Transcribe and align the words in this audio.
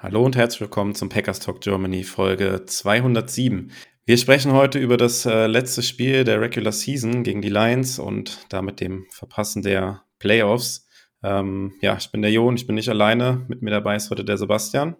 Hallo 0.00 0.24
und 0.24 0.36
herzlich 0.36 0.60
willkommen 0.60 0.94
zum 0.94 1.08
Packers 1.08 1.40
Talk 1.40 1.60
Germany 1.60 2.04
Folge 2.04 2.62
207. 2.64 3.72
Wir 4.06 4.16
sprechen 4.16 4.52
heute 4.52 4.78
über 4.78 4.96
das 4.96 5.26
äh, 5.26 5.48
letzte 5.48 5.82
Spiel 5.82 6.22
der 6.22 6.40
Regular 6.40 6.70
Season 6.70 7.24
gegen 7.24 7.42
die 7.42 7.48
Lions 7.48 7.98
und 7.98 8.46
damit 8.48 8.78
dem 8.78 9.06
Verpassen 9.10 9.62
der 9.62 10.04
Playoffs. 10.20 10.86
Ähm, 11.24 11.74
ja, 11.80 11.96
ich 11.96 12.12
bin 12.12 12.22
der 12.22 12.30
Jo 12.30 12.46
und 12.46 12.60
ich 12.60 12.66
bin 12.68 12.76
nicht 12.76 12.88
alleine. 12.88 13.44
Mit 13.48 13.60
mir 13.60 13.72
dabei 13.72 13.96
ist 13.96 14.08
heute 14.10 14.24
der 14.24 14.38
Sebastian. 14.38 14.94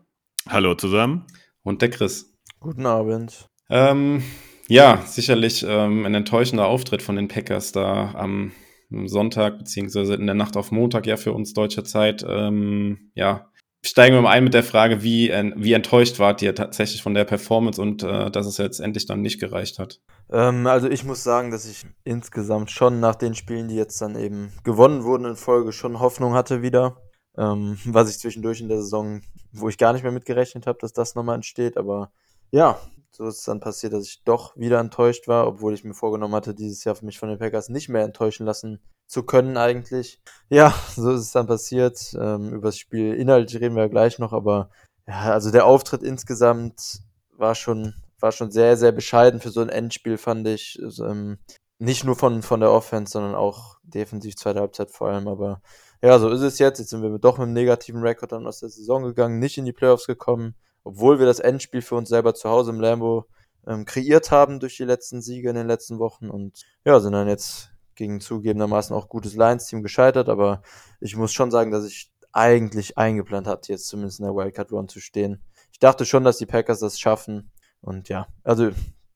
Hallo 0.49 0.75
zusammen. 0.75 1.29
Und 1.63 1.81
der 1.81 1.91
Chris. 1.91 2.35
Guten 2.59 2.85
Abend. 2.85 3.49
Ähm, 3.71 4.25
ja, 4.67 5.05
sicherlich 5.07 5.65
ähm, 5.65 6.07
ein 6.07 6.15
enttäuschender 6.17 6.67
Auftritt 6.67 7.03
von 7.03 7.15
den 7.15 7.29
Packers 7.29 7.71
da 7.71 8.15
am 8.17 8.51
Sonntag, 8.91 9.59
beziehungsweise 9.59 10.15
in 10.15 10.27
der 10.27 10.35
Nacht 10.35 10.57
auf 10.57 10.73
Montag, 10.73 11.07
ja, 11.07 11.17
für 11.17 11.33
uns 11.33 11.53
deutscher 11.55 11.85
Zeit. 11.85 12.27
Ähm, 12.29 13.13
ja, 13.15 13.49
steigen 13.85 14.15
wir 14.15 14.23
mal 14.23 14.31
ein 14.31 14.45
mit 14.45 14.55
der 14.55 14.65
Frage, 14.65 15.03
wie, 15.03 15.29
wie 15.57 15.73
enttäuscht 15.73 16.19
wart 16.19 16.43
ihr 16.43 16.55
tatsächlich 16.55 17.03
von 17.03 17.15
der 17.15 17.25
Performance 17.25 17.81
und 17.81 18.03
äh, 18.03 18.31
dass 18.31 18.47
es 18.47 18.59
jetzt 18.59 18.81
endlich 18.81 19.07
dann 19.07 19.23
nicht 19.23 19.41
gereicht 19.41 19.79
hat? 19.79 20.01
Ähm, 20.31 20.67
also 20.67 20.89
ich 20.89 21.05
muss 21.05 21.23
sagen, 21.23 21.51
dass 21.51 21.69
ich 21.69 21.87
insgesamt 22.05 22.71
schon 22.71 23.01
nach 23.01 23.15
den 23.15 23.35
Spielen, 23.35 23.69
die 23.69 23.77
jetzt 23.77 24.01
dann 24.01 24.17
eben 24.17 24.53
gewonnen 24.65 25.05
wurden 25.05 25.25
in 25.25 25.37
Folge, 25.37 25.73
schon 25.73 26.01
Hoffnung 26.01 26.35
hatte 26.35 26.63
wieder. 26.63 26.97
Ähm, 27.37 27.79
was 27.85 28.11
ich 28.11 28.19
zwischendurch 28.19 28.61
in 28.61 28.69
der 28.69 28.79
Saison, 28.79 29.23
wo 29.53 29.69
ich 29.69 29.79
gar 29.79 29.93
nicht 29.93 30.03
mehr 30.03 30.13
mitgerechnet 30.13 30.67
habe, 30.67 30.79
dass 30.81 30.93
das 30.93 31.15
nochmal 31.15 31.37
entsteht. 31.37 31.77
Aber 31.77 32.11
ja, 32.51 32.81
so 33.11 33.27
ist 33.27 33.39
es 33.39 33.45
dann 33.45 33.61
passiert, 33.61 33.93
dass 33.93 34.07
ich 34.07 34.23
doch 34.25 34.57
wieder 34.57 34.79
enttäuscht 34.79 35.29
war, 35.29 35.47
obwohl 35.47 35.75
ich 35.75 35.85
mir 35.85 35.95
vorgenommen 35.95 36.35
hatte, 36.35 36.55
dieses 36.55 36.85
Jahr 36.85 36.95
für 36.95 37.05
mich 37.07 37.19
von 37.19 37.29
den 37.29 37.39
Packers 37.39 37.69
nicht 37.69 37.89
mehr 37.89 38.05
enttäuschen 38.05 38.47
lassen 38.47 38.81
zu 39.07 39.23
können 39.23 39.57
eigentlich. 39.57 40.21
Ja, 40.51 40.75
so 40.95 41.11
ist 41.13 41.23
es 41.23 41.33
dann 41.33 41.47
passiert. 41.47 42.15
Ähm, 42.19 42.53
über 42.53 42.69
das 42.69 42.79
Spiel 42.79 43.15
inhaltlich 43.15 43.61
reden 43.61 43.75
wir 43.75 43.83
ja 43.83 43.89
gleich 43.89 44.19
noch, 44.19 44.33
aber 44.33 44.71
ja, 45.07 45.33
also 45.33 45.51
der 45.51 45.67
Auftritt 45.67 46.03
insgesamt 46.03 47.01
war 47.37 47.55
schon, 47.55 47.95
war 48.21 48.33
schon 48.33 48.51
sehr, 48.51 48.77
sehr 48.77 48.93
bescheiden 48.93 49.41
für 49.41 49.51
so 49.51 49.61
ein 49.61 49.71
Endspiel, 49.71 50.19
fand 50.19 50.47
ich. 50.47 50.79
Also, 50.83 51.07
ähm, 51.07 51.39
nicht 51.79 52.05
nur 52.05 52.17
von, 52.17 52.43
von 52.43 52.61
der 52.61 52.73
Offense, 52.73 53.13
sondern 53.13 53.35
auch 53.35 53.79
defensiv 53.83 54.37
zweite 54.37 54.61
Halbzeit 54.61 54.91
vor 54.91 55.09
allem, 55.09 55.29
aber 55.29 55.63
ja, 56.03 56.19
so 56.19 56.29
ist 56.29 56.41
es 56.43 56.59
jetzt. 56.59 56.79
Jetzt 56.79 56.91
sind 56.91 57.03
wir 57.03 57.19
doch 57.19 57.39
mit 57.39 57.45
einem 57.45 57.55
negativen 57.55 58.03
Rekord 58.03 58.33
dann 58.33 58.47
aus 58.47 58.61
der 58.61 58.69
Saison 58.69 59.05
gegangen, 59.05 59.39
nicht 59.39 59.59
in 59.59 59.65
die 59.65 59.73
Playoffs 59.73 60.07
gekommen, 60.07 60.55
obwohl 60.85 61.19
wir 61.19 61.27
das 61.27 61.41
Endspiel 61.41 61.83
für 61.83 61.95
uns 61.95 62.09
selber 62.09 62.35
zu 62.35 62.49
Hause 62.49 62.71
im 62.71 62.81
Lambo 62.81 63.27
ähm, 63.67 63.85
kreiert 63.85 64.31
haben 64.31 64.61
durch 64.61 64.77
die 64.77 64.85
letzten 64.85 65.21
Siege 65.21 65.51
in 65.51 65.57
den 65.57 65.67
letzten 65.67 65.99
Wochen 65.99 66.31
und 66.31 66.65
ja, 66.85 66.99
sind 67.01 67.13
dann 67.13 67.29
jetzt 67.29 67.71
gegen 67.95 68.21
zugegebenermaßen 68.21 68.95
auch 68.95 69.09
gutes 69.09 69.35
Lions-Team 69.35 69.83
gescheitert, 69.83 70.29
aber 70.29 70.63
ich 71.01 71.17
muss 71.17 71.33
schon 71.33 71.51
sagen, 71.51 71.71
dass 71.71 71.85
ich 71.85 72.11
eigentlich 72.33 72.97
eingeplant 72.97 73.47
hatte, 73.47 73.73
jetzt 73.73 73.89
zumindest 73.89 74.21
in 74.21 74.27
der 74.27 74.35
Wildcard 74.35 74.71
Run 74.73 74.89
zu 74.89 75.01
stehen. 75.01 75.43
Ich 75.73 75.79
dachte 75.79 76.07
schon, 76.07 76.25
dass 76.25 76.39
die 76.39 76.47
Packers 76.47 76.81
das 76.81 76.99
schaffen 76.99 77.51
und 77.81 78.09
ja, 78.09 78.29
also 78.45 78.71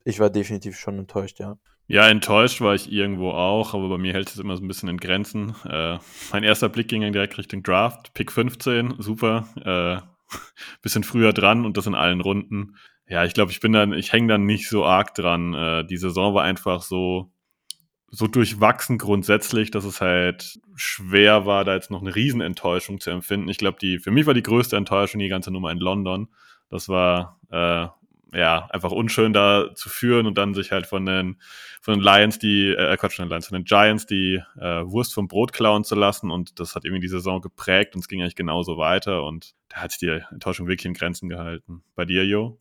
ich 0.05 0.21
war 0.21 0.31
definitiv 0.31 0.77
schon 0.77 0.99
enttäuscht, 0.99 1.39
ja. 1.39 1.57
Ja, 1.89 2.09
enttäuscht 2.09 2.61
war 2.61 2.75
ich 2.75 2.91
irgendwo 2.91 3.31
auch, 3.33 3.75
aber 3.75 3.89
bei 3.89 3.99
mir 3.99 4.13
hält 4.13 4.31
es 4.31 4.39
immer 4.39 4.57
so 4.57 4.63
ein 4.63 4.69
bisschen 4.69 4.89
in 4.89 4.99
Grenzen. 4.99 5.55
Äh, 5.65 5.99
mein 6.33 6.43
erster 6.43 6.69
Blick 6.69 6.89
ging 6.89 7.03
dann 7.03 7.13
direkt 7.13 7.37
Richtung 7.39 7.63
Draft, 7.63 8.15
Pick 8.15 8.33
15, 8.33 8.95
super, 8.99 9.47
äh, 9.65 10.12
bisschen 10.83 11.05
früher 11.05 11.33
dran 11.33 11.65
und 11.65 11.77
das 11.77 11.87
in 11.87 11.95
allen 11.95 12.21
Runden. 12.21 12.77
Ja, 13.09 13.25
ich 13.25 13.35
glaube, 13.35 13.53
ich 13.53 13.61
bin 13.61 13.73
dann, 13.73 13.93
ich 13.93 14.13
hänge 14.13 14.29
dann 14.29 14.45
nicht 14.45 14.69
so 14.69 14.85
arg 14.85 15.15
dran. 15.15 15.55
Äh, 15.55 15.85
die 15.85 15.97
Saison 15.97 16.35
war 16.35 16.45
einfach 16.45 16.83
so, 16.83 17.33
so 18.09 18.27
durchwachsen 18.27 18.99
grundsätzlich, 18.99 19.71
dass 19.71 19.85
es 19.85 20.01
halt 20.01 20.61
schwer 20.77 21.47
war, 21.47 21.65
da 21.65 21.75
jetzt 21.75 21.91
noch 21.91 22.03
eine 22.03 22.15
Riesenenttäuschung 22.15 23.01
zu 23.01 23.11
empfinden. 23.11 23.49
Ich 23.49 23.59
glaube, 23.59 23.79
die 23.81 23.99
für 23.99 24.11
mich 24.11 24.27
war 24.27 24.35
die 24.35 24.43
größte 24.43 24.77
Enttäuschung 24.77 25.19
die 25.19 25.29
ganze 25.29 25.51
Nummer 25.51 25.71
in 25.71 25.79
London. 25.79 26.29
Das 26.69 26.89
war 26.89 27.41
äh, 27.51 27.87
ja 28.33 28.69
einfach 28.71 28.91
unschön 28.91 29.33
da 29.33 29.75
zu 29.75 29.89
führen 29.89 30.27
und 30.27 30.39
dann 30.39 30.55
sich 30.55 30.73
halt 30.73 30.87
von 30.87 31.05
den 31.07 31.41
von 31.81 31.95
den 31.95 32.03
Lions 32.03 32.39
die 32.39 32.69
äh, 32.69 32.97
Quatsch, 32.97 33.17
von 33.17 33.27
den 33.27 33.31
Lions, 33.31 33.49
von 33.49 33.59
den 33.59 33.65
Giants 33.65 34.07
die 34.07 34.43
äh, 34.59 34.83
Wurst 34.85 35.15
vom 35.15 35.29
Brot 35.29 35.53
klauen 35.53 35.85
zu 35.85 35.95
lassen 35.95 36.31
und 36.31 36.61
das 36.61 36.75
hat 36.75 36.85
irgendwie 36.85 37.01
die 37.03 37.09
Saison 37.09 37.41
geprägt 37.41 37.95
und 37.95 38.01
es 38.01 38.09
ging 38.09 38.21
eigentlich 38.21 38.37
genauso 38.37 38.77
weiter 38.79 39.25
und 39.25 39.55
da 39.69 39.79
hat 39.79 39.93
sich 39.93 40.01
die 40.01 40.21
Enttäuschung 40.33 40.67
wirklich 40.67 40.87
in 40.87 40.95
Grenzen 40.95 41.29
gehalten. 41.29 41.83
Bei 41.95 42.05
dir, 42.05 42.25
Jo? 42.25 42.59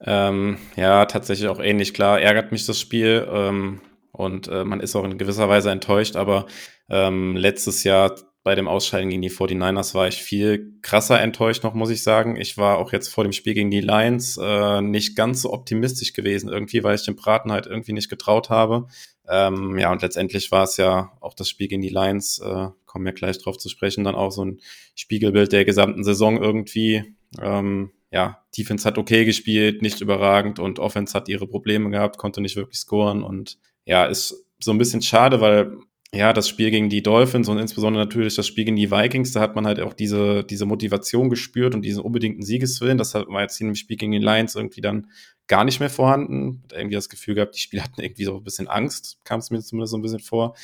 Ähm, 0.00 0.58
ja, 0.76 1.06
tatsächlich 1.06 1.48
auch 1.48 1.60
ähnlich 1.60 1.94
klar. 1.94 2.20
Ärgert 2.20 2.52
mich 2.52 2.66
das 2.66 2.80
Spiel. 2.80 3.26
Ähm, 3.30 3.80
und 4.12 4.48
äh, 4.48 4.64
man 4.64 4.80
ist 4.80 4.96
auch 4.96 5.04
in 5.04 5.18
gewisser 5.18 5.48
Weise 5.48 5.70
enttäuscht, 5.70 6.16
aber 6.16 6.46
ähm, 6.88 7.36
letztes 7.36 7.84
Jahr 7.84 8.16
bei 8.48 8.54
dem 8.54 8.66
Ausscheiden 8.66 9.10
gegen 9.10 9.20
die 9.20 9.30
49ers 9.30 9.92
war 9.92 10.08
ich 10.08 10.22
viel 10.22 10.72
krasser 10.80 11.20
enttäuscht 11.20 11.64
noch, 11.64 11.74
muss 11.74 11.90
ich 11.90 12.02
sagen. 12.02 12.36
Ich 12.36 12.56
war 12.56 12.78
auch 12.78 12.94
jetzt 12.94 13.08
vor 13.08 13.22
dem 13.22 13.34
Spiel 13.34 13.52
gegen 13.52 13.70
die 13.70 13.82
Lions 13.82 14.38
äh, 14.42 14.80
nicht 14.80 15.16
ganz 15.16 15.42
so 15.42 15.52
optimistisch 15.52 16.14
gewesen, 16.14 16.48
irgendwie, 16.48 16.82
weil 16.82 16.94
ich 16.94 17.04
dem 17.04 17.14
Braten 17.14 17.52
halt 17.52 17.66
irgendwie 17.66 17.92
nicht 17.92 18.08
getraut 18.08 18.48
habe. 18.48 18.86
Ähm, 19.28 19.76
ja, 19.76 19.92
und 19.92 20.00
letztendlich 20.00 20.50
war 20.50 20.62
es 20.62 20.78
ja 20.78 21.12
auch 21.20 21.34
das 21.34 21.50
Spiel 21.50 21.68
gegen 21.68 21.82
die 21.82 21.90
Lions, 21.90 22.38
äh, 22.38 22.68
kommen 22.86 23.04
wir 23.04 23.12
gleich 23.12 23.38
drauf 23.38 23.58
zu 23.58 23.68
sprechen, 23.68 24.04
dann 24.04 24.14
auch 24.14 24.30
so 24.30 24.46
ein 24.46 24.62
Spiegelbild 24.94 25.52
der 25.52 25.66
gesamten 25.66 26.02
Saison 26.02 26.42
irgendwie. 26.42 27.04
Ähm, 27.42 27.90
ja, 28.10 28.42
Defense 28.56 28.88
hat 28.88 28.96
okay 28.96 29.26
gespielt, 29.26 29.82
nicht 29.82 30.00
überragend 30.00 30.58
und 30.58 30.78
Offense 30.78 31.12
hat 31.12 31.28
ihre 31.28 31.46
Probleme 31.46 31.90
gehabt, 31.90 32.16
konnte 32.16 32.40
nicht 32.40 32.56
wirklich 32.56 32.78
scoren 32.78 33.22
und 33.22 33.58
ja, 33.84 34.06
ist 34.06 34.46
so 34.58 34.70
ein 34.70 34.78
bisschen 34.78 35.02
schade, 35.02 35.42
weil 35.42 35.76
ja, 36.14 36.32
das 36.32 36.48
Spiel 36.48 36.70
gegen 36.70 36.88
die 36.88 37.02
Dolphins 37.02 37.48
und 37.48 37.58
insbesondere 37.58 38.04
natürlich 38.04 38.34
das 38.34 38.46
Spiel 38.46 38.64
gegen 38.64 38.76
die 38.76 38.90
Vikings, 38.90 39.32
da 39.32 39.40
hat 39.40 39.54
man 39.54 39.66
halt 39.66 39.78
auch 39.80 39.92
diese, 39.92 40.42
diese 40.42 40.64
Motivation 40.64 41.28
gespürt 41.28 41.74
und 41.74 41.82
diesen 41.82 42.02
unbedingten 42.02 42.42
Siegeswillen. 42.42 42.96
Das 42.96 43.14
hat 43.14 43.28
man 43.28 43.42
jetzt 43.42 43.58
hier 43.58 43.68
im 43.68 43.74
Spiel 43.74 43.98
gegen 43.98 44.12
die 44.12 44.18
Lions 44.18 44.54
irgendwie 44.54 44.80
dann 44.80 45.08
gar 45.48 45.64
nicht 45.64 45.80
mehr 45.80 45.90
vorhanden. 45.90 46.62
Hat 46.64 46.78
irgendwie 46.78 46.94
das 46.94 47.10
Gefühl 47.10 47.34
gehabt, 47.34 47.56
die 47.56 47.60
Spieler 47.60 47.82
hatten 47.84 48.00
irgendwie 48.00 48.24
so 48.24 48.36
ein 48.36 48.44
bisschen 48.44 48.68
Angst, 48.68 49.18
kam 49.24 49.40
es 49.40 49.50
mir 49.50 49.60
zumindest 49.60 49.90
so 49.90 49.98
ein 49.98 50.02
bisschen 50.02 50.20
vor. 50.20 50.56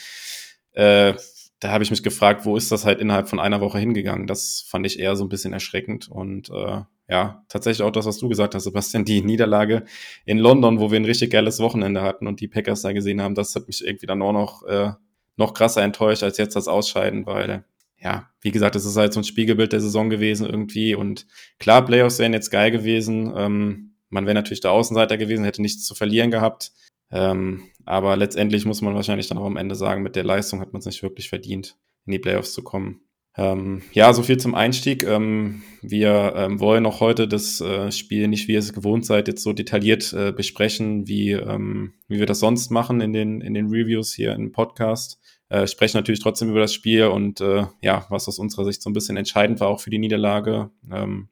Äh, 0.73 1.15
da 1.61 1.71
habe 1.71 1.85
ich 1.85 1.91
mich 1.91 2.03
gefragt, 2.03 2.45
wo 2.45 2.57
ist 2.57 2.73
das 2.73 2.85
halt 2.85 3.01
innerhalb 3.01 3.29
von 3.29 3.41
einer 3.41 3.61
Woche 3.61 3.79
hingegangen? 3.79 4.27
Das 4.27 4.65
fand 4.67 4.87
ich 4.87 4.99
eher 4.99 5.15
so 5.17 5.25
ein 5.25 5.31
bisschen 5.31 5.53
erschreckend 5.53 6.09
und 6.11 6.51
äh, 6.51 6.83
ja, 7.09 7.45
tatsächlich 7.49 7.83
auch 7.83 7.91
das, 7.91 8.07
was 8.07 8.19
du 8.19 8.29
gesagt 8.29 8.55
hast, 8.55 8.65
Sebastian, 8.65 9.05
die 9.05 9.23
Niederlage 9.23 9.85
in 10.25 10.39
London, 10.39 10.81
wo 10.81 10.91
wir 10.91 10.99
ein 10.99 11.05
richtig 11.05 11.31
geiles 11.31 11.61
Wochenende 11.61 12.03
hatten 12.03 12.27
und 12.27 12.41
die 12.41 12.49
Packers 12.49 12.83
da 12.83 12.93
gesehen 12.93 13.21
haben, 13.21 13.35
das 13.35 13.55
hat 13.55 13.67
mich 13.67 13.85
irgendwie 13.85 14.07
dann 14.07 14.23
auch 14.23 14.33
noch, 14.33 14.63
äh, 14.65 14.93
noch 15.37 15.55
krasser 15.55 15.83
enttäuscht 15.83 16.23
als 16.23 16.39
jetzt 16.39 16.57
das 16.57 16.69
Ausscheiden, 16.69 17.27
weil, 17.27 17.65
ja, 17.99 18.31
wie 18.41 18.51
gesagt, 18.51 18.77
es 18.77 18.85
ist 18.85 18.97
halt 18.97 19.13
so 19.13 19.21
ein 19.21 19.25
Spiegelbild 19.25 19.73
der 19.73 19.81
Saison 19.81 20.11
gewesen 20.11 20.47
irgendwie 20.47 20.95
und 20.95 21.27
klar, 21.59 21.85
Playoffs 21.85 22.19
wären 22.19 22.33
jetzt 22.33 22.51
geil 22.51 22.71
gewesen, 22.71 23.33
ähm, 23.37 23.97
man 24.11 24.27
wäre 24.27 24.35
natürlich 24.35 24.61
der 24.61 24.73
Außenseiter 24.73 25.17
gewesen, 25.17 25.45
hätte 25.45 25.63
nichts 25.63 25.85
zu 25.85 25.95
verlieren 25.95 26.31
gehabt, 26.31 26.73
ähm, 27.11 27.63
aber 27.85 28.17
letztendlich 28.17 28.65
muss 28.65 28.83
man 28.83 28.95
wahrscheinlich 28.95 29.29
dann 29.29 29.39
auch 29.39 29.47
am 29.47 29.57
Ende 29.57 29.75
sagen, 29.75 30.03
mit 30.03 30.17
der 30.17 30.25
Leistung 30.25 30.61
hat 30.61 30.73
man 30.73 30.81
es 30.81 30.87
nicht 30.87 31.03
wirklich 31.03 31.29
verdient, 31.29 31.77
in 32.07 32.13
die 32.13 32.19
Playoffs 32.19 32.53
zu 32.53 32.63
kommen. 32.63 33.01
Ähm, 33.37 33.83
ja, 33.93 34.13
so 34.13 34.23
viel 34.23 34.37
zum 34.37 34.55
Einstieg. 34.55 35.03
Ähm, 35.03 35.63
wir 35.83 36.35
ähm, 36.37 36.61
wollen 36.61 36.87
auch 36.87 37.01
heute 37.01 37.27
das 37.27 37.61
äh, 37.61 37.91
Spiel 37.91 38.29
nicht, 38.29 38.47
wie 38.47 38.53
ihr 38.53 38.61
es 38.61 38.73
gewohnt 38.73 39.05
seid, 39.05 39.27
jetzt 39.27 39.43
so 39.43 39.53
detailliert 39.53 40.13
äh, 40.13 40.33
besprechen, 40.33 41.09
wie, 41.09 41.33
ähm, 41.33 41.95
wie 42.07 42.21
wir 42.21 42.27
das 42.27 42.39
sonst 42.39 42.71
machen 42.71 43.01
in 43.01 43.13
den, 43.13 43.41
in 43.41 43.55
den 43.55 43.67
Reviews 43.67 44.13
hier 44.15 44.35
im 44.35 44.53
Podcast. 44.53 45.19
Äh, 45.49 45.67
sprechen 45.67 45.97
natürlich 45.97 46.21
trotzdem 46.21 46.51
über 46.51 46.61
das 46.61 46.73
Spiel 46.73 47.07
und 47.07 47.41
äh, 47.41 47.67
ja, 47.83 48.07
was 48.09 48.29
aus 48.29 48.39
unserer 48.39 48.65
Sicht 48.65 48.83
so 48.83 48.91
ein 48.91 48.95
bisschen 48.95 49.17
entscheidend 49.17 49.61
war 49.61 49.69
auch 49.69 49.81
für 49.81 49.91
die 49.91 49.99
Niederlage. 49.99 50.71
Ähm, 50.91 51.29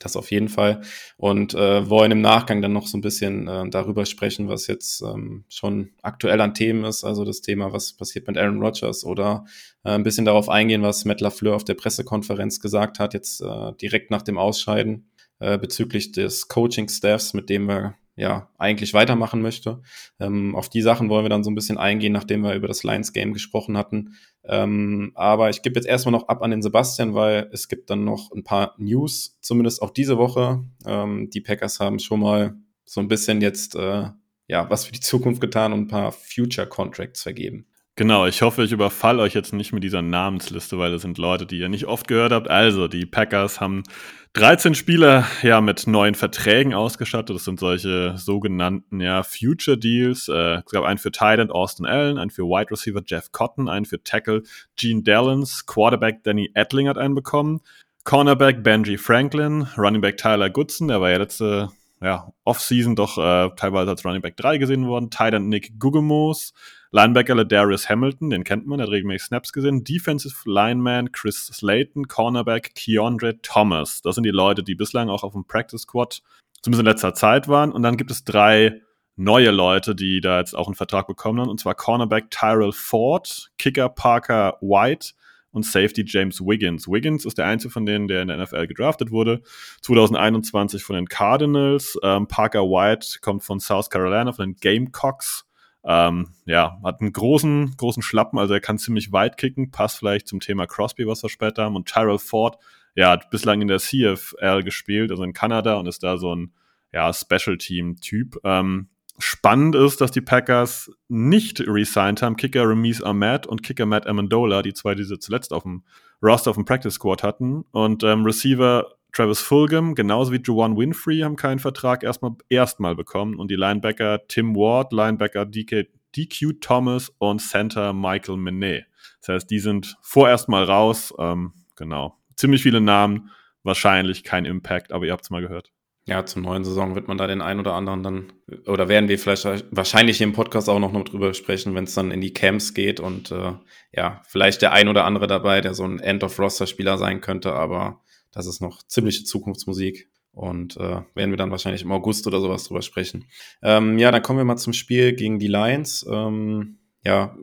das 0.00 0.16
auf 0.16 0.30
jeden 0.30 0.48
Fall. 0.48 0.82
Und 1.16 1.54
äh, 1.54 1.88
wollen 1.88 2.12
im 2.12 2.20
Nachgang 2.20 2.62
dann 2.62 2.72
noch 2.72 2.86
so 2.86 2.98
ein 2.98 3.00
bisschen 3.00 3.48
äh, 3.48 3.68
darüber 3.70 4.06
sprechen, 4.06 4.48
was 4.48 4.66
jetzt 4.66 5.02
ähm, 5.02 5.44
schon 5.48 5.90
aktuell 6.02 6.40
an 6.40 6.54
Themen 6.54 6.84
ist. 6.84 7.04
Also 7.04 7.24
das 7.24 7.40
Thema, 7.40 7.72
was 7.72 7.92
passiert 7.94 8.26
mit 8.26 8.36
Aaron 8.36 8.60
Rodgers 8.60 9.04
oder 9.04 9.44
äh, 9.84 9.90
ein 9.90 10.02
bisschen 10.02 10.24
darauf 10.24 10.48
eingehen, 10.48 10.82
was 10.82 11.04
Matt 11.04 11.20
LaFleur 11.20 11.56
auf 11.56 11.64
der 11.64 11.74
Pressekonferenz 11.74 12.60
gesagt 12.60 12.98
hat, 12.98 13.14
jetzt 13.14 13.40
äh, 13.40 13.72
direkt 13.80 14.10
nach 14.10 14.22
dem 14.22 14.38
Ausscheiden 14.38 15.10
äh, 15.38 15.58
bezüglich 15.58 16.12
des 16.12 16.48
Coaching-Staffs, 16.48 17.34
mit 17.34 17.48
dem 17.48 17.66
wir 17.66 17.94
ja 18.16 18.48
eigentlich 18.58 18.94
weitermachen 18.94 19.42
möchte. 19.42 19.82
Ähm, 20.20 20.54
auf 20.54 20.68
die 20.68 20.82
Sachen 20.82 21.08
wollen 21.08 21.24
wir 21.24 21.30
dann 21.30 21.44
so 21.44 21.50
ein 21.50 21.54
bisschen 21.54 21.78
eingehen, 21.78 22.12
nachdem 22.12 22.42
wir 22.42 22.54
über 22.54 22.68
das 22.68 22.84
Lions-Game 22.84 23.32
gesprochen 23.32 23.76
hatten. 23.76 24.16
Ähm, 24.44 25.12
aber 25.14 25.50
ich 25.50 25.62
gebe 25.62 25.76
jetzt 25.76 25.86
erstmal 25.86 26.12
noch 26.12 26.28
ab 26.28 26.42
an 26.42 26.50
den 26.50 26.62
Sebastian, 26.62 27.14
weil 27.14 27.48
es 27.52 27.68
gibt 27.68 27.90
dann 27.90 28.04
noch 28.04 28.30
ein 28.32 28.44
paar 28.44 28.74
News, 28.78 29.38
zumindest 29.40 29.82
auch 29.82 29.90
diese 29.90 30.18
Woche. 30.18 30.64
Ähm, 30.86 31.30
die 31.30 31.40
Packers 31.40 31.80
haben 31.80 31.98
schon 31.98 32.20
mal 32.20 32.54
so 32.84 33.00
ein 33.00 33.08
bisschen 33.08 33.40
jetzt 33.40 33.74
äh, 33.74 34.08
ja 34.46 34.70
was 34.70 34.84
für 34.84 34.92
die 34.92 35.00
Zukunft 35.00 35.40
getan 35.40 35.72
und 35.72 35.80
ein 35.80 35.88
paar 35.88 36.12
Future 36.12 36.68
Contracts 36.68 37.22
vergeben. 37.22 37.66
Genau, 37.96 38.26
ich 38.26 38.42
hoffe, 38.42 38.64
ich 38.64 38.72
überfalle 38.72 39.22
euch 39.22 39.34
jetzt 39.34 39.52
nicht 39.52 39.72
mit 39.72 39.84
dieser 39.84 40.02
Namensliste, 40.02 40.78
weil 40.78 40.90
das 40.90 41.02
sind 41.02 41.16
Leute, 41.16 41.46
die 41.46 41.60
ihr 41.60 41.68
nicht 41.68 41.86
oft 41.86 42.08
gehört 42.08 42.32
habt. 42.32 42.50
Also, 42.50 42.88
die 42.88 43.06
Packers 43.06 43.60
haben 43.60 43.84
13 44.32 44.74
Spieler 44.74 45.24
ja 45.42 45.60
mit 45.60 45.86
neuen 45.86 46.16
Verträgen 46.16 46.74
ausgestattet. 46.74 47.36
Das 47.36 47.44
sind 47.44 47.60
solche 47.60 48.18
sogenannten 48.18 49.00
ja 49.00 49.22
Future 49.22 49.78
Deals. 49.78 50.26
Äh, 50.28 50.56
es 50.56 50.72
gab 50.72 50.82
einen 50.82 50.98
für 50.98 51.12
Tight 51.12 51.50
Austin 51.50 51.86
Allen, 51.86 52.18
einen 52.18 52.30
für 52.30 52.42
Wide 52.42 52.72
Receiver 52.72 53.00
Jeff 53.06 53.30
Cotton, 53.30 53.68
einen 53.68 53.84
für 53.84 54.02
Tackle 54.02 54.42
Gene 54.74 55.04
Dallins, 55.04 55.64
Quarterback 55.66 56.24
Danny 56.24 56.50
Edling 56.54 56.88
hat 56.88 56.98
einen 56.98 57.14
bekommen, 57.14 57.60
Cornerback 58.02 58.64
Benji 58.64 58.98
Franklin, 58.98 59.68
Running 59.78 60.00
Back 60.00 60.16
Tyler 60.16 60.50
Goodson, 60.50 60.88
der 60.88 61.00
war 61.00 61.10
ja 61.10 61.18
letzte 61.18 61.70
ja, 62.02 62.32
Offseason 62.42 62.96
doch 62.96 63.18
äh, 63.18 63.50
teilweise 63.56 63.92
als 63.92 64.04
Running 64.04 64.20
Back 64.20 64.36
3 64.36 64.58
gesehen 64.58 64.86
worden, 64.86 65.10
Tight 65.10 65.40
Nick 65.40 65.78
Gugemos, 65.78 66.52
Linebacker 66.94 67.34
Ladarius 67.34 67.88
Hamilton, 67.88 68.30
den 68.30 68.44
kennt 68.44 68.68
man, 68.68 68.78
der 68.78 68.86
hat 68.86 68.92
regelmäßig 68.92 69.26
Snaps 69.26 69.52
gesehen. 69.52 69.82
Defensive 69.82 70.36
Lineman 70.44 71.10
Chris 71.10 71.48
Slayton, 71.48 72.06
Cornerback 72.06 72.76
Keandre 72.76 73.42
Thomas. 73.42 74.00
Das 74.00 74.14
sind 74.14 74.22
die 74.22 74.30
Leute, 74.30 74.62
die 74.62 74.76
bislang 74.76 75.10
auch 75.10 75.24
auf 75.24 75.32
dem 75.32 75.44
Practice 75.44 75.82
Squad 75.82 76.22
zumindest 76.62 76.80
in 76.82 76.86
letzter 76.86 77.12
Zeit 77.12 77.48
waren. 77.48 77.72
Und 77.72 77.82
dann 77.82 77.96
gibt 77.96 78.12
es 78.12 78.22
drei 78.22 78.80
neue 79.16 79.50
Leute, 79.50 79.96
die 79.96 80.20
da 80.20 80.38
jetzt 80.38 80.54
auch 80.54 80.68
einen 80.68 80.76
Vertrag 80.76 81.08
bekommen 81.08 81.40
haben, 81.40 81.48
und 81.48 81.58
zwar 81.58 81.74
Cornerback 81.74 82.30
Tyrell 82.30 82.70
Ford, 82.70 83.50
Kicker 83.58 83.88
Parker 83.88 84.56
White 84.60 85.14
und 85.50 85.66
Safety 85.66 86.04
James 86.06 86.40
Wiggins. 86.40 86.86
Wiggins 86.86 87.24
ist 87.24 87.38
der 87.38 87.46
einzige 87.46 87.72
von 87.72 87.86
denen, 87.86 88.06
der 88.06 88.22
in 88.22 88.28
der 88.28 88.36
NFL 88.36 88.68
gedraftet 88.68 89.10
wurde. 89.10 89.42
2021 89.82 90.84
von 90.84 90.94
den 90.94 91.08
Cardinals. 91.08 91.98
Ähm, 92.04 92.28
Parker 92.28 92.62
White 92.62 93.18
kommt 93.20 93.42
von 93.42 93.58
South 93.58 93.90
Carolina, 93.90 94.30
von 94.30 94.50
den 94.50 94.56
Gamecocks. 94.60 95.44
Ähm, 95.86 96.28
ja, 96.46 96.78
hat 96.82 97.00
einen 97.00 97.12
großen, 97.12 97.74
großen 97.76 98.02
Schlappen, 98.02 98.38
also 98.38 98.54
er 98.54 98.60
kann 98.60 98.78
ziemlich 98.78 99.12
weit 99.12 99.36
kicken, 99.36 99.70
passt 99.70 99.98
vielleicht 99.98 100.26
zum 100.26 100.40
Thema 100.40 100.66
Crosby, 100.66 101.06
was 101.06 101.22
wir 101.22 101.28
später 101.28 101.64
haben. 101.64 101.76
Und 101.76 101.88
Tyrell 101.88 102.18
Ford, 102.18 102.58
ja, 102.94 103.10
hat 103.10 103.30
bislang 103.30 103.60
in 103.60 103.68
der 103.68 103.78
CFL 103.78 104.62
gespielt, 104.62 105.10
also 105.10 105.24
in 105.24 105.32
Kanada 105.32 105.74
und 105.74 105.86
ist 105.86 106.02
da 106.02 106.16
so 106.16 106.34
ein, 106.34 106.52
ja, 106.92 107.12
Special-Team-Typ. 107.12 108.38
Ähm, 108.44 108.88
spannend 109.18 109.74
ist, 109.74 110.00
dass 110.00 110.12
die 110.12 110.20
Packers 110.20 110.90
nicht 111.08 111.60
resigned 111.60 112.22
haben, 112.22 112.36
Kicker 112.36 112.68
Remise 112.68 113.04
Ahmed 113.04 113.46
und 113.46 113.62
Kicker 113.62 113.84
Matt 113.84 114.06
Amendola, 114.06 114.62
die 114.62 114.74
zwei, 114.74 114.94
die 114.94 115.04
sie 115.04 115.18
zuletzt 115.18 115.52
auf 115.52 115.64
dem 115.64 115.82
Roster 116.22 116.50
auf 116.50 116.56
dem 116.56 116.64
Practice 116.64 116.94
Squad 116.94 117.22
hatten. 117.22 117.64
Und 117.72 118.04
ähm, 118.04 118.24
Receiver 118.24 118.94
Travis 119.14 119.40
Fulgham, 119.40 119.94
genauso 119.94 120.32
wie 120.32 120.42
Juwan 120.42 120.76
Winfrey, 120.76 121.20
haben 121.20 121.36
keinen 121.36 121.60
Vertrag 121.60 122.02
erstmal 122.02 122.32
erstmal 122.48 122.96
bekommen. 122.96 123.36
Und 123.36 123.50
die 123.50 123.54
Linebacker 123.56 124.26
Tim 124.26 124.56
Ward, 124.56 124.92
Linebacker 124.92 125.46
DK, 125.46 125.86
DQ 126.16 126.60
Thomas 126.60 127.12
und 127.18 127.40
Center 127.40 127.92
Michael 127.92 128.36
Menet. 128.38 128.86
Das 129.20 129.28
heißt, 129.28 129.50
die 129.50 129.60
sind 129.60 129.96
vorerst 130.02 130.48
mal 130.48 130.64
raus. 130.64 131.14
Ähm, 131.18 131.52
genau. 131.76 132.18
Ziemlich 132.36 132.62
viele 132.62 132.80
Namen, 132.80 133.30
wahrscheinlich 133.62 134.24
kein 134.24 134.44
Impact, 134.44 134.92
aber 134.92 135.06
ihr 135.06 135.12
habt 135.12 135.22
es 135.22 135.30
mal 135.30 135.42
gehört. 135.42 135.70
Ja, 136.06 136.26
zur 136.26 136.42
neuen 136.42 136.64
Saison 136.64 136.94
wird 136.94 137.08
man 137.08 137.16
da 137.16 137.26
den 137.26 137.40
einen 137.40 137.60
oder 137.60 137.72
anderen 137.74 138.02
dann, 138.02 138.32
oder 138.66 138.88
werden 138.88 139.08
wir 139.08 139.18
vielleicht 139.18 139.64
wahrscheinlich 139.70 140.18
hier 140.18 140.26
im 140.26 140.34
Podcast 140.34 140.68
auch 140.68 140.78
noch, 140.78 140.92
noch 140.92 141.04
drüber 141.04 141.32
sprechen, 141.32 141.74
wenn 141.74 141.84
es 141.84 141.94
dann 141.94 142.10
in 142.10 142.20
die 142.20 142.34
Camps 142.34 142.74
geht 142.74 143.00
und 143.00 143.30
äh, 143.30 143.52
ja, 143.92 144.20
vielleicht 144.28 144.60
der 144.60 144.72
ein 144.72 144.88
oder 144.88 145.06
andere 145.06 145.26
dabei, 145.26 145.62
der 145.62 145.72
so 145.72 145.84
ein 145.84 146.00
End-of-Roster-Spieler 146.00 146.98
sein 146.98 147.22
könnte, 147.22 147.54
aber 147.54 148.03
das 148.34 148.46
ist 148.46 148.60
noch 148.60 148.82
ziemliche 148.82 149.24
Zukunftsmusik. 149.24 150.08
Und 150.32 150.76
äh, 150.76 151.02
werden 151.14 151.30
wir 151.30 151.36
dann 151.36 151.52
wahrscheinlich 151.52 151.82
im 151.82 151.92
August 151.92 152.26
oder 152.26 152.40
sowas 152.40 152.64
drüber 152.64 152.82
sprechen. 152.82 153.26
Ähm, 153.62 153.98
ja, 153.98 154.10
dann 154.10 154.22
kommen 154.22 154.38
wir 154.38 154.44
mal 154.44 154.56
zum 154.56 154.72
Spiel 154.72 155.14
gegen 155.14 155.38
die 155.38 155.46
Lions. 155.46 156.04
Ähm, 156.10 156.78
ja, 157.04 157.36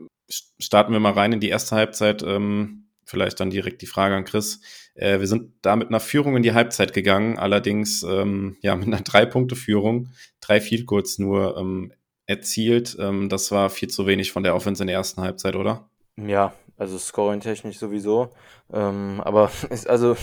starten 0.58 0.92
wir 0.92 1.00
mal 1.00 1.14
rein 1.14 1.32
in 1.32 1.40
die 1.40 1.48
erste 1.48 1.74
Halbzeit. 1.74 2.22
Ähm, 2.22 2.88
vielleicht 3.04 3.40
dann 3.40 3.50
direkt 3.50 3.82
die 3.82 3.86
Frage 3.86 4.14
an 4.14 4.24
Chris. 4.24 4.60
Äh, 4.94 5.20
wir 5.20 5.26
sind 5.26 5.52
da 5.62 5.76
mit 5.76 5.88
einer 5.88 6.00
Führung 6.00 6.36
in 6.36 6.42
die 6.42 6.52
Halbzeit 6.52 6.92
gegangen, 6.92 7.38
allerdings 7.38 8.02
ähm, 8.02 8.56
ja 8.60 8.76
mit 8.76 8.88
einer 8.88 9.00
Drei-Punkte-Führung, 9.00 10.10
drei 10.40 10.60
Field 10.60 10.86
Goals 10.86 11.18
nur 11.18 11.56
ähm, 11.56 11.92
erzielt. 12.26 12.96
Ähm, 13.00 13.28
das 13.28 13.50
war 13.50 13.70
viel 13.70 13.88
zu 13.88 14.06
wenig 14.06 14.32
von 14.32 14.42
der 14.42 14.54
Offense 14.54 14.82
in 14.82 14.86
der 14.86 14.96
ersten 14.96 15.22
Halbzeit, 15.22 15.56
oder? 15.56 15.88
Ja, 16.16 16.54
also 16.82 16.98
scoring-technisch 16.98 17.78
sowieso. 17.78 18.30
Ähm, 18.72 19.20
aber 19.24 19.50
ist, 19.70 19.88
also 19.88 20.16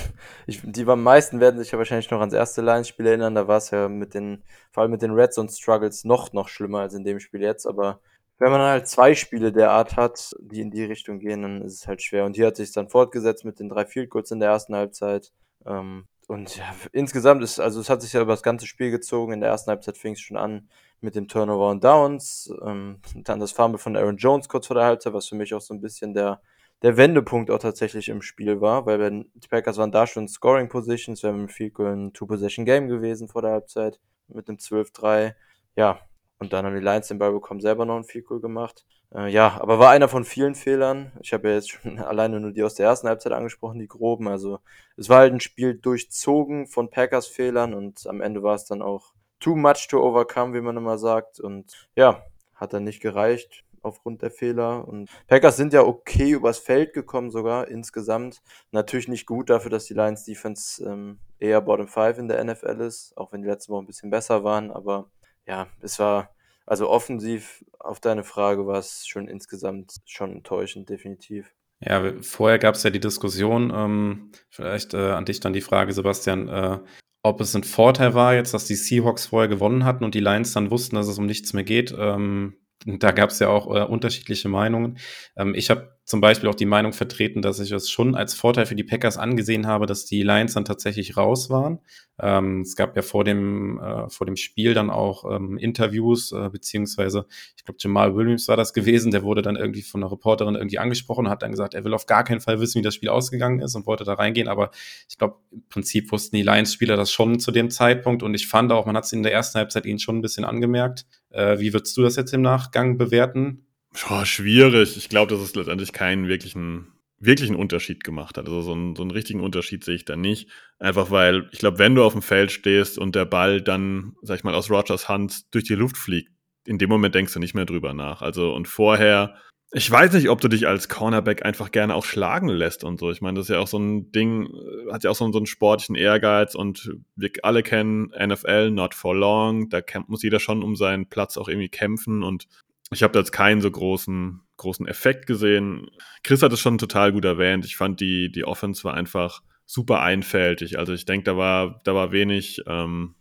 ich, 0.45 0.61
die 0.63 0.83
meisten 0.83 1.39
werden 1.39 1.57
sich 1.57 1.71
ja 1.71 1.77
wahrscheinlich 1.77 2.11
noch 2.11 2.19
ans 2.19 2.33
erste 2.33 2.61
Lions-Spiel 2.61 3.07
erinnern. 3.07 3.35
Da 3.35 3.47
war 3.47 3.57
es 3.57 3.71
ja 3.71 3.88
mit 3.88 4.13
den, 4.13 4.44
vor 4.71 4.83
allem 4.83 4.91
mit 4.91 5.01
den 5.01 5.11
Reds 5.11 5.38
und 5.38 5.51
Struggles 5.51 6.03
noch, 6.03 6.33
noch 6.33 6.50
schlimmer 6.50 6.81
als 6.81 6.94
in 6.94 7.03
dem 7.06 7.19
Spiel 7.19 7.41
jetzt. 7.41 7.65
Aber 7.65 8.01
wenn 8.38 8.51
man 8.51 8.61
halt 8.61 8.88
zwei 8.88 9.15
Spiele 9.15 9.51
der 9.51 9.71
Art 9.71 9.95
hat, 9.95 10.35
die 10.39 10.61
in 10.61 10.71
die 10.71 10.83
Richtung 10.83 11.19
gehen, 11.19 11.41
dann 11.41 11.61
ist 11.61 11.73
es 11.75 11.88
halt 11.88 12.01
schwer. 12.01 12.25
Und 12.25 12.35
hier 12.35 12.47
hat 12.47 12.57
sich 12.57 12.71
dann 12.73 12.89
fortgesetzt 12.89 13.45
mit 13.45 13.59
den 13.59 13.69
drei 13.69 13.85
Field 13.85 14.09
Goals 14.09 14.31
in 14.31 14.39
der 14.39 14.50
ersten 14.50 14.75
Halbzeit. 14.75 15.31
Ähm, 15.65 16.06
und 16.27 16.57
ja, 16.57 16.65
insgesamt 16.91 17.41
ist, 17.41 17.59
also 17.59 17.79
es 17.79 17.89
hat 17.89 18.01
sich 18.01 18.13
ja 18.13 18.21
über 18.21 18.33
das 18.33 18.44
ganze 18.44 18.67
Spiel 18.67 18.91
gezogen. 18.91 19.33
In 19.33 19.41
der 19.41 19.50
ersten 19.50 19.71
Halbzeit 19.71 19.97
fing 19.97 20.13
es 20.13 20.19
schon 20.19 20.38
an 20.38 20.69
mit 21.01 21.15
dem 21.15 21.27
Turnover 21.27 21.69
und 21.69 21.83
Downs. 21.83 22.51
Ähm, 22.65 22.99
dann 23.15 23.39
das 23.39 23.51
Fumble 23.51 23.79
von 23.79 23.95
Aaron 23.95 24.17
Jones 24.17 24.49
kurz 24.49 24.67
vor 24.67 24.75
der 24.75 24.85
Halbzeit, 24.85 25.13
was 25.13 25.27
für 25.27 25.35
mich 25.35 25.53
auch 25.53 25.61
so 25.61 25.73
ein 25.73 25.81
bisschen 25.81 26.13
der, 26.13 26.41
der 26.81 26.97
Wendepunkt 26.97 27.51
auch 27.51 27.59
tatsächlich 27.59 28.09
im 28.09 28.21
Spiel 28.21 28.61
war, 28.61 28.85
weil 28.85 28.99
wenn, 28.99 29.31
die 29.35 29.47
Packers 29.47 29.77
waren 29.77 29.91
da 29.91 30.07
schon 30.07 30.27
Scoring 30.27 30.69
Positions, 30.69 31.23
wir 31.23 31.29
haben 31.29 31.41
im 31.41 31.49
Field 31.49 31.77
ein 31.79 32.13
Two-Possession-Game 32.13 32.87
gewesen 32.87 33.27
vor 33.27 33.41
der 33.41 33.51
Halbzeit 33.51 33.99
mit 34.27 34.47
dem 34.47 34.57
12-3. 34.57 35.33
Ja, 35.75 35.99
und 36.39 36.53
dann 36.53 36.65
haben 36.65 36.75
die 36.75 36.81
Lions 36.81 37.07
den 37.09 37.19
Ball 37.19 37.31
bekommen, 37.31 37.59
selber 37.59 37.85
noch 37.85 37.97
ein 37.97 38.05
Field 38.05 38.25
Goal 38.25 38.39
gemacht. 38.39 38.85
Äh, 39.13 39.29
ja, 39.29 39.59
aber 39.59 39.79
war 39.79 39.89
einer 39.91 40.07
von 40.07 40.23
vielen 40.23 40.55
Fehlern. 40.55 41.11
Ich 41.21 41.33
habe 41.33 41.49
ja 41.49 41.55
jetzt 41.55 41.71
schon 41.71 41.99
alleine 41.99 42.39
nur 42.39 42.51
die 42.51 42.63
aus 42.63 42.75
der 42.75 42.87
ersten 42.87 43.07
Halbzeit 43.07 43.33
angesprochen, 43.33 43.79
die 43.79 43.87
groben. 43.87 44.27
Also 44.27 44.59
es 44.95 45.09
war 45.09 45.19
halt 45.19 45.33
ein 45.33 45.41
Spiel 45.41 45.75
durchzogen 45.75 46.67
von 46.67 46.89
Packers 46.89 47.27
Fehlern 47.27 47.73
und 47.73 48.07
am 48.07 48.21
Ende 48.21 48.43
war 48.43 48.55
es 48.55 48.65
dann 48.65 48.81
auch 48.81 49.13
too 49.39 49.56
much 49.56 49.88
to 49.89 50.01
overcome, 50.01 50.53
wie 50.53 50.62
man 50.62 50.77
immer 50.77 50.97
sagt. 50.97 51.39
Und 51.39 51.88
ja, 51.95 52.24
hat 52.56 52.74
dann 52.74 52.83
nicht 52.83 53.01
gereicht 53.01 53.63
aufgrund 53.81 54.21
der 54.21 54.31
Fehler. 54.31 54.88
Und 54.88 55.09
Packers 55.27 55.57
sind 55.57 55.74
ja 55.74 55.81
okay 55.83 56.31
übers 56.31 56.59
Feld 56.59 56.94
gekommen 56.94 57.31
sogar 57.31 57.68
insgesamt. 57.68 58.41
Natürlich 58.71 59.07
nicht 59.07 59.25
gut 59.25 59.50
dafür, 59.50 59.71
dass 59.71 59.86
die 59.86 59.94
Lions 59.94 60.25
Defense 60.25 60.83
ähm, 60.83 61.19
eher 61.39 61.62
Bottom 61.62 61.88
5 61.88 62.18
in 62.18 62.27
der 62.27 62.44
NFL 62.44 62.81
ist, 62.81 63.18
auch 63.18 63.31
wenn 63.31 63.41
die 63.41 63.47
letzten 63.47 63.74
Wochen 63.74 63.86
ein 63.86 63.88
bisschen 63.88 64.09
besser 64.09 64.44
waren. 64.44 64.71
Aber 64.71 65.09
ja, 65.45 65.68
es 65.81 65.99
war 65.99 66.30
also 66.66 66.87
offensiv 66.87 67.66
auf 67.80 67.99
deine 67.99 68.23
Frage 68.23 68.68
war 68.68 68.78
es 68.78 69.07
schon 69.07 69.28
insgesamt 69.28 69.95
schon 70.06 70.31
enttäuschend, 70.33 70.87
definitiv. 70.90 71.52
Ja, 71.80 72.13
vorher 72.21 72.59
gab 72.59 72.75
es 72.75 72.83
ja 72.83 72.92
die 72.92 72.99
Diskussion, 72.99 73.71
ähm, 73.73 74.31
vielleicht 74.49 74.94
äh, 74.94 75.11
an 75.11 75.25
dich 75.25 75.40
dann 75.40 75.54
die 75.54 75.61
Frage, 75.61 75.94
Sebastian, 75.94 76.47
äh, 76.47 76.80
ob 77.21 77.42
es 77.42 77.56
ein 77.56 77.64
Vorteil 77.64 78.14
war 78.14 78.33
jetzt, 78.33 78.54
dass 78.54 78.66
die 78.66 78.76
Seahawks 78.76 79.28
vorher 79.28 79.49
gewonnen 79.49 79.83
hatten 79.83 80.04
und 80.04 80.16
die 80.16 80.21
Lions 80.21 80.54
dann 80.54 80.71
wussten, 80.71 80.95
dass 80.95 81.07
es 81.07 81.18
um 81.18 81.26
nichts 81.26 81.54
mehr 81.54 81.64
geht. 81.64 81.94
Ähm, 81.97 82.56
da 82.85 83.11
gab 83.11 83.30
es 83.30 83.40
ja 83.40 83.49
auch 83.49 83.68
äh, 83.76 83.83
unterschiedliche 83.83 84.47
Meinungen. 84.47 84.97
Ähm, 85.35 85.54
ich 85.54 85.69
habe 85.69 85.98
zum 86.09 86.21
Beispiel 86.21 86.49
auch 86.49 86.56
die 86.56 86.66
Meinung 86.66 86.92
vertreten, 86.92 87.44
dass 87.44 87.59
ich 87.59 87.71
es 87.71 87.87
schon 87.87 88.16
als 88.16 88.33
Vorteil 88.33 88.66
für 88.66 88.73
die 88.73 88.83
Packers 88.83 89.19
angesehen 89.19 89.68
habe, 89.68 89.85
dass 89.85 90.06
die 90.06 90.23
Lions 90.23 90.56
dann 90.56 90.66
tatsächlich 90.66 91.18
raus 91.18 91.51
waren. 91.51 91.81
Ähm, 92.19 92.61
es 92.61 92.75
gab 92.75 92.95
ja 92.95 93.04
vor 93.04 93.23
dem, 93.23 93.80
äh, 93.80 94.09
vor 94.09 94.25
dem 94.25 94.35
Spiel 94.35 94.73
dann 94.73 94.89
auch 94.89 95.23
ähm, 95.31 95.59
Interviews, 95.59 96.31
äh, 96.31 96.49
beziehungsweise, 96.49 97.28
ich 97.56 97.63
glaube, 97.63 97.78
Jamal 97.80 98.16
Williams 98.16 98.47
war 98.47 98.57
das 98.57 98.73
gewesen, 98.73 99.11
der 99.11 99.21
wurde 99.21 99.44
dann 99.44 99.56
irgendwie 99.56 99.83
von 99.83 100.01
einer 100.01 100.11
Reporterin 100.11 100.56
irgendwie 100.56 100.80
angesprochen 100.80 101.28
und 101.28 101.31
hat 101.31 101.44
dann 101.44 101.51
gesagt, 101.51 101.75
er 101.75 101.83
will 101.83 101.94
auf 101.94 102.07
gar 102.07 102.23
keinen 102.23 102.42
Fall 102.42 102.59
wissen, 102.59 102.80
wie 102.80 102.83
das 102.83 102.95
Spiel 102.95 103.09
ausgegangen 103.09 103.59
ist 103.61 103.75
und 103.75 103.85
wollte 103.85 104.04
da 104.04 104.16
reingehen. 104.16 104.47
Aber 104.47 104.71
ich 105.07 105.19
glaube, 105.19 105.35
im 105.51 105.61
Prinzip 105.69 106.11
wussten 106.11 106.35
die 106.35 106.42
Lions-Spieler 106.42 106.97
das 106.97 107.11
schon 107.11 107.39
zu 107.39 107.51
dem 107.51 107.69
Zeitpunkt 107.69 108.23
und 108.23 108.33
ich 108.33 108.47
fand 108.47 108.71
auch, 108.71 108.87
man 108.87 108.97
hat 108.97 109.04
es 109.04 109.13
in 109.13 109.21
der 109.21 109.33
ersten 109.33 109.59
Halbzeit 109.59 109.85
ihnen 109.85 109.99
schon 109.99 110.18
ein 110.18 110.21
bisschen 110.21 110.44
angemerkt. 110.44 111.06
Äh, 111.30 111.59
wie 111.59 111.71
würdest 111.71 111.95
du 111.95 112.01
das 112.01 112.16
jetzt 112.16 112.33
im 112.33 112.42
Nachgang 112.42 112.97
bewerten? 112.97 113.68
Oh, 114.09 114.23
schwierig. 114.25 114.97
Ich 114.97 115.09
glaube, 115.09 115.31
dass 115.31 115.41
es 115.41 115.55
letztendlich 115.55 115.93
keinen 115.93 116.27
wirklichen, 116.27 116.93
wirklichen 117.19 117.55
Unterschied 117.55 118.03
gemacht 118.03 118.37
hat. 118.37 118.47
Also 118.47 118.61
so 118.61 118.73
einen, 118.73 118.95
so 118.95 119.01
einen 119.01 119.11
richtigen 119.11 119.41
Unterschied 119.41 119.83
sehe 119.83 119.95
ich 119.95 120.05
da 120.05 120.15
nicht. 120.15 120.49
Einfach 120.77 121.11
weil, 121.11 121.49
ich 121.51 121.59
glaube, 121.59 121.79
wenn 121.79 121.95
du 121.95 122.03
auf 122.03 122.13
dem 122.13 122.21
Feld 122.21 122.51
stehst 122.51 122.97
und 122.97 123.15
der 123.15 123.25
Ball 123.25 123.61
dann, 123.61 124.15
sag 124.21 124.37
ich 124.37 124.43
mal, 124.43 124.55
aus 124.55 124.69
Rogers 124.69 125.09
Hand 125.09 125.53
durch 125.53 125.63
die 125.63 125.75
Luft 125.75 125.97
fliegt, 125.97 126.31
in 126.65 126.77
dem 126.77 126.89
Moment 126.89 127.15
denkst 127.15 127.33
du 127.33 127.39
nicht 127.39 127.55
mehr 127.55 127.65
drüber 127.65 127.93
nach. 127.93 128.21
Also 128.21 128.53
und 128.53 128.67
vorher, 128.67 129.35
ich 129.71 129.89
weiß 129.89 130.13
nicht, 130.13 130.29
ob 130.29 130.41
du 130.41 130.47
dich 130.47 130.67
als 130.67 130.87
Cornerback 130.87 131.45
einfach 131.45 131.71
gerne 131.71 131.95
auch 131.95 132.05
schlagen 132.05 132.47
lässt 132.47 132.83
und 132.83 132.99
so. 132.99 133.11
Ich 133.11 133.21
meine, 133.21 133.37
das 133.37 133.45
ist 133.45 133.53
ja 133.53 133.59
auch 133.59 133.67
so 133.67 133.77
ein 133.79 134.11
Ding, 134.11 134.49
hat 134.91 135.03
ja 135.03 135.09
auch 135.09 135.15
so, 135.15 135.23
einen, 135.23 135.33
so 135.33 135.39
einen 135.39 135.45
sportlichen 135.47 135.95
Ehrgeiz 135.95 136.53
und 136.55 136.91
wir 137.15 137.31
alle 137.43 137.63
kennen 137.63 138.11
NFL, 138.17 138.71
not 138.71 138.93
for 138.93 139.15
long. 139.15 139.69
Da 139.69 139.81
muss 140.07 140.23
jeder 140.23 140.39
schon 140.39 140.63
um 140.63 140.75
seinen 140.75 141.07
Platz 141.07 141.37
auch 141.37 141.47
irgendwie 141.47 141.69
kämpfen 141.69 142.23
und 142.23 142.47
ich 142.91 143.03
habe 143.03 143.13
da 143.13 143.19
jetzt 143.19 143.31
keinen 143.31 143.61
so 143.61 143.69
großen, 143.69 144.41
großen 144.57 144.87
Effekt 144.87 145.27
gesehen. 145.27 145.89
Chris 146.23 146.41
hat 146.41 146.53
es 146.53 146.59
schon 146.59 146.77
total 146.77 147.11
gut 147.11 147.25
erwähnt. 147.25 147.65
Ich 147.65 147.75
fand 147.77 147.99
die, 147.99 148.31
die 148.31 148.45
Offense 148.45 148.83
war 148.83 148.93
einfach 148.93 149.41
super 149.65 150.01
einfältig. 150.01 150.79
Also 150.79 150.93
ich 150.93 151.05
denke, 151.05 151.25
da 151.25 151.37
war, 151.37 151.81
da 151.83 151.93
war 151.93 152.11
wenig, 152.11 152.61
ähm, 152.65 153.15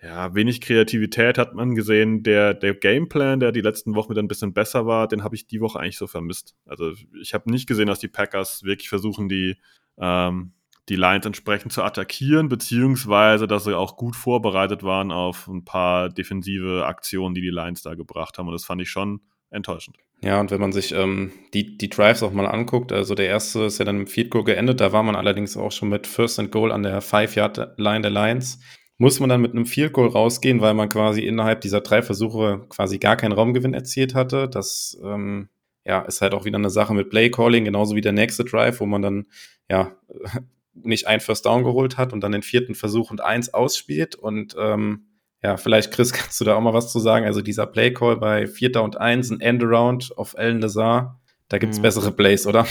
ja, 0.00 0.32
wenig 0.34 0.60
Kreativität 0.60 1.38
hat 1.38 1.54
man 1.54 1.74
gesehen. 1.74 2.22
Der, 2.22 2.54
der 2.54 2.74
Gameplan, 2.74 3.40
der 3.40 3.50
die 3.50 3.60
letzten 3.60 3.96
Wochen 3.96 4.10
wieder 4.10 4.22
ein 4.22 4.28
bisschen 4.28 4.54
besser 4.54 4.86
war, 4.86 5.08
den 5.08 5.24
habe 5.24 5.34
ich 5.34 5.48
die 5.48 5.60
Woche 5.60 5.80
eigentlich 5.80 5.98
so 5.98 6.06
vermisst. 6.06 6.54
Also 6.66 6.92
ich 7.20 7.34
habe 7.34 7.50
nicht 7.50 7.66
gesehen, 7.66 7.88
dass 7.88 7.98
die 7.98 8.08
Packers 8.08 8.62
wirklich 8.62 8.88
versuchen, 8.88 9.28
die, 9.28 9.56
ähm, 9.98 10.52
die 10.88 10.96
Lions 10.96 11.26
entsprechend 11.26 11.72
zu 11.72 11.82
attackieren, 11.82 12.48
beziehungsweise 12.48 13.46
dass 13.46 13.64
sie 13.64 13.76
auch 13.76 13.96
gut 13.96 14.16
vorbereitet 14.16 14.82
waren 14.82 15.12
auf 15.12 15.46
ein 15.48 15.64
paar 15.64 16.08
defensive 16.08 16.86
Aktionen, 16.86 17.34
die 17.34 17.42
die 17.42 17.50
Lions 17.50 17.82
da 17.82 17.94
gebracht 17.94 18.38
haben. 18.38 18.46
Und 18.46 18.54
das 18.54 18.64
fand 18.64 18.80
ich 18.80 18.90
schon 18.90 19.20
enttäuschend. 19.50 19.96
Ja, 20.20 20.40
und 20.40 20.50
wenn 20.50 20.60
man 20.60 20.72
sich 20.72 20.92
ähm, 20.92 21.32
die, 21.54 21.78
die 21.78 21.88
Drives 21.88 22.22
auch 22.22 22.32
mal 22.32 22.46
anguckt, 22.46 22.92
also 22.92 23.14
der 23.14 23.26
erste 23.26 23.64
ist 23.64 23.78
ja 23.78 23.84
dann 23.84 24.00
im 24.00 24.06
Field 24.06 24.30
Goal 24.30 24.44
geendet, 24.44 24.80
da 24.80 24.92
war 24.92 25.02
man 25.02 25.14
allerdings 25.14 25.56
auch 25.56 25.70
schon 25.70 25.90
mit 25.90 26.06
First 26.06 26.40
and 26.40 26.50
Goal 26.50 26.72
an 26.72 26.82
der 26.82 27.00
Five-Yard-Line 27.00 28.00
der 28.00 28.10
Lions. 28.10 28.58
Muss 28.96 29.20
man 29.20 29.28
dann 29.28 29.40
mit 29.40 29.52
einem 29.52 29.64
Field 29.64 29.92
Goal 29.92 30.08
rausgehen, 30.08 30.60
weil 30.60 30.74
man 30.74 30.88
quasi 30.88 31.20
innerhalb 31.20 31.60
dieser 31.60 31.82
drei 31.82 32.02
Versuche 32.02 32.66
quasi 32.68 32.98
gar 32.98 33.14
keinen 33.16 33.32
Raumgewinn 33.32 33.74
erzielt 33.74 34.16
hatte. 34.16 34.48
Das 34.48 34.98
ähm, 35.04 35.50
ja, 35.84 36.00
ist 36.00 36.20
halt 36.20 36.34
auch 36.34 36.44
wieder 36.44 36.58
eine 36.58 36.70
Sache 36.70 36.94
mit 36.94 37.08
Play 37.10 37.30
Calling, 37.30 37.64
genauso 37.64 37.94
wie 37.94 38.00
der 38.00 38.12
nächste 38.12 38.44
Drive, 38.44 38.80
wo 38.80 38.86
man 38.86 39.02
dann 39.02 39.26
ja 39.70 39.92
nicht 40.82 41.06
ein 41.06 41.20
First 41.20 41.46
Down 41.46 41.64
geholt 41.64 41.96
hat 41.96 42.12
und 42.12 42.20
dann 42.20 42.32
den 42.32 42.42
vierten 42.42 42.74
Versuch 42.74 43.10
und 43.10 43.20
eins 43.20 43.52
ausspielt. 43.52 44.14
Und 44.14 44.56
ähm, 44.58 45.06
ja, 45.42 45.56
vielleicht, 45.56 45.92
Chris, 45.92 46.12
kannst 46.14 46.40
du 46.40 46.44
da 46.44 46.54
auch 46.54 46.60
mal 46.60 46.74
was 46.74 46.92
zu 46.92 46.98
sagen? 46.98 47.26
Also 47.26 47.42
dieser 47.42 47.66
Play 47.66 47.92
Call 47.92 48.16
bei 48.16 48.46
Vierter 48.46 48.82
und 48.82 48.98
Eins, 48.98 49.30
ein 49.30 49.40
Endaround 49.40 50.16
auf 50.16 50.34
Ellen 50.36 50.60
Lazar, 50.60 51.20
da 51.48 51.58
gibt's 51.58 51.78
mhm. 51.78 51.82
bessere 51.82 52.12
Plays, 52.12 52.46
oder? 52.46 52.66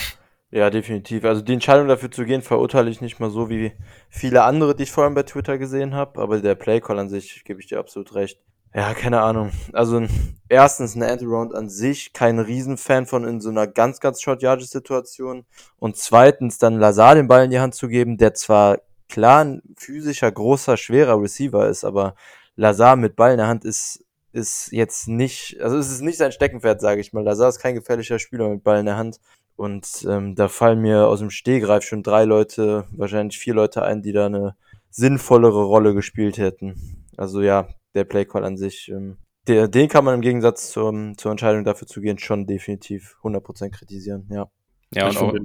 Ja, 0.49 0.69
definitiv. 0.69 1.25
Also 1.25 1.41
die 1.41 1.53
Entscheidung 1.53 1.87
dafür 1.87 2.09
zu 2.09 2.23
gehen, 2.23 2.41
verurteile 2.41 2.89
ich 2.89 3.01
nicht 3.01 3.19
mal 3.19 3.29
so 3.29 3.49
wie 3.49 3.73
viele 4.09 4.43
andere, 4.43 4.75
die 4.75 4.83
ich 4.83 4.91
vorhin 4.91 5.13
bei 5.13 5.23
Twitter 5.23 5.57
gesehen 5.57 5.93
habe. 5.93 6.21
Aber 6.21 6.39
der 6.39 6.55
Play 6.55 6.79
Call 6.79 6.99
an 6.99 7.09
sich 7.09 7.43
gebe 7.43 7.59
ich 7.59 7.67
dir 7.67 7.79
absolut 7.79 8.15
recht. 8.15 8.39
Ja, 8.73 8.93
keine 8.93 9.21
Ahnung. 9.21 9.51
Also 9.73 10.05
erstens 10.49 10.95
ein 10.95 11.01
Endaround 11.01 11.55
an 11.55 11.69
sich, 11.69 12.13
kein 12.13 12.39
Riesenfan 12.39 13.05
von 13.05 13.23
in 13.23 13.41
so 13.41 13.49
einer 13.49 13.65
ganz, 13.65 13.99
ganz 13.99 14.21
short 14.21 14.41
yardage 14.41 14.67
Situation. 14.67 15.45
Und 15.79 15.97
zweitens 15.97 16.57
dann 16.57 16.79
Lazar 16.79 17.15
den 17.15 17.27
Ball 17.27 17.45
in 17.45 17.51
die 17.51 17.59
Hand 17.59 17.75
zu 17.75 17.87
geben, 17.87 18.17
der 18.17 18.33
zwar 18.33 18.79
klar 19.09 19.43
ein 19.43 19.61
physischer, 19.77 20.31
großer, 20.31 20.77
schwerer 20.77 21.19
Receiver 21.21 21.67
ist, 21.67 21.85
aber 21.85 22.15
Lazar 22.55 22.95
mit 22.95 23.15
Ball 23.15 23.31
in 23.31 23.37
der 23.37 23.47
Hand 23.47 23.65
ist, 23.65 24.03
ist 24.33 24.71
jetzt 24.71 25.07
nicht, 25.07 25.59
also 25.61 25.77
es 25.77 25.89
ist 25.89 26.01
nicht 26.01 26.17
sein 26.17 26.31
Steckenpferd, 26.31 26.81
sage 26.81 27.01
ich 27.01 27.13
mal. 27.13 27.23
Lazar 27.23 27.49
ist 27.49 27.59
kein 27.59 27.75
gefährlicher 27.75 28.19
Spieler 28.19 28.49
mit 28.49 28.63
Ball 28.63 28.79
in 28.79 28.85
der 28.85 28.97
Hand. 28.97 29.19
Und 29.55 30.05
ähm, 30.07 30.35
da 30.35 30.49
fallen 30.49 30.81
mir 30.81 31.07
aus 31.07 31.19
dem 31.19 31.31
Stehgreif 31.31 31.83
schon 31.83 32.03
drei 32.03 32.25
Leute, 32.25 32.85
wahrscheinlich 32.91 33.39
vier 33.39 33.55
Leute 33.55 33.81
ein, 33.81 34.03
die 34.03 34.11
da 34.11 34.27
eine 34.27 34.55
sinnvollere 34.91 35.63
Rolle 35.63 35.95
gespielt 35.95 36.37
hätten. 36.37 37.05
Also 37.17 37.41
ja, 37.41 37.67
der 37.97 38.05
Playcall 38.05 38.43
an 38.43 38.57
sich, 38.57 38.89
ähm, 38.89 39.17
der, 39.47 39.67
den 39.67 39.89
kann 39.89 40.05
man 40.05 40.15
im 40.15 40.21
Gegensatz 40.21 40.71
zur, 40.71 41.13
zur 41.17 41.31
Entscheidung 41.31 41.63
dafür 41.63 41.87
zu 41.87 42.01
gehen 42.01 42.17
schon 42.19 42.47
definitiv 42.47 43.15
100% 43.23 43.71
kritisieren, 43.71 44.27
ja. 44.31 44.49
Ja, 44.93 45.09
und 45.09 45.17
auch, 45.17 45.35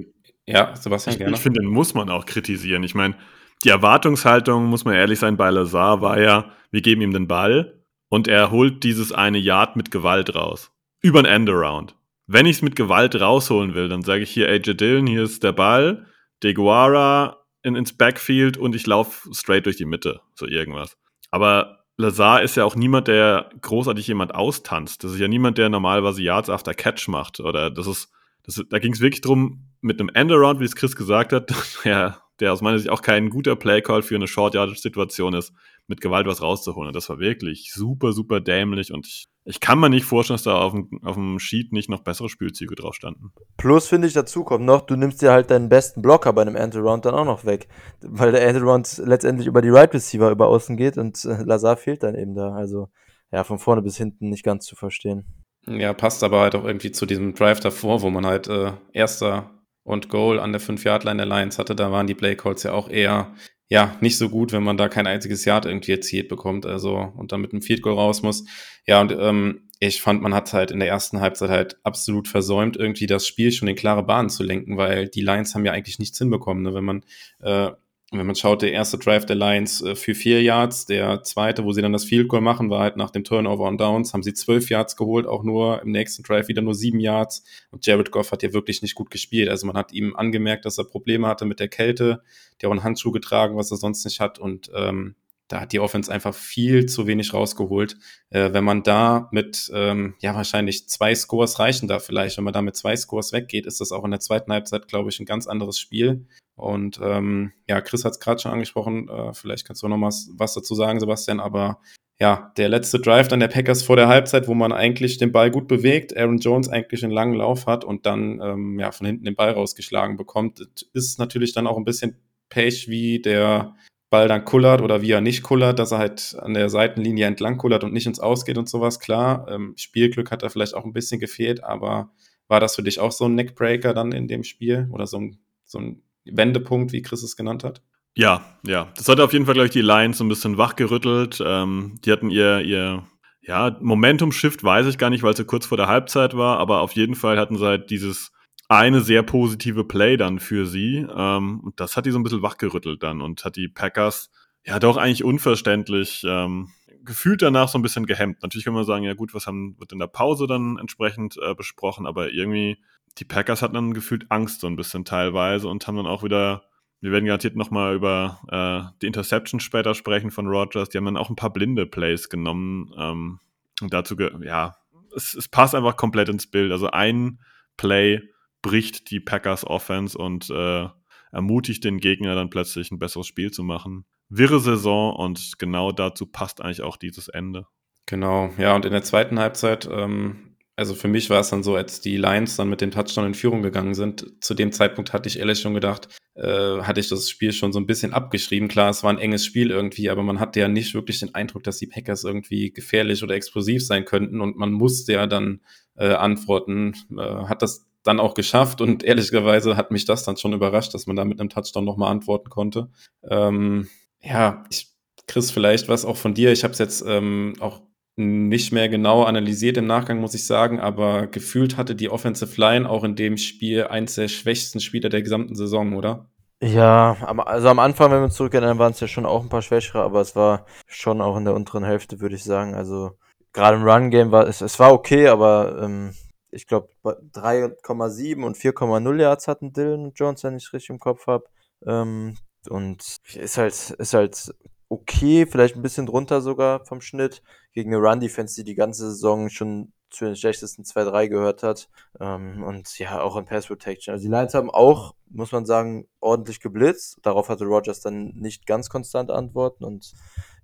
ja, 0.45 0.75
Sebastian, 0.75 1.13
ich, 1.13 1.19
gerne. 1.19 1.35
Ich 1.35 1.41
finde, 1.41 1.61
den 1.61 1.69
muss 1.69 1.93
man 1.93 2.09
auch 2.09 2.25
kritisieren. 2.25 2.83
Ich 2.83 2.95
meine, 2.95 3.15
die 3.63 3.69
Erwartungshaltung, 3.69 4.65
muss 4.65 4.85
man 4.85 4.93
ehrlich 4.93 5.19
sein, 5.19 5.37
bei 5.37 5.49
Lazar 5.49 6.01
war 6.01 6.19
ja, 6.19 6.51
wir 6.71 6.81
geben 6.81 7.01
ihm 7.01 7.13
den 7.13 7.27
Ball 7.27 7.81
und 8.09 8.27
er 8.27 8.51
holt 8.51 8.83
dieses 8.83 9.11
eine 9.11 9.37
Yard 9.37 9.75
mit 9.75 9.91
Gewalt 9.91 10.35
raus. 10.35 10.71
Über 11.01 11.19
ein 11.19 11.25
Endaround. 11.25 11.95
Wenn 12.27 12.45
ich 12.45 12.57
es 12.57 12.61
mit 12.61 12.75
Gewalt 12.75 13.19
rausholen 13.19 13.73
will, 13.73 13.89
dann 13.89 14.01
sage 14.01 14.23
ich 14.23 14.31
hier, 14.31 14.47
AJ 14.47 14.75
Dillon, 14.75 15.07
hier 15.07 15.23
ist 15.23 15.43
der 15.43 15.51
Ball, 15.51 16.05
Deguara 16.41 17.45
in, 17.63 17.75
ins 17.75 17.93
Backfield 17.93 18.57
und 18.57 18.75
ich 18.75 18.85
laufe 18.87 19.33
straight 19.33 19.65
durch 19.65 19.77
die 19.77 19.85
Mitte. 19.85 20.21
So 20.35 20.47
irgendwas. 20.47 20.97
Aber 21.31 21.82
Lazar 21.97 22.41
ist 22.41 22.55
ja 22.55 22.65
auch 22.65 22.75
niemand, 22.75 23.07
der 23.07 23.49
großartig 23.61 24.07
jemand 24.07 24.33
austanzt. 24.33 25.03
Das 25.03 25.11
ist 25.13 25.19
ja 25.19 25.27
niemand, 25.27 25.57
der 25.57 25.69
normalerweise 25.69 26.23
Yards 26.23 26.49
after 26.49 26.73
Catch 26.73 27.07
macht. 27.07 27.39
Oder 27.39 27.69
das 27.69 27.87
ist, 27.87 28.09
das, 28.43 28.63
da 28.69 28.79
ging 28.79 28.93
es 28.93 28.99
wirklich 28.99 29.21
drum, 29.21 29.67
mit 29.81 29.99
einem 29.99 30.09
Endaround, 30.09 30.59
wie 30.59 30.65
es 30.65 30.75
Chris 30.75 30.95
gesagt 30.95 31.33
hat, 31.33 31.53
ja, 31.83 32.17
der 32.39 32.53
aus 32.53 32.61
meiner 32.61 32.79
Sicht 32.79 32.89
auch 32.89 33.01
kein 33.01 33.29
guter 33.29 33.55
Playcall 33.55 34.01
für 34.01 34.15
eine 34.15 34.27
Short-Yardage-Situation 34.27 35.33
ist, 35.33 35.53
mit 35.87 36.01
Gewalt 36.01 36.25
was 36.25 36.41
rauszuholen. 36.41 36.87
Und 36.87 36.95
das 36.95 37.09
war 37.09 37.19
wirklich 37.19 37.71
super, 37.73 38.11
super 38.13 38.39
dämlich 38.39 38.91
und 38.91 39.05
ich, 39.05 39.27
ich 39.45 39.59
kann 39.59 39.79
mir 39.79 39.89
nicht 39.89 40.05
vorstellen, 40.05 40.35
dass 40.35 40.43
da 40.43 40.61
auf 40.61 40.71
dem, 40.71 40.89
auf 41.03 41.15
dem 41.15 41.37
Sheet 41.39 41.73
nicht 41.73 41.89
noch 41.89 42.01
bessere 42.01 42.29
Spielzüge 42.29 42.75
drauf 42.75 42.95
standen. 42.95 43.33
Plus 43.57 43.87
finde 43.87 44.07
ich 44.07 44.13
dazu 44.13 44.43
kommt 44.43 44.65
noch, 44.65 44.81
du 44.81 44.95
nimmst 44.95 45.21
dir 45.21 45.31
halt 45.31 45.51
deinen 45.51 45.69
besten 45.69 46.01
Blocker 46.01 46.31
bei 46.31 46.41
einem 46.41 46.55
End-Around 46.55 47.05
dann 47.05 47.15
auch 47.15 47.25
noch 47.25 47.45
weg, 47.45 47.67
weil 48.01 48.31
der 48.31 48.47
End-Around 48.47 49.01
letztendlich 49.05 49.47
über 49.47 49.61
die 49.61 49.69
Right 49.69 49.93
Receiver 49.93 50.31
über 50.31 50.47
außen 50.47 50.77
geht 50.77 50.97
und 50.97 51.23
äh, 51.25 51.43
Lazar 51.43 51.75
fehlt 51.75 52.03
dann 52.03 52.15
eben 52.15 52.35
da. 52.35 52.53
Also 52.53 52.87
ja, 53.31 53.43
von 53.43 53.59
vorne 53.59 53.81
bis 53.81 53.97
hinten 53.97 54.29
nicht 54.29 54.43
ganz 54.43 54.65
zu 54.65 54.75
verstehen. 54.75 55.25
Ja, 55.65 55.93
passt 55.93 56.23
aber 56.23 56.41
halt 56.41 56.55
auch 56.55 56.65
irgendwie 56.65 56.91
zu 56.91 57.05
diesem 57.05 57.33
Drive 57.33 57.59
davor, 57.59 58.01
wo 58.01 58.09
man 58.09 58.25
halt 58.25 58.47
äh, 58.47 58.73
erster 58.91 59.49
und 59.83 60.09
Goal 60.09 60.39
an 60.39 60.51
der 60.51 60.61
5-Yard-Line 60.61 61.25
der 61.25 61.25
Lions 61.25 61.59
hatte, 61.59 61.75
da 61.75 61.91
waren 61.91 62.07
die 62.07 62.15
Play 62.15 62.35
Calls 62.35 62.63
ja 62.63 62.73
auch 62.73 62.89
eher 62.89 63.33
ja, 63.69 63.97
nicht 64.01 64.17
so 64.17 64.29
gut, 64.29 64.51
wenn 64.51 64.61
man 64.61 64.77
da 64.77 64.87
kein 64.87 65.07
einziges 65.07 65.45
Yard 65.45 65.65
irgendwie 65.65 65.93
erzielt 65.93 66.27
bekommt, 66.27 66.65
also 66.65 67.11
und 67.15 67.31
dann 67.31 67.41
mit 67.41 67.53
einem 67.53 67.63
Field 67.63 67.81
Goal 67.81 67.95
raus 67.95 68.21
muss. 68.21 68.45
Ja, 68.85 69.01
und 69.01 69.11
ähm, 69.17 69.69
ich 69.79 70.01
fand, 70.01 70.21
man 70.21 70.33
hat 70.33 70.53
halt 70.53 70.71
in 70.71 70.79
der 70.79 70.89
ersten 70.89 71.21
Halbzeit 71.21 71.49
halt 71.49 71.77
absolut 71.83 72.27
versäumt, 72.27 72.77
irgendwie 72.77 73.07
das 73.07 73.27
Spiel 73.27 73.51
schon 73.51 73.67
in 73.67 73.75
klare 73.75 74.03
Bahnen 74.03 74.29
zu 74.29 74.43
lenken, 74.43 74.77
weil 74.77 75.09
die 75.09 75.21
Lions 75.21 75.55
haben 75.55 75.65
ja 75.65 75.71
eigentlich 75.71 75.99
nichts 75.99 76.17
hinbekommen. 76.17 76.63
Ne? 76.63 76.73
Wenn 76.73 76.83
man 76.83 77.03
äh, 77.41 77.71
wenn 78.19 78.25
man 78.25 78.35
schaut, 78.35 78.61
der 78.61 78.71
erste 78.71 78.97
Drive 78.97 79.25
der 79.25 79.35
Lions 79.35 79.81
äh, 79.81 79.95
für 79.95 80.15
vier 80.15 80.41
Yards, 80.41 80.85
der 80.85 81.23
zweite, 81.23 81.63
wo 81.63 81.71
sie 81.71 81.81
dann 81.81 81.93
das 81.93 82.05
Field 82.05 82.27
Goal 82.27 82.41
machen, 82.41 82.69
war 82.69 82.81
halt 82.81 82.97
nach 82.97 83.11
dem 83.11 83.23
Turnover 83.23 83.63
on 83.63 83.77
Downs, 83.77 84.13
haben 84.13 84.23
sie 84.23 84.33
zwölf 84.33 84.69
Yards 84.69 84.95
geholt, 84.95 85.27
auch 85.27 85.43
nur 85.43 85.81
im 85.81 85.91
nächsten 85.91 86.23
Drive 86.23 86.47
wieder 86.47 86.61
nur 86.61 86.75
sieben 86.75 86.99
Yards. 86.99 87.43
Und 87.71 87.85
Jared 87.85 88.11
Goff 88.11 88.31
hat 88.31 88.43
ja 88.43 88.53
wirklich 88.53 88.81
nicht 88.81 88.95
gut 88.95 89.09
gespielt. 89.09 89.49
Also 89.49 89.67
man 89.67 89.75
hat 89.75 89.93
ihm 89.93 90.15
angemerkt, 90.15 90.65
dass 90.65 90.77
er 90.77 90.85
Probleme 90.85 91.27
hatte 91.27 91.45
mit 91.45 91.59
der 91.59 91.67
Kälte, 91.67 92.21
der 92.61 92.69
auch 92.69 92.73
einen 92.73 92.83
Handschuh 92.83 93.11
getragen, 93.11 93.55
was 93.55 93.71
er 93.71 93.77
sonst 93.77 94.05
nicht 94.05 94.19
hat. 94.19 94.39
Und 94.39 94.71
ähm, 94.75 95.15
da 95.47 95.61
hat 95.61 95.71
die 95.71 95.79
Offense 95.79 96.11
einfach 96.11 96.33
viel 96.33 96.85
zu 96.85 97.05
wenig 97.05 97.33
rausgeholt. 97.33 97.97
Äh, 98.29 98.53
wenn 98.53 98.63
man 98.63 98.83
da 98.83 99.29
mit, 99.31 99.69
ähm, 99.73 100.15
ja, 100.19 100.33
wahrscheinlich 100.35 100.87
zwei 100.87 101.13
Scores 101.13 101.59
reichen 101.59 101.87
da 101.87 101.99
vielleicht. 101.99 102.37
Wenn 102.37 102.43
man 102.43 102.53
da 102.53 102.61
mit 102.61 102.75
zwei 102.75 102.95
Scores 102.95 103.33
weggeht, 103.33 103.65
ist 103.65 103.81
das 103.81 103.91
auch 103.91 104.05
in 104.05 104.11
der 104.11 104.19
zweiten 104.19 104.51
Halbzeit, 104.51 104.87
glaube 104.87 105.09
ich, 105.09 105.19
ein 105.19 105.25
ganz 105.25 105.47
anderes 105.47 105.79
Spiel. 105.79 106.25
Und 106.55 106.99
ähm, 107.03 107.51
ja, 107.67 107.81
Chris 107.81 108.05
hat 108.05 108.13
es 108.13 108.19
gerade 108.19 108.41
schon 108.41 108.51
angesprochen. 108.51 109.09
Äh, 109.09 109.33
vielleicht 109.33 109.65
kannst 109.65 109.83
du 109.83 109.87
noch 109.87 109.97
mal 109.97 110.11
was 110.37 110.53
dazu 110.53 110.75
sagen, 110.75 110.99
Sebastian. 110.99 111.39
Aber 111.39 111.79
ja, 112.19 112.53
der 112.57 112.69
letzte 112.69 112.99
Drive 112.99 113.27
dann 113.27 113.39
der 113.39 113.47
Packers 113.47 113.83
vor 113.83 113.95
der 113.95 114.07
Halbzeit, 114.07 114.47
wo 114.47 114.53
man 114.53 114.71
eigentlich 114.71 115.17
den 115.17 115.31
Ball 115.31 115.51
gut 115.51 115.67
bewegt, 115.67 116.15
Aaron 116.15 116.37
Jones 116.37 116.69
eigentlich 116.69 117.03
einen 117.03 117.11
langen 117.11 117.35
Lauf 117.35 117.65
hat 117.65 117.83
und 117.83 118.05
dann 118.05 118.39
ähm, 118.41 118.79
ja 118.79 118.91
von 118.91 119.07
hinten 119.07 119.25
den 119.25 119.35
Ball 119.35 119.51
rausgeschlagen 119.51 120.15
bekommt, 120.15 120.61
ist 120.93 121.19
natürlich 121.19 121.53
dann 121.53 121.67
auch 121.67 121.77
ein 121.77 121.85
bisschen 121.85 122.15
Pech, 122.49 122.87
wie 122.87 123.19
der 123.19 123.75
Ball 124.13 124.27
dann 124.27 124.45
kullert 124.45 124.81
oder 124.81 125.01
wie 125.01 125.09
er 125.09 125.21
nicht 125.21 125.41
kullert, 125.41 125.79
dass 125.79 125.91
er 125.91 125.97
halt 125.97 126.35
an 126.39 126.53
der 126.53 126.69
Seitenlinie 126.69 127.25
entlang 127.25 127.57
kullert 127.57 127.83
und 127.83 127.93
nicht 127.93 128.05
ins 128.05 128.19
Ausgeht 128.19 128.59
und 128.59 128.69
sowas. 128.69 128.99
Klar, 128.99 129.47
ähm, 129.49 129.73
Spielglück 129.75 130.29
hat 130.29 130.43
da 130.43 130.49
vielleicht 130.49 130.75
auch 130.75 130.85
ein 130.85 130.93
bisschen 130.93 131.19
gefehlt, 131.19 131.63
aber 131.63 132.11
war 132.47 132.59
das 132.59 132.75
für 132.75 132.83
dich 132.83 132.99
auch 132.99 133.11
so 133.11 133.25
ein 133.25 133.33
Neckbreaker 133.33 133.95
dann 133.95 134.11
in 134.11 134.27
dem 134.27 134.43
Spiel 134.43 134.87
oder 134.91 135.07
so 135.07 135.17
ein, 135.17 135.39
so 135.65 135.79
ein 135.79 136.03
Wendepunkt, 136.25 136.91
wie 136.91 137.01
Chris 137.01 137.23
es 137.23 137.35
genannt 137.35 137.63
hat? 137.63 137.81
Ja, 138.15 138.45
ja. 138.67 138.91
Das 138.95 139.09
hat 139.09 139.19
auf 139.19 139.33
jeden 139.33 139.45
Fall, 139.45 139.55
glaube 139.55 139.65
ich, 139.65 139.73
die 139.73 139.81
Lions 139.81 140.19
so 140.19 140.23
ein 140.23 140.29
bisschen 140.29 140.59
wachgerüttelt. 140.59 141.41
Ähm, 141.43 141.99
die 142.05 142.11
hatten 142.11 142.29
ihr, 142.29 142.59
ihr 142.59 143.03
ja, 143.41 143.75
Momentum-Shift 143.81 144.63
weiß 144.63 144.85
ich 144.85 144.99
gar 144.99 145.09
nicht, 145.09 145.23
weil 145.23 145.31
es 145.31 145.37
so 145.37 145.45
kurz 145.45 145.65
vor 145.65 145.77
der 145.77 145.87
Halbzeit 145.87 146.37
war, 146.37 146.59
aber 146.59 146.81
auf 146.81 146.91
jeden 146.91 147.15
Fall 147.15 147.39
hatten 147.39 147.57
sie 147.57 147.65
halt 147.65 147.89
dieses 147.89 148.31
eine 148.77 149.01
sehr 149.01 149.23
positive 149.23 149.83
Play 149.83 150.17
dann 150.17 150.39
für 150.39 150.65
sie. 150.65 151.05
Ähm, 151.15 151.59
und 151.61 151.79
das 151.79 151.97
hat 151.97 152.05
die 152.05 152.11
so 152.11 152.19
ein 152.19 152.23
bisschen 152.23 152.41
wachgerüttelt 152.41 153.03
dann 153.03 153.21
und 153.21 153.43
hat 153.45 153.55
die 153.55 153.67
Packers 153.67 154.31
ja 154.65 154.79
doch 154.79 154.97
eigentlich 154.97 155.23
unverständlich 155.23 156.23
ähm, 156.25 156.69
gefühlt 157.03 157.41
danach 157.41 157.67
so 157.67 157.77
ein 157.77 157.81
bisschen 157.81 158.05
gehemmt. 158.05 158.41
Natürlich 158.41 158.65
kann 158.65 158.73
man 158.73 158.85
sagen, 158.85 159.03
ja 159.03 159.13
gut, 159.13 159.33
was 159.33 159.47
haben, 159.47 159.75
wird 159.79 159.91
in 159.91 159.99
der 159.99 160.07
Pause 160.07 160.47
dann 160.47 160.77
entsprechend 160.77 161.37
äh, 161.41 161.53
besprochen, 161.53 162.05
aber 162.05 162.31
irgendwie 162.31 162.77
die 163.17 163.25
Packers 163.25 163.61
hatten 163.61 163.75
dann 163.75 163.93
gefühlt 163.93 164.25
Angst 164.29 164.61
so 164.61 164.67
ein 164.67 164.75
bisschen 164.75 165.05
teilweise 165.05 165.67
und 165.67 165.85
haben 165.85 165.97
dann 165.97 166.07
auch 166.07 166.23
wieder, 166.23 166.63
wir 167.01 167.11
werden 167.11 167.25
garantiert 167.25 167.55
nochmal 167.55 167.93
über 167.93 168.39
äh, 168.49 168.95
die 169.01 169.07
Interception 169.07 169.59
später 169.59 169.93
sprechen 169.93 170.31
von 170.31 170.47
Rogers, 170.47 170.89
die 170.89 170.97
haben 170.97 171.05
dann 171.05 171.17
auch 171.17 171.29
ein 171.29 171.35
paar 171.35 171.53
blinde 171.53 171.85
Plays 171.85 172.29
genommen 172.29 172.91
ähm, 172.97 173.39
und 173.81 173.93
dazu, 173.93 174.15
ja, 174.41 174.77
es, 175.15 175.35
es 175.35 175.47
passt 175.47 175.75
einfach 175.75 175.97
komplett 175.97 176.29
ins 176.29 176.47
Bild. 176.47 176.71
Also 176.71 176.89
ein 176.89 177.39
Play 177.77 178.21
bricht 178.63 179.11
die 179.11 179.19
Packers 179.19 179.67
Offense 179.67 180.17
und 180.17 180.49
äh, 180.49 180.87
ermutigt 181.31 181.83
den 181.83 181.99
Gegner 181.99 182.33
dann 182.33 182.49
plötzlich 182.49 182.89
ein 182.89 182.97
besseres 182.97 183.27
Spiel 183.27 183.51
zu 183.51 183.63
machen. 183.63 184.05
Wirre 184.29 184.59
Saison 184.59 185.15
und 185.15 185.59
genau 185.59 185.91
dazu 185.91 186.25
passt 186.25 186.61
eigentlich 186.61 186.81
auch 186.81 186.97
dieses 186.97 187.27
Ende. 187.27 187.67
Genau, 188.07 188.51
ja, 188.57 188.75
und 188.75 188.85
in 188.85 188.91
der 188.91 189.03
zweiten 189.03 189.37
Halbzeit 189.37 189.87
ähm, 189.91 190.53
also 190.75 190.95
für 190.95 191.07
mich 191.07 191.29
war 191.29 191.39
es 191.39 191.49
dann 191.49 191.61
so, 191.61 191.75
als 191.75 192.01
die 192.01 192.17
Lions 192.17 192.55
dann 192.55 192.69
mit 192.69 192.81
dem 192.81 192.89
Touchdown 192.89 193.27
in 193.27 193.33
Führung 193.35 193.61
gegangen 193.61 193.93
sind, 193.93 194.43
zu 194.43 194.55
dem 194.55 194.71
Zeitpunkt 194.71 195.13
hatte 195.13 195.29
ich 195.29 195.37
ehrlich 195.37 195.59
schon 195.59 195.75
gedacht, 195.75 196.07
äh, 196.33 196.81
hatte 196.81 196.99
ich 196.99 197.09
das 197.09 197.29
Spiel 197.29 197.53
schon 197.53 197.71
so 197.71 197.79
ein 197.79 197.85
bisschen 197.85 198.11
abgeschrieben. 198.11 198.67
Klar, 198.67 198.89
es 198.89 199.03
war 199.03 199.11
ein 199.11 199.19
enges 199.19 199.45
Spiel 199.45 199.69
irgendwie, 199.69 200.09
aber 200.09 200.23
man 200.23 200.39
hatte 200.39 200.59
ja 200.59 200.67
nicht 200.67 200.95
wirklich 200.95 201.19
den 201.19 201.35
Eindruck, 201.35 201.63
dass 201.63 201.77
die 201.77 201.87
Packers 201.87 202.23
irgendwie 202.23 202.71
gefährlich 202.71 203.21
oder 203.23 203.35
explosiv 203.35 203.85
sein 203.85 204.05
könnten 204.05 204.41
und 204.41 204.57
man 204.57 204.71
musste 204.71 205.13
ja 205.13 205.27
dann 205.27 205.61
äh, 205.95 206.13
antworten. 206.13 206.95
Äh, 207.11 207.45
hat 207.45 207.61
das 207.61 207.85
dann 208.03 208.19
auch 208.19 208.33
geschafft 208.33 208.81
und 208.81 209.03
ehrlicherweise 209.03 209.77
hat 209.77 209.91
mich 209.91 210.05
das 210.05 210.23
dann 210.23 210.37
schon 210.37 210.53
überrascht, 210.53 210.93
dass 210.93 211.07
man 211.07 211.15
da 211.15 211.25
mit 211.25 211.39
einem 211.39 211.49
Touchdown 211.49 211.85
nochmal 211.85 212.11
antworten 212.11 212.49
konnte. 212.49 212.89
Ähm, 213.29 213.87
ja, 214.21 214.63
ich, 214.69 214.93
Chris, 215.27 215.51
vielleicht 215.51 215.87
was 215.87 216.05
auch 216.05 216.17
von 216.17 216.33
dir. 216.33 216.51
Ich 216.51 216.63
habe 216.63 216.73
es 216.73 216.79
jetzt 216.79 217.03
ähm, 217.07 217.53
auch 217.59 217.81
nicht 218.15 218.71
mehr 218.71 218.89
genau 218.89 219.23
analysiert 219.23 219.77
im 219.77 219.87
Nachgang, 219.87 220.19
muss 220.19 220.35
ich 220.35 220.45
sagen, 220.45 220.79
aber 220.79 221.27
gefühlt 221.27 221.77
hatte 221.77 221.95
die 221.95 222.09
Offensive 222.09 222.59
Line 222.59 222.87
auch 222.87 223.03
in 223.03 223.15
dem 223.15 223.37
Spiel 223.37 223.85
eins 223.85 224.15
der 224.15 224.27
schwächsten 224.27 224.79
Spieler 224.79 225.09
der 225.09 225.23
gesamten 225.23 225.55
Saison, 225.55 225.95
oder? 225.95 226.29
Ja, 226.61 227.17
also 227.45 227.67
am 227.67 227.79
Anfang, 227.79 228.11
wenn 228.11 228.19
wir 228.19 228.25
uns 228.25 228.35
zurückerinnern, 228.35 228.77
waren 228.79 228.93
es 228.93 228.99
ja 228.99 229.07
schon 229.07 229.25
auch 229.25 229.41
ein 229.41 229.49
paar 229.49 229.61
schwächere, 229.61 230.03
aber 230.03 230.21
es 230.21 230.35
war 230.35 230.65
schon 230.87 231.21
auch 231.21 231.35
in 231.35 231.43
der 231.43 231.55
unteren 231.55 231.83
Hälfte, 231.83 232.21
würde 232.21 232.35
ich 232.35 232.43
sagen. 232.43 232.75
Also 232.75 233.11
gerade 233.51 233.77
im 233.77 233.83
Run-Game 233.83 234.31
war 234.31 234.47
es, 234.47 234.61
es 234.61 234.79
war 234.79 234.93
okay, 234.93 235.27
aber 235.27 235.81
ähm, 235.81 236.13
ich 236.53 236.67
glaube 236.67 236.89
3,7 237.03 238.43
und 238.43 238.57
4,0 238.57 239.21
Yards 239.21 239.47
hatten 239.47 239.73
Dylan 239.73 240.05
und 240.05 240.19
Jones, 240.19 240.43
wenn 240.43 240.57
ich 240.57 240.71
richtig 240.73 240.91
im 240.91 240.99
Kopf 240.99 241.27
habe. 241.27 241.45
Ähm, 241.85 242.35
und 242.69 243.17
ist 243.33 243.57
halt, 243.57 243.89
ist 243.91 244.13
halt 244.13 244.53
okay, 244.89 245.45
vielleicht 245.45 245.75
ein 245.75 245.81
bisschen 245.81 246.05
drunter 246.05 246.41
sogar 246.41 246.85
vom 246.85 247.01
Schnitt, 247.01 247.41
gegen 247.73 247.93
eine 247.93 248.03
Run-Defense, 248.03 248.55
die 248.55 248.63
die 248.63 248.75
ganze 248.75 249.09
Saison 249.09 249.49
schon 249.49 249.91
zu 250.11 250.25
den 250.25 250.35
schlechtesten 250.35 250.83
2-3 250.83 251.27
gehört 251.27 251.63
hat. 251.63 251.89
Ähm, 252.19 252.63
und 252.63 252.97
ja, 252.99 253.21
auch 253.21 253.35
in 253.35 253.45
Pass 253.45 253.67
Protection. 253.67 254.13
Also 254.13 254.23
die 254.27 254.31
Lions 254.31 254.53
haben 254.53 254.69
auch, 254.69 255.15
muss 255.29 255.51
man 255.51 255.65
sagen, 255.65 256.07
ordentlich 256.19 256.59
geblitzt. 256.59 257.17
Darauf 257.23 257.49
hatte 257.49 257.65
Rogers 257.65 258.01
dann 258.01 258.33
nicht 258.35 258.67
ganz 258.67 258.89
konstant 258.89 259.31
antworten 259.31 259.83
und 259.83 260.13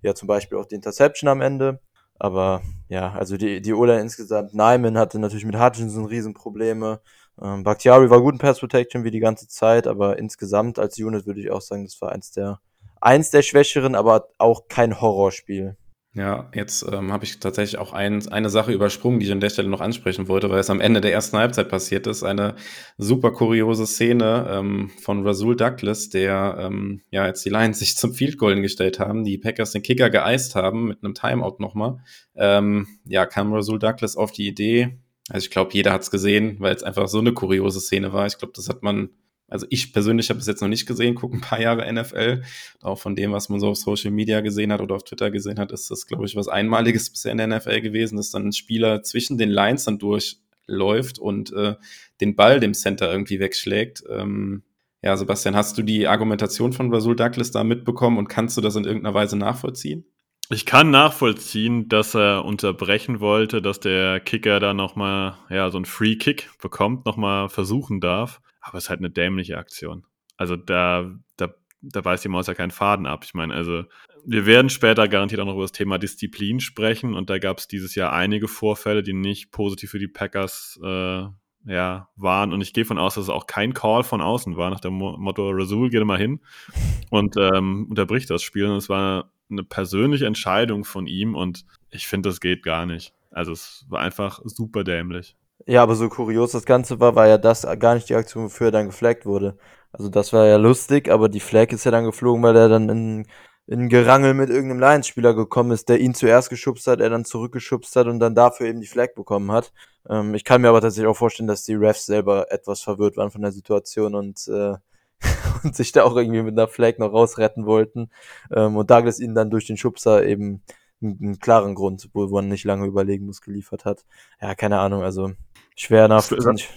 ja, 0.02 0.14
zum 0.14 0.28
Beispiel 0.28 0.56
auch 0.56 0.66
die 0.66 0.76
Interception 0.76 1.28
am 1.28 1.40
Ende. 1.40 1.80
Aber 2.20 2.60
ja, 2.88 3.12
also 3.12 3.36
die, 3.38 3.62
die 3.62 3.72
Ola 3.72 3.98
insgesamt, 3.98 4.54
Nyman 4.54 4.98
hatte 4.98 5.18
natürlich 5.18 5.46
mit 5.46 5.58
Hutchinson 5.58 6.04
Riesenprobleme. 6.04 7.00
Ähm, 7.40 7.64
Bakhtiari 7.64 8.10
war 8.10 8.20
gut 8.20 8.34
in 8.34 8.38
Pass 8.38 8.60
Protection 8.60 9.04
wie 9.04 9.10
die 9.10 9.20
ganze 9.20 9.48
Zeit, 9.48 9.86
aber 9.86 10.18
insgesamt 10.18 10.78
als 10.78 10.98
Unit 10.98 11.26
würde 11.26 11.40
ich 11.40 11.50
auch 11.50 11.62
sagen, 11.62 11.84
das 11.84 12.00
war 12.00 12.12
eins 12.12 12.30
der 12.30 12.60
eins 13.00 13.30
der 13.30 13.40
schwächeren, 13.40 13.94
aber 13.94 14.28
auch 14.36 14.68
kein 14.68 15.00
Horrorspiel. 15.00 15.76
Ja, 16.12 16.50
jetzt 16.54 16.84
ähm, 16.90 17.12
habe 17.12 17.24
ich 17.24 17.38
tatsächlich 17.38 17.78
auch 17.78 17.92
ein, 17.92 18.26
eine 18.32 18.50
Sache 18.50 18.72
übersprungen, 18.72 19.20
die 19.20 19.26
ich 19.26 19.32
an 19.32 19.38
der 19.38 19.50
Stelle 19.50 19.68
noch 19.68 19.80
ansprechen 19.80 20.26
wollte, 20.26 20.50
weil 20.50 20.58
es 20.58 20.68
am 20.68 20.80
Ende 20.80 21.00
der 21.00 21.12
ersten 21.12 21.36
Halbzeit 21.36 21.68
passiert 21.68 22.08
ist. 22.08 22.24
Eine 22.24 22.56
super 22.98 23.30
kuriose 23.30 23.86
Szene 23.86 24.48
ähm, 24.50 24.90
von 25.00 25.24
Rasul 25.24 25.54
Douglas, 25.54 26.08
der 26.08 26.56
ähm, 26.58 27.02
ja 27.12 27.26
jetzt 27.28 27.44
die 27.44 27.50
Lions 27.50 27.78
sich 27.78 27.96
zum 27.96 28.12
Field 28.12 28.38
Goal 28.38 28.60
gestellt 28.60 28.98
haben, 28.98 29.22
die 29.22 29.38
Packers 29.38 29.70
den 29.70 29.82
Kicker 29.82 30.10
geeist 30.10 30.56
haben 30.56 30.88
mit 30.88 31.04
einem 31.04 31.14
Timeout 31.14 31.56
nochmal. 31.60 31.98
Ähm, 32.34 32.88
ja, 33.04 33.24
kam 33.24 33.52
Rasul 33.52 33.78
Douglas 33.78 34.16
auf 34.16 34.32
die 34.32 34.48
Idee. 34.48 34.98
Also 35.28 35.44
ich 35.44 35.50
glaube, 35.52 35.70
jeder 35.74 35.92
hat 35.92 36.02
es 36.02 36.10
gesehen, 36.10 36.56
weil 36.58 36.74
es 36.74 36.82
einfach 36.82 37.06
so 37.06 37.20
eine 37.20 37.32
kuriose 37.32 37.80
Szene 37.80 38.12
war. 38.12 38.26
Ich 38.26 38.36
glaube, 38.36 38.52
das 38.56 38.68
hat 38.68 38.82
man 38.82 39.10
also 39.50 39.66
ich 39.68 39.92
persönlich 39.92 40.30
habe 40.30 40.38
es 40.38 40.46
jetzt 40.46 40.62
noch 40.62 40.68
nicht 40.68 40.86
gesehen, 40.86 41.14
gucke 41.14 41.36
ein 41.36 41.40
paar 41.40 41.60
Jahre 41.60 41.92
NFL. 41.92 42.42
Auch 42.80 42.98
von 42.98 43.16
dem, 43.16 43.32
was 43.32 43.48
man 43.48 43.60
so 43.60 43.68
auf 43.68 43.76
Social 43.76 44.12
Media 44.12 44.40
gesehen 44.40 44.72
hat 44.72 44.80
oder 44.80 44.94
auf 44.94 45.04
Twitter 45.04 45.30
gesehen 45.30 45.58
hat, 45.58 45.72
ist 45.72 45.90
das, 45.90 46.06
glaube 46.06 46.24
ich, 46.24 46.36
was 46.36 46.48
Einmaliges 46.48 47.10
bisher 47.10 47.32
in 47.32 47.38
der 47.38 47.48
NFL 47.48 47.80
gewesen, 47.80 48.16
dass 48.16 48.30
dann 48.30 48.46
ein 48.46 48.52
Spieler 48.52 49.02
zwischen 49.02 49.36
den 49.38 49.50
Lines 49.50 49.84
dann 49.84 49.98
durchläuft 49.98 51.18
und 51.18 51.52
äh, 51.52 51.74
den 52.20 52.36
Ball 52.36 52.60
dem 52.60 52.74
Center 52.74 53.10
irgendwie 53.10 53.40
wegschlägt. 53.40 54.04
Ähm, 54.08 54.62
ja, 55.02 55.16
Sebastian, 55.16 55.56
hast 55.56 55.76
du 55.78 55.82
die 55.82 56.06
Argumentation 56.06 56.72
von 56.72 56.92
Rasul 56.92 57.16
Douglas 57.16 57.50
da 57.50 57.64
mitbekommen 57.64 58.18
und 58.18 58.28
kannst 58.28 58.56
du 58.56 58.60
das 58.60 58.76
in 58.76 58.84
irgendeiner 58.84 59.14
Weise 59.14 59.36
nachvollziehen? 59.36 60.04
Ich 60.52 60.66
kann 60.66 60.90
nachvollziehen, 60.90 61.88
dass 61.88 62.14
er 62.14 62.44
unterbrechen 62.44 63.20
wollte, 63.20 63.62
dass 63.62 63.78
der 63.78 64.20
Kicker 64.20 64.58
da 64.58 64.74
nochmal, 64.74 65.36
ja, 65.48 65.70
so 65.70 65.78
einen 65.78 65.84
Free 65.84 66.16
Kick 66.16 66.50
bekommt, 66.60 67.06
nochmal 67.06 67.48
versuchen 67.48 68.00
darf. 68.00 68.40
Aber 68.60 68.78
es 68.78 68.84
ist 68.84 68.90
halt 68.90 69.00
eine 69.00 69.10
dämliche 69.10 69.58
Aktion. 69.58 70.04
Also 70.36 70.56
da, 70.56 71.10
da, 71.36 71.54
da 71.82 72.04
weiß 72.04 72.22
die 72.22 72.28
Maus 72.28 72.46
ja 72.46 72.54
keinen 72.54 72.70
Faden 72.70 73.06
ab. 73.06 73.24
Ich 73.24 73.34
meine, 73.34 73.54
also 73.54 73.84
wir 74.24 74.46
werden 74.46 74.70
später 74.70 75.08
garantiert 75.08 75.40
auch 75.40 75.46
noch 75.46 75.54
über 75.54 75.62
das 75.62 75.72
Thema 75.72 75.98
Disziplin 75.98 76.60
sprechen 76.60 77.14
und 77.14 77.30
da 77.30 77.38
gab 77.38 77.58
es 77.58 77.68
dieses 77.68 77.94
Jahr 77.94 78.12
einige 78.12 78.48
Vorfälle, 78.48 79.02
die 79.02 79.12
nicht 79.12 79.50
positiv 79.50 79.90
für 79.90 79.98
die 79.98 80.08
Packers 80.08 80.78
äh, 80.82 81.26
ja, 81.66 82.08
waren. 82.16 82.52
Und 82.52 82.60
ich 82.60 82.72
gehe 82.72 82.84
von 82.84 82.98
aus, 82.98 83.14
dass 83.14 83.24
es 83.24 83.30
auch 83.30 83.46
kein 83.46 83.74
Call 83.74 84.02
von 84.02 84.20
außen 84.20 84.56
war, 84.56 84.70
nach 84.70 84.80
dem 84.80 84.94
Motto, 84.94 85.50
Rasul, 85.50 85.90
geh 85.90 86.02
mal 86.04 86.18
hin 86.18 86.40
und 87.10 87.36
ähm, 87.36 87.86
unterbricht 87.88 88.30
das 88.30 88.42
Spiel. 88.42 88.66
Und 88.66 88.76
es 88.76 88.88
war 88.88 89.32
eine 89.50 89.64
persönliche 89.64 90.26
Entscheidung 90.26 90.84
von 90.84 91.06
ihm 91.06 91.34
und 91.34 91.64
ich 91.90 92.06
finde, 92.06 92.28
das 92.28 92.40
geht 92.40 92.62
gar 92.62 92.86
nicht. 92.86 93.14
Also 93.30 93.52
es 93.52 93.84
war 93.88 94.00
einfach 94.00 94.40
super 94.44 94.84
dämlich. 94.84 95.36
Ja, 95.66 95.82
aber 95.82 95.94
so 95.94 96.08
kurios 96.08 96.52
das 96.52 96.64
Ganze 96.64 97.00
war, 97.00 97.14
war 97.14 97.28
ja 97.28 97.38
das 97.38 97.66
gar 97.78 97.94
nicht 97.94 98.08
die 98.08 98.14
Aktion, 98.14 98.44
wofür 98.44 98.68
er 98.68 98.70
dann 98.70 98.86
geflaggt 98.86 99.26
wurde. 99.26 99.56
Also 99.92 100.08
das 100.08 100.32
war 100.32 100.46
ja 100.46 100.56
lustig, 100.56 101.10
aber 101.10 101.28
die 101.28 101.40
Flag 101.40 101.72
ist 101.72 101.84
ja 101.84 101.90
dann 101.90 102.04
geflogen, 102.04 102.42
weil 102.42 102.56
er 102.56 102.68
dann 102.68 102.88
in, 102.88 103.26
in 103.66 103.88
Gerangel 103.88 104.34
mit 104.34 104.50
irgendeinem 104.50 104.80
Lions-Spieler 104.80 105.34
gekommen 105.34 105.72
ist, 105.72 105.88
der 105.88 106.00
ihn 106.00 106.14
zuerst 106.14 106.48
geschubst 106.50 106.86
hat, 106.86 107.00
er 107.00 107.10
dann 107.10 107.24
zurückgeschubst 107.24 107.94
hat 107.96 108.06
und 108.06 108.20
dann 108.20 108.34
dafür 108.34 108.66
eben 108.68 108.80
die 108.80 108.86
Flag 108.86 109.14
bekommen 109.14 109.52
hat. 109.52 109.72
Ähm, 110.08 110.34
ich 110.34 110.44
kann 110.44 110.62
mir 110.62 110.68
aber 110.68 110.80
tatsächlich 110.80 111.08
auch 111.08 111.16
vorstellen, 111.16 111.48
dass 111.48 111.64
die 111.64 111.74
Refs 111.74 112.06
selber 112.06 112.50
etwas 112.50 112.80
verwirrt 112.82 113.16
waren 113.16 113.30
von 113.30 113.42
der 113.42 113.52
Situation 113.52 114.14
und, 114.14 114.48
äh, 114.48 114.74
und 115.64 115.76
sich 115.76 115.92
da 115.92 116.04
auch 116.04 116.16
irgendwie 116.16 116.42
mit 116.42 116.58
einer 116.58 116.68
Flag 116.68 116.98
noch 116.98 117.12
rausretten 117.12 117.66
wollten. 117.66 118.10
Ähm, 118.54 118.76
und 118.76 118.90
Douglas 118.90 119.20
ihn 119.20 119.34
dann 119.34 119.50
durch 119.50 119.66
den 119.66 119.76
Schubser 119.76 120.24
eben 120.24 120.62
einen, 121.02 121.38
klaren 121.38 121.74
Grund, 121.74 122.08
wo 122.12 122.26
man 122.28 122.48
nicht 122.48 122.64
lange 122.64 122.86
überlegen 122.86 123.26
muss, 123.26 123.40
geliefert 123.40 123.84
hat. 123.84 124.04
Ja, 124.40 124.54
keine 124.54 124.78
Ahnung, 124.78 125.02
also 125.02 125.32
schwer 125.76 126.08
nach, 126.08 126.22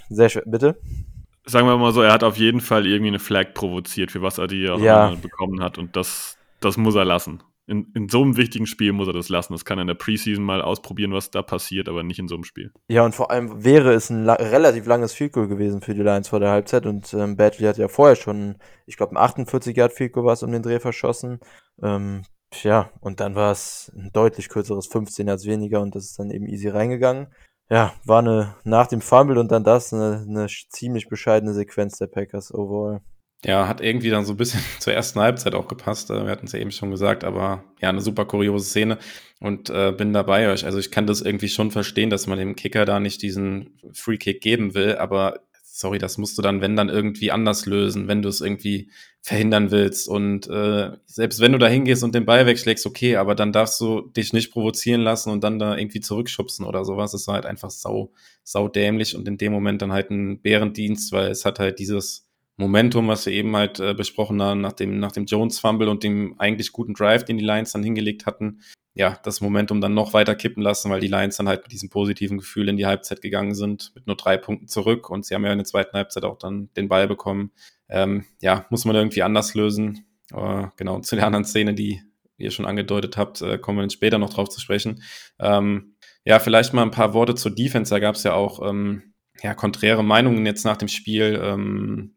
sehr 0.10 0.30
schwer, 0.30 0.44
bitte? 0.46 0.80
Sagen 1.46 1.68
wir 1.68 1.78
mal 1.78 1.92
so, 1.92 2.02
er 2.02 2.14
hat 2.14 2.24
auf 2.24 2.38
jeden 2.38 2.62
Fall 2.62 2.86
irgendwie 2.86 3.10
eine 3.10 3.20
Flag 3.20 3.54
provoziert, 3.54 4.12
für 4.12 4.22
was 4.22 4.38
er 4.38 4.48
die 4.48 4.70
auch 4.70 4.80
ja. 4.80 5.14
bekommen 5.16 5.62
hat 5.62 5.78
und 5.78 5.96
das, 5.96 6.38
das 6.62 6.78
muss 6.78 6.96
er 6.96 7.06
lassen. 7.06 7.44
In, 7.66 7.92
in 7.94 8.10
so 8.10 8.22
einem 8.22 8.36
wichtigen 8.36 8.66
Spiel 8.66 8.92
muss 8.92 9.08
er 9.08 9.14
das 9.14 9.30
lassen. 9.30 9.54
Das 9.54 9.64
kann 9.64 9.78
er 9.78 9.84
in 9.84 9.88
der 9.88 9.94
Preseason 9.94 10.44
mal 10.44 10.62
ausprobieren, 10.62 11.14
was 11.14 11.32
da 11.32 11.42
passiert, 11.42 11.88
aber 11.88 12.04
nicht 12.04 12.20
in 12.20 12.28
so 12.28 12.36
einem 12.36 12.44
Spiel. 12.44 12.74
Ja, 12.90 13.06
und 13.06 13.16
vor 13.16 13.32
allem 13.32 13.64
wäre 13.64 13.94
es 13.94 14.10
ein 14.10 14.26
la 14.26 14.34
relativ 14.34 14.86
langes 14.86 15.14
Field 15.14 15.32
Goal 15.32 15.48
gewesen 15.48 15.82
für 15.82 15.94
die 15.94 16.02
Lions 16.02 16.28
vor 16.28 16.42
der 16.42 16.50
Halbzeit 16.50 16.86
und 16.86 17.14
ähm, 17.14 17.38
Badley 17.38 17.68
hat 17.68 17.78
ja 17.78 17.88
vorher 17.88 18.18
schon, 18.18 18.58
ich 18.86 18.98
glaube, 18.98 19.14
ein 19.14 19.18
48 19.18 19.78
Yard 19.78 19.94
Field 19.94 20.12
Goal 20.12 20.26
war 20.26 20.34
es 20.34 20.44
um 20.44 20.52
den 20.52 20.62
Dreh 20.62 20.82
verschossen. 20.82 21.40
Ähm, 21.82 22.24
ja, 22.62 22.92
und 23.00 23.20
dann 23.20 23.36
war 23.36 23.52
es 23.52 23.92
ein 23.96 24.12
deutlich 24.14 24.50
kürzeres 24.50 24.88
15 24.88 25.30
als 25.30 25.46
weniger 25.46 25.82
und 25.82 25.96
das 25.96 26.06
ist 26.06 26.20
dann 26.20 26.30
eben 26.30 26.48
easy 26.48 26.70
reingegangen. 26.70 27.28
Ja, 27.70 27.94
war 28.06 28.20
eine 28.20 28.56
nach 28.64 28.88
dem 28.88 29.02
Fumble 29.02 29.40
und 29.40 29.52
dann 29.52 29.64
das 29.64 29.94
eine, 29.94 30.26
eine 30.28 30.48
ziemlich 30.70 31.10
bescheidene 31.10 31.54
Sequenz 31.54 31.98
der 31.98 32.08
Packers 32.08 32.54
overall. 32.54 33.02
Ja, 33.46 33.68
hat 33.68 33.82
irgendwie 33.82 34.10
dann 34.10 34.26
so 34.26 34.34
ein 34.34 34.38
bisschen 34.38 34.62
zur 34.80 34.94
ersten 34.94 35.20
Halbzeit 35.20 35.56
auch 35.56 35.68
gepasst. 35.68 36.10
Äh, 36.10 36.24
wir 36.24 36.32
hatten 36.32 36.46
es 36.46 36.52
ja 36.52 36.60
eben 36.60 36.72
schon 36.72 36.92
gesagt, 36.92 37.24
aber 37.24 37.64
ja, 37.82 37.90
eine 37.90 38.02
super 38.02 38.26
kuriose 38.26 38.66
Szene 38.66 38.98
und 39.40 39.70
äh, 39.70 39.92
bin 39.92 40.14
dabei 40.14 40.50
euch. 40.50 40.66
Also 40.66 40.80
ich 40.80 40.92
kann 40.92 41.08
das 41.08 41.22
irgendwie 41.22 41.50
schon 41.50 41.72
verstehen, 41.72 42.10
dass 42.10 42.28
man 42.28 42.38
dem 42.38 42.56
Kicker 42.56 42.86
da 42.86 43.00
nicht 43.00 43.22
diesen 43.22 43.80
Free 43.94 44.18
Kick 44.18 44.42
geben 44.42 44.74
will, 44.76 44.96
aber 44.98 45.40
sorry, 45.76 45.98
das 45.98 46.20
musst 46.20 46.38
du 46.38 46.44
dann, 46.44 46.62
wenn 46.62 46.76
dann 46.76 46.90
irgendwie 46.90 47.32
anders 47.32 47.66
lösen, 47.66 48.08
wenn 48.08 48.22
du 48.22 48.30
es 48.30 48.42
irgendwie 48.42 48.92
verhindern 49.22 49.72
willst. 49.72 50.08
Und 50.08 50.48
äh, 50.48 50.92
selbst 51.08 51.40
wenn 51.40 51.52
du 51.52 51.58
da 51.58 51.68
hingehst 51.68 52.04
und 52.04 52.14
den 52.14 52.26
Ball 52.26 52.46
wegschlägst, 52.46 52.86
okay, 52.86 53.16
aber 53.16 53.34
dann 53.34 53.52
darfst 53.52 53.82
du 53.82 54.02
dich 54.02 54.34
nicht 54.34 54.52
provozieren 54.52 55.02
lassen 55.02 55.32
und 55.32 55.44
dann 55.44 55.58
da 55.58 55.76
irgendwie 55.76 56.00
zurückschubsen 56.00 56.64
oder 56.64 56.86
sowas. 56.86 57.14
Das 57.14 57.26
war 57.26 57.36
halt 57.36 57.48
einfach 57.48 57.72
sau, 57.72 58.12
sau 58.44 58.68
dämlich 58.68 59.16
und 59.16 59.28
in 59.28 59.40
dem 59.40 59.52
Moment 59.52 59.82
dann 59.82 59.92
halt 59.92 60.12
ein 60.12 60.42
Bärendienst, 60.44 61.12
weil 61.12 61.32
es 61.32 61.44
hat 61.44 61.58
halt 61.58 61.80
dieses 61.80 62.23
Momentum, 62.58 63.08
was 63.08 63.26
wir 63.26 63.34
eben 63.34 63.56
halt 63.56 63.80
äh, 63.80 63.94
besprochen 63.94 64.42
haben, 64.42 64.62
nach 64.62 64.74
dem, 64.74 65.00
nach 65.00 65.12
dem 65.12 65.26
Jones-Fumble 65.26 65.90
und 65.90 66.04
dem 66.04 66.40
eigentlich 66.40 66.72
guten 66.72 66.94
Drive, 66.94 67.26
den 67.26 67.38
die 67.38 67.46
Lions 67.46 67.72
dann 67.72 67.84
hingelegt 67.84 68.26
hatten, 68.26 68.62
ja, 68.94 69.18
das 69.24 69.42
Momentum 69.42 69.82
dann 69.82 69.96
noch 69.96 70.14
weiter 70.14 70.36
kippen 70.36 70.62
lassen, 70.62 70.92
weil 70.92 71.00
die 71.00 71.08
Lions 71.08 71.38
dann 71.38 71.48
halt 71.48 71.64
mit 71.64 71.72
diesem 71.72 71.90
positiven 71.90 72.38
Gefühl 72.38 72.70
in 72.70 72.78
die 72.78 72.86
Halbzeit 72.86 73.22
gegangen 73.22 73.56
sind, 73.56 73.92
mit 73.96 74.06
nur 74.06 74.16
drei 74.16 74.38
Punkten 74.38 74.68
zurück 74.68 75.10
und 75.10 75.26
sie 75.26 75.34
haben 75.34 75.44
ja 75.44 75.52
in 75.52 75.58
der 75.58 75.66
zweiten 75.66 75.98
Halbzeit 75.98 76.26
auch 76.26 76.38
dann 76.38 76.70
den 76.78 76.90
Ball 76.90 77.08
bekommen. 77.08 77.52
Ähm, 77.90 78.26
ja, 78.40 78.68
muss 78.70 78.86
man 78.86 78.96
irgendwie 78.96 79.24
anders 79.24 79.56
lösen. 79.56 80.06
Äh, 80.32 80.68
genau, 80.78 81.00
zu 81.00 81.16
der 81.16 81.26
anderen 81.26 81.46
Szene, 81.46 81.74
die 81.74 82.02
ihr 82.38 82.52
schon 82.52 82.66
angedeutet 82.66 83.18
habt, 83.18 83.42
äh, 83.42 83.58
kommen 83.58 83.80
wir 83.80 83.90
später 83.90 84.20
noch 84.20 84.34
drauf 84.34 84.50
zu 84.50 84.60
sprechen. 84.60 85.02
Ähm, 85.40 85.96
ja, 86.24 86.40
vielleicht 86.40 86.74
mal 86.74 86.84
ein 86.84 86.92
paar 86.92 87.14
Worte 87.16 87.34
zur 87.36 87.54
Defense. 87.54 87.90
Da 87.90 88.00
gab 88.00 88.16
es 88.16 88.24
ja 88.24 88.34
auch 88.34 88.68
ähm, 88.68 89.14
ja, 89.42 89.54
konträre 89.56 90.04
Meinungen 90.04 90.46
jetzt 90.46 90.66
nach 90.66 90.78
dem 90.78 90.88
Spiel. 90.88 91.40
Ähm, 91.44 92.16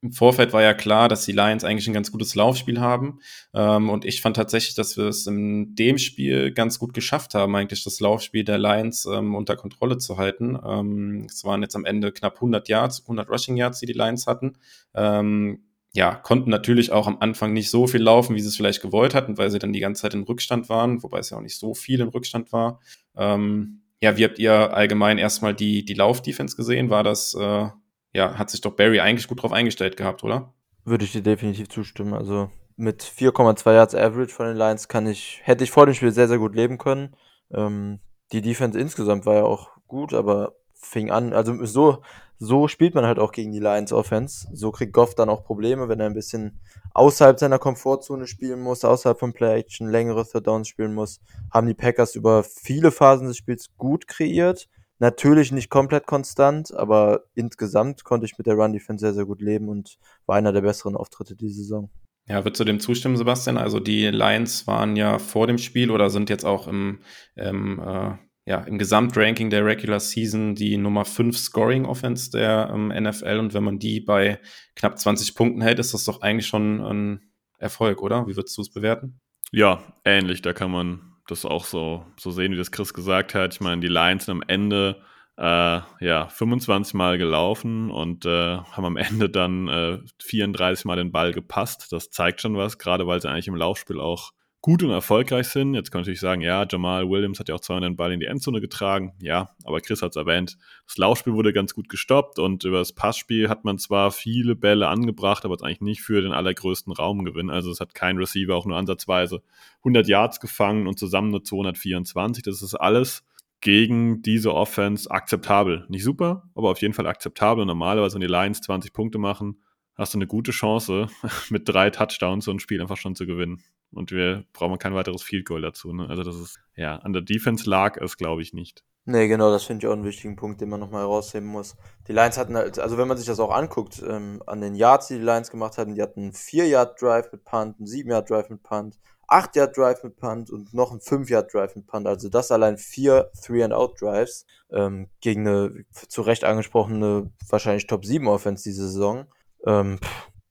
im 0.00 0.12
Vorfeld 0.12 0.52
war 0.52 0.62
ja 0.62 0.74
klar, 0.74 1.08
dass 1.08 1.24
die 1.24 1.32
Lions 1.32 1.64
eigentlich 1.64 1.88
ein 1.88 1.94
ganz 1.94 2.12
gutes 2.12 2.34
Laufspiel 2.36 2.80
haben. 2.80 3.18
Ähm, 3.52 3.90
und 3.90 4.04
ich 4.04 4.20
fand 4.20 4.36
tatsächlich, 4.36 4.74
dass 4.76 4.96
wir 4.96 5.06
es 5.06 5.26
in 5.26 5.74
dem 5.74 5.98
Spiel 5.98 6.52
ganz 6.52 6.78
gut 6.78 6.94
geschafft 6.94 7.34
haben, 7.34 7.56
eigentlich 7.56 7.82
das 7.82 7.98
Laufspiel 7.98 8.44
der 8.44 8.58
Lions 8.58 9.06
ähm, 9.06 9.34
unter 9.34 9.56
Kontrolle 9.56 9.98
zu 9.98 10.16
halten. 10.16 10.56
Ähm, 10.64 11.26
es 11.28 11.42
waren 11.44 11.62
jetzt 11.62 11.74
am 11.74 11.84
Ende 11.84 12.12
knapp 12.12 12.36
100 12.36 12.68
Yards, 12.68 13.02
100 13.02 13.28
Rushing 13.28 13.56
Yards, 13.56 13.80
die 13.80 13.86
die 13.86 13.92
Lions 13.92 14.28
hatten. 14.28 14.56
Ähm, 14.94 15.64
ja, 15.94 16.14
konnten 16.14 16.50
natürlich 16.50 16.92
auch 16.92 17.08
am 17.08 17.18
Anfang 17.18 17.52
nicht 17.52 17.70
so 17.70 17.88
viel 17.88 18.02
laufen, 18.02 18.36
wie 18.36 18.40
sie 18.40 18.48
es 18.48 18.56
vielleicht 18.56 18.82
gewollt 18.82 19.14
hatten, 19.14 19.36
weil 19.36 19.50
sie 19.50 19.58
dann 19.58 19.72
die 19.72 19.80
ganze 19.80 20.02
Zeit 20.02 20.14
in 20.14 20.22
Rückstand 20.22 20.68
waren, 20.68 21.02
wobei 21.02 21.18
es 21.18 21.30
ja 21.30 21.38
auch 21.38 21.42
nicht 21.42 21.58
so 21.58 21.74
viel 21.74 22.00
in 22.00 22.08
Rückstand 22.08 22.52
war. 22.52 22.78
Ähm, 23.16 23.82
ja, 24.00 24.16
wie 24.16 24.24
habt 24.24 24.38
ihr 24.38 24.74
allgemein 24.74 25.18
erstmal 25.18 25.54
die, 25.54 25.84
die 25.84 25.94
Lauf-Defense 25.94 26.56
gesehen? 26.56 26.88
War 26.88 27.02
das 27.02 27.34
äh, 27.34 27.68
ja, 28.12 28.38
hat 28.38 28.50
sich 28.50 28.60
doch 28.60 28.72
Barry 28.72 29.00
eigentlich 29.00 29.28
gut 29.28 29.42
drauf 29.42 29.52
eingestellt 29.52 29.96
gehabt, 29.96 30.24
oder? 30.24 30.52
Würde 30.84 31.04
ich 31.04 31.12
dir 31.12 31.22
definitiv 31.22 31.68
zustimmen. 31.68 32.14
Also 32.14 32.50
mit 32.76 33.02
4,2 33.02 33.72
Yards 33.72 33.94
Average 33.94 34.32
von 34.32 34.46
den 34.46 34.56
Lions 34.56 34.88
kann 34.88 35.06
ich, 35.06 35.40
hätte 35.42 35.64
ich 35.64 35.70
vor 35.70 35.86
dem 35.86 35.94
Spiel 35.94 36.12
sehr, 36.12 36.28
sehr 36.28 36.38
gut 36.38 36.54
leben 36.54 36.78
können. 36.78 37.16
Ähm, 37.52 38.00
die 38.32 38.40
Defense 38.40 38.78
insgesamt 38.78 39.26
war 39.26 39.34
ja 39.34 39.44
auch 39.44 39.70
gut, 39.86 40.14
aber 40.14 40.54
fing 40.74 41.10
an, 41.10 41.32
also 41.32 41.64
so, 41.64 42.02
so 42.38 42.68
spielt 42.68 42.94
man 42.94 43.04
halt 43.04 43.18
auch 43.18 43.32
gegen 43.32 43.52
die 43.52 43.58
Lions 43.58 43.92
Offense. 43.92 44.48
So 44.52 44.70
kriegt 44.70 44.92
Goff 44.92 45.14
dann 45.14 45.28
auch 45.28 45.44
Probleme, 45.44 45.88
wenn 45.88 45.98
er 45.98 46.06
ein 46.06 46.14
bisschen 46.14 46.60
außerhalb 46.94 47.38
seiner 47.38 47.58
Komfortzone 47.58 48.26
spielen 48.26 48.60
muss, 48.60 48.84
außerhalb 48.84 49.18
von 49.18 49.32
Play 49.32 49.58
Action, 49.58 49.90
längere 49.90 50.24
Third 50.24 50.46
Downs 50.46 50.68
spielen 50.68 50.94
muss. 50.94 51.20
Haben 51.52 51.66
die 51.66 51.74
Packers 51.74 52.14
über 52.14 52.44
viele 52.44 52.92
Phasen 52.92 53.26
des 53.26 53.36
Spiels 53.36 53.76
gut 53.76 54.06
kreiert. 54.06 54.68
Natürlich 55.00 55.52
nicht 55.52 55.70
komplett 55.70 56.06
konstant, 56.06 56.74
aber 56.74 57.24
insgesamt 57.34 58.02
konnte 58.04 58.26
ich 58.26 58.36
mit 58.36 58.46
der 58.46 58.54
Run 58.54 58.72
Defense 58.72 59.04
sehr, 59.04 59.14
sehr 59.14 59.26
gut 59.26 59.40
leben 59.40 59.68
und 59.68 59.98
war 60.26 60.36
einer 60.36 60.52
der 60.52 60.62
besseren 60.62 60.96
Auftritte 60.96 61.36
diese 61.36 61.62
Saison. 61.62 61.90
Ja, 62.28 62.44
würdest 62.44 62.60
du 62.60 62.64
dem 62.64 62.80
zustimmen, 62.80 63.16
Sebastian? 63.16 63.56
Also 63.56 63.80
die 63.80 64.06
Lions 64.08 64.66
waren 64.66 64.96
ja 64.96 65.18
vor 65.18 65.46
dem 65.46 65.56
Spiel 65.56 65.90
oder 65.90 66.10
sind 66.10 66.28
jetzt 66.28 66.44
auch 66.44 66.66
im, 66.66 66.98
im, 67.36 67.78
äh, 67.78 68.16
ja, 68.44 68.60
im 68.66 68.78
Gesamtranking 68.78 69.50
der 69.50 69.64
Regular 69.64 70.00
Season 70.00 70.54
die 70.54 70.76
Nummer 70.76 71.04
5 71.04 71.38
Scoring 71.38 71.86
Offense 71.86 72.30
der 72.30 72.70
ähm, 72.74 72.88
NFL 72.88 73.38
und 73.38 73.54
wenn 73.54 73.64
man 73.64 73.78
die 73.78 74.00
bei 74.00 74.40
knapp 74.74 74.98
20 74.98 75.36
Punkten 75.36 75.62
hält, 75.62 75.78
ist 75.78 75.94
das 75.94 76.04
doch 76.04 76.20
eigentlich 76.20 76.46
schon 76.46 76.80
ein 76.80 77.32
Erfolg, 77.58 78.02
oder? 78.02 78.26
Wie 78.26 78.36
würdest 78.36 78.56
du 78.58 78.62
es 78.62 78.70
bewerten? 78.70 79.20
Ja, 79.50 79.82
ähnlich. 80.04 80.42
Da 80.42 80.52
kann 80.52 80.70
man 80.70 81.07
das 81.30 81.44
auch 81.44 81.64
so, 81.64 82.04
so 82.18 82.30
sehen, 82.30 82.52
wie 82.52 82.56
das 82.56 82.72
Chris 82.72 82.94
gesagt 82.94 83.34
hat. 83.34 83.54
Ich 83.54 83.60
meine, 83.60 83.80
die 83.80 83.88
Lions 83.88 84.24
sind 84.24 84.36
am 84.36 84.42
Ende 84.46 85.00
äh, 85.36 85.80
ja 86.00 86.28
25 86.28 86.94
Mal 86.94 87.18
gelaufen 87.18 87.90
und 87.90 88.26
äh, 88.26 88.58
haben 88.58 88.84
am 88.84 88.96
Ende 88.96 89.30
dann 89.30 89.68
äh, 89.68 89.98
34 90.20 90.84
Mal 90.84 90.96
den 90.96 91.12
Ball 91.12 91.32
gepasst. 91.32 91.92
Das 91.92 92.10
zeigt 92.10 92.40
schon 92.40 92.56
was, 92.56 92.78
gerade 92.78 93.06
weil 93.06 93.20
sie 93.20 93.30
eigentlich 93.30 93.48
im 93.48 93.56
Laufspiel 93.56 94.00
auch 94.00 94.32
gut 94.60 94.82
und 94.82 94.90
erfolgreich 94.90 95.48
sind. 95.48 95.74
Jetzt 95.74 95.92
könnte 95.92 96.10
ich 96.10 96.20
sagen, 96.20 96.40
ja, 96.40 96.66
Jamal 96.68 97.08
Williams 97.08 97.38
hat 97.38 97.48
ja 97.48 97.54
auch 97.54 97.60
zweimal 97.60 97.82
den 97.82 97.96
Ball 97.96 98.12
in 98.12 98.20
die 98.20 98.26
Endzone 98.26 98.60
getragen. 98.60 99.14
Ja, 99.20 99.54
aber 99.64 99.80
Chris 99.80 100.02
hat 100.02 100.10
es 100.10 100.16
erwähnt. 100.16 100.58
Das 100.86 100.96
Laufspiel 100.96 101.32
wurde 101.32 101.52
ganz 101.52 101.74
gut 101.74 101.88
gestoppt 101.88 102.38
und 102.38 102.64
über 102.64 102.78
das 102.78 102.92
Passspiel 102.92 103.48
hat 103.48 103.64
man 103.64 103.78
zwar 103.78 104.10
viele 104.10 104.56
Bälle 104.56 104.88
angebracht, 104.88 105.44
aber 105.44 105.54
es 105.54 105.62
eigentlich 105.62 105.80
nicht 105.80 106.02
für 106.02 106.20
den 106.20 106.32
allergrößten 106.32 106.92
Raumgewinn. 106.92 107.50
Also 107.50 107.70
es 107.70 107.80
hat 107.80 107.94
kein 107.94 108.18
Receiver 108.18 108.54
auch 108.54 108.66
nur 108.66 108.76
ansatzweise 108.76 109.42
100 109.78 110.08
Yards 110.08 110.40
gefangen 110.40 110.86
und 110.86 110.98
zusammen 110.98 111.30
nur 111.30 111.44
224. 111.44 112.42
Das 112.42 112.62
ist 112.62 112.74
alles 112.74 113.24
gegen 113.60 114.22
diese 114.22 114.54
Offense 114.54 115.10
akzeptabel. 115.10 115.84
Nicht 115.88 116.04
super, 116.04 116.48
aber 116.54 116.70
auf 116.70 116.80
jeden 116.80 116.94
Fall 116.94 117.06
akzeptabel. 117.06 117.64
Normalerweise, 117.64 118.14
wenn 118.14 118.20
die 118.20 118.26
Lions 118.26 118.60
20 118.60 118.92
Punkte 118.92 119.18
machen, 119.18 119.58
hast 119.98 120.14
du 120.14 120.18
eine 120.18 120.26
gute 120.26 120.52
Chance, 120.52 121.08
mit 121.50 121.68
drei 121.68 121.90
Touchdowns 121.90 122.44
so 122.44 122.50
ein 122.50 122.60
Spiel 122.60 122.80
einfach 122.80 122.96
schon 122.96 123.14
zu 123.14 123.26
gewinnen. 123.26 123.62
Und 123.90 124.12
wir 124.12 124.44
brauchen 124.52 124.78
kein 124.78 124.94
weiteres 124.94 125.22
Field 125.22 125.46
Goal 125.46 125.62
dazu. 125.62 125.92
Ne? 125.92 126.08
Also 126.08 126.22
das 126.22 126.36
ist, 126.36 126.60
ja, 126.76 126.96
an 126.96 127.12
der 127.12 127.22
Defense 127.22 127.68
lag 127.68 127.96
es, 127.96 128.16
glaube 128.16 128.42
ich, 128.42 128.52
nicht. 128.52 128.84
Nee, 129.06 129.26
genau, 129.26 129.50
das 129.50 129.64
finde 129.64 129.86
ich 129.86 129.88
auch 129.88 129.94
einen 129.94 130.04
wichtigen 130.04 130.36
Punkt, 130.36 130.60
den 130.60 130.68
man 130.68 130.80
nochmal 130.80 131.00
herausheben 131.00 131.48
muss. 131.48 131.76
Die 132.06 132.12
Lions 132.12 132.36
hatten 132.36 132.54
halt, 132.54 132.78
also 132.78 132.98
wenn 132.98 133.08
man 133.08 133.16
sich 133.16 133.26
das 133.26 133.40
auch 133.40 133.50
anguckt, 133.50 134.02
ähm, 134.06 134.42
an 134.46 134.60
den 134.60 134.74
Yards, 134.74 135.08
die 135.08 135.14
die 135.14 135.24
Lions 135.24 135.50
gemacht 135.50 135.78
hatten, 135.78 135.94
die 135.94 136.02
hatten 136.02 136.20
einen 136.20 136.32
4-Yard-Drive 136.32 137.32
mit 137.32 137.42
Punt, 137.44 137.78
einen 137.78 137.86
7-Yard-Drive 137.86 138.50
mit 138.50 138.62
Punt, 138.62 138.98
8-Yard-Drive 139.28 140.04
mit 140.04 140.16
Punt 140.16 140.50
und 140.50 140.74
noch 140.74 140.90
einen 140.90 141.00
5-Yard-Drive 141.00 141.76
mit 141.76 141.86
Punt. 141.86 142.06
Also 142.06 142.28
das 142.28 142.52
allein 142.52 142.76
vier 142.76 143.30
Three-and-Out-Drives 143.42 144.44
ähm, 144.72 145.08
gegen 145.22 145.48
eine 145.48 145.84
zu 146.08 146.20
Recht 146.20 146.44
angesprochene, 146.44 147.30
wahrscheinlich 147.48 147.86
Top-7-Offense 147.86 148.64
diese 148.64 148.88
Saison. 148.88 149.26
Ähm, 149.66 149.98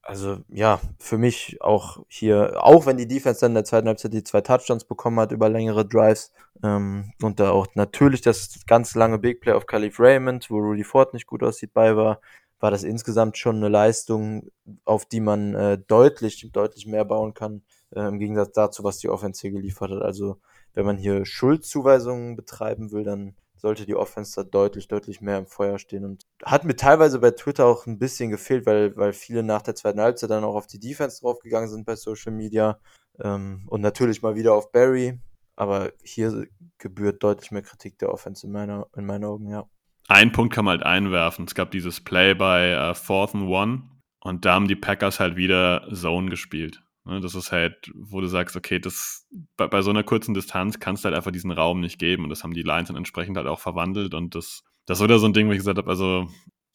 also 0.02 0.38
ja, 0.48 0.80
für 0.98 1.18
mich 1.18 1.58
auch 1.60 2.02
hier, 2.08 2.64
auch 2.64 2.86
wenn 2.86 2.96
die 2.96 3.06
Defense 3.06 3.40
dann 3.40 3.50
in 3.50 3.56
der 3.56 3.64
zweiten 3.64 3.88
Halbzeit 3.88 4.14
die 4.14 4.24
zwei 4.24 4.40
Touchdowns 4.40 4.84
bekommen 4.84 5.20
hat 5.20 5.32
über 5.32 5.50
längere 5.50 5.86
Drives 5.86 6.32
ähm, 6.62 7.12
und 7.22 7.40
da 7.40 7.50
auch 7.50 7.66
natürlich 7.74 8.22
das 8.22 8.60
ganz 8.66 8.94
lange 8.94 9.18
Big 9.18 9.42
Play 9.42 9.52
auf 9.52 9.66
Khalif 9.66 10.00
Raymond, 10.00 10.50
wo 10.50 10.56
Rudy 10.58 10.84
Ford 10.84 11.12
nicht 11.12 11.26
gut 11.26 11.42
aussieht, 11.42 11.74
bei 11.74 11.94
war, 11.94 12.20
war 12.58 12.70
das 12.70 12.84
insgesamt 12.84 13.36
schon 13.36 13.56
eine 13.56 13.68
Leistung, 13.68 14.50
auf 14.84 15.04
die 15.04 15.20
man 15.20 15.54
äh, 15.54 15.78
deutlich, 15.78 16.50
deutlich 16.52 16.86
mehr 16.86 17.04
bauen 17.04 17.34
kann, 17.34 17.62
äh, 17.94 18.08
im 18.08 18.18
Gegensatz 18.18 18.52
dazu, 18.52 18.84
was 18.84 18.98
die 18.98 19.10
Offense 19.10 19.42
hier 19.42 19.52
geliefert 19.52 19.90
hat. 19.90 20.02
Also 20.02 20.38
wenn 20.72 20.86
man 20.86 20.96
hier 20.96 21.24
Schuldzuweisungen 21.24 22.34
betreiben 22.34 22.92
will, 22.92 23.04
dann 23.04 23.36
sollte 23.56 23.86
die 23.86 23.96
Offense 23.96 24.34
da 24.36 24.44
deutlich, 24.44 24.88
deutlich 24.88 25.20
mehr 25.20 25.38
im 25.38 25.46
Feuer 25.46 25.78
stehen. 25.78 26.04
Und 26.04 26.26
hat 26.44 26.64
mir 26.64 26.76
teilweise 26.76 27.18
bei 27.18 27.30
Twitter 27.32 27.66
auch 27.66 27.86
ein 27.86 27.98
bisschen 27.98 28.30
gefehlt, 28.30 28.66
weil, 28.66 28.96
weil 28.96 29.12
viele 29.12 29.42
nach 29.42 29.62
der 29.62 29.74
zweiten 29.74 30.00
Halbzeit 30.00 30.30
dann 30.30 30.44
auch 30.44 30.54
auf 30.54 30.66
die 30.66 30.78
Defense 30.78 31.20
draufgegangen 31.20 31.68
sind 31.68 31.84
bei 31.84 31.96
Social 31.96 32.32
Media. 32.32 32.78
Ähm, 33.20 33.64
und 33.66 33.80
natürlich 33.80 34.22
mal 34.22 34.36
wieder 34.36 34.54
auf 34.54 34.70
Barry. 34.72 35.18
Aber 35.56 35.92
hier 36.04 36.46
gebührt 36.78 37.22
deutlich 37.22 37.50
mehr 37.50 37.62
Kritik 37.62 37.98
der 37.98 38.12
Offense 38.12 38.46
in, 38.46 38.52
meiner, 38.52 38.86
in 38.96 39.04
meinen 39.06 39.24
Augen, 39.24 39.48
ja. 39.48 39.68
Ein 40.06 40.32
Punkt 40.32 40.54
kann 40.54 40.64
man 40.64 40.78
halt 40.78 40.86
einwerfen. 40.86 41.44
Es 41.46 41.54
gab 41.54 41.70
dieses 41.70 42.00
Play 42.00 42.34
bei 42.34 42.90
uh, 42.90 42.94
Fourth 42.94 43.34
and 43.34 43.48
One. 43.48 43.82
Und 44.20 44.44
da 44.44 44.54
haben 44.54 44.68
die 44.68 44.76
Packers 44.76 45.20
halt 45.20 45.36
wieder 45.36 45.86
Zone 45.92 46.30
gespielt. 46.30 46.82
Ne, 47.04 47.20
das 47.20 47.34
ist 47.34 47.52
halt, 47.52 47.90
wo 47.94 48.20
du 48.20 48.26
sagst, 48.26 48.56
okay, 48.56 48.78
das 48.78 49.26
bei, 49.56 49.66
bei, 49.66 49.82
so 49.82 49.90
einer 49.90 50.02
kurzen 50.04 50.34
Distanz 50.34 50.78
kannst 50.78 51.04
du 51.04 51.06
halt 51.06 51.16
einfach 51.16 51.30
diesen 51.30 51.50
Raum 51.50 51.80
nicht 51.80 51.98
geben. 51.98 52.24
Und 52.24 52.30
das 52.30 52.44
haben 52.44 52.54
die 52.54 52.62
Lions 52.62 52.88
dann 52.88 52.96
entsprechend 52.96 53.36
halt 53.36 53.46
auch 53.46 53.60
verwandelt. 53.60 54.14
Und 54.14 54.34
das, 54.34 54.62
das 54.88 54.98
ist 54.98 55.04
wieder 55.04 55.18
so 55.18 55.26
ein 55.26 55.34
Ding, 55.34 55.48
wo 55.48 55.52
ich 55.52 55.58
gesagt 55.58 55.78
habe, 55.78 55.90
also 55.90 56.28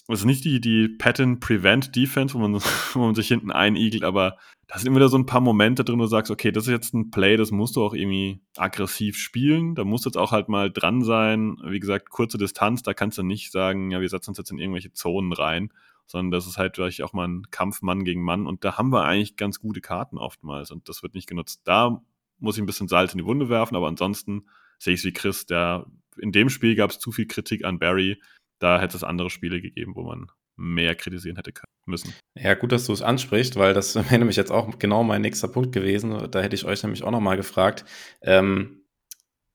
es 0.07 0.19
ist 0.19 0.25
nicht 0.25 0.45
die, 0.45 0.61
die 0.61 0.87
Pattern-Prevent-Defense, 0.87 2.35
wo 2.35 2.39
man, 2.39 2.53
wo 2.93 2.99
man 2.99 3.15
sich 3.15 3.27
hinten 3.27 3.51
einigelt, 3.51 4.03
aber 4.03 4.37
da 4.67 4.77
sind 4.77 4.87
immer 4.87 4.97
wieder 4.97 5.09
so 5.09 5.17
ein 5.17 5.25
paar 5.25 5.41
Momente 5.41 5.83
drin, 5.83 5.97
wo 5.97 6.03
du 6.03 6.09
sagst, 6.09 6.31
okay, 6.31 6.51
das 6.51 6.65
ist 6.65 6.71
jetzt 6.71 6.93
ein 6.93 7.11
Play, 7.11 7.37
das 7.37 7.51
musst 7.51 7.75
du 7.75 7.83
auch 7.83 7.93
irgendwie 7.93 8.39
aggressiv 8.55 9.17
spielen. 9.17 9.75
Da 9.75 9.83
musst 9.83 10.05
du 10.05 10.09
jetzt 10.09 10.17
auch 10.17 10.31
halt 10.31 10.47
mal 10.47 10.71
dran 10.71 11.03
sein. 11.03 11.57
Wie 11.65 11.79
gesagt, 11.79 12.09
kurze 12.09 12.37
Distanz, 12.37 12.81
da 12.81 12.93
kannst 12.93 13.17
du 13.17 13.23
nicht 13.23 13.51
sagen, 13.51 13.91
ja, 13.91 13.99
wir 13.99 14.09
setzen 14.09 14.31
uns 14.31 14.37
jetzt 14.37 14.51
in 14.51 14.57
irgendwelche 14.59 14.93
Zonen 14.93 15.33
rein 15.33 15.71
sondern 16.05 16.31
das 16.31 16.47
ist 16.47 16.57
halt 16.57 16.75
vielleicht 16.75 17.01
auch 17.01 17.13
mal 17.13 17.27
ein 17.27 17.49
Kampf 17.49 17.81
Mann 17.81 18.03
gegen 18.03 18.21
Mann 18.21 18.45
und 18.45 18.63
da 18.63 18.77
haben 18.77 18.91
wir 18.91 19.05
eigentlich 19.05 19.35
ganz 19.35 19.59
gute 19.59 19.81
Karten 19.81 20.17
oftmals 20.17 20.71
und 20.71 20.89
das 20.89 21.03
wird 21.03 21.15
nicht 21.15 21.27
genutzt. 21.27 21.61
Da 21.63 22.01
muss 22.39 22.57
ich 22.57 22.63
ein 22.63 22.65
bisschen 22.65 22.87
Salz 22.87 23.13
in 23.13 23.19
die 23.19 23.25
Wunde 23.25 23.49
werfen, 23.49 23.75
aber 23.75 23.87
ansonsten 23.87 24.47
sehe 24.79 24.93
ich 24.93 24.99
es 24.99 25.05
wie 25.05 25.13
Chris, 25.13 25.45
der 25.45 25.85
in 26.19 26.31
dem 26.31 26.49
Spiel 26.49 26.75
gab 26.75 26.91
es 26.91 26.99
zu 26.99 27.11
viel 27.11 27.27
Kritik 27.27 27.65
an 27.65 27.79
Barry, 27.79 28.21
da 28.59 28.79
hätte 28.79 28.97
es 28.97 29.03
andere 29.03 29.29
Spiele 29.29 29.61
gegeben, 29.61 29.93
wo 29.95 30.03
man 30.03 30.27
mehr 30.55 30.95
kritisieren 30.95 31.35
hätte 31.35 31.51
können 31.51 31.71
müssen. 31.85 32.13
Ja, 32.35 32.53
gut, 32.53 32.71
dass 32.71 32.85
du 32.85 32.93
es 32.93 33.01
ansprichst, 33.01 33.55
weil 33.55 33.73
das 33.73 33.95
wäre 33.95 34.19
nämlich 34.19 34.37
jetzt 34.37 34.51
auch 34.51 34.77
genau 34.79 35.03
mein 35.03 35.21
nächster 35.21 35.47
Punkt 35.47 35.71
gewesen. 35.71 36.29
Da 36.31 36.41
hätte 36.41 36.55
ich 36.55 36.65
euch 36.65 36.83
nämlich 36.83 37.03
auch 37.03 37.11
nochmal 37.11 37.37
gefragt. 37.37 37.85
Ähm, 38.21 38.83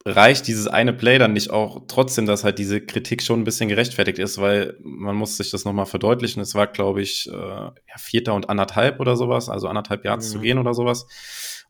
reicht 0.04 0.46
dieses 0.46 0.68
eine 0.68 0.92
Play 0.92 1.18
dann 1.18 1.32
nicht 1.32 1.50
auch 1.50 1.86
trotzdem, 1.86 2.26
dass 2.26 2.44
halt 2.44 2.58
diese 2.58 2.80
Kritik 2.80 3.22
schon 3.22 3.40
ein 3.40 3.44
bisschen 3.44 3.68
gerechtfertigt 3.68 4.18
ist, 4.18 4.38
weil 4.38 4.76
man 4.82 5.16
muss 5.16 5.36
sich 5.36 5.50
das 5.50 5.64
nochmal 5.64 5.86
verdeutlichen. 5.86 6.40
Es 6.40 6.54
war, 6.54 6.66
glaube 6.66 7.02
ich, 7.02 7.28
äh, 7.28 7.32
ja, 7.32 7.98
Vierter 7.98 8.34
und 8.34 8.48
anderthalb 8.48 9.00
oder 9.00 9.16
sowas, 9.16 9.48
also 9.48 9.68
anderthalb 9.68 10.04
Yards 10.04 10.28
mhm. 10.28 10.32
zu 10.32 10.40
gehen 10.40 10.58
oder 10.58 10.74
sowas. 10.74 11.06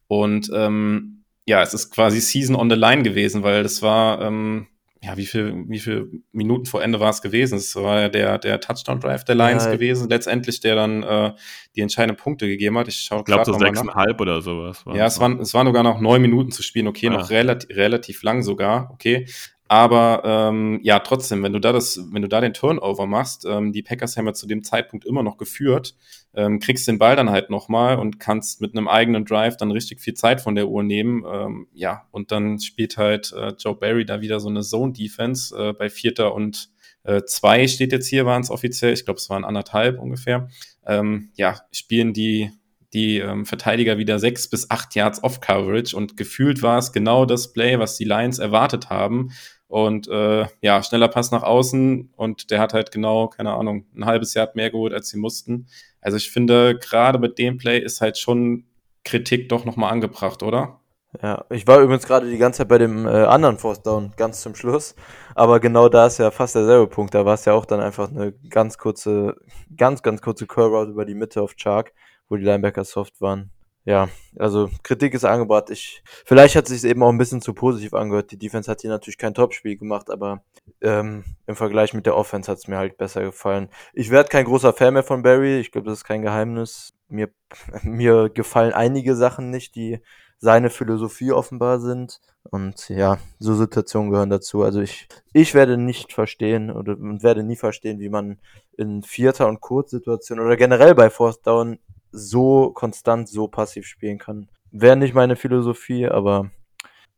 Und 0.07 0.51
ähm, 0.55 1.25
ja, 1.47 1.63
es 1.63 1.75
ist 1.75 1.91
quasi 1.91 2.21
Season 2.21 2.57
on 2.57 2.71
the 2.71 2.77
Line 2.77 3.03
gewesen, 3.03 3.43
weil 3.43 3.63
das 3.63 3.83
war, 3.83 4.21
ähm, 4.21 4.69
ja, 5.03 5.17
wie 5.17 5.27
viel, 5.27 5.65
wie 5.69 5.79
viel 5.79 6.11
Minuten 6.33 6.67
vor 6.67 6.83
Ende 6.83 6.99
war 6.99 7.11
es 7.11 7.23
gewesen? 7.23 7.59
Es 7.59 7.77
war 7.77 8.01
ja 8.01 8.09
der, 8.09 8.39
der 8.39 8.61
Touchdown-Drive 8.61 9.25
der 9.25 9.37
Lions 9.37 9.65
ja, 9.65 9.73
gewesen, 9.73 10.09
letztendlich, 10.09 10.61
der 10.61 10.75
dann 10.75 11.03
äh, 11.03 11.33
die 11.77 11.83
entscheidenden 11.83 12.21
Punkte 12.21 12.49
gegeben 12.49 12.77
hat. 12.79 12.89
Ich 12.89 13.03
schaue 13.03 13.23
glaube 13.23 13.45
so 13.45 13.53
sechseinhalb 13.53 14.21
oder 14.21 14.43
sowas. 14.43 14.85
Ja, 14.93 15.07
es 15.07 15.21
waren, 15.21 15.39
es 15.39 15.55
waren 15.55 15.67
sogar 15.67 15.85
noch 15.85 16.01
neun 16.01 16.21
Minuten 16.21 16.51
zu 16.51 16.63
spielen, 16.63 16.89
okay, 16.89 17.07
ja. 17.07 17.13
noch 17.13 17.31
relativ, 17.31 17.77
relativ 17.77 18.23
lang 18.23 18.43
sogar, 18.43 18.91
okay. 18.91 19.27
Aber 19.69 20.23
ähm, 20.25 20.81
ja, 20.83 20.99
trotzdem, 20.99 21.43
wenn 21.43 21.53
du 21.53 21.61
da 21.61 21.73
das, 21.73 22.01
wenn 22.11 22.23
du 22.23 22.29
da 22.29 22.41
den 22.41 22.55
Turnover 22.55 23.07
machst, 23.07 23.45
ähm, 23.45 23.71
die 23.73 23.83
Packers 23.83 24.17
haben 24.17 24.27
ja 24.27 24.33
zu 24.33 24.47
dem 24.47 24.65
Zeitpunkt 24.65 25.05
immer 25.05 25.23
noch 25.23 25.37
geführt, 25.37 25.95
ähm, 26.35 26.61
kriegst 26.61 26.87
den 26.87 26.99
Ball 26.99 27.17
dann 27.17 27.31
halt 27.31 27.51
nochmal 27.51 27.99
und 27.99 28.21
kannst 28.21 28.61
mit 28.61 28.77
einem 28.77 28.89
eigenen 28.89 29.25
Drive 29.25 29.57
dann 29.57 29.71
richtig 29.71 30.01
viel 30.01 30.15
Zeit 30.15 30.41
von 30.41 30.55
der 30.55 30.69
Uhr 30.69 30.83
nehmen. 30.83 31.25
Ähm, 31.31 31.69
ja, 31.73 32.07
und 32.11 32.33
dann 32.33 32.61
spielt 32.61 32.97
halt 32.97 33.33
äh, 33.33 33.55
Joe 33.59 33.75
Barry 33.75 34.05
da 34.05 34.21
wieder 34.21 34.41
so 34.41 34.49
eine 34.49 34.63
Zone-Defense 34.63 35.57
äh, 35.57 35.73
bei 35.73 35.89
Vierter 35.91 36.35
und 36.35 36.71
äh, 37.05 37.23
zwei 37.25 37.67
steht 37.69 37.93
jetzt 37.93 38.09
hier, 38.09 38.27
waren 38.27 38.43
es 38.43 38.51
offiziell, 38.51 38.93
ich 38.93 39.05
glaube, 39.05 39.19
es 39.19 39.31
waren 39.31 39.45
anderthalb 39.45 39.99
ungefähr, 39.99 40.49
ähm, 40.87 41.31
ja, 41.35 41.57
spielen 41.73 42.13
die 42.13 42.51
die 42.95 43.19
ähm, 43.19 43.45
Verteidiger 43.45 43.99
wieder 43.99 44.19
sechs 44.19 44.49
bis 44.49 44.71
acht 44.71 44.95
Yards 44.95 45.23
Off-Coverage 45.23 45.95
und 45.97 46.17
gefühlt 46.17 46.63
war 46.63 46.79
es 46.79 46.93
genau 46.93 47.27
das 47.27 47.53
Play, 47.53 47.79
was 47.79 47.97
die 47.97 48.05
Lions 48.05 48.39
erwartet 48.39 48.89
haben. 48.89 49.31
Und 49.67 50.09
äh, 50.09 50.47
ja, 50.63 50.83
schneller 50.83 51.09
Pass 51.09 51.31
nach 51.31 51.43
außen 51.43 52.15
und 52.17 52.51
der 52.51 52.59
hat 52.59 52.73
halt 52.73 52.91
genau, 52.91 53.29
keine 53.29 53.53
Ahnung, 53.53 53.85
ein 53.95 54.07
halbes 54.07 54.33
Jahr 54.33 54.51
mehr 54.55 54.71
geholt, 54.71 54.95
als 54.95 55.11
sie 55.11 55.19
mussten. 55.19 55.67
Also 56.01 56.17
ich 56.17 56.31
finde, 56.31 56.79
gerade 56.79 57.19
mit 57.19 57.39
dem 57.39 57.59
Play 57.59 57.79
ist 57.79 58.01
halt 58.01 58.19
schon 58.19 58.65
Kritik 59.05 59.49
doch 59.49 59.65
nochmal 59.65 59.93
angebracht, 59.93 60.43
oder? 60.43 60.81
Ja, 61.23 61.45
ich 61.51 61.67
war 61.67 61.81
übrigens 61.81 62.07
gerade 62.07 62.31
die 62.31 62.37
ganze 62.37 62.59
Zeit 62.59 62.69
bei 62.69 62.79
dem 62.79 63.07
äh, 63.07 63.25
anderen 63.25 63.57
Force 63.59 63.83
Down 63.83 64.13
ganz 64.17 64.43
zum 64.43 64.55
Schluss, 64.55 64.95
aber 65.35 65.59
genau 65.59 65.89
da 65.89 66.07
ist 66.07 66.19
ja 66.19 66.31
fast 66.31 66.55
derselbe 66.55 66.87
Punkt. 66.87 67.15
Da 67.15 67.25
war 67.25 67.35
es 67.35 67.47
ja 67.47 67.55
auch 67.55 67.65
dann 67.65 67.81
einfach 67.81 68.11
eine 68.11 68.33
ganz 68.51 68.77
kurze, 68.77 69.37
ganz, 69.75 70.03
ganz 70.03 70.21
kurze 70.21 70.47
Curve-Out 70.47 70.91
über 70.91 71.07
die 71.07 71.15
Mitte 71.15 71.41
auf 71.41 71.55
Chark, 71.57 71.93
wo 72.29 72.37
die 72.37 72.45
Linebacker 72.45 72.85
soft 72.85 73.21
waren 73.23 73.51
ja, 73.89 74.11
also 74.39 74.69
Kritik 74.83 75.15
ist 75.15 75.25
angebracht. 75.25 75.71
Ich, 75.71 76.03
vielleicht 76.27 76.57
hat 76.57 76.67
sich 76.67 76.85
eben 76.85 77.03
auch 77.03 77.09
ein 77.09 77.17
bisschen 77.17 77.41
zu 77.41 77.55
positiv 77.55 77.95
angehört. 77.95 78.31
Die 78.31 78.37
Defense 78.37 78.71
hat 78.71 78.83
hier 78.83 78.91
natürlich 78.91 79.17
kein 79.17 79.33
Topspiel 79.33 79.79
gemacht, 79.79 80.11
aber 80.11 80.43
ähm, 80.83 81.25
im 81.47 81.57
Vergleich 81.57 81.95
mit 81.95 82.05
der 82.05 82.15
Offense 82.15 82.51
hat 82.51 82.59
es 82.59 82.69
mir 82.69 82.77
halt 82.77 82.99
besser 82.99 83.23
gefallen. 83.23 83.71
Ich 83.95 84.11
werde 84.11 84.29
kein 84.29 84.45
großer 84.45 84.75
Fan 84.75 84.93
mehr 84.93 85.05
von 85.05 85.23
Barry. 85.23 85.59
Ich 85.59 85.73
glaube, 85.73 85.89
das 85.89 86.01
ist 86.01 86.05
kein 86.05 86.21
Geheimnis. 86.21 86.93
Mir, 87.09 87.31
mir 87.83 88.29
gefallen 88.29 88.75
einige 88.75 89.17
Sachen 89.17 89.49
nicht, 89.49 89.75
die 89.75 90.01
seine 90.37 90.69
Philosophie 90.69 91.33
offenbar 91.33 91.81
sind. 91.81 92.21
Und 92.51 92.91
ja, 92.91 93.17
so 93.39 93.55
Situationen 93.55 94.11
gehören 94.11 94.29
dazu. 94.29 94.65
Also 94.65 94.83
ich, 94.83 95.09
ich 95.33 95.55
werde 95.55 95.79
nicht 95.79 96.13
verstehen 96.13 96.71
oder 96.71 96.95
werde 96.99 97.43
nie 97.43 97.57
verstehen, 97.57 98.01
wie 98.01 98.11
man 98.11 98.39
in 98.77 99.03
Vierter- 99.03 99.49
und 99.49 99.63
Kurzsituationen 99.63 100.45
oder 100.45 100.59
generell 100.59 100.95
bei 100.95 101.09
Force 101.09 101.41
Down 101.41 101.79
so 102.19 102.71
konstant, 102.71 103.29
so 103.29 103.49
passiv 103.49 103.87
spielen 103.87 104.19
kann. 104.19 104.49
Wäre 104.71 104.97
nicht 104.97 105.15
meine 105.15 105.37
Philosophie, 105.37 106.07
aber 106.07 106.51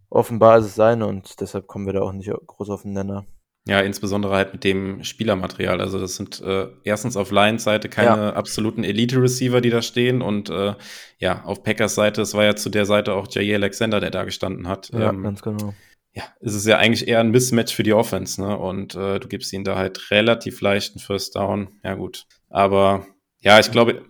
offenbar 0.09 0.59
ist 0.59 0.67
es 0.67 0.75
seine 0.75 1.07
und 1.07 1.41
deshalb 1.41 1.67
kommen 1.67 1.87
wir 1.87 1.93
da 1.93 2.03
auch 2.03 2.13
nicht 2.13 2.31
groß 2.31 2.71
auf 2.71 2.83
den 2.83 2.93
Nenner. 2.93 3.27
Ja, 3.67 3.81
insbesondere 3.81 4.35
halt 4.35 4.53
mit 4.53 4.65
dem 4.65 5.05
Spielermaterial. 5.05 5.81
Also 5.81 6.01
das 6.01 6.17
sind 6.17 6.41
äh, 6.41 6.69
erstens 6.83 7.17
auf 7.17 7.31
Lions 7.31 7.63
Seite 7.63 7.89
keine 7.89 8.23
ja. 8.23 8.33
absoluten 8.33 8.85
Elite-Receiver, 8.85 9.61
die 9.61 9.71
da 9.71 9.83
stehen 9.83 10.23
und 10.23 10.49
äh, 10.49 10.75
ja, 11.19 11.45
auf 11.45 11.63
Packers 11.63 11.95
Seite, 11.95 12.23
es 12.23 12.35
war 12.35 12.45
ja 12.45 12.57
zu 12.57 12.71
der 12.71 12.87
Seite 12.87 13.15
auch 13.15 13.29
Jay 13.31 13.55
Alexander, 13.55 14.01
der 14.01 14.11
da 14.11 14.25
gestanden 14.25 14.67
hat. 14.67 14.91
Ja, 14.93 15.11
ähm, 15.11 15.23
ganz 15.23 15.43
genau. 15.43 15.75
Ja, 16.13 16.25
es 16.41 16.55
ist 16.55 16.67
ja 16.67 16.79
eigentlich 16.79 17.07
eher 17.07 17.21
ein 17.21 17.31
Mismatch 17.31 17.75
für 17.75 17.85
die 17.85 17.93
Offense, 17.93 18.43
ne? 18.43 18.59
Und 18.59 18.97
äh, 18.97 19.21
du 19.21 19.29
gibst 19.29 19.53
ihnen 19.53 19.63
da 19.63 19.77
halt 19.77 20.11
relativ 20.11 20.61
leichten 20.61 20.99
First 20.99 21.37
Down. 21.37 21.69
Ja, 21.85 21.95
gut. 21.95 22.27
Aber 22.49 23.07
ja, 23.41 23.61
ich 23.61 23.71
glaube, 23.71 24.03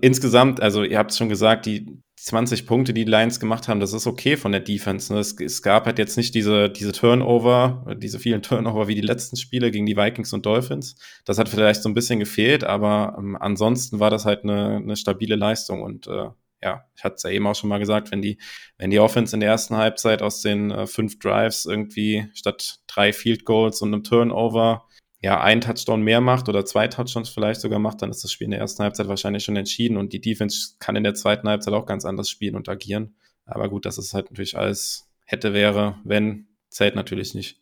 insgesamt, 0.00 0.60
also 0.60 0.82
ihr 0.82 0.98
habt 0.98 1.10
es 1.10 1.18
schon 1.18 1.28
gesagt, 1.28 1.66
die 1.66 1.86
20 2.16 2.66
Punkte, 2.66 2.92
die 2.92 3.04
die 3.04 3.10
Lions 3.10 3.38
gemacht 3.38 3.68
haben, 3.68 3.80
das 3.80 3.92
ist 3.92 4.06
okay 4.06 4.36
von 4.36 4.52
der 4.52 4.60
Defense. 4.60 5.12
Ne? 5.12 5.20
Es, 5.20 5.38
es, 5.40 5.62
gab 5.62 5.86
halt 5.86 5.98
jetzt 5.98 6.16
nicht 6.16 6.34
diese, 6.34 6.68
diese 6.68 6.92
Turnover, 6.92 7.86
diese 7.96 8.18
vielen 8.18 8.42
Turnover 8.42 8.88
wie 8.88 8.94
die 8.94 9.00
letzten 9.00 9.36
Spiele 9.36 9.70
gegen 9.70 9.86
die 9.86 9.96
Vikings 9.96 10.32
und 10.32 10.44
Dolphins. 10.44 10.96
Das 11.24 11.38
hat 11.38 11.48
vielleicht 11.48 11.82
so 11.82 11.88
ein 11.88 11.94
bisschen 11.94 12.18
gefehlt, 12.18 12.64
aber 12.64 13.16
ähm, 13.18 13.36
ansonsten 13.38 14.00
war 14.00 14.10
das 14.10 14.24
halt 14.24 14.42
eine, 14.42 14.76
eine 14.76 14.96
stabile 14.96 15.36
Leistung 15.36 15.82
und 15.82 16.06
äh, 16.08 16.28
ja, 16.60 16.84
ich 16.96 17.04
hatte 17.04 17.14
es 17.14 17.22
ja 17.22 17.30
eben 17.30 17.46
auch 17.46 17.54
schon 17.54 17.68
mal 17.68 17.78
gesagt, 17.78 18.10
wenn 18.10 18.20
die, 18.20 18.38
wenn 18.78 18.90
die 18.90 18.98
Offense 18.98 19.36
in 19.36 19.40
der 19.40 19.50
ersten 19.50 19.76
Halbzeit 19.76 20.22
aus 20.22 20.42
den 20.42 20.72
äh, 20.72 20.86
fünf 20.88 21.20
Drives 21.20 21.66
irgendwie 21.66 22.28
statt 22.34 22.80
drei 22.88 23.12
Field 23.12 23.44
Goals 23.44 23.80
und 23.80 23.94
einem 23.94 24.02
Turnover 24.02 24.87
ja, 25.20 25.40
ein 25.40 25.60
Touchdown 25.60 26.02
mehr 26.02 26.20
macht 26.20 26.48
oder 26.48 26.64
zwei 26.64 26.86
Touchdowns 26.86 27.28
vielleicht 27.28 27.60
sogar 27.60 27.78
macht, 27.78 28.02
dann 28.02 28.10
ist 28.10 28.22
das 28.22 28.30
Spiel 28.30 28.46
in 28.46 28.52
der 28.52 28.60
ersten 28.60 28.82
Halbzeit 28.82 29.08
wahrscheinlich 29.08 29.44
schon 29.44 29.56
entschieden 29.56 29.96
und 29.96 30.12
die 30.12 30.20
Defense 30.20 30.76
kann 30.78 30.96
in 30.96 31.04
der 31.04 31.14
zweiten 31.14 31.48
Halbzeit 31.48 31.74
auch 31.74 31.86
ganz 31.86 32.04
anders 32.04 32.30
spielen 32.30 32.54
und 32.54 32.68
agieren. 32.68 33.16
Aber 33.44 33.68
gut, 33.68 33.84
das 33.84 33.98
ist 33.98 34.14
halt 34.14 34.30
natürlich 34.30 34.56
alles 34.56 35.08
hätte, 35.24 35.52
wäre, 35.52 35.98
wenn, 36.04 36.46
zählt 36.68 36.94
natürlich 36.94 37.34
nicht. 37.34 37.60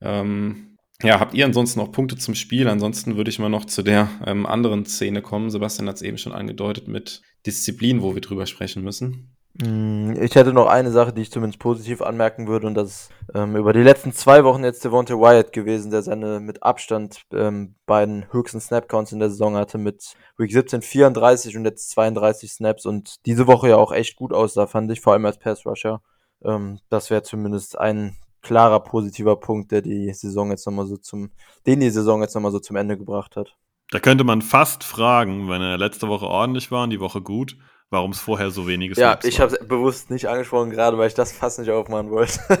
Ähm, 0.00 0.78
ja, 1.02 1.18
habt 1.18 1.34
ihr 1.34 1.44
ansonsten 1.44 1.80
noch 1.80 1.92
Punkte 1.92 2.16
zum 2.16 2.34
Spiel? 2.34 2.68
Ansonsten 2.68 3.16
würde 3.16 3.30
ich 3.30 3.38
mal 3.38 3.48
noch 3.48 3.64
zu 3.64 3.82
der 3.82 4.08
ähm, 4.26 4.46
anderen 4.46 4.86
Szene 4.86 5.20
kommen. 5.20 5.50
Sebastian 5.50 5.88
hat 5.88 5.96
es 5.96 6.02
eben 6.02 6.18
schon 6.18 6.32
angedeutet 6.32 6.88
mit 6.88 7.22
Disziplin, 7.46 8.00
wo 8.00 8.14
wir 8.14 8.22
drüber 8.22 8.46
sprechen 8.46 8.82
müssen. 8.82 9.33
Mm, 9.62 10.14
ich 10.20 10.34
hätte 10.34 10.52
noch 10.52 10.66
eine 10.66 10.90
Sache, 10.90 11.12
die 11.12 11.22
ich 11.22 11.30
zumindest 11.30 11.60
positiv 11.60 12.02
anmerken 12.02 12.48
würde, 12.48 12.66
und 12.66 12.74
das 12.74 12.88
ist 12.88 13.10
ähm, 13.34 13.54
über 13.56 13.72
die 13.72 13.82
letzten 13.82 14.12
zwei 14.12 14.42
Wochen 14.42 14.64
jetzt 14.64 14.84
Devontae 14.84 15.14
Wyatt 15.14 15.52
gewesen, 15.52 15.92
der 15.92 16.02
seine 16.02 16.40
mit 16.40 16.62
Abstand 16.64 17.22
ähm, 17.32 17.76
beiden 17.86 18.26
höchsten 18.32 18.60
Snap-Counts 18.60 19.12
in 19.12 19.20
der 19.20 19.30
Saison 19.30 19.56
hatte, 19.56 19.78
mit 19.78 20.14
Week 20.38 20.50
17 20.50 20.82
34 20.82 21.56
und 21.56 21.64
jetzt 21.64 21.90
32 21.90 22.50
Snaps 22.50 22.84
und 22.84 23.24
diese 23.26 23.46
Woche 23.46 23.68
ja 23.68 23.76
auch 23.76 23.92
echt 23.92 24.16
gut 24.16 24.32
aussah, 24.32 24.66
fand 24.66 24.90
ich, 24.90 25.00
vor 25.00 25.12
allem 25.12 25.26
als 25.26 25.38
Pass-Rusher. 25.38 26.02
Ähm, 26.44 26.80
das 26.88 27.10
wäre 27.10 27.22
zumindest 27.22 27.78
ein 27.78 28.16
klarer 28.42 28.80
positiver 28.80 29.36
Punkt, 29.36 29.70
der 29.70 29.82
die 29.82 30.12
Saison 30.12 30.50
jetzt 30.50 30.66
nochmal 30.66 30.86
so 30.86 30.96
zum, 30.96 31.30
den 31.66 31.80
die 31.80 31.90
Saison 31.90 32.22
jetzt 32.22 32.34
nochmal 32.34 32.52
so 32.52 32.58
zum 32.58 32.76
Ende 32.76 32.98
gebracht 32.98 33.36
hat. 33.36 33.56
Da 33.90 34.00
könnte 34.00 34.24
man 34.24 34.42
fast 34.42 34.82
fragen, 34.82 35.48
wenn 35.48 35.62
er 35.62 35.78
letzte 35.78 36.08
Woche 36.08 36.26
ordentlich 36.26 36.70
war 36.70 36.84
und 36.84 36.90
die 36.90 37.00
Woche 37.00 37.22
gut, 37.22 37.56
warum 37.90 38.10
es 38.12 38.20
vorher 38.20 38.50
so 38.50 38.66
weniges 38.66 38.98
Ja, 38.98 39.18
ich 39.22 39.40
habe 39.40 39.54
es 39.54 39.66
bewusst 39.66 40.10
nicht 40.10 40.28
angesprochen, 40.28 40.70
gerade 40.70 40.98
weil 40.98 41.08
ich 41.08 41.14
das 41.14 41.32
fast 41.32 41.58
nicht 41.58 41.70
aufmachen 41.70 42.10
wollte. 42.10 42.40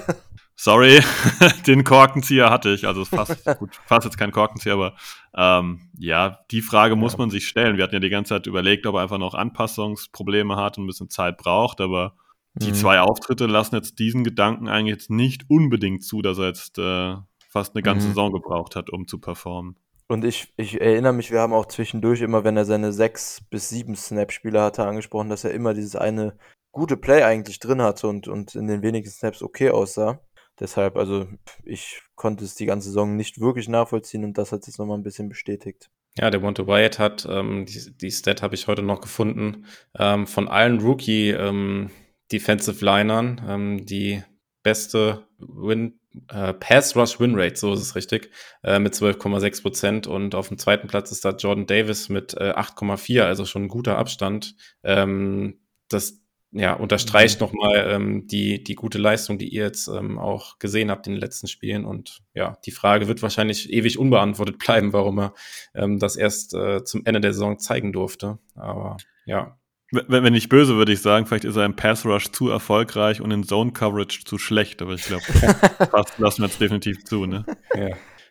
Sorry, 0.56 1.00
den 1.66 1.82
Korkenzieher 1.82 2.50
hatte 2.50 2.70
ich. 2.70 2.86
Also 2.86 3.04
fast, 3.04 3.44
gut, 3.58 3.74
fast 3.86 4.04
jetzt 4.04 4.18
kein 4.18 4.30
Korkenzieher, 4.30 4.74
aber 4.74 4.94
ähm, 5.36 5.90
ja, 5.98 6.40
die 6.50 6.62
Frage 6.62 6.94
muss 6.96 7.18
man 7.18 7.30
sich 7.30 7.48
stellen. 7.48 7.76
Wir 7.76 7.84
hatten 7.84 7.94
ja 7.94 8.00
die 8.00 8.08
ganze 8.08 8.30
Zeit 8.30 8.46
überlegt, 8.46 8.86
ob 8.86 8.94
er 8.94 9.02
einfach 9.02 9.18
noch 9.18 9.34
Anpassungsprobleme 9.34 10.56
hat 10.56 10.78
und 10.78 10.84
ein 10.84 10.86
bisschen 10.86 11.10
Zeit 11.10 11.38
braucht, 11.38 11.80
aber 11.80 12.14
die 12.54 12.70
mhm. 12.70 12.74
zwei 12.74 13.00
Auftritte 13.00 13.46
lassen 13.46 13.74
jetzt 13.74 13.98
diesen 13.98 14.22
Gedanken 14.22 14.68
eigentlich 14.68 14.94
jetzt 14.94 15.10
nicht 15.10 15.44
unbedingt 15.48 16.04
zu, 16.04 16.22
dass 16.22 16.38
er 16.38 16.46
jetzt 16.46 16.78
äh, 16.78 17.16
fast 17.48 17.74
eine 17.74 17.82
ganze 17.82 18.06
mhm. 18.06 18.10
Saison 18.10 18.32
gebraucht 18.32 18.76
hat, 18.76 18.90
um 18.90 19.08
zu 19.08 19.18
performen. 19.18 19.76
Und 20.06 20.24
ich, 20.24 20.52
ich 20.56 20.80
erinnere 20.80 21.14
mich, 21.14 21.30
wir 21.30 21.40
haben 21.40 21.54
auch 21.54 21.66
zwischendurch 21.66 22.20
immer, 22.20 22.44
wenn 22.44 22.56
er 22.56 22.64
seine 22.64 22.92
sechs 22.92 23.42
bis 23.48 23.70
sieben 23.70 23.96
Snap-Spiele 23.96 24.60
hatte, 24.60 24.84
angesprochen, 24.84 25.30
dass 25.30 25.44
er 25.44 25.52
immer 25.52 25.72
dieses 25.72 25.96
eine 25.96 26.36
gute 26.72 26.96
Play 26.96 27.22
eigentlich 27.22 27.58
drin 27.58 27.80
hatte 27.80 28.08
und, 28.08 28.28
und 28.28 28.54
in 28.54 28.66
den 28.66 28.82
wenigen 28.82 29.08
Snaps 29.08 29.42
okay 29.42 29.70
aussah. 29.70 30.20
Deshalb, 30.60 30.96
also 30.96 31.26
ich 31.64 32.02
konnte 32.14 32.44
es 32.44 32.54
die 32.54 32.66
ganze 32.66 32.88
Saison 32.88 33.16
nicht 33.16 33.40
wirklich 33.40 33.68
nachvollziehen 33.68 34.24
und 34.24 34.38
das 34.38 34.52
hat 34.52 34.62
sich 34.64 34.78
nochmal 34.78 34.98
ein 34.98 35.02
bisschen 35.02 35.28
bestätigt. 35.28 35.90
Ja, 36.16 36.30
der 36.30 36.40
Monte 36.40 36.66
Wyatt 36.68 36.98
hat, 36.98 37.26
ähm, 37.28 37.66
die, 37.66 37.96
die 37.96 38.10
Stat 38.10 38.42
habe 38.42 38.54
ich 38.54 38.68
heute 38.68 38.82
noch 38.82 39.00
gefunden, 39.00 39.66
ähm, 39.98 40.26
von 40.28 40.48
allen 40.48 40.80
Rookie 40.80 41.30
ähm, 41.30 41.90
Defensive 42.30 42.84
Linern 42.84 43.40
ähm, 43.48 43.86
die 43.86 44.22
beste 44.62 45.26
Win 45.38 45.98
äh, 46.28 46.52
Pass 46.54 46.96
Rush 46.96 47.20
Win 47.20 47.34
Rate, 47.34 47.56
so 47.56 47.72
ist 47.72 47.80
es 47.80 47.96
richtig, 47.96 48.30
äh, 48.62 48.78
mit 48.78 48.94
12,6 48.94 49.62
Prozent 49.62 50.06
und 50.06 50.34
auf 50.34 50.48
dem 50.48 50.58
zweiten 50.58 50.88
Platz 50.88 51.10
ist 51.12 51.24
da 51.24 51.30
Jordan 51.30 51.66
Davis 51.66 52.08
mit 52.08 52.34
äh, 52.34 52.52
8,4, 52.52 53.22
also 53.22 53.44
schon 53.44 53.64
ein 53.64 53.68
guter 53.68 53.98
Abstand. 53.98 54.54
Ähm, 54.82 55.60
das 55.88 56.24
ja, 56.56 56.72
unterstreicht 56.72 57.40
mhm. 57.40 57.46
nochmal 57.46 57.86
ähm, 57.88 58.26
die, 58.28 58.62
die 58.62 58.76
gute 58.76 58.98
Leistung, 58.98 59.38
die 59.38 59.48
ihr 59.48 59.64
jetzt 59.64 59.88
ähm, 59.88 60.18
auch 60.18 60.60
gesehen 60.60 60.90
habt 60.90 61.06
in 61.08 61.14
den 61.14 61.20
letzten 61.20 61.48
Spielen. 61.48 61.84
Und 61.84 62.20
ja, 62.32 62.56
die 62.64 62.70
Frage 62.70 63.08
wird 63.08 63.22
wahrscheinlich 63.22 63.72
ewig 63.72 63.98
unbeantwortet 63.98 64.58
bleiben, 64.64 64.92
warum 64.92 65.18
er 65.18 65.34
ähm, 65.74 65.98
das 65.98 66.16
erst 66.16 66.54
äh, 66.54 66.84
zum 66.84 67.04
Ende 67.04 67.20
der 67.20 67.32
Saison 67.32 67.58
zeigen 67.58 67.92
durfte. 67.92 68.38
Aber 68.54 68.96
ja, 69.26 69.58
wenn, 69.94 70.24
wenn 70.24 70.34
ich 70.34 70.48
böse 70.48 70.76
würde 70.76 70.92
ich 70.92 71.00
sagen, 71.00 71.26
vielleicht 71.26 71.44
ist 71.44 71.56
er 71.56 71.64
im 71.64 71.76
Pass 71.76 72.04
Rush 72.04 72.30
zu 72.30 72.50
erfolgreich 72.50 73.20
und 73.20 73.30
in 73.30 73.44
Zone 73.44 73.72
Coverage 73.72 74.24
zu 74.24 74.38
schlecht, 74.38 74.82
aber 74.82 74.94
ich 74.94 75.04
glaube, 75.04 75.24
das 75.92 76.18
lassen 76.18 76.42
wir 76.42 76.48
jetzt 76.48 76.60
definitiv 76.60 77.04
zu, 77.04 77.26
ne? 77.26 77.44
Ja, 77.74 77.90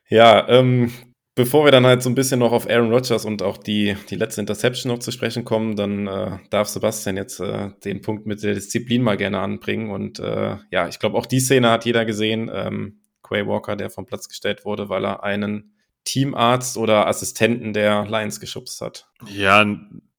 ja 0.09 0.49
ähm, 0.49 0.91
bevor 1.35 1.65
wir 1.65 1.71
dann 1.71 1.85
halt 1.85 2.03
so 2.03 2.09
ein 2.09 2.15
bisschen 2.15 2.39
noch 2.39 2.51
auf 2.51 2.69
Aaron 2.69 2.91
Rodgers 2.91 3.25
und 3.25 3.41
auch 3.41 3.57
die, 3.57 3.95
die 4.09 4.15
letzte 4.15 4.41
Interception 4.41 4.91
noch 4.91 4.99
zu 4.99 5.11
sprechen 5.11 5.45
kommen, 5.45 5.75
dann 5.75 6.07
äh, 6.07 6.37
darf 6.49 6.67
Sebastian 6.67 7.17
jetzt 7.17 7.39
äh, 7.39 7.69
den 7.83 8.01
Punkt 8.01 8.25
mit 8.25 8.43
der 8.43 8.53
Disziplin 8.53 9.01
mal 9.01 9.17
gerne 9.17 9.39
anbringen. 9.39 9.89
Und 9.89 10.19
äh, 10.19 10.57
ja, 10.71 10.87
ich 10.87 10.99
glaube, 10.99 11.17
auch 11.17 11.25
die 11.25 11.39
Szene 11.39 11.71
hat 11.71 11.85
jeder 11.85 12.05
gesehen. 12.05 12.49
Ähm, 12.53 12.99
Quay 13.23 13.47
Walker, 13.47 13.75
der 13.75 13.89
vom 13.89 14.05
Platz 14.05 14.27
gestellt 14.27 14.65
wurde, 14.65 14.89
weil 14.89 15.05
er 15.05 15.23
einen 15.23 15.73
Teamarzt 16.03 16.77
oder 16.77 17.07
Assistenten 17.07 17.73
der 17.73 18.05
Lions 18.05 18.39
geschubst 18.39 18.81
hat. 18.81 19.07
Ja, 19.33 19.65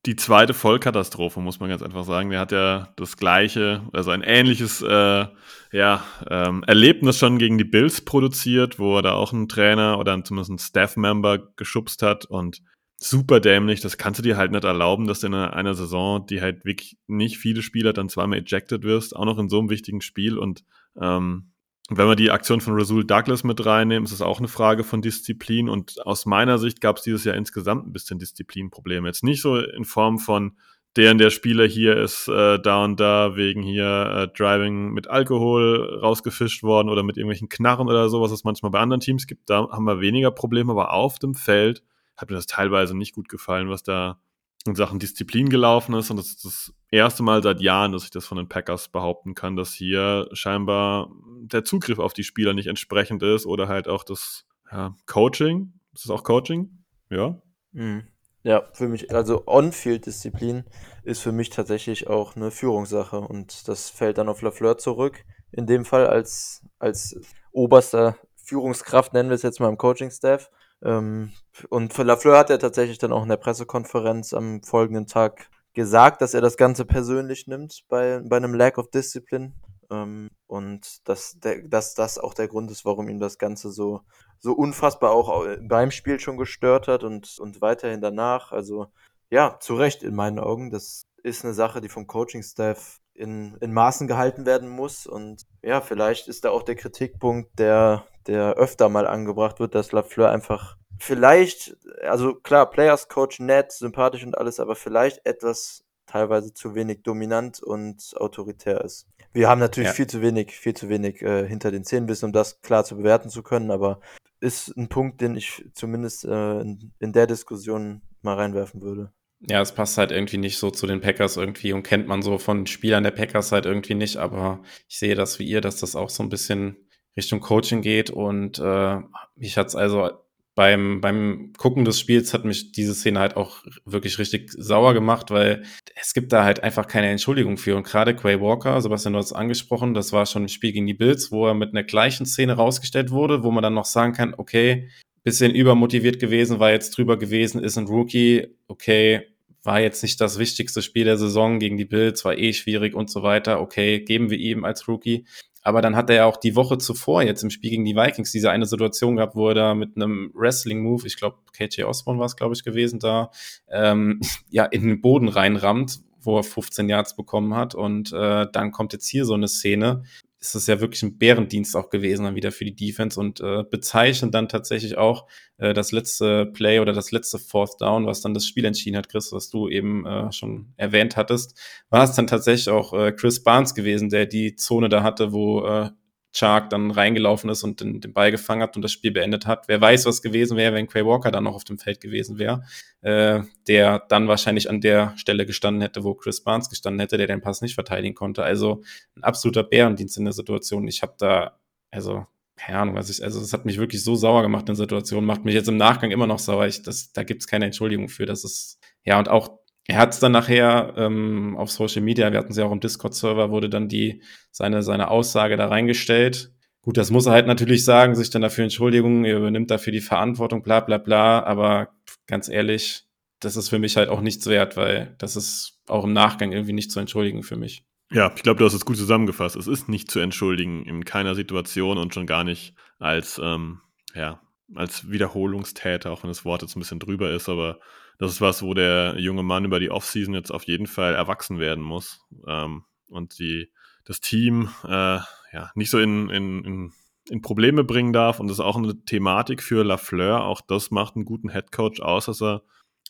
die 0.07 0.17
zweite 0.17 0.53
Vollkatastrophe, 0.53 1.41
muss 1.41 1.61
man 1.61 1.71
ganz 1.71 1.83
einfach 1.83 2.05
sagen. 2.05 2.31
Der 2.31 2.41
hat 2.41 2.53
ja 2.53 2.93
das 2.97 3.17
gleiche, 3.17 3.83
also 3.93 4.11
ein 4.11 4.23
ähnliches 4.23 4.83
äh, 4.83 5.27
ja, 5.73 6.05
ähm, 6.31 6.63
Erlebnis 6.67 7.19
schon 7.19 7.39
gegen 7.39 7.57
die 7.57 7.65
Bills 7.65 8.03
produziert, 8.03 8.79
wo 8.79 8.97
er 8.97 9.03
da 9.03 9.13
auch 9.15 9.33
einen 9.33 9.49
Trainer 9.49 9.99
oder 9.99 10.23
zumindest 10.23 10.51
einen 10.51 10.59
Staff-Member 10.59 11.55
geschubst 11.57 12.03
hat 12.03 12.27
und 12.27 12.63
super 12.97 13.41
dämlich. 13.41 13.81
Das 13.81 13.97
kannst 13.97 14.19
du 14.19 14.23
dir 14.23 14.37
halt 14.37 14.53
nicht 14.53 14.65
erlauben, 14.65 15.07
dass 15.07 15.21
du 15.21 15.29
in 15.29 15.35
einer, 15.35 15.75
Saison, 15.75 16.27
die 16.27 16.43
halt 16.43 16.65
wirklich 16.65 16.99
nicht 17.07 17.39
viele 17.39 17.63
Spieler 17.63 17.93
dann 17.93 18.09
zweimal 18.09 18.39
ejected 18.39 18.85
wirst, 18.85 19.17
auch 19.17 19.25
noch 19.25 19.39
in 19.39 19.49
so 19.49 19.59
einem 19.59 19.71
wichtigen 19.71 20.03
Spiel 20.03 20.39
und 20.39 20.65
ähm, 21.01 21.54
wenn 21.91 22.09
wir 22.09 22.17
die 22.17 22.31
Aktion 22.31 22.61
von 22.61 22.75
Rasul 22.75 23.05
Douglas 23.05 23.45
mit 23.45 23.65
reinnehmen, 23.65 24.05
ist 24.05 24.13
es 24.13 24.23
auch 24.23 24.39
eine 24.39 24.49
Frage 24.49 24.85
von 24.85 25.03
Disziplin. 25.03 25.69
Und 25.69 26.05
aus 26.07 26.25
meiner 26.25 26.59
Sicht 26.59 26.81
gab 26.81 26.97
es 26.97 27.03
dieses 27.03 27.25
Jahr 27.25 27.37
insgesamt 27.37 27.87
ein 27.87 27.93
bisschen 27.93 28.19
Disziplinprobleme. 28.19 29.07
Jetzt 29.07 29.23
nicht 29.23 29.43
so 29.43 29.59
in 29.59 29.85
Form 29.85 30.19
von 30.19 30.57
der 30.97 31.11
und 31.11 31.19
der 31.19 31.31
Spieler 31.31 31.67
hier 31.67 31.97
ist 31.97 32.29
äh, 32.29 32.59
da 32.59 32.85
und 32.85 33.01
da 33.01 33.37
wegen 33.37 33.63
hier 33.63 33.85
äh, 33.85 34.29
Driving 34.29 34.93
mit 34.93 35.09
Alkohol 35.09 35.99
rausgefischt 36.01 36.63
worden 36.63 36.89
oder 36.89 37.03
mit 37.03 37.17
irgendwelchen 37.17 37.49
Knarren 37.49 37.89
oder 37.89 38.09
so, 38.09 38.21
was 38.21 38.31
es 38.31 38.45
manchmal 38.45 38.71
bei 38.71 38.79
anderen 38.79 39.01
Teams 39.01 39.27
gibt. 39.27 39.51
Da 39.51 39.69
haben 39.71 39.85
wir 39.85 40.01
weniger 40.01 40.31
Probleme, 40.31 40.71
aber 40.71 40.93
auf 40.93 41.19
dem 41.19 41.35
Feld 41.35 41.83
hat 42.17 42.31
mir 42.31 42.37
das 42.37 42.47
teilweise 42.47 42.97
nicht 42.97 43.15
gut 43.15 43.29
gefallen, 43.29 43.69
was 43.69 43.83
da 43.83 44.21
in 44.67 44.75
Sachen 44.75 44.99
Disziplin 44.99 45.49
gelaufen 45.49 45.95
ist. 45.95 46.11
Und 46.11 46.17
das 46.17 46.29
ist 46.29 46.45
das 46.45 46.75
erste 46.91 47.23
Mal 47.23 47.43
seit 47.43 47.61
Jahren, 47.61 47.93
dass 47.93 48.05
ich 48.05 48.11
das 48.11 48.25
von 48.25 48.39
den 48.39 48.49
Packers 48.49 48.89
behaupten 48.89 49.35
kann, 49.35 49.57
dass 49.57 49.73
hier 49.73 50.29
scheinbar 50.33 51.11
der 51.43 51.65
Zugriff 51.65 51.99
auf 51.99 52.15
die 52.15 52.25
Spieler 52.25 52.55
nicht 52.55 52.67
entsprechend 52.67 53.23
ist 53.23 53.47
oder 53.47 53.69
halt 53.69 53.89
auch 53.89 54.05
das 54.05 54.47
ja, 54.71 54.97
Coaching. 55.07 55.75
Ist 55.93 56.05
das 56.05 56.11
auch 56.11 56.25
Coaching? 56.25 56.85
Ja. 57.11 57.41
Mhm. 57.73 58.09
Ja, 58.43 58.69
für 58.75 58.89
mich, 58.89 59.15
also 59.15 59.45
On-Field-Disziplin 59.47 60.65
ist 61.03 61.23
für 61.23 61.33
mich 61.33 61.49
tatsächlich 61.49 62.09
auch 62.09 62.37
eine 62.37 62.51
Führungssache 62.51 63.19
und 63.19 63.69
das 63.69 63.89
fällt 63.89 64.19
dann 64.19 64.29
auf 64.29 64.43
Lafleur 64.43 64.77
zurück. 64.77 65.25
In 65.51 65.67
dem 65.67 65.87
Fall 65.87 66.07
als, 66.07 66.63
als 66.79 67.19
oberster 67.53 68.19
Führungskraft, 68.37 69.15
nennen 69.15 69.31
wir 69.31 69.35
es 69.35 69.43
jetzt 69.43 69.61
mal 69.61 69.71
im 69.71 69.79
Coaching-Staff. 69.79 70.51
Ähm, 70.85 71.33
und 71.71 71.97
Lafleur 71.97 72.39
hat 72.39 72.51
ja 72.51 72.59
tatsächlich 72.59 72.99
dann 72.99 73.13
auch 73.13 73.23
in 73.23 73.29
der 73.29 73.37
Pressekonferenz 73.37 74.35
am 74.35 74.63
folgenden 74.63 75.07
Tag 75.07 75.49
gesagt, 75.73 76.23
dass 76.23 76.35
er 76.35 76.41
das 76.41 76.57
Ganze 76.57 76.85
persönlich 76.85 77.47
nimmt 77.47 77.85
bei, 77.89 78.21
bei 78.25 78.37
einem 78.37 78.55
Lack 78.55 78.79
of 78.79 78.91
Discipline. 78.91 79.55
Ähm, 79.91 80.29
und 80.47 81.09
dass, 81.09 81.39
der, 81.41 81.63
dass 81.63 81.95
das 81.95 82.19
auch 82.19 82.35
der 82.35 82.49
Grund 82.49 82.71
ist, 82.71 82.85
warum 82.85 83.09
ihm 83.09 83.19
das 83.19 83.39
Ganze 83.39 83.71
so, 83.71 84.03
so 84.39 84.53
unfassbar 84.53 85.11
auch 85.11 85.47
beim 85.63 85.91
Spiel 85.91 86.21
schon 86.21 86.37
gestört 86.37 86.87
hat 86.87 87.03
und, 87.03 87.39
und 87.39 87.61
weiterhin 87.61 88.01
danach. 88.01 88.53
Also 88.53 88.87
ja, 89.31 89.59
zu 89.61 89.75
Recht 89.75 90.03
in 90.03 90.15
meinen 90.15 90.39
Augen. 90.39 90.71
Das 90.71 91.07
ist 91.23 91.45
eine 91.45 91.55
Sache, 91.55 91.81
die 91.81 91.89
vom 91.89 92.07
Coaching-Staff 92.07 93.01
in, 93.15 93.57
in 93.61 93.73
Maßen 93.73 94.07
gehalten 94.07 94.47
werden 94.47 94.69
muss. 94.69 95.07
Und 95.07 95.43
ja, 95.63 95.81
vielleicht 95.81 96.29
ist 96.29 96.45
da 96.45 96.51
auch 96.51 96.63
der 96.63 96.77
Kritikpunkt, 96.77 97.59
der, 97.59 98.05
der 98.27 98.55
öfter 98.55 98.89
mal 98.89 99.07
angebracht 99.07 99.61
wird, 99.61 99.75
dass 99.75 99.93
Lafleur 99.93 100.31
einfach 100.31 100.77
vielleicht, 100.99 101.77
also 102.03 102.35
klar, 102.35 102.71
Players 102.71 103.09
Coach 103.09 103.41
nett, 103.41 103.73
sympathisch 103.73 104.25
und 104.25 104.37
alles, 104.39 104.61
aber 104.61 104.77
vielleicht 104.77 105.25
etwas 105.27 105.85
teilweise 106.07 106.53
zu 106.53 106.75
wenig 106.75 107.03
dominant 107.03 107.63
und 107.63 108.15
autoritär 108.17 108.83
ist. 108.83 109.09
Wir 109.33 109.49
haben 109.49 109.59
natürlich 109.59 109.89
ja. 109.89 109.95
viel 109.95 110.07
zu 110.07 110.23
wenig, 110.23 110.53
viel 110.53 110.75
zu 110.75 110.89
wenig 110.89 111.21
äh, 111.23 111.47
hinter 111.47 111.73
den 111.73 111.85
Zähnen 111.85 112.09
wissen, 112.09 112.27
um 112.27 112.33
das 112.33 112.61
klar 112.63 112.85
zu 112.85 112.97
bewerten 112.97 113.31
zu 113.31 113.43
können, 113.43 113.71
aber 113.71 114.01
ist 114.41 114.77
ein 114.77 114.89
Punkt, 114.89 115.21
den 115.21 115.37
ich 115.37 115.65
zumindest 115.73 116.25
äh, 116.25 116.61
in, 116.61 116.93
in 117.01 117.13
der 117.13 117.27
Diskussion 117.27 118.03
mal 118.23 118.37
reinwerfen 118.37 118.83
würde. 118.83 119.13
Ja, 119.47 119.61
es 119.61 119.73
passt 119.73 119.99
halt 119.99 120.11
irgendwie 120.11 120.39
nicht 120.39 120.57
so 120.57 120.71
zu 120.71 120.87
den 120.87 121.01
Packers 121.01 121.37
irgendwie 121.37 121.73
und 121.73 121.83
kennt 121.83 122.09
man 122.09 122.23
so 122.23 122.39
von 122.39 122.67
Spielern 122.67 123.05
der 123.05 123.11
Packers 123.11 123.53
halt 123.53 123.67
irgendwie 123.67 123.95
nicht, 123.95 124.17
aber 124.17 124.63
ich 124.89 124.99
sehe 124.99 125.15
das 125.15 125.39
wie 125.39 125.45
ihr, 125.45 125.61
dass 125.61 125.81
das 125.81 125.97
auch 125.97 126.09
so 126.09 126.23
ein 126.23 126.31
bisschen 126.31 126.77
Richtung 127.17 127.41
Coaching 127.41 127.83
geht 127.83 128.11
und 128.11 128.59
äh, 128.59 129.01
mich 129.37 129.59
hat's 129.59 129.77
also 129.77 130.11
beim, 130.55 131.01
beim 131.01 131.53
Gucken 131.59 131.85
des 131.85 131.99
Spiels 131.99 132.33
hat 132.33 132.45
mich 132.45 132.73
diese 132.73 132.95
Szene 132.95 133.19
halt 133.19 133.37
auch 133.37 133.65
wirklich 133.85 134.19
richtig 134.19 134.53
sauer 134.53 134.95
gemacht, 134.95 135.31
weil 135.31 135.65
es 136.01 136.15
gibt 136.15 136.33
da 136.33 136.45
halt 136.45 136.63
einfach 136.63 136.87
keine 136.87 137.09
Entschuldigung 137.09 137.57
für. 137.57 137.77
Und 137.77 137.85
gerade 137.85 138.15
Quay 138.15 138.41
Walker, 138.41 138.81
Sebastian, 138.81 139.15
du 139.15 139.19
hast 139.19 139.27
es 139.27 139.33
angesprochen, 139.33 139.95
das 139.95 140.13
war 140.13 140.27
schon 140.27 140.43
im 140.43 140.49
Spiel 140.49 140.73
gegen 140.73 140.87
die 140.87 140.95
Bills, 140.95 141.33
wo 141.33 141.47
er 141.49 141.55
mit 141.55 141.71
einer 141.71 141.83
gleichen 141.83 142.25
Szene 142.25 142.53
rausgestellt 142.53 143.11
wurde, 143.11 143.43
wo 143.43 143.51
man 143.51 143.63
dann 143.63 143.75
noch 143.75 143.85
sagen 143.85 144.13
kann, 144.13 144.35
okay, 144.37 144.89
bisschen 145.25 145.55
übermotiviert 145.55 146.21
gewesen, 146.21 146.61
war 146.61 146.71
jetzt 146.71 146.97
drüber 146.97 147.19
gewesen, 147.19 147.63
ist 147.63 147.79
ein 147.79 147.87
Rookie, 147.87 148.47
okay, 148.69 149.34
war 149.65 149.81
jetzt 149.81 150.03
nicht 150.03 150.21
das 150.21 150.39
wichtigste 150.39 150.83
Spiel 150.83 151.05
der 151.05 151.19
Saison 151.19 151.59
gegen 151.59 151.77
die 151.77 151.85
Bills, 151.85 152.25
war 152.25 152.37
eh 152.37 152.53
schwierig 152.53 152.95
und 152.95 153.11
so 153.11 153.23
weiter, 153.23 153.61
okay, 153.61 154.01
geben 154.01 154.31
wir 154.31 154.39
ihm 154.39 154.65
als 154.65 154.87
Rookie. 154.87 155.25
Aber 155.63 155.81
dann 155.81 155.97
hat 155.97 156.11
er 156.11 156.17
ja 156.17 156.25
auch 156.27 156.37
die 156.37 156.57
Woche 156.57 156.77
zuvor 156.77 157.23
jetzt 157.23 157.43
im 157.43 157.49
Spiel 157.49 157.71
gegen 157.71 157.87
die 157.87 157.97
Vikings 157.97 158.31
diese 158.31 158.51
eine 158.51 158.67
Situation 158.67 159.17
gehabt, 159.17 159.35
wo 159.35 159.49
er 159.49 159.55
da 159.55 159.75
mit 159.75 159.97
einem 159.97 160.31
Wrestling-Move, 160.35 161.07
ich 161.07 161.17
glaube, 161.17 161.39
KJ 161.57 161.85
Osborne 161.85 162.21
war 162.21 162.27
es, 162.27 162.37
glaube 162.37 162.55
ich, 162.55 162.63
gewesen, 162.63 163.01
da 163.01 163.31
ähm, 163.71 164.21
ja 164.51 164.67
in 164.67 164.87
den 164.87 165.01
Boden 165.01 165.29
reinrammt, 165.29 166.01
wo 166.21 166.37
er 166.37 166.43
15 166.43 166.91
Yards 166.91 167.17
bekommen 167.17 167.55
hat. 167.55 167.75
Und 167.75 168.13
äh, 168.13 168.47
dann 168.53 168.73
kommt 168.73 168.93
jetzt 168.93 169.09
hier 169.09 169.25
so 169.25 169.33
eine 169.33 169.49
Szene, 169.49 170.03
ist 170.45 170.55
es 170.55 170.67
ja 170.67 170.81
wirklich 170.81 171.03
ein 171.03 171.17
Bärendienst 171.17 171.75
auch 171.75 171.89
gewesen 171.89 172.25
dann 172.25 172.35
wieder 172.35 172.53
für 172.53 172.65
die 172.65 172.75
Defense 172.75 173.19
und 173.19 173.41
äh, 173.41 173.65
bezeichnen 173.69 174.31
dann 174.31 174.49
tatsächlich 174.49 174.99
auch 174.99 175.27
äh, 175.57 175.73
das 175.73 175.91
letzte 175.91 176.47
Play 176.47 176.81
oder 176.81 176.93
das 176.93 177.13
letzte 177.13 177.39
Fourth 177.39 177.81
Down, 177.81 178.07
was 178.07 178.21
dann 178.21 178.35
das 178.35 178.47
Spiel 178.47 178.65
entschieden 178.65 178.97
hat, 178.97 179.09
Chris, 179.09 179.33
was 179.33 179.49
du 179.49 179.69
eben 179.69 180.05
äh, 180.07 180.31
schon 180.33 180.75
erwähnt 180.77 181.17
hattest, 181.17 181.59
war 181.89 182.05
es 182.05 182.13
dann 182.13 182.27
tatsächlich 182.27 182.69
auch 182.69 182.93
äh, 182.93 183.13
Chris 183.13 183.43
Barnes 183.43 183.75
gewesen, 183.75 184.11
der 184.11 184.27
die 184.27 184.55
Zone 184.55 184.89
da 184.89 185.03
hatte, 185.03 185.33
wo 185.33 185.65
äh, 185.67 185.91
Chark 186.35 186.69
dann 186.71 186.91
reingelaufen 186.91 187.49
ist 187.49 187.63
und 187.63 187.81
den, 187.81 188.01
den, 188.01 188.13
Ball 188.13 188.33
gefangen 188.33 188.63
hat 188.63 188.75
und 188.75 188.83
das 188.83 188.93
Spiel 188.93 189.13
beendet 189.13 189.47
hat. 189.47 189.69
Wer 189.69 189.81
weiß, 189.81 190.05
was 190.07 190.21
gewesen 190.21 190.57
wäre, 190.57 190.75
wenn 190.75 190.89
Quay 190.89 191.07
Walker 191.07 191.31
dann 191.31 191.45
noch 191.45 191.55
auf 191.55 191.65
dem 191.65 191.79
Feld 191.79 192.01
gewesen 192.01 192.39
wäre, 192.39 192.65
äh, 193.03 193.43
der 193.69 194.01
dann 194.09 194.27
wahrscheinlich 194.27 194.69
an 194.69 194.81
der 194.81 195.17
Stelle 195.17 195.47
gestanden 195.47 195.81
hätte, 195.81 196.03
wo 196.03 196.15
Chris 196.15 196.43
Barnes 196.43 196.69
gestanden 196.69 197.01
hätte, 197.01 197.17
der 197.19 197.29
den 197.29 197.41
Pass 197.41 197.63
nicht 197.63 197.75
verteidigen 197.75 198.17
konnte. 198.17 198.43
Also 198.43 198.83
ein 199.17 199.23
absoluter 199.23 199.63
Bärendienst 199.63 200.19
in 200.19 200.25
der 200.25 200.35
Situation. 200.35 200.89
Ich 200.89 201.03
habe 201.03 201.15
da, 201.19 201.57
also 201.93 202.27
keine 202.57 202.79
Ahnung, 202.79 202.95
was 202.97 203.11
ich, 203.11 203.23
also 203.23 203.41
es 203.41 203.53
hat 203.53 203.65
mich 203.65 203.79
wirklich 203.79 204.03
so 204.03 204.17
sauer 204.17 204.43
gemacht 204.43 204.63
in 204.63 204.75
der 204.75 204.77
Situation, 204.77 205.25
macht 205.25 205.45
mich 205.45 205.55
jetzt 205.55 205.69
im 205.69 205.77
Nachgang 205.77 206.11
immer 206.11 206.27
noch 206.27 206.41
sauer. 206.41 206.67
Ich, 206.67 206.83
das, 206.83 207.13
da 207.13 207.23
gibt 207.23 207.43
es 207.43 207.47
keine 207.47 207.67
Entschuldigung 207.67 208.09
für. 208.09 208.27
Das 208.27 208.45
ist, 208.45 208.81
ja, 209.05 209.19
und 209.19 209.29
auch 209.29 209.61
er 209.87 209.99
hat 209.99 210.23
dann 210.23 210.33
nachher 210.33 210.95
ähm, 210.97 211.57
auf 211.57 211.71
Social 211.71 212.03
Media, 212.03 212.33
wir 212.33 212.39
hatten 212.39 212.53
sie 212.53 212.65
auch 212.65 212.73
im 212.73 212.81
Discord-Server, 212.81 213.51
wurde 213.51 213.69
dann 213.69 213.89
die 213.89 214.23
seine, 214.51 214.83
seine 214.83 215.11
Aussage 215.11 215.57
da 215.57 215.69
reingestellt. 215.69 216.53
Gut, 216.81 216.97
das 216.97 217.11
muss 217.11 217.27
er 217.27 217.33
halt 217.33 217.47
natürlich 217.47 217.85
sagen, 217.85 218.15
sich 218.15 218.31
dann 218.31 218.43
dafür 218.43 218.65
Entschuldigung, 218.65 219.25
er 219.25 219.39
übernimmt 219.39 219.71
dafür 219.71 219.93
die 219.93 220.01
Verantwortung, 220.01 220.63
bla 220.63 220.81
bla 220.81 220.99
bla, 220.99 221.43
aber 221.43 221.91
ganz 222.27 222.49
ehrlich, 222.49 223.05
das 223.41 223.57
ist 223.57 223.69
für 223.69 223.79
mich 223.79 223.97
halt 223.97 224.09
auch 224.09 224.21
nichts 224.21 224.47
wert, 224.47 224.77
weil 224.77 225.15
das 225.19 225.37
ist 225.37 225.81
auch 225.87 226.05
im 226.05 226.13
Nachgang 226.13 226.53
irgendwie 226.53 226.73
nicht 226.73 226.91
zu 226.91 227.01
entschuldigen 227.01 227.43
für 227.43 227.57
mich. 227.57 227.85
Ja, 228.11 228.33
ich 228.35 228.43
glaube, 228.43 228.59
du 228.59 228.65
hast 228.65 228.75
es 228.75 228.85
gut 228.85 228.97
zusammengefasst. 228.97 229.57
Es 229.57 229.67
ist 229.67 229.89
nicht 229.89 230.11
zu 230.11 230.21
entschuldigen 230.21 230.85
in 230.85 231.05
keiner 231.05 231.35
Situation 231.35 231.99
und 231.99 232.15
schon 232.15 232.27
gar 232.27 232.45
nicht 232.45 232.75
als, 232.99 233.41
ähm, 233.43 233.81
ja, 234.15 234.41
als 234.75 235.11
Wiederholungstäter, 235.11 236.11
auch 236.11 236.23
wenn 236.23 236.31
das 236.31 236.45
Wort 236.45 236.63
jetzt 236.63 236.77
ein 236.77 236.81
bisschen 236.81 237.01
drüber 237.01 237.31
ist, 237.31 237.49
aber 237.49 237.81
das 238.19 238.33
ist 238.33 238.41
was, 238.41 238.63
wo 238.63 238.75
der 238.75 239.17
junge 239.19 239.43
Mann 239.43 239.65
über 239.65 239.81
die 239.81 239.91
Offseason 239.91 240.35
jetzt 240.35 240.51
auf 240.51 240.65
jeden 240.65 240.87
Fall 240.87 241.15
erwachsen 241.15 241.59
werden 241.59 241.83
muss 241.83 242.21
ähm, 242.47 242.85
und 243.09 243.39
die, 243.39 243.71
das 244.05 244.21
Team 244.21 244.69
äh, 244.85 245.19
ja, 245.55 245.71
nicht 245.75 245.91
so 245.91 245.99
in, 245.99 246.29
in, 246.31 246.65
in, 246.65 246.93
in, 247.31 247.43
Probleme 247.43 247.85
bringen 247.85 248.13
darf. 248.13 248.41
Und 248.41 248.49
das 248.49 248.59
ist 248.59 248.65
auch 248.65 248.77
eine 248.77 249.05
Thematik 249.05 249.63
für 249.63 249.85
Lafleur. 249.85 250.45
Auch 250.45 250.61
das 250.61 250.91
macht 250.91 251.17
einen 251.17 251.25
guten 251.25 251.49
Headcoach 251.49 252.03
aus, 252.03 252.27
dass 252.27 252.43
er 252.43 252.63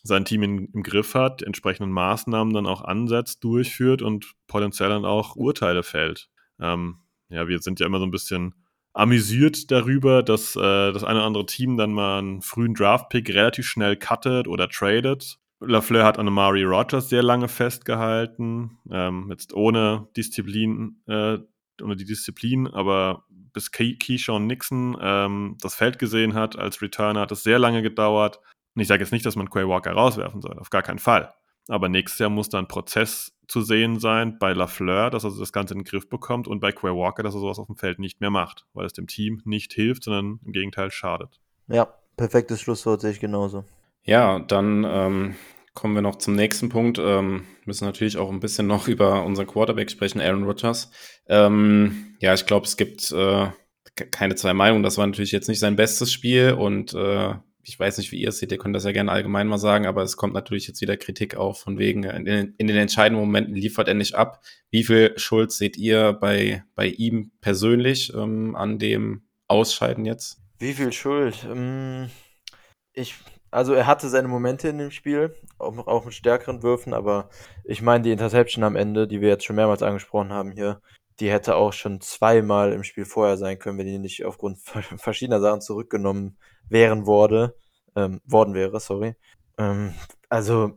sein 0.03 0.25
Team 0.25 0.43
in, 0.43 0.65
im 0.73 0.83
Griff 0.83 1.15
hat, 1.15 1.41
entsprechenden 1.41 1.91
Maßnahmen 1.91 2.53
dann 2.53 2.67
auch 2.67 2.83
ansetzt, 2.83 3.43
durchführt 3.43 4.03
und 4.03 4.33
potenziell 4.47 4.89
dann 4.89 5.05
auch 5.05 5.35
Urteile 5.35 5.81
fällt. 5.81 6.29
Ähm, 6.59 6.99
ja, 7.29 7.47
wir 7.47 7.59
sind 7.59 7.79
ja 7.79 7.87
immer 7.87 7.99
so 7.99 8.05
ein 8.05 8.11
bisschen 8.11 8.53
amüsiert 8.95 9.71
darüber, 9.71 10.23
dass 10.23 10.55
äh, 10.55 10.59
das 10.93 11.03
eine 11.03 11.19
oder 11.19 11.27
andere 11.27 11.45
Team 11.45 11.77
dann 11.77 11.91
mal 11.91 12.19
einen 12.19 12.41
frühen 12.41 12.73
Draft-Pick 12.73 13.29
relativ 13.29 13.67
schnell 13.67 13.97
cuttet 13.97 14.47
oder 14.47 14.69
tradet. 14.69 15.37
Lafleur 15.59 16.05
hat 16.05 16.17
an 16.17 16.27
Amari 16.27 16.63
Rogers 16.63 17.09
sehr 17.09 17.21
lange 17.21 17.47
festgehalten, 17.49 18.77
ähm, 18.89 19.27
jetzt 19.29 19.53
ohne 19.53 20.07
Disziplin, 20.15 21.01
äh, 21.07 21.37
ohne 21.81 21.95
die 21.97 22.05
Disziplin, 22.05 22.67
aber 22.67 23.25
bis 23.53 23.71
Key 23.71 23.97
Keyshawn 23.97 24.47
Nixon 24.47 24.97
ähm, 25.01 25.57
das 25.61 25.75
Feld 25.75 25.99
gesehen 25.99 26.33
hat 26.33 26.57
als 26.57 26.81
Returner, 26.81 27.21
hat 27.21 27.31
es 27.31 27.43
sehr 27.43 27.59
lange 27.59 27.81
gedauert. 27.81 28.39
Und 28.75 28.81
ich 28.81 28.87
sage 28.87 29.03
jetzt 29.03 29.11
nicht, 29.11 29.25
dass 29.25 29.35
man 29.35 29.49
Quay 29.49 29.67
Walker 29.67 29.91
rauswerfen 29.91 30.41
soll, 30.41 30.57
auf 30.57 30.69
gar 30.69 30.83
keinen 30.83 30.99
Fall. 30.99 31.33
Aber 31.67 31.89
nächstes 31.89 32.19
Jahr 32.19 32.29
muss 32.29 32.49
da 32.49 32.59
ein 32.59 32.67
Prozess 32.67 33.35
zu 33.47 33.61
sehen 33.61 33.99
sein 33.99 34.37
bei 34.39 34.53
Lafleur, 34.53 35.09
dass 35.09 35.23
er 35.23 35.31
das 35.37 35.53
Ganze 35.53 35.73
in 35.73 35.79
den 35.79 35.85
Griff 35.85 36.09
bekommt 36.09 36.47
und 36.47 36.59
bei 36.59 36.71
Quay 36.71 36.91
Walker, 36.91 37.23
dass 37.23 37.35
er 37.35 37.39
sowas 37.39 37.59
auf 37.59 37.67
dem 37.67 37.75
Feld 37.75 37.99
nicht 37.99 38.21
mehr 38.21 38.31
macht, 38.31 38.65
weil 38.73 38.85
es 38.85 38.93
dem 38.93 39.07
Team 39.07 39.41
nicht 39.45 39.73
hilft, 39.73 40.03
sondern 40.03 40.39
im 40.45 40.51
Gegenteil 40.51 40.91
schadet. 40.91 41.39
Ja, 41.67 41.87
perfektes 42.17 42.61
Schlusswort 42.61 43.01
sehe 43.01 43.11
ich 43.11 43.19
genauso. 43.19 43.65
Ja, 44.03 44.39
dann 44.39 44.83
ähm, 44.87 45.35
kommen 45.73 45.95
wir 45.95 46.01
noch 46.01 46.17
zum 46.17 46.35
nächsten 46.35 46.69
Punkt. 46.69 46.99
Ähm, 46.99 47.45
müssen 47.65 47.85
natürlich 47.85 48.17
auch 48.17 48.31
ein 48.31 48.39
bisschen 48.39 48.67
noch 48.67 48.87
über 48.87 49.23
unseren 49.23 49.47
Quarterback 49.47 49.91
sprechen, 49.91 50.21
Aaron 50.21 50.43
Rodgers. 50.43 50.91
Ähm, 51.27 52.15
ja, 52.19 52.33
ich 52.33 52.45
glaube, 52.45 52.65
es 52.65 52.77
gibt 52.77 53.11
äh, 53.11 53.49
keine 54.11 54.35
zwei 54.35 54.53
Meinungen. 54.53 54.83
Das 54.83 54.97
war 54.97 55.05
natürlich 55.05 55.31
jetzt 55.31 55.47
nicht 55.47 55.59
sein 55.59 55.75
bestes 55.75 56.11
Spiel 56.11 56.53
und 56.53 56.93
äh, 56.93 57.33
ich 57.67 57.79
weiß 57.79 57.97
nicht, 57.97 58.11
wie 58.11 58.21
ihr 58.21 58.29
es 58.29 58.37
seht, 58.37 58.51
ihr 58.51 58.59
könnt 58.59 58.75
das 58.75 58.83
ja 58.83 58.91
gerne 58.91 59.11
allgemein 59.11 59.47
mal 59.47 59.57
sagen, 59.57 59.87
aber 59.87 60.03
es 60.03 60.17
kommt 60.17 60.33
natürlich 60.33 60.67
jetzt 60.67 60.81
wieder 60.81 60.97
Kritik 60.97 61.35
auf, 61.35 61.59
von 61.59 61.79
wegen, 61.79 62.03
in 62.03 62.23
den, 62.23 62.53
in 62.57 62.67
den 62.67 62.77
entscheidenden 62.77 63.25
Momenten 63.25 63.55
liefert 63.55 63.87
er 63.87 63.95
nicht 63.95 64.13
ab. 64.13 64.41
Wie 64.69 64.83
viel 64.83 65.17
Schuld 65.17 65.51
seht 65.51 65.75
ihr 65.75 66.13
bei, 66.13 66.63
bei 66.75 66.87
ihm 66.87 67.31
persönlich 67.41 68.13
ähm, 68.13 68.55
an 68.55 68.77
dem 68.77 69.23
Ausscheiden 69.47 70.05
jetzt? 70.05 70.39
Wie 70.59 70.73
viel 70.73 70.93
Schuld? 70.93 71.43
Ähm, 71.49 72.11
ich, 72.93 73.15
also 73.49 73.73
er 73.73 73.87
hatte 73.87 74.09
seine 74.09 74.27
Momente 74.27 74.67
in 74.69 74.77
dem 74.77 74.91
Spiel, 74.91 75.35
auch, 75.57 75.75
auch 75.87 76.05
mit 76.05 76.13
stärkeren 76.13 76.61
Würfen, 76.61 76.93
aber 76.93 77.29
ich 77.63 77.81
meine, 77.81 78.03
die 78.03 78.11
Interception 78.11 78.63
am 78.63 78.75
Ende, 78.75 79.07
die 79.07 79.21
wir 79.21 79.29
jetzt 79.29 79.43
schon 79.45 79.55
mehrmals 79.55 79.81
angesprochen 79.81 80.31
haben 80.31 80.51
hier, 80.51 80.81
die 81.19 81.31
hätte 81.31 81.55
auch 81.55 81.73
schon 81.73 82.01
zweimal 82.01 82.73
im 82.73 82.83
Spiel 82.83 83.05
vorher 83.05 83.37
sein 83.37 83.59
können, 83.59 83.77
wenn 83.77 83.85
die 83.87 83.99
nicht 83.99 84.25
aufgrund 84.25 84.59
verschiedener 84.97 85.41
Sachen 85.41 85.61
zurückgenommen 85.61 86.37
wären 86.69 87.05
wurde, 87.05 87.55
ähm, 87.95 88.21
worden 88.25 88.53
wäre, 88.53 88.79
sorry. 88.79 89.15
Ähm, 89.57 89.93
also 90.29 90.73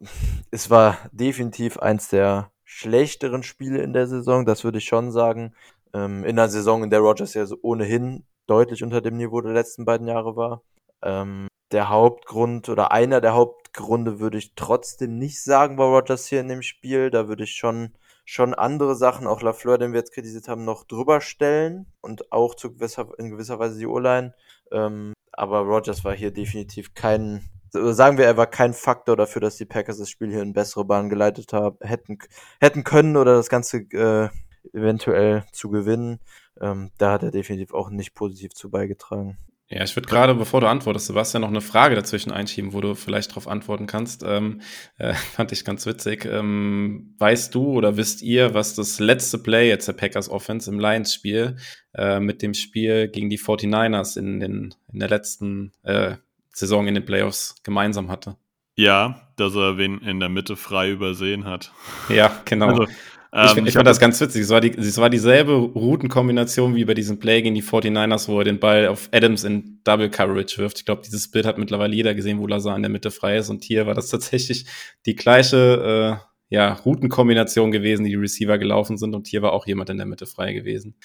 es 0.50 0.70
war 0.70 0.98
definitiv 1.12 1.78
eins 1.78 2.08
der 2.08 2.50
schlechteren 2.64 3.42
Spiele 3.42 3.82
in 3.82 3.92
der 3.92 4.06
Saison, 4.06 4.44
das 4.44 4.64
würde 4.64 4.78
ich 4.78 4.84
schon 4.84 5.10
sagen. 5.10 5.54
Ähm, 5.94 6.24
in 6.24 6.36
der 6.36 6.48
Saison, 6.48 6.82
in 6.82 6.90
der 6.90 7.00
Rogers 7.00 7.34
ja 7.34 7.46
so 7.46 7.56
ohnehin 7.62 8.24
deutlich 8.46 8.82
unter 8.82 9.00
dem 9.00 9.16
Niveau 9.16 9.40
der 9.40 9.52
letzten 9.52 9.84
beiden 9.84 10.06
Jahre 10.06 10.36
war. 10.36 10.62
Ähm, 11.02 11.48
der 11.72 11.88
Hauptgrund 11.88 12.68
oder 12.68 12.92
einer 12.92 13.20
der 13.20 13.34
Hauptgründe 13.34 14.20
würde 14.20 14.38
ich 14.38 14.54
trotzdem 14.54 15.18
nicht 15.18 15.42
sagen 15.42 15.76
bei 15.76 15.84
Rogers 15.84 16.26
hier 16.26 16.40
in 16.40 16.48
dem 16.48 16.62
Spiel. 16.62 17.10
Da 17.10 17.28
würde 17.28 17.44
ich 17.44 17.52
schon, 17.52 17.92
schon 18.30 18.52
andere 18.52 18.94
Sachen, 18.94 19.26
auch 19.26 19.40
Lafleur, 19.40 19.78
den 19.78 19.92
wir 19.92 20.00
jetzt 20.00 20.12
kritisiert 20.12 20.48
haben, 20.48 20.66
noch 20.66 20.84
drüber 20.84 21.22
stellen 21.22 21.86
und 22.02 22.30
auch 22.30 22.54
zu 22.54 22.74
gewisser, 22.74 23.08
in 23.16 23.30
gewisser 23.30 23.58
Weise 23.58 23.78
die 23.78 23.86
O-Line. 23.86 24.34
Ähm, 24.70 25.14
aber 25.32 25.60
Rogers 25.60 26.04
war 26.04 26.14
hier 26.14 26.30
definitiv 26.30 26.92
kein, 26.92 27.48
sagen 27.72 28.18
wir, 28.18 28.26
er 28.26 28.36
war 28.36 28.46
kein 28.46 28.74
Faktor 28.74 29.16
dafür, 29.16 29.40
dass 29.40 29.56
die 29.56 29.64
Packers 29.64 29.96
das 29.96 30.10
Spiel 30.10 30.30
hier 30.30 30.42
in 30.42 30.52
bessere 30.52 30.84
Bahn 30.84 31.08
geleitet 31.08 31.54
haben, 31.54 31.78
hätten, 31.80 32.18
hätten 32.60 32.84
können 32.84 33.16
oder 33.16 33.32
das 33.32 33.48
Ganze 33.48 33.78
äh, 33.92 34.28
eventuell 34.74 35.46
zu 35.52 35.70
gewinnen. 35.70 36.20
Ähm, 36.60 36.90
da 36.98 37.12
hat 37.12 37.22
er 37.22 37.30
definitiv 37.30 37.72
auch 37.72 37.88
nicht 37.88 38.14
positiv 38.14 38.52
zu 38.52 38.68
beigetragen. 38.70 39.38
Ja, 39.70 39.84
ich 39.84 39.94
würde 39.94 40.08
gerade, 40.08 40.34
bevor 40.34 40.62
du 40.62 40.66
antwortest, 40.66 41.08
Sebastian, 41.08 41.42
noch 41.42 41.48
eine 41.48 41.60
Frage 41.60 41.94
dazwischen 41.94 42.32
einschieben, 42.32 42.72
wo 42.72 42.80
du 42.80 42.94
vielleicht 42.94 43.32
darauf 43.32 43.46
antworten 43.46 43.86
kannst. 43.86 44.22
Ähm, 44.26 44.62
äh, 44.96 45.12
fand 45.34 45.52
ich 45.52 45.64
ganz 45.64 45.84
witzig. 45.84 46.24
Ähm, 46.24 47.14
weißt 47.18 47.54
du 47.54 47.66
oder 47.72 47.98
wisst 47.98 48.22
ihr, 48.22 48.54
was 48.54 48.74
das 48.74 48.98
letzte 48.98 49.38
Play 49.38 49.68
jetzt 49.68 49.86
der 49.86 49.92
Packers 49.92 50.30
Offense 50.30 50.70
im 50.70 50.80
Lions-Spiel 50.80 51.56
äh, 51.94 52.18
mit 52.18 52.40
dem 52.40 52.54
Spiel 52.54 53.08
gegen 53.08 53.28
die 53.28 53.38
49ers 53.38 54.18
in, 54.18 54.40
den, 54.40 54.74
in 54.90 55.00
der 55.00 55.08
letzten 55.10 55.72
äh, 55.82 56.16
Saison 56.50 56.86
in 56.86 56.94
den 56.94 57.04
Playoffs 57.04 57.56
gemeinsam 57.62 58.10
hatte? 58.10 58.36
Ja, 58.74 59.28
dass 59.36 59.54
er 59.54 59.76
wen 59.76 59.98
in 59.98 60.18
der 60.18 60.30
Mitte 60.30 60.56
frei 60.56 60.90
übersehen 60.90 61.44
hat. 61.44 61.72
Ja, 62.08 62.40
genau. 62.46 62.68
Also, 62.68 62.86
ich, 63.30 63.56
ähm, 63.56 63.66
ich, 63.66 63.74
fand 63.74 63.86
das 63.86 64.00
ganz 64.00 64.20
witzig. 64.20 64.42
Es 64.42 64.48
war, 64.48 64.60
die, 64.60 64.70
es 64.76 64.96
war 64.96 65.10
dieselbe 65.10 65.52
Routenkombination 65.52 66.74
wie 66.74 66.84
bei 66.84 66.94
diesem 66.94 67.18
Play 67.18 67.42
gegen 67.42 67.54
die 67.54 67.62
49ers, 67.62 68.26
wo 68.28 68.38
er 68.38 68.44
den 68.44 68.58
Ball 68.58 68.88
auf 68.88 69.10
Adams 69.12 69.44
in 69.44 69.80
Double 69.84 70.08
Coverage 70.08 70.56
wirft. 70.56 70.78
Ich 70.78 70.84
glaube, 70.86 71.02
dieses 71.04 71.30
Bild 71.30 71.44
hat 71.44 71.58
mittlerweile 71.58 71.94
jeder 71.94 72.14
gesehen, 72.14 72.38
wo 72.38 72.46
Lazar 72.46 72.74
in 72.74 72.82
der 72.82 72.90
Mitte 72.90 73.10
frei 73.10 73.36
ist. 73.36 73.50
Und 73.50 73.64
hier 73.64 73.86
war 73.86 73.94
das 73.94 74.08
tatsächlich 74.08 74.64
die 75.04 75.14
gleiche 75.14 76.20
äh, 76.20 76.54
ja, 76.54 76.72
Routenkombination 76.72 77.70
gewesen, 77.70 78.04
die 78.04 78.10
die 78.10 78.16
Receiver 78.16 78.56
gelaufen 78.56 78.96
sind. 78.96 79.14
Und 79.14 79.26
hier 79.26 79.42
war 79.42 79.52
auch 79.52 79.66
jemand 79.66 79.90
in 79.90 79.98
der 79.98 80.06
Mitte 80.06 80.26
frei 80.26 80.54
gewesen. 80.54 80.96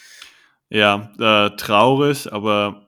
Ja, 0.70 1.12
äh, 1.20 1.56
traurig, 1.58 2.32
aber 2.32 2.83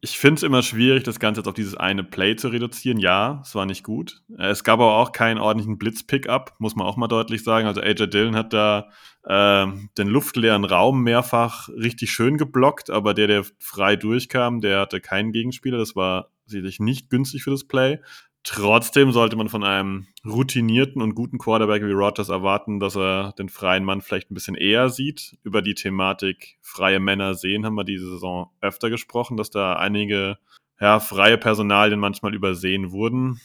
ich 0.00 0.18
finde 0.18 0.36
es 0.36 0.42
immer 0.44 0.62
schwierig, 0.62 1.02
das 1.02 1.18
Ganze 1.18 1.40
jetzt 1.40 1.48
auf 1.48 1.54
dieses 1.54 1.76
eine 1.76 2.04
Play 2.04 2.36
zu 2.36 2.48
reduzieren. 2.48 2.98
Ja, 2.98 3.40
es 3.44 3.54
war 3.54 3.66
nicht 3.66 3.82
gut. 3.82 4.22
Äh, 4.38 4.48
es 4.48 4.62
gab 4.62 4.74
aber 4.80 4.96
auch 4.96 5.12
keinen 5.12 5.38
ordentlichen 5.38 5.78
Blitz-Pickup, 5.78 6.54
muss 6.58 6.76
man 6.76 6.86
auch 6.86 6.96
mal 6.96 7.08
deutlich 7.08 7.42
sagen. 7.42 7.66
Also 7.66 7.80
AJ 7.80 8.06
Dillon 8.08 8.36
hat 8.36 8.52
da 8.52 8.88
äh, 9.24 9.66
den 9.98 10.08
luftleeren 10.08 10.64
Raum 10.64 11.02
mehrfach 11.02 11.68
richtig 11.70 12.12
schön 12.12 12.38
geblockt, 12.38 12.90
aber 12.90 13.14
der, 13.14 13.26
der 13.26 13.44
frei 13.58 13.96
durchkam, 13.96 14.60
der 14.60 14.80
hatte 14.80 15.00
keinen 15.00 15.32
Gegenspieler. 15.32 15.78
Das 15.78 15.96
war 15.96 16.30
sicherlich 16.46 16.78
nicht 16.78 17.10
günstig 17.10 17.42
für 17.42 17.50
das 17.50 17.64
Play. 17.64 18.00
Trotzdem 18.46 19.10
sollte 19.10 19.36
man 19.36 19.48
von 19.48 19.64
einem 19.64 20.06
routinierten 20.22 21.00
und 21.00 21.14
guten 21.14 21.38
Quarterback 21.38 21.82
wie 21.82 21.92
Rogers 21.92 22.28
erwarten, 22.28 22.78
dass 22.78 22.94
er 22.94 23.32
den 23.38 23.48
freien 23.48 23.84
Mann 23.84 24.02
vielleicht 24.02 24.30
ein 24.30 24.34
bisschen 24.34 24.54
eher 24.54 24.90
sieht. 24.90 25.38
Über 25.42 25.62
die 25.62 25.74
Thematik 25.74 26.58
freie 26.60 27.00
Männer 27.00 27.34
sehen 27.34 27.64
haben 27.64 27.74
wir 27.74 27.84
diese 27.84 28.06
Saison 28.06 28.50
öfter 28.60 28.90
gesprochen, 28.90 29.38
dass 29.38 29.48
da 29.48 29.76
einige 29.76 30.36
ja, 30.78 31.00
freie 31.00 31.38
Personalien 31.38 31.98
manchmal 31.98 32.34
übersehen 32.34 32.92
wurden. 32.92 33.40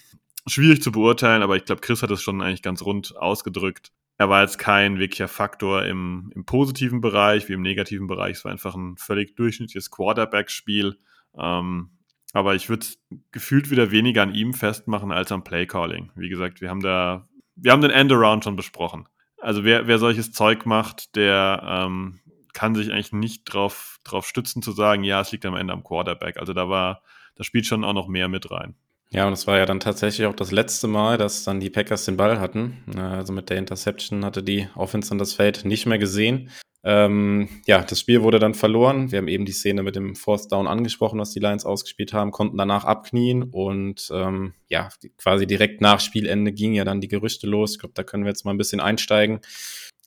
Schwierig 0.47 0.81
zu 0.81 0.91
beurteilen, 0.91 1.43
aber 1.43 1.55
ich 1.55 1.63
glaube, 1.63 1.79
Chris 1.79 2.03
hat 2.03 2.11
es 2.11 2.21
schon 2.21 2.41
eigentlich 2.41 2.61
ganz 2.61 2.81
rund 2.81 3.15
ausgedrückt. 3.15 3.93
Er 4.17 4.29
war 4.29 4.41
jetzt 4.41 4.59
kein 4.59 4.99
wirklicher 4.99 5.29
Faktor 5.29 5.85
im, 5.85 6.29
im 6.35 6.43
positiven 6.43 6.99
Bereich 6.99 7.47
wie 7.47 7.53
im 7.53 7.61
negativen 7.61 8.07
Bereich. 8.07 8.37
Es 8.37 8.43
war 8.43 8.51
einfach 8.51 8.75
ein 8.75 8.97
völlig 8.97 9.37
durchschnittliches 9.37 9.91
Quarterback-Spiel. 9.91 10.97
Ähm, 11.37 11.91
aber 12.33 12.55
ich 12.55 12.69
würde 12.69 12.85
gefühlt 13.31 13.69
wieder 13.69 13.91
weniger 13.91 14.21
an 14.21 14.33
ihm 14.33 14.53
festmachen 14.53 15.11
als 15.11 15.31
am 15.31 15.43
Playcalling. 15.43 16.11
Wie 16.15 16.29
gesagt, 16.29 16.61
wir 16.61 16.69
haben 16.69 16.81
da, 16.81 17.27
wir 17.55 17.71
haben 17.71 17.81
den 17.81 17.91
Endaround 17.91 18.43
schon 18.43 18.55
besprochen. 18.55 19.07
Also 19.39 19.63
wer, 19.63 19.87
wer 19.87 19.99
solches 19.99 20.31
Zeug 20.31 20.65
macht, 20.65 21.15
der 21.15 21.61
ähm, 21.63 22.19
kann 22.53 22.75
sich 22.75 22.91
eigentlich 22.91 23.13
nicht 23.13 23.45
drauf, 23.45 23.99
drauf 24.03 24.27
stützen 24.27 24.61
zu 24.61 24.71
sagen, 24.71 25.03
ja, 25.03 25.21
es 25.21 25.31
liegt 25.31 25.45
am 25.45 25.55
Ende 25.55 25.73
am 25.73 25.83
Quarterback. 25.83 26.37
Also 26.37 26.53
da 26.53 26.69
war, 26.69 27.01
da 27.35 27.43
spielt 27.43 27.65
schon 27.65 27.83
auch 27.83 27.93
noch 27.93 28.07
mehr 28.07 28.27
mit 28.27 28.51
rein. 28.51 28.75
Ja, 29.11 29.25
und 29.25 29.33
es 29.33 29.47
war 29.47 29.57
ja 29.57 29.65
dann 29.65 29.79
tatsächlich 29.79 30.27
auch 30.27 30.35
das 30.35 30.51
letzte 30.51 30.87
Mal, 30.87 31.17
dass 31.17 31.43
dann 31.43 31.59
die 31.59 31.71
Packers 31.71 32.05
den 32.05 32.17
Ball 32.17 32.39
hatten. 32.39 32.83
Also 32.95 33.33
mit 33.33 33.49
der 33.49 33.57
Interception 33.57 34.23
hatte 34.23 34.43
die 34.43 34.67
Offense 34.75 35.09
dann 35.09 35.17
das 35.17 35.33
Feld 35.33 35.65
nicht 35.65 35.87
mehr 35.87 35.97
gesehen. 35.97 36.51
Ähm, 36.83 37.49
ja, 37.65 37.81
das 37.81 37.99
Spiel 37.99 38.23
wurde 38.23 38.39
dann 38.39 38.53
verloren. 38.53 39.11
Wir 39.11 39.17
haben 39.17 39.27
eben 39.27 39.45
die 39.45 39.51
Szene 39.51 39.83
mit 39.83 39.95
dem 39.95 40.15
Fourth 40.15 40.51
Down 40.51 40.65
angesprochen, 40.65 41.19
was 41.19 41.31
die 41.31 41.39
Lions 41.39 41.65
ausgespielt 41.65 42.13
haben, 42.13 42.31
konnten 42.31 42.57
danach 42.57 42.85
abknien 42.85 43.43
und 43.43 44.09
ähm, 44.13 44.53
ja, 44.69 44.89
quasi 45.17 45.45
direkt 45.45 45.81
nach 45.81 45.99
Spielende 45.99 46.53
gingen 46.53 46.75
ja 46.75 46.85
dann 46.85 47.01
die 47.01 47.09
Gerüchte 47.09 47.47
los. 47.47 47.73
Ich 47.73 47.79
glaube, 47.79 47.93
da 47.95 48.03
können 48.03 48.23
wir 48.23 48.29
jetzt 48.29 48.45
mal 48.45 48.51
ein 48.51 48.57
bisschen 48.57 48.79
einsteigen. 48.79 49.41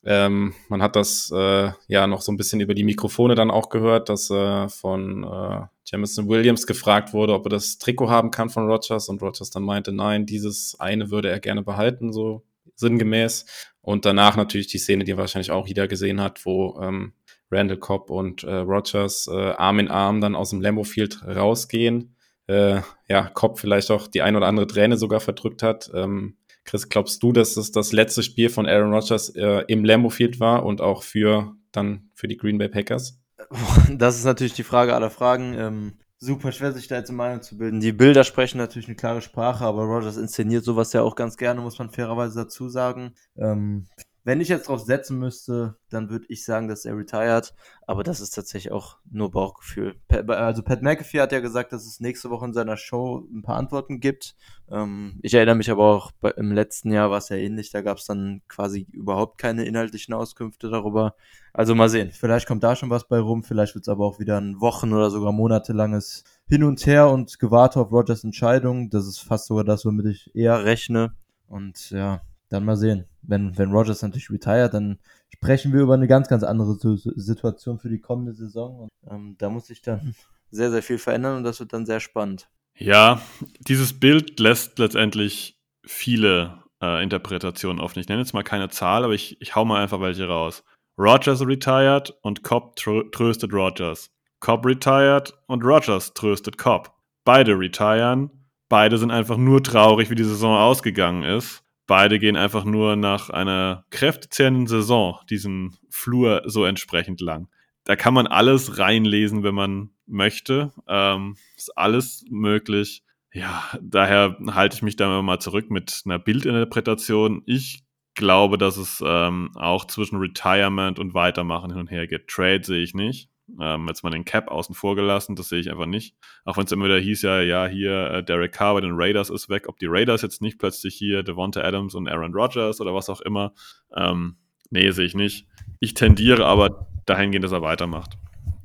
Ähm, 0.05 0.55
man 0.69 0.83
hat 0.83 0.97
das 0.97 1.31
äh, 1.33 1.71
ja 1.89 2.07
noch 2.07 2.23
so 2.23 2.33
ein 2.33 2.37
bisschen 2.37 2.61
über 2.61 2.75
die 2.75 2.85
Mikrofone 2.85 3.35
dann 3.35 3.51
auch 3.51 3.69
gehört, 3.69 4.09
dass 4.09 4.31
äh, 4.31 4.69
von 4.69 5.25
äh, 5.25 5.67
Jamison 5.85 6.29
Williams 6.29 6.67
gefragt 6.67 7.13
wurde, 7.13 7.35
ob 7.35 7.47
er 7.47 7.51
das 7.51 7.79
Trikot 7.79 8.11
haben 8.11 8.31
kann 8.31 8.51
von 8.51 8.67
Rogers 8.69 9.09
und 9.09 9.23
Rogers 9.23 9.51
dann 9.51 9.63
meinte, 9.63 9.93
nein, 9.93 10.27
dieses 10.27 10.75
eine 10.81 11.11
würde 11.11 11.29
er 11.31 11.39
gerne 11.39 11.63
behalten, 11.63 12.13
so 12.13 12.43
sinngemäß. 12.83 13.47
Und 13.81 14.05
danach 14.05 14.37
natürlich 14.37 14.67
die 14.67 14.79
Szene, 14.79 15.05
die 15.05 15.17
wahrscheinlich 15.17 15.51
auch 15.51 15.67
jeder 15.67 15.89
gesehen 15.89 16.21
hat, 16.21 16.45
wo 16.45 16.79
ähm, 16.81 17.15
Randall 17.51 17.79
Cobb 17.79 18.11
und 18.11 18.45
äh, 18.45 18.55
Rogers 18.55 19.29
äh, 19.33 19.53
Arm 19.53 19.79
in 19.79 19.89
Arm 19.89 20.21
dann 20.21 20.35
aus 20.35 20.51
dem 20.51 20.61
Lambo 20.61 20.85
Field 20.85 21.23
rausgehen. 21.27 22.15
Äh, 22.47 22.81
ja, 23.09 23.29
Cobb 23.35 23.59
vielleicht 23.59 23.91
auch 23.91 24.07
die 24.09 24.23
ein 24.23 24.37
oder 24.37 24.47
andere 24.47 24.67
Träne 24.67 24.97
sogar 24.97 25.21
verdrückt 25.21 25.63
hat. 25.63 25.91
Ähm, 25.95 26.37
Chris, 26.65 26.89
glaubst 26.89 27.23
du, 27.23 27.33
dass 27.33 27.57
es 27.57 27.73
das 27.73 27.93
letzte 27.93 28.23
Spiel 28.23 28.49
von 28.49 28.67
Aaron 28.67 28.93
Rodgers 28.93 29.31
äh, 29.31 29.65
im 29.67 29.85
Lambo 29.85 30.11
Field 30.11 30.39
war 30.39 30.65
und 30.65 30.81
auch 30.81 31.03
für 31.03 31.55
dann 31.73 32.11
für 32.15 32.29
die 32.29 32.37
Green 32.37 32.59
Bay 32.59 32.69
Packers? 32.69 33.19
Das 33.91 34.17
ist 34.17 34.25
natürlich 34.25 34.55
die 34.55 34.63
Frage 34.63 34.95
aller 34.95 35.11
Fragen. 35.11 35.55
Ähm, 35.55 35.93
super 36.23 36.53
schwer, 36.53 36.73
sich 36.73 36.87
da 36.87 36.97
jetzt 36.97 37.11
eine 37.11 37.17
Meinung 37.17 37.43
zu 37.43 37.59
bilden. 37.59 37.81
Die 37.81 37.93
Bilder 37.93 38.23
sprechen 38.23 38.59
natürlich 38.59 38.87
eine 38.87 38.95
klare 38.95 39.21
Sprache, 39.21 39.65
aber 39.65 39.83
Rogers 39.83 40.17
inszeniert 40.17 40.65
sowas 40.65 40.93
ja 40.93 41.03
auch 41.03 41.17
ganz 41.17 41.37
gerne, 41.37 41.61
muss 41.61 41.79
man 41.79 41.91
fairerweise 41.91 42.45
dazu 42.45 42.69
sagen. 42.69 43.15
Ähm, 43.37 43.87
wenn 44.25 44.41
ich 44.41 44.49
jetzt 44.49 44.69
drauf 44.69 44.81
setzen 44.81 45.19
müsste, 45.19 45.77
dann 45.91 46.09
würde 46.09 46.27
ich 46.29 46.45
sagen, 46.45 46.69
dass 46.69 46.85
er 46.85 46.97
retired. 46.97 47.55
Aber 47.87 48.05
das 48.05 48.21
ist 48.21 48.31
tatsächlich 48.31 48.73
auch 48.73 48.99
nur 49.11 49.33
Bauchgefühl. 49.33 49.97
Also 50.29 50.63
Pat 50.63 50.83
McAfee 50.83 51.21
hat 51.21 51.33
ja 51.33 51.41
gesagt, 51.41 51.73
dass 51.73 51.85
es 51.85 51.99
nächste 51.99 52.31
Woche 52.31 52.47
in 52.47 52.53
seiner 52.53 52.77
Show 52.77 53.27
ein 53.33 53.43
paar 53.43 53.57
Antworten 53.57 53.99
gibt. 53.99 54.37
Ähm, 54.71 55.19
ich 55.23 55.35
erinnere 55.35 55.57
mich 55.57 55.71
aber 55.71 55.85
auch, 55.85 56.13
im 56.37 56.53
letzten 56.53 56.93
Jahr 56.93 57.11
war 57.11 57.19
es 57.19 57.31
ja 57.31 57.37
ähnlich. 57.37 57.71
Da 57.71 57.83
gab 57.83 57.99
es 57.99 58.07
dann 58.07 58.43
quasi 58.47 58.87
überhaupt 58.93 59.39
keine 59.39 59.65
inhaltlichen 59.65 60.15
Auskünfte 60.15 60.71
darüber. 60.71 61.17
Also 61.53 61.75
mal 61.75 61.89
sehen. 61.89 62.13
Vielleicht 62.13 62.47
kommt 62.47 62.63
da 62.63 62.77
schon 62.77 62.91
was 62.91 63.09
bei 63.09 63.19
rum. 63.19 63.43
Vielleicht 63.43 63.75
wird 63.75 63.83
es 63.83 63.89
aber 63.89 64.07
auch 64.07 64.21
wieder 64.21 64.41
ein 64.41 64.61
Wochen- 64.61 64.93
oder 64.93 65.11
sogar 65.11 65.33
monatelanges 65.33 66.23
Hin 66.49 66.63
und 66.63 66.87
Her 66.87 67.11
und 67.11 67.41
gewarte 67.41 67.81
auf 67.81 67.91
Rogers 67.91 68.23
Entscheidung. 68.23 68.89
Das 68.89 69.07
ist 69.07 69.19
fast 69.19 69.47
sogar 69.47 69.65
das, 69.65 69.85
womit 69.85 70.07
ich 70.07 70.35
eher 70.35 70.65
rechne. 70.65 71.15
Und 71.49 71.91
ja, 71.91 72.23
dann 72.53 72.65
mal 72.65 72.77
sehen. 72.77 73.05
Wenn, 73.23 73.57
wenn 73.57 73.73
Rogers 73.73 74.03
natürlich 74.03 74.31
retired, 74.31 74.75
dann 74.75 74.99
sprechen 75.33 75.73
wir 75.73 75.81
über 75.81 75.95
eine 75.95 76.09
ganz, 76.09 76.29
ganz 76.29 76.43
andere 76.43 76.77
Situation 77.17 77.79
für 77.79 77.89
die 77.89 78.01
kommende 78.01 78.33
Saison. 78.33 78.81
Und 78.81 78.91
ähm, 79.11 79.37
da 79.39 79.49
muss 79.51 79.67
sich 79.67 79.83
dann 79.83 80.15
sehr, 80.51 80.71
sehr 80.71 80.83
viel 80.83 80.99
verändern 80.99 81.39
und 81.39 81.45
das 81.45 81.61
wird 81.61 81.73
dann 81.73 81.87
sehr 81.87 82.01
spannend. 82.01 82.49
Ja, 82.77 83.21
dieses 83.61 83.99
Bild 83.99 84.41
lässt 84.41 84.79
letztendlich 84.79 85.61
viele 85.85 86.63
äh, 86.83 87.03
Interpretationen 87.03 87.81
offen. 87.81 87.99
Ich 87.99 88.09
nenne 88.09 88.21
jetzt 88.21 88.35
mal 88.35 88.43
keine 88.43 88.71
Zahl, 88.71 89.05
aber 89.05 89.15
ich, 89.15 89.41
ich 89.41 89.55
hau 89.55 89.65
mal 89.65 89.83
einfach 89.83 90.01
welche 90.01 90.27
raus. 90.27 90.65
Rogers 90.99 91.47
retired 91.47 92.15
und 92.23 92.43
Cobb 92.43 92.77
tr 92.77 93.11
tröstet 93.11 93.53
Rogers. 93.53 94.11
Cobb 94.41 94.67
retired 94.67 95.35
und 95.47 95.65
Rogers 95.65 96.13
tröstet 96.15 96.59
Cobb. 96.59 96.93
Beide 97.25 97.59
retiren, 97.59 98.31
Beide 98.73 98.97
sind 98.97 99.11
einfach 99.11 99.37
nur 99.37 99.63
traurig, 99.63 100.09
wie 100.09 100.15
die 100.15 100.25
Saison 100.25 100.57
ausgegangen 100.57 101.25
ist. 101.25 101.62
Beide 101.87 102.19
gehen 102.19 102.37
einfach 102.37 102.65
nur 102.65 102.97
nach 102.97 103.31
einer 103.31 103.85
kräftezehrenden 103.91 104.67
Saison 104.67 105.19
diesen 105.29 105.77
Flur 105.91 106.43
so 106.47 106.65
entsprechend 106.65 107.21
lang. 107.21 107.49
Da 107.85 107.97
kann 107.97 108.15
man 108.15 108.27
alles 108.27 108.79
reinlesen, 108.79 109.43
wenn 109.43 109.55
man 109.55 109.91
möchte. 110.07 110.73
Ähm, 110.87 111.37
ist 111.57 111.77
alles 111.77 112.25
möglich. 112.31 113.03
Ja, 113.33 113.65
daher 113.81 114.37
halte 114.49 114.77
ich 114.77 114.83
mich 114.83 114.97
da 114.97 115.23
mal 115.23 115.41
zurück 115.41 115.71
mit 115.71 116.03
einer 116.05 116.19
Bildinterpretation. 116.19 117.43
Ich 117.47 117.85
glaube, 118.15 118.59
dass 118.59 118.77
es 118.77 119.03
ähm, 119.05 119.51
auch 119.55 119.87
zwischen 119.87 120.19
Retirement 120.19 120.99
und 120.99 121.15
Weitermachen 121.15 121.71
hin 121.71 121.81
und 121.81 121.91
her 121.91 122.07
geht. 122.07 122.29
Trade 122.29 122.63
sehe 122.63 122.83
ich 122.83 122.95
nicht. 122.95 123.32
Ähm, 123.61 123.87
jetzt 123.89 124.03
mal 124.03 124.11
den 124.11 124.25
Cap 124.25 124.49
außen 124.49 124.75
vor 124.75 124.97
gelassen, 124.97 125.37
das 125.37 125.49
sehe 125.49 125.61
ich 125.61 125.71
einfach 125.71 125.87
nicht. 125.87 126.17
Auch 126.45 126.57
wenn 126.57 126.65
es 126.65 126.73
immer 126.73 126.87
wieder 126.87 126.99
hieß, 126.99 127.23
ja, 127.23 127.41
ja, 127.41 127.67
hier 127.67 128.11
äh, 128.11 128.25
Derek 128.25 128.53
Carr 128.53 128.75
bei 128.75 128.81
den 128.81 128.95
Raiders 128.95 129.31
ist 129.31 129.49
weg. 129.49 129.69
Ob 129.69 129.79
die 129.79 129.87
Raiders 129.89 130.23
jetzt 130.23 130.43
nicht 130.43 130.59
plötzlich 130.59 130.95
hier 130.95 131.23
Devonta 131.23 131.61
Adams 131.61 131.95
und 131.95 132.09
Aaron 132.09 132.35
Rodgers 132.35 132.81
oder 132.81 132.95
was 132.95 133.11
auch 133.11 133.21
immer, 133.21 133.53
ähm, 133.97 134.37
nee, 134.71 134.91
sehe 134.91 135.07
ich 135.07 135.15
nicht. 135.15 135.47
Ich 135.81 135.95
tendiere 135.95 136.47
aber 136.47 136.87
dahingehend, 137.07 137.45
dass 137.45 137.53
er 137.53 137.63
weitermacht. 137.63 138.17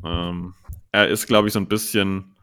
Ähm, 0.05 0.53
er 0.91 1.07
ist, 1.07 1.27
glaube 1.27 1.47
ich, 1.47 1.53
so 1.53 1.59
ein 1.59 1.67
bisschen. 1.67 2.35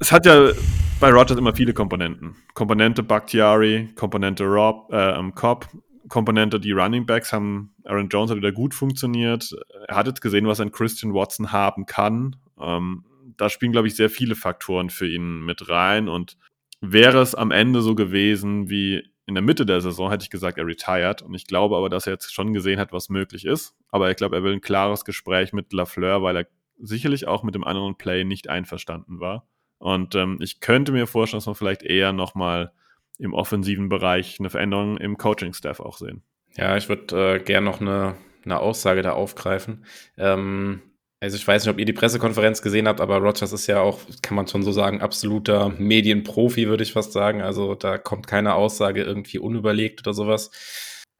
Es 0.00 0.12
hat 0.12 0.26
ja 0.26 0.50
bei 0.98 1.10
Rodgers 1.10 1.38
immer 1.38 1.54
viele 1.54 1.74
Komponenten. 1.74 2.36
Komponente 2.54 3.02
Bakhtiari, 3.02 3.90
Komponente 3.96 4.44
Rob, 4.44 4.92
äh, 4.92 5.30
Cobb, 5.34 5.68
Komponente, 6.12 6.60
die 6.60 6.72
Running 6.72 7.06
Backs 7.06 7.32
haben, 7.32 7.74
Aaron 7.84 8.10
Jones 8.10 8.30
hat 8.30 8.36
wieder 8.36 8.52
gut 8.52 8.74
funktioniert. 8.74 9.56
Er 9.88 9.96
hat 9.96 10.06
jetzt 10.06 10.20
gesehen, 10.20 10.46
was 10.46 10.60
ein 10.60 10.70
Christian 10.70 11.14
Watson 11.14 11.52
haben 11.52 11.86
kann. 11.86 12.36
Ähm, 12.60 13.06
da 13.38 13.48
spielen, 13.48 13.72
glaube 13.72 13.88
ich, 13.88 13.96
sehr 13.96 14.10
viele 14.10 14.34
Faktoren 14.34 14.90
für 14.90 15.08
ihn 15.08 15.40
mit 15.40 15.70
rein. 15.70 16.10
Und 16.10 16.36
wäre 16.82 17.22
es 17.22 17.34
am 17.34 17.50
Ende 17.50 17.80
so 17.80 17.94
gewesen 17.94 18.68
wie 18.68 19.02
in 19.24 19.34
der 19.34 19.42
Mitte 19.42 19.64
der 19.64 19.80
Saison, 19.80 20.10
hätte 20.10 20.24
ich 20.24 20.28
gesagt, 20.28 20.58
er 20.58 20.66
retired. 20.66 21.22
Und 21.22 21.32
ich 21.32 21.46
glaube 21.46 21.78
aber, 21.78 21.88
dass 21.88 22.06
er 22.06 22.12
jetzt 22.12 22.34
schon 22.34 22.52
gesehen 22.52 22.78
hat, 22.78 22.92
was 22.92 23.08
möglich 23.08 23.46
ist. 23.46 23.74
Aber 23.88 24.10
ich 24.10 24.18
glaube, 24.18 24.36
er 24.36 24.42
will 24.42 24.52
ein 24.52 24.60
klares 24.60 25.06
Gespräch 25.06 25.54
mit 25.54 25.72
Lafleur, 25.72 26.22
weil 26.22 26.36
er 26.36 26.46
sicherlich 26.78 27.26
auch 27.26 27.42
mit 27.42 27.54
dem 27.54 27.64
anderen 27.64 27.96
Play 27.96 28.24
nicht 28.24 28.50
einverstanden 28.50 29.18
war. 29.18 29.48
Und 29.78 30.14
ähm, 30.14 30.36
ich 30.42 30.60
könnte 30.60 30.92
mir 30.92 31.06
vorstellen, 31.06 31.38
dass 31.38 31.46
man 31.46 31.54
vielleicht 31.54 31.82
eher 31.82 32.12
nochmal 32.12 32.72
im 33.18 33.34
offensiven 33.34 33.88
Bereich 33.88 34.38
eine 34.38 34.50
Veränderung 34.50 34.96
im 34.96 35.16
Coaching-Staff 35.16 35.80
auch 35.80 35.96
sehen. 35.96 36.22
Ja, 36.56 36.76
ich 36.76 36.88
würde 36.88 37.36
äh, 37.36 37.38
gerne 37.38 37.64
noch 37.64 37.80
eine, 37.80 38.16
eine 38.44 38.58
Aussage 38.58 39.02
da 39.02 39.12
aufgreifen. 39.12 39.84
Ähm, 40.16 40.82
also 41.20 41.36
ich 41.36 41.46
weiß 41.46 41.64
nicht, 41.64 41.72
ob 41.72 41.78
ihr 41.78 41.84
die 41.84 41.92
Pressekonferenz 41.92 42.62
gesehen 42.62 42.88
habt, 42.88 43.00
aber 43.00 43.18
Rogers 43.18 43.52
ist 43.52 43.68
ja 43.68 43.80
auch, 43.80 44.00
kann 44.22 44.34
man 44.34 44.48
schon 44.48 44.64
so 44.64 44.72
sagen, 44.72 45.00
absoluter 45.00 45.68
Medienprofi, 45.68 46.66
würde 46.66 46.82
ich 46.82 46.92
fast 46.92 47.12
sagen. 47.12 47.42
Also 47.42 47.76
da 47.76 47.96
kommt 47.96 48.26
keine 48.26 48.54
Aussage 48.54 49.04
irgendwie 49.04 49.38
unüberlegt 49.38 50.00
oder 50.00 50.14
sowas. 50.14 50.50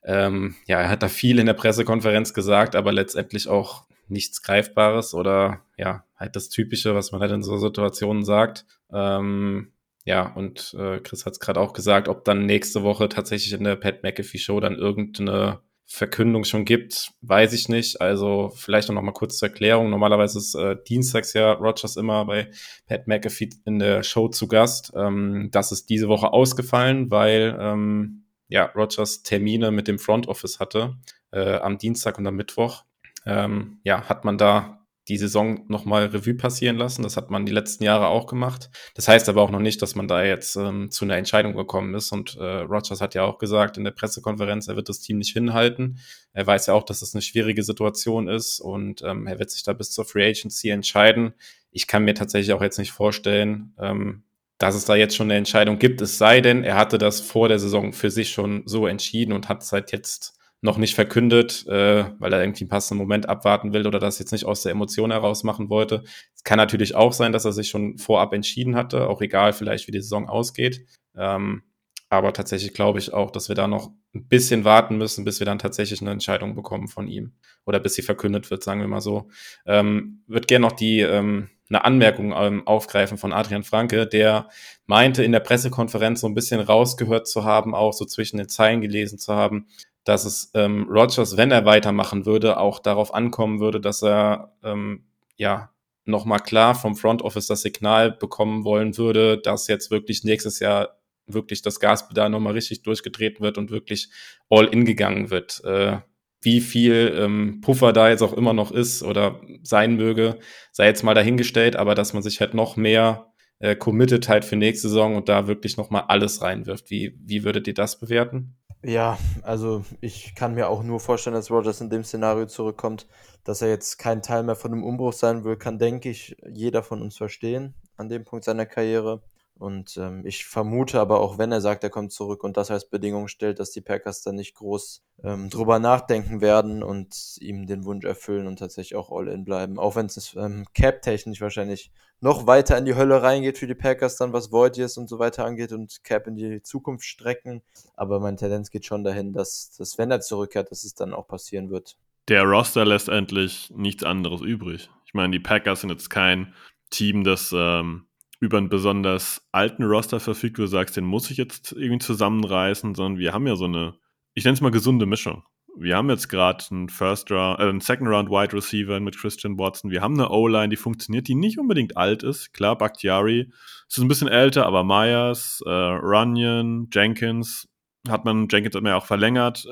Ähm, 0.04 0.56
ja, 0.66 0.80
er 0.80 0.88
hat 0.88 1.04
da 1.04 1.08
viel 1.08 1.38
in 1.38 1.46
der 1.46 1.54
Pressekonferenz 1.54 2.34
gesagt, 2.34 2.74
aber 2.74 2.92
letztendlich 2.92 3.48
auch 3.48 3.84
nichts 4.08 4.42
Greifbares 4.42 5.14
oder 5.14 5.60
ja, 5.76 6.04
halt 6.16 6.34
das 6.36 6.48
Typische, 6.48 6.94
was 6.94 7.12
man 7.12 7.20
halt 7.20 7.30
in 7.30 7.42
so 7.42 7.56
Situationen 7.58 8.24
sagt. 8.24 8.66
Ähm, 8.92 9.71
ja, 10.04 10.32
und 10.34 10.74
äh, 10.78 11.00
Chris 11.00 11.26
hat 11.26 11.34
es 11.34 11.40
gerade 11.40 11.60
auch 11.60 11.72
gesagt, 11.72 12.08
ob 12.08 12.24
dann 12.24 12.46
nächste 12.46 12.82
Woche 12.82 13.08
tatsächlich 13.08 13.52
in 13.52 13.64
der 13.64 13.76
Pat 13.76 14.02
McAfee 14.02 14.38
Show 14.38 14.58
dann 14.60 14.76
irgendeine 14.76 15.60
Verkündung 15.86 16.44
schon 16.44 16.64
gibt, 16.64 17.12
weiß 17.20 17.52
ich 17.52 17.68
nicht. 17.68 18.00
Also 18.00 18.50
vielleicht 18.56 18.88
noch 18.88 19.02
mal 19.02 19.12
kurz 19.12 19.36
zur 19.36 19.48
Erklärung. 19.48 19.90
Normalerweise 19.90 20.38
ist 20.38 20.54
äh, 20.54 20.76
dienstags 20.88 21.34
ja 21.34 21.52
Rogers 21.52 21.96
immer 21.96 22.24
bei 22.24 22.50
Pat 22.86 23.06
McAfee 23.06 23.50
in 23.66 23.78
der 23.78 24.02
Show 24.02 24.28
zu 24.28 24.48
Gast. 24.48 24.92
Ähm, 24.96 25.50
das 25.52 25.70
ist 25.70 25.90
diese 25.90 26.08
Woche 26.08 26.32
ausgefallen, 26.32 27.10
weil 27.10 27.56
ähm, 27.60 28.24
ja 28.48 28.72
Rogers 28.74 29.22
Termine 29.22 29.70
mit 29.70 29.86
dem 29.86 29.98
Front 29.98 30.28
Office 30.28 30.60
hatte 30.60 30.96
äh, 31.30 31.56
am 31.56 31.76
Dienstag 31.78 32.16
und 32.16 32.26
am 32.26 32.36
Mittwoch. 32.36 32.84
Ähm, 33.26 33.78
ja, 33.84 34.08
hat 34.08 34.24
man 34.24 34.38
da 34.38 34.81
die 35.08 35.16
Saison 35.16 35.64
nochmal 35.68 36.06
Revue 36.06 36.34
passieren 36.34 36.76
lassen. 36.76 37.02
Das 37.02 37.16
hat 37.16 37.30
man 37.30 37.44
die 37.44 37.52
letzten 37.52 37.82
Jahre 37.84 38.06
auch 38.06 38.26
gemacht. 38.26 38.70
Das 38.94 39.08
heißt 39.08 39.28
aber 39.28 39.42
auch 39.42 39.50
noch 39.50 39.60
nicht, 39.60 39.82
dass 39.82 39.94
man 39.94 40.06
da 40.06 40.22
jetzt 40.22 40.56
ähm, 40.56 40.90
zu 40.90 41.04
einer 41.04 41.16
Entscheidung 41.16 41.56
gekommen 41.56 41.94
ist. 41.94 42.12
Und 42.12 42.36
äh, 42.36 42.44
Rogers 42.44 43.00
hat 43.00 43.14
ja 43.14 43.24
auch 43.24 43.38
gesagt 43.38 43.76
in 43.76 43.84
der 43.84 43.90
Pressekonferenz, 43.90 44.68
er 44.68 44.76
wird 44.76 44.88
das 44.88 45.00
Team 45.00 45.18
nicht 45.18 45.32
hinhalten. 45.32 45.98
Er 46.32 46.46
weiß 46.46 46.66
ja 46.66 46.74
auch, 46.74 46.84
dass 46.84 47.02
es 47.02 47.10
das 47.10 47.14
eine 47.14 47.22
schwierige 47.22 47.62
Situation 47.62 48.28
ist 48.28 48.60
und 48.60 49.02
ähm, 49.02 49.26
er 49.26 49.38
wird 49.38 49.50
sich 49.50 49.64
da 49.64 49.72
bis 49.72 49.90
zur 49.90 50.04
Free 50.04 50.28
Agency 50.28 50.70
entscheiden. 50.70 51.34
Ich 51.72 51.86
kann 51.86 52.04
mir 52.04 52.14
tatsächlich 52.14 52.52
auch 52.52 52.62
jetzt 52.62 52.78
nicht 52.78 52.92
vorstellen, 52.92 53.74
ähm, 53.78 54.22
dass 54.58 54.76
es 54.76 54.84
da 54.84 54.94
jetzt 54.94 55.16
schon 55.16 55.26
eine 55.26 55.38
Entscheidung 55.38 55.80
gibt. 55.80 56.00
Es 56.00 56.18
sei 56.18 56.40
denn, 56.40 56.62
er 56.62 56.76
hatte 56.76 56.98
das 56.98 57.20
vor 57.20 57.48
der 57.48 57.58
Saison 57.58 57.92
für 57.92 58.10
sich 58.10 58.30
schon 58.30 58.62
so 58.66 58.86
entschieden 58.86 59.32
und 59.32 59.48
hat 59.48 59.64
seit 59.64 59.90
jetzt 59.90 60.38
noch 60.62 60.78
nicht 60.78 60.94
verkündet, 60.94 61.66
äh, 61.66 62.04
weil 62.18 62.32
er 62.32 62.40
irgendwie 62.40 62.64
einen 62.64 62.70
passenden 62.70 63.02
Moment 63.02 63.28
abwarten 63.28 63.72
will 63.72 63.86
oder 63.86 63.98
das 63.98 64.20
jetzt 64.20 64.30
nicht 64.30 64.46
aus 64.46 64.62
der 64.62 64.72
Emotion 64.72 65.10
heraus 65.10 65.42
machen 65.42 65.68
wollte. 65.68 66.04
Es 66.34 66.44
kann 66.44 66.56
natürlich 66.56 66.94
auch 66.94 67.12
sein, 67.12 67.32
dass 67.32 67.44
er 67.44 67.52
sich 67.52 67.68
schon 67.68 67.98
vorab 67.98 68.32
entschieden 68.32 68.76
hatte, 68.76 69.08
auch 69.08 69.20
egal 69.20 69.52
vielleicht, 69.52 69.88
wie 69.88 69.92
die 69.92 70.00
Saison 70.00 70.28
ausgeht. 70.28 70.86
Ähm, 71.16 71.64
aber 72.08 72.32
tatsächlich 72.32 72.74
glaube 72.74 73.00
ich 73.00 73.12
auch, 73.12 73.32
dass 73.32 73.48
wir 73.48 73.56
da 73.56 73.66
noch 73.66 73.90
ein 74.14 74.28
bisschen 74.28 74.64
warten 74.64 74.98
müssen, 74.98 75.24
bis 75.24 75.40
wir 75.40 75.46
dann 75.46 75.58
tatsächlich 75.58 76.00
eine 76.00 76.10
Entscheidung 76.10 76.54
bekommen 76.54 76.86
von 76.86 77.08
ihm. 77.08 77.32
Oder 77.64 77.80
bis 77.80 77.94
sie 77.94 78.02
verkündet 78.02 78.50
wird, 78.50 78.62
sagen 78.62 78.80
wir 78.80 78.88
mal 78.88 79.00
so. 79.00 79.30
Ähm, 79.66 80.22
wird 80.28 80.46
gerne 80.46 80.66
noch 80.66 80.72
die 80.72 81.00
ähm, 81.00 81.48
eine 81.70 81.84
Anmerkung 81.84 82.34
ähm, 82.36 82.66
aufgreifen 82.66 83.18
von 83.18 83.32
Adrian 83.32 83.62
Franke, 83.64 84.06
der 84.06 84.48
meinte 84.86 85.24
in 85.24 85.32
der 85.32 85.40
Pressekonferenz 85.40 86.20
so 86.20 86.26
ein 86.26 86.34
bisschen 86.34 86.60
rausgehört 86.60 87.26
zu 87.26 87.44
haben, 87.44 87.74
auch 87.74 87.94
so 87.94 88.04
zwischen 88.04 88.36
den 88.36 88.48
Zeilen 88.48 88.80
gelesen 88.80 89.18
zu 89.18 89.34
haben, 89.34 89.66
dass 90.04 90.24
es 90.24 90.50
ähm, 90.54 90.86
Rogers, 90.88 91.36
wenn 91.36 91.50
er 91.50 91.64
weitermachen 91.64 92.26
würde, 92.26 92.58
auch 92.58 92.78
darauf 92.78 93.14
ankommen 93.14 93.60
würde, 93.60 93.80
dass 93.80 94.02
er 94.02 94.52
ähm, 94.62 95.04
ja 95.36 95.70
nochmal 96.04 96.40
klar 96.40 96.74
vom 96.74 96.96
Front 96.96 97.22
Office 97.22 97.46
das 97.46 97.62
Signal 97.62 98.10
bekommen 98.12 98.64
wollen 98.64 98.96
würde, 98.96 99.38
dass 99.38 99.68
jetzt 99.68 99.90
wirklich 99.90 100.24
nächstes 100.24 100.58
Jahr 100.58 100.98
wirklich 101.26 101.62
das 101.62 101.78
Gaspedal 101.78 102.30
nochmal 102.30 102.54
richtig 102.54 102.82
durchgedreht 102.82 103.40
wird 103.40 103.58
und 103.58 103.70
wirklich 103.70 104.08
all 104.50 104.66
in 104.66 104.84
gegangen 104.84 105.30
wird. 105.30 105.62
Äh, 105.64 105.98
wie 106.40 106.60
viel 106.60 107.14
ähm, 107.16 107.60
Puffer 107.60 107.92
da 107.92 108.08
jetzt 108.08 108.22
auch 108.22 108.32
immer 108.32 108.52
noch 108.52 108.72
ist 108.72 109.04
oder 109.04 109.40
sein 109.62 109.96
möge, 109.96 110.38
sei 110.72 110.86
jetzt 110.86 111.04
mal 111.04 111.14
dahingestellt, 111.14 111.76
aber 111.76 111.94
dass 111.94 112.14
man 112.14 112.22
sich 112.22 112.40
halt 112.40 112.52
noch 112.52 112.76
mehr 112.76 113.32
äh, 113.60 113.76
committed 113.76 114.28
halt 114.28 114.44
für 114.44 114.56
nächste 114.56 114.88
Saison 114.88 115.14
und 115.14 115.28
da 115.28 115.46
wirklich 115.46 115.76
nochmal 115.76 116.04
alles 116.08 116.42
reinwirft. 116.42 116.90
Wie, 116.90 117.16
wie 117.20 117.44
würdet 117.44 117.68
ihr 117.68 117.74
das 117.74 118.00
bewerten? 118.00 118.56
Ja, 118.84 119.16
also 119.42 119.84
ich 120.00 120.34
kann 120.34 120.54
mir 120.54 120.68
auch 120.68 120.82
nur 120.82 120.98
vorstellen, 120.98 121.34
dass 121.34 121.50
Rogers 121.52 121.80
in 121.80 121.88
dem 121.90 122.02
Szenario 122.02 122.46
zurückkommt, 122.46 123.06
dass 123.44 123.62
er 123.62 123.68
jetzt 123.68 123.96
kein 123.98 124.22
Teil 124.22 124.42
mehr 124.42 124.56
von 124.56 124.72
einem 124.72 124.82
Umbruch 124.82 125.12
sein 125.12 125.44
will, 125.44 125.56
kann, 125.56 125.78
denke 125.78 126.10
ich, 126.10 126.36
jeder 126.48 126.82
von 126.82 127.00
uns 127.00 127.16
verstehen 127.16 127.74
an 127.96 128.08
dem 128.08 128.24
Punkt 128.24 128.44
seiner 128.44 128.66
Karriere. 128.66 129.22
Und 129.62 129.96
ähm, 129.96 130.26
ich 130.26 130.44
vermute 130.44 130.98
aber 130.98 131.20
auch, 131.20 131.38
wenn 131.38 131.52
er 131.52 131.60
sagt, 131.60 131.84
er 131.84 131.90
kommt 131.90 132.10
zurück 132.10 132.42
und 132.42 132.56
das 132.56 132.72
als 132.72 132.90
Bedingung 132.90 133.28
stellt, 133.28 133.60
dass 133.60 133.70
die 133.70 133.80
Packers 133.80 134.20
dann 134.20 134.34
nicht 134.34 134.56
groß 134.56 135.04
ähm, 135.22 135.50
drüber 135.50 135.78
nachdenken 135.78 136.40
werden 136.40 136.82
und 136.82 137.36
ihm 137.38 137.66
den 137.66 137.84
Wunsch 137.84 138.04
erfüllen 138.04 138.48
und 138.48 138.58
tatsächlich 138.58 138.96
auch 138.96 139.12
All-In 139.12 139.44
bleiben. 139.44 139.78
Auch 139.78 139.94
wenn 139.94 140.06
es 140.06 140.34
ähm, 140.34 140.66
Cap-technisch 140.74 141.40
wahrscheinlich 141.40 141.92
noch 142.18 142.48
weiter 142.48 142.76
in 142.76 142.86
die 142.86 142.96
Hölle 142.96 143.22
reingeht 143.22 143.56
für 143.56 143.68
die 143.68 143.76
Packers, 143.76 144.16
dann 144.16 144.32
was 144.32 144.50
Voidiers 144.50 144.98
und 144.98 145.08
so 145.08 145.20
weiter 145.20 145.44
angeht 145.44 145.70
und 145.70 146.02
Cap 146.02 146.26
in 146.26 146.34
die 146.34 146.60
Zukunft 146.62 147.04
strecken. 147.04 147.62
Aber 147.94 148.18
mein 148.18 148.36
Tendenz 148.36 148.68
geht 148.68 148.84
schon 148.84 149.04
dahin, 149.04 149.32
dass, 149.32 149.76
dass 149.78 149.96
wenn 149.96 150.10
er 150.10 150.20
zurückkehrt, 150.20 150.72
dass 150.72 150.82
es 150.82 150.94
dann 150.94 151.14
auch 151.14 151.28
passieren 151.28 151.70
wird. 151.70 151.96
Der 152.26 152.42
Roster 152.42 152.84
lässt 152.84 153.08
endlich 153.08 153.72
nichts 153.76 154.02
anderes 154.02 154.40
übrig. 154.40 154.90
Ich 155.06 155.14
meine, 155.14 155.30
die 155.30 155.40
Packers 155.40 155.82
sind 155.82 155.90
jetzt 155.90 156.10
kein 156.10 156.52
Team, 156.90 157.22
das 157.22 157.54
ähm, 157.56 158.06
über 158.42 158.58
einen 158.58 158.68
besonders 158.68 159.40
alten 159.52 159.84
Roster 159.84 160.18
verfügt, 160.18 160.58
wo 160.58 160.62
du 160.62 160.68
sagst, 160.68 160.96
den 160.96 161.04
muss 161.04 161.30
ich 161.30 161.36
jetzt 161.36 161.70
irgendwie 161.70 162.04
zusammenreißen, 162.04 162.96
sondern 162.96 163.20
wir 163.20 163.32
haben 163.32 163.46
ja 163.46 163.54
so 163.54 163.66
eine, 163.66 163.94
ich 164.34 164.42
nenne 164.42 164.54
es 164.54 164.60
mal 164.60 164.72
gesunde 164.72 165.06
Mischung. 165.06 165.44
Wir 165.78 165.96
haben 165.96 166.10
jetzt 166.10 166.28
gerade 166.28 166.64
einen 166.72 166.88
First 166.88 167.30
Round, 167.30 167.60
äh, 167.60 167.62
einen 167.62 167.80
Second 167.80 168.08
Round 168.08 168.30
Wide 168.30 168.52
Receiver 168.52 168.98
mit 168.98 169.16
Christian 169.16 169.58
Watson. 169.58 169.92
Wir 169.92 170.02
haben 170.02 170.18
eine 170.18 170.30
O-Line, 170.30 170.70
die 170.70 170.76
funktioniert, 170.76 171.28
die 171.28 171.36
nicht 171.36 171.56
unbedingt 171.56 171.96
alt 171.96 172.24
ist. 172.24 172.52
Klar, 172.52 172.76
Bakhtiari 172.76 173.52
ist 173.88 173.98
ein 173.98 174.08
bisschen 174.08 174.26
älter, 174.26 174.66
aber 174.66 174.82
Myers, 174.82 175.62
äh, 175.64 175.70
Runyon, 175.70 176.88
Jenkins 176.92 177.68
hat 178.08 178.24
man, 178.24 178.48
Jenkins 178.50 178.74
hat 178.74 178.82
man 178.82 178.90
ja 178.90 178.96
auch 178.96 179.06
verlängert. 179.06 179.68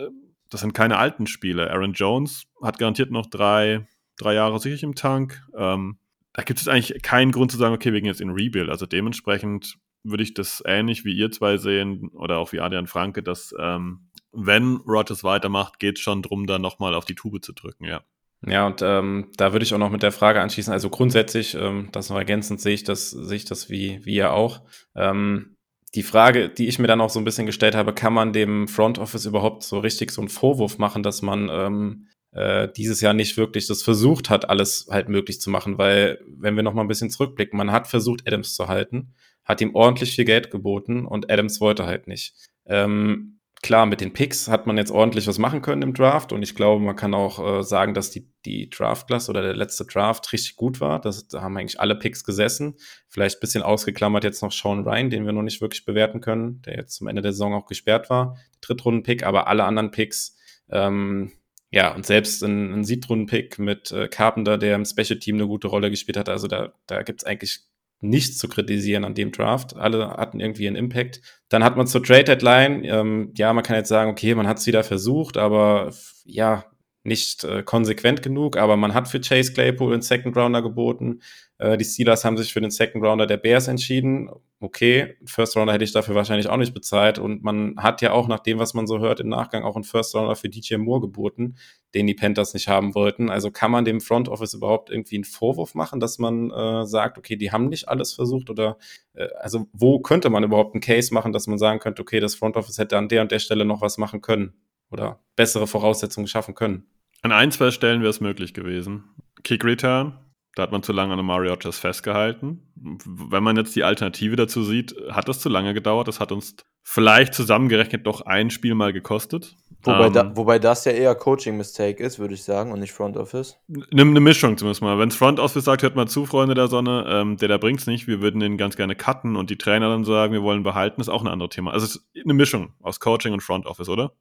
Das 0.48 0.60
sind 0.60 0.74
keine 0.74 0.98
alten 0.98 1.26
Spiele. 1.26 1.72
Aaron 1.72 1.92
Jones 1.92 2.44
hat 2.62 2.78
garantiert 2.78 3.10
noch 3.10 3.26
drei, 3.26 3.88
drei 4.16 4.34
Jahre 4.34 4.60
sicherlich 4.60 4.84
im 4.84 4.94
Tank. 4.94 5.42
Ähm, 5.56 5.99
da 6.32 6.42
gibt 6.42 6.60
es 6.60 6.68
eigentlich 6.68 7.02
keinen 7.02 7.32
Grund 7.32 7.50
zu 7.50 7.58
sagen, 7.58 7.74
okay, 7.74 7.92
wir 7.92 8.00
gehen 8.00 8.08
jetzt 8.08 8.20
in 8.20 8.30
Rebuild. 8.30 8.70
Also 8.70 8.86
dementsprechend 8.86 9.76
würde 10.02 10.22
ich 10.22 10.34
das 10.34 10.62
ähnlich 10.64 11.04
wie 11.04 11.14
ihr 11.14 11.30
zwei 11.30 11.56
sehen 11.56 12.08
oder 12.14 12.38
auch 12.38 12.52
wie 12.52 12.60
Adrian 12.60 12.86
Franke, 12.86 13.22
dass 13.22 13.54
ähm, 13.58 14.10
wenn 14.32 14.76
Rogers 14.76 15.24
weitermacht, 15.24 15.78
geht 15.78 15.98
es 15.98 16.02
schon 16.02 16.22
darum, 16.22 16.46
da 16.46 16.58
nochmal 16.58 16.94
auf 16.94 17.04
die 17.04 17.14
Tube 17.14 17.42
zu 17.42 17.52
drücken, 17.52 17.84
ja. 17.84 18.02
Ja, 18.46 18.66
und 18.66 18.80
ähm, 18.80 19.30
da 19.36 19.52
würde 19.52 19.64
ich 19.64 19.74
auch 19.74 19.78
noch 19.78 19.90
mit 19.90 20.02
der 20.02 20.12
Frage 20.12 20.40
anschließen. 20.40 20.72
Also 20.72 20.88
grundsätzlich, 20.88 21.54
ähm, 21.54 21.90
das 21.92 22.08
noch 22.08 22.16
ergänzend 22.16 22.60
sehe 22.60 22.72
ich 22.72 22.84
das, 22.84 23.10
sehe 23.10 23.36
ich 23.36 23.44
das 23.44 23.68
wie, 23.68 24.00
wie 24.04 24.14
ihr 24.14 24.32
auch. 24.32 24.62
Ähm, 24.94 25.56
die 25.94 26.02
Frage, 26.02 26.48
die 26.48 26.66
ich 26.66 26.78
mir 26.78 26.86
dann 26.86 27.02
auch 27.02 27.10
so 27.10 27.18
ein 27.18 27.24
bisschen 27.24 27.44
gestellt 27.44 27.74
habe, 27.74 27.92
kann 27.92 28.14
man 28.14 28.32
dem 28.32 28.66
Front 28.66 28.98
Office 28.98 29.26
überhaupt 29.26 29.62
so 29.62 29.78
richtig 29.78 30.10
so 30.10 30.22
einen 30.22 30.30
Vorwurf 30.30 30.78
machen, 30.78 31.02
dass 31.02 31.20
man 31.20 31.50
ähm, 31.50 32.06
äh, 32.32 32.68
dieses 32.76 33.00
Jahr 33.00 33.14
nicht 33.14 33.36
wirklich 33.36 33.66
das 33.66 33.82
versucht 33.82 34.30
hat, 34.30 34.48
alles 34.48 34.86
halt 34.90 35.08
möglich 35.08 35.40
zu 35.40 35.50
machen, 35.50 35.78
weil 35.78 36.20
wenn 36.26 36.56
wir 36.56 36.62
noch 36.62 36.74
mal 36.74 36.82
ein 36.82 36.88
bisschen 36.88 37.10
zurückblicken, 37.10 37.56
man 37.56 37.72
hat 37.72 37.88
versucht, 37.88 38.26
Adams 38.26 38.54
zu 38.54 38.68
halten, 38.68 39.14
hat 39.44 39.60
ihm 39.60 39.74
ordentlich 39.74 40.14
viel 40.14 40.24
Geld 40.24 40.50
geboten 40.50 41.06
und 41.06 41.30
Adams 41.30 41.60
wollte 41.60 41.86
halt 41.86 42.06
nicht. 42.06 42.34
Ähm, 42.66 43.40
klar, 43.62 43.84
mit 43.86 44.00
den 44.00 44.12
Picks 44.12 44.48
hat 44.48 44.66
man 44.66 44.76
jetzt 44.76 44.92
ordentlich 44.92 45.26
was 45.26 45.38
machen 45.38 45.60
können 45.60 45.82
im 45.82 45.92
Draft 45.92 46.32
und 46.32 46.42
ich 46.42 46.54
glaube, 46.54 46.84
man 46.84 46.96
kann 46.96 47.14
auch 47.14 47.58
äh, 47.58 47.62
sagen, 47.62 47.94
dass 47.94 48.10
die, 48.10 48.30
die 48.44 48.70
Draft-Class 48.70 49.28
oder 49.28 49.42
der 49.42 49.56
letzte 49.56 49.84
Draft 49.84 50.32
richtig 50.32 50.56
gut 50.56 50.80
war. 50.80 51.00
Das, 51.00 51.26
da 51.26 51.42
haben 51.42 51.56
eigentlich 51.56 51.80
alle 51.80 51.96
Picks 51.96 52.24
gesessen. 52.24 52.76
Vielleicht 53.08 53.38
ein 53.38 53.40
bisschen 53.40 53.62
ausgeklammert 53.62 54.24
jetzt 54.24 54.42
noch 54.42 54.52
Sean 54.52 54.84
Ryan, 54.84 55.10
den 55.10 55.26
wir 55.26 55.32
noch 55.32 55.42
nicht 55.42 55.60
wirklich 55.60 55.84
bewerten 55.84 56.20
können, 56.20 56.62
der 56.62 56.76
jetzt 56.76 56.94
zum 56.94 57.08
Ende 57.08 57.22
der 57.22 57.32
Saison 57.32 57.54
auch 57.54 57.66
gesperrt 57.66 58.08
war. 58.08 58.36
Drittrunden-Pick, 58.60 59.24
aber 59.24 59.48
alle 59.48 59.64
anderen 59.64 59.90
Picks, 59.90 60.36
ähm, 60.70 61.32
ja, 61.70 61.94
und 61.94 62.04
selbst 62.04 62.42
ein, 62.42 62.72
ein 62.72 62.84
Siebtrunden-Pick 62.84 63.58
mit 63.58 63.92
äh, 63.92 64.08
Carpenter, 64.08 64.58
der 64.58 64.74
im 64.74 64.84
Special-Team 64.84 65.36
eine 65.36 65.46
gute 65.46 65.68
Rolle 65.68 65.90
gespielt 65.90 66.16
hat. 66.16 66.28
Also 66.28 66.48
da, 66.48 66.72
da 66.86 67.02
gibt 67.02 67.22
es 67.22 67.26
eigentlich 67.26 67.60
nichts 68.00 68.38
zu 68.38 68.48
kritisieren 68.48 69.04
an 69.04 69.14
dem 69.14 69.30
Draft. 69.30 69.76
Alle 69.76 70.10
hatten 70.10 70.40
irgendwie 70.40 70.66
einen 70.66 70.76
Impact. 70.76 71.20
Dann 71.48 71.62
hat 71.62 71.76
man 71.76 71.86
zur 71.86 72.02
Trade 72.02 72.24
Deadline, 72.24 72.84
ähm, 72.84 73.32
ja, 73.36 73.52
man 73.52 73.62
kann 73.62 73.76
jetzt 73.76 73.88
sagen, 73.88 74.10
okay, 74.10 74.34
man 74.34 74.48
hat 74.48 74.58
es 74.58 74.66
wieder 74.66 74.82
versucht, 74.82 75.36
aber 75.36 75.92
ja, 76.24 76.64
nicht 77.03 77.44
äh, 77.44 77.62
konsequent 77.62 78.22
genug, 78.22 78.57
aber 78.57 78.76
man 78.76 78.92
hat 78.92 79.09
für 79.09 79.20
Chase 79.20 79.53
Claypool 79.53 79.92
einen 79.92 80.03
Second 80.03 80.36
Rounder 80.36 80.61
geboten. 80.61 81.20
Äh, 81.57 81.78
die 81.78 81.84
Steelers 81.84 82.24
haben 82.24 82.36
sich 82.36 82.53
für 82.53 82.61
den 82.61 82.70
Second 82.70 83.05
Rounder 83.05 83.26
der 83.26 83.38
Bears 83.38 83.68
entschieden. 83.68 84.30
Okay, 84.61 85.16
First 85.24 85.57
Rounder 85.57 85.72
hätte 85.72 85.84
ich 85.84 85.92
dafür 85.92 86.14
wahrscheinlich 86.14 86.48
auch 86.48 86.59
nicht 86.59 86.74
bezahlt. 86.74 87.18
Und 87.18 87.42
man 87.42 87.76
hat 87.78 88.03
ja 88.03 88.12
auch 88.12 88.28
nach 88.28 88.40
dem, 88.40 88.59
was 88.59 88.74
man 88.74 88.86
so 88.86 88.98
hört, 88.98 89.20
im 89.20 89.28
Nachgang 89.28 89.62
auch 89.62 89.76
einen 89.76 89.84
First 89.84 90.14
Rounder 90.14 90.36
für 90.36 90.51
DJ 90.51 90.76
Moore 90.76 91.01
geboten, 91.01 91.57
den 91.94 92.07
die 92.07 92.14
Panthers 92.14 92.53
nicht 92.53 92.68
haben 92.68 92.94
wollten. 92.94 93.30
Also 93.30 93.51
kann 93.51 93.70
man 93.70 93.86
dem 93.86 94.03
Front 94.03 94.28
Office 94.28 94.53
überhaupt 94.53 94.90
irgendwie 94.90 95.16
einen 95.16 95.24
Vorwurf 95.24 95.74
machen, 95.74 96.01
dass 96.01 96.18
man 96.18 96.51
äh, 96.51 96.84
sagt, 96.84 97.16
okay, 97.16 97.36
die 97.36 97.51
haben 97.51 97.68
nicht 97.70 97.88
alles 97.88 98.12
versucht 98.12 98.51
oder 98.51 98.76
äh, 99.14 99.28
also 99.38 99.68
wo 99.72 100.01
könnte 100.01 100.28
man 100.28 100.44
überhaupt 100.44 100.74
einen 100.74 100.82
Case 100.82 101.14
machen, 101.14 101.32
dass 101.32 101.46
man 101.46 101.59
sagen 101.59 101.78
könnte, 101.78 102.03
okay, 102.03 102.20
das 102.20 102.34
Front 102.34 102.57
Office 102.59 102.76
hätte 102.76 102.98
an 102.98 103.09
der 103.09 103.22
und 103.22 103.32
der 103.32 103.38
Stelle 103.38 103.64
noch 103.64 103.80
was 103.80 103.96
machen 103.96 104.20
können? 104.20 104.53
Oder 104.91 105.20
bessere 105.36 105.66
Voraussetzungen 105.66 106.26
schaffen 106.26 106.55
können. 106.55 106.86
An 107.22 107.32
ein, 107.32 107.51
zwei 107.51 107.70
Stellen 107.70 108.01
wäre 108.01 108.11
es 108.11 108.20
möglich 108.20 108.55
gewesen. 108.55 109.05
Kick 109.43 109.64
Return, 109.64 110.18
da 110.57 110.62
hat 110.62 110.72
man 110.72 110.82
zu 110.82 110.93
lange 110.93 111.14
an 111.14 111.24
Mario 111.24 111.53
Rogers 111.53 111.78
festgehalten. 111.78 112.72
Wenn 112.74 113.43
man 113.43 113.57
jetzt 113.57 113.76
die 113.76 113.84
Alternative 113.84 114.36
dazu 114.36 114.62
sieht, 114.62 114.95
hat 115.11 115.28
das 115.28 115.41
zu 115.41 115.49
lange 115.49 115.74
gedauert. 115.74 116.09
Das 116.09 116.18
hat 116.18 116.32
uns 116.32 116.57
vielleicht 116.82 117.34
zusammengerechnet 117.34 118.07
doch 118.07 118.22
ein 118.22 118.51
Spiel 118.51 118.74
mal 118.74 118.93
gekostet. 118.93 119.57
Wobei, 119.82 120.07
ähm, 120.07 120.12
da, 120.12 120.36
wobei 120.36 120.59
das 120.59 120.84
ja 120.84 120.93
eher 120.93 121.14
Coaching-Mistake 121.14 122.03
ist, 122.03 122.18
würde 122.18 122.34
ich 122.34 122.43
sagen, 122.43 122.72
und 122.72 122.80
nicht 122.80 122.93
Front 122.93 123.16
Office. 123.16 123.57
Eine 123.93 124.05
ne 124.05 124.20
Mischung 124.20 124.59
zumindest 124.59 124.82
mal. 124.82 124.99
Wenn 124.99 125.09
es 125.09 125.16
Front 125.16 125.41
Office 125.41 125.64
sagt, 125.64 125.82
hört 125.82 125.97
mal 125.97 126.07
zu, 126.07 126.26
Freunde 126.26 126.55
der 126.55 126.68
Sonne, 126.68 127.07
ähm, 127.09 127.36
der 127.36 127.49
da 127.49 127.57
bringt's 127.57 127.86
nicht, 127.86 128.07
wir 128.07 128.20
würden 128.20 128.41
den 128.41 128.59
ganz 128.59 128.76
gerne 128.76 128.95
cutten 128.95 129.36
und 129.36 129.51
die 129.51 129.57
Trainer 129.57 129.88
dann 129.88 130.05
sagen, 130.05 130.32
wir 130.32 130.43
wollen 130.43 130.62
behalten, 130.62 131.01
ist 131.01 131.09
auch 131.09 131.22
ein 131.22 131.28
anderes 131.28 131.55
Thema. 131.55 131.72
Also 131.72 131.86
es 131.86 131.97
ist 131.97 132.24
eine 132.24 132.34
Mischung 132.34 132.74
aus 132.82 133.01
Coaching 133.01 133.32
und 133.32 133.43
Front 133.43 133.66
Office, 133.66 133.88
oder? 133.88 134.12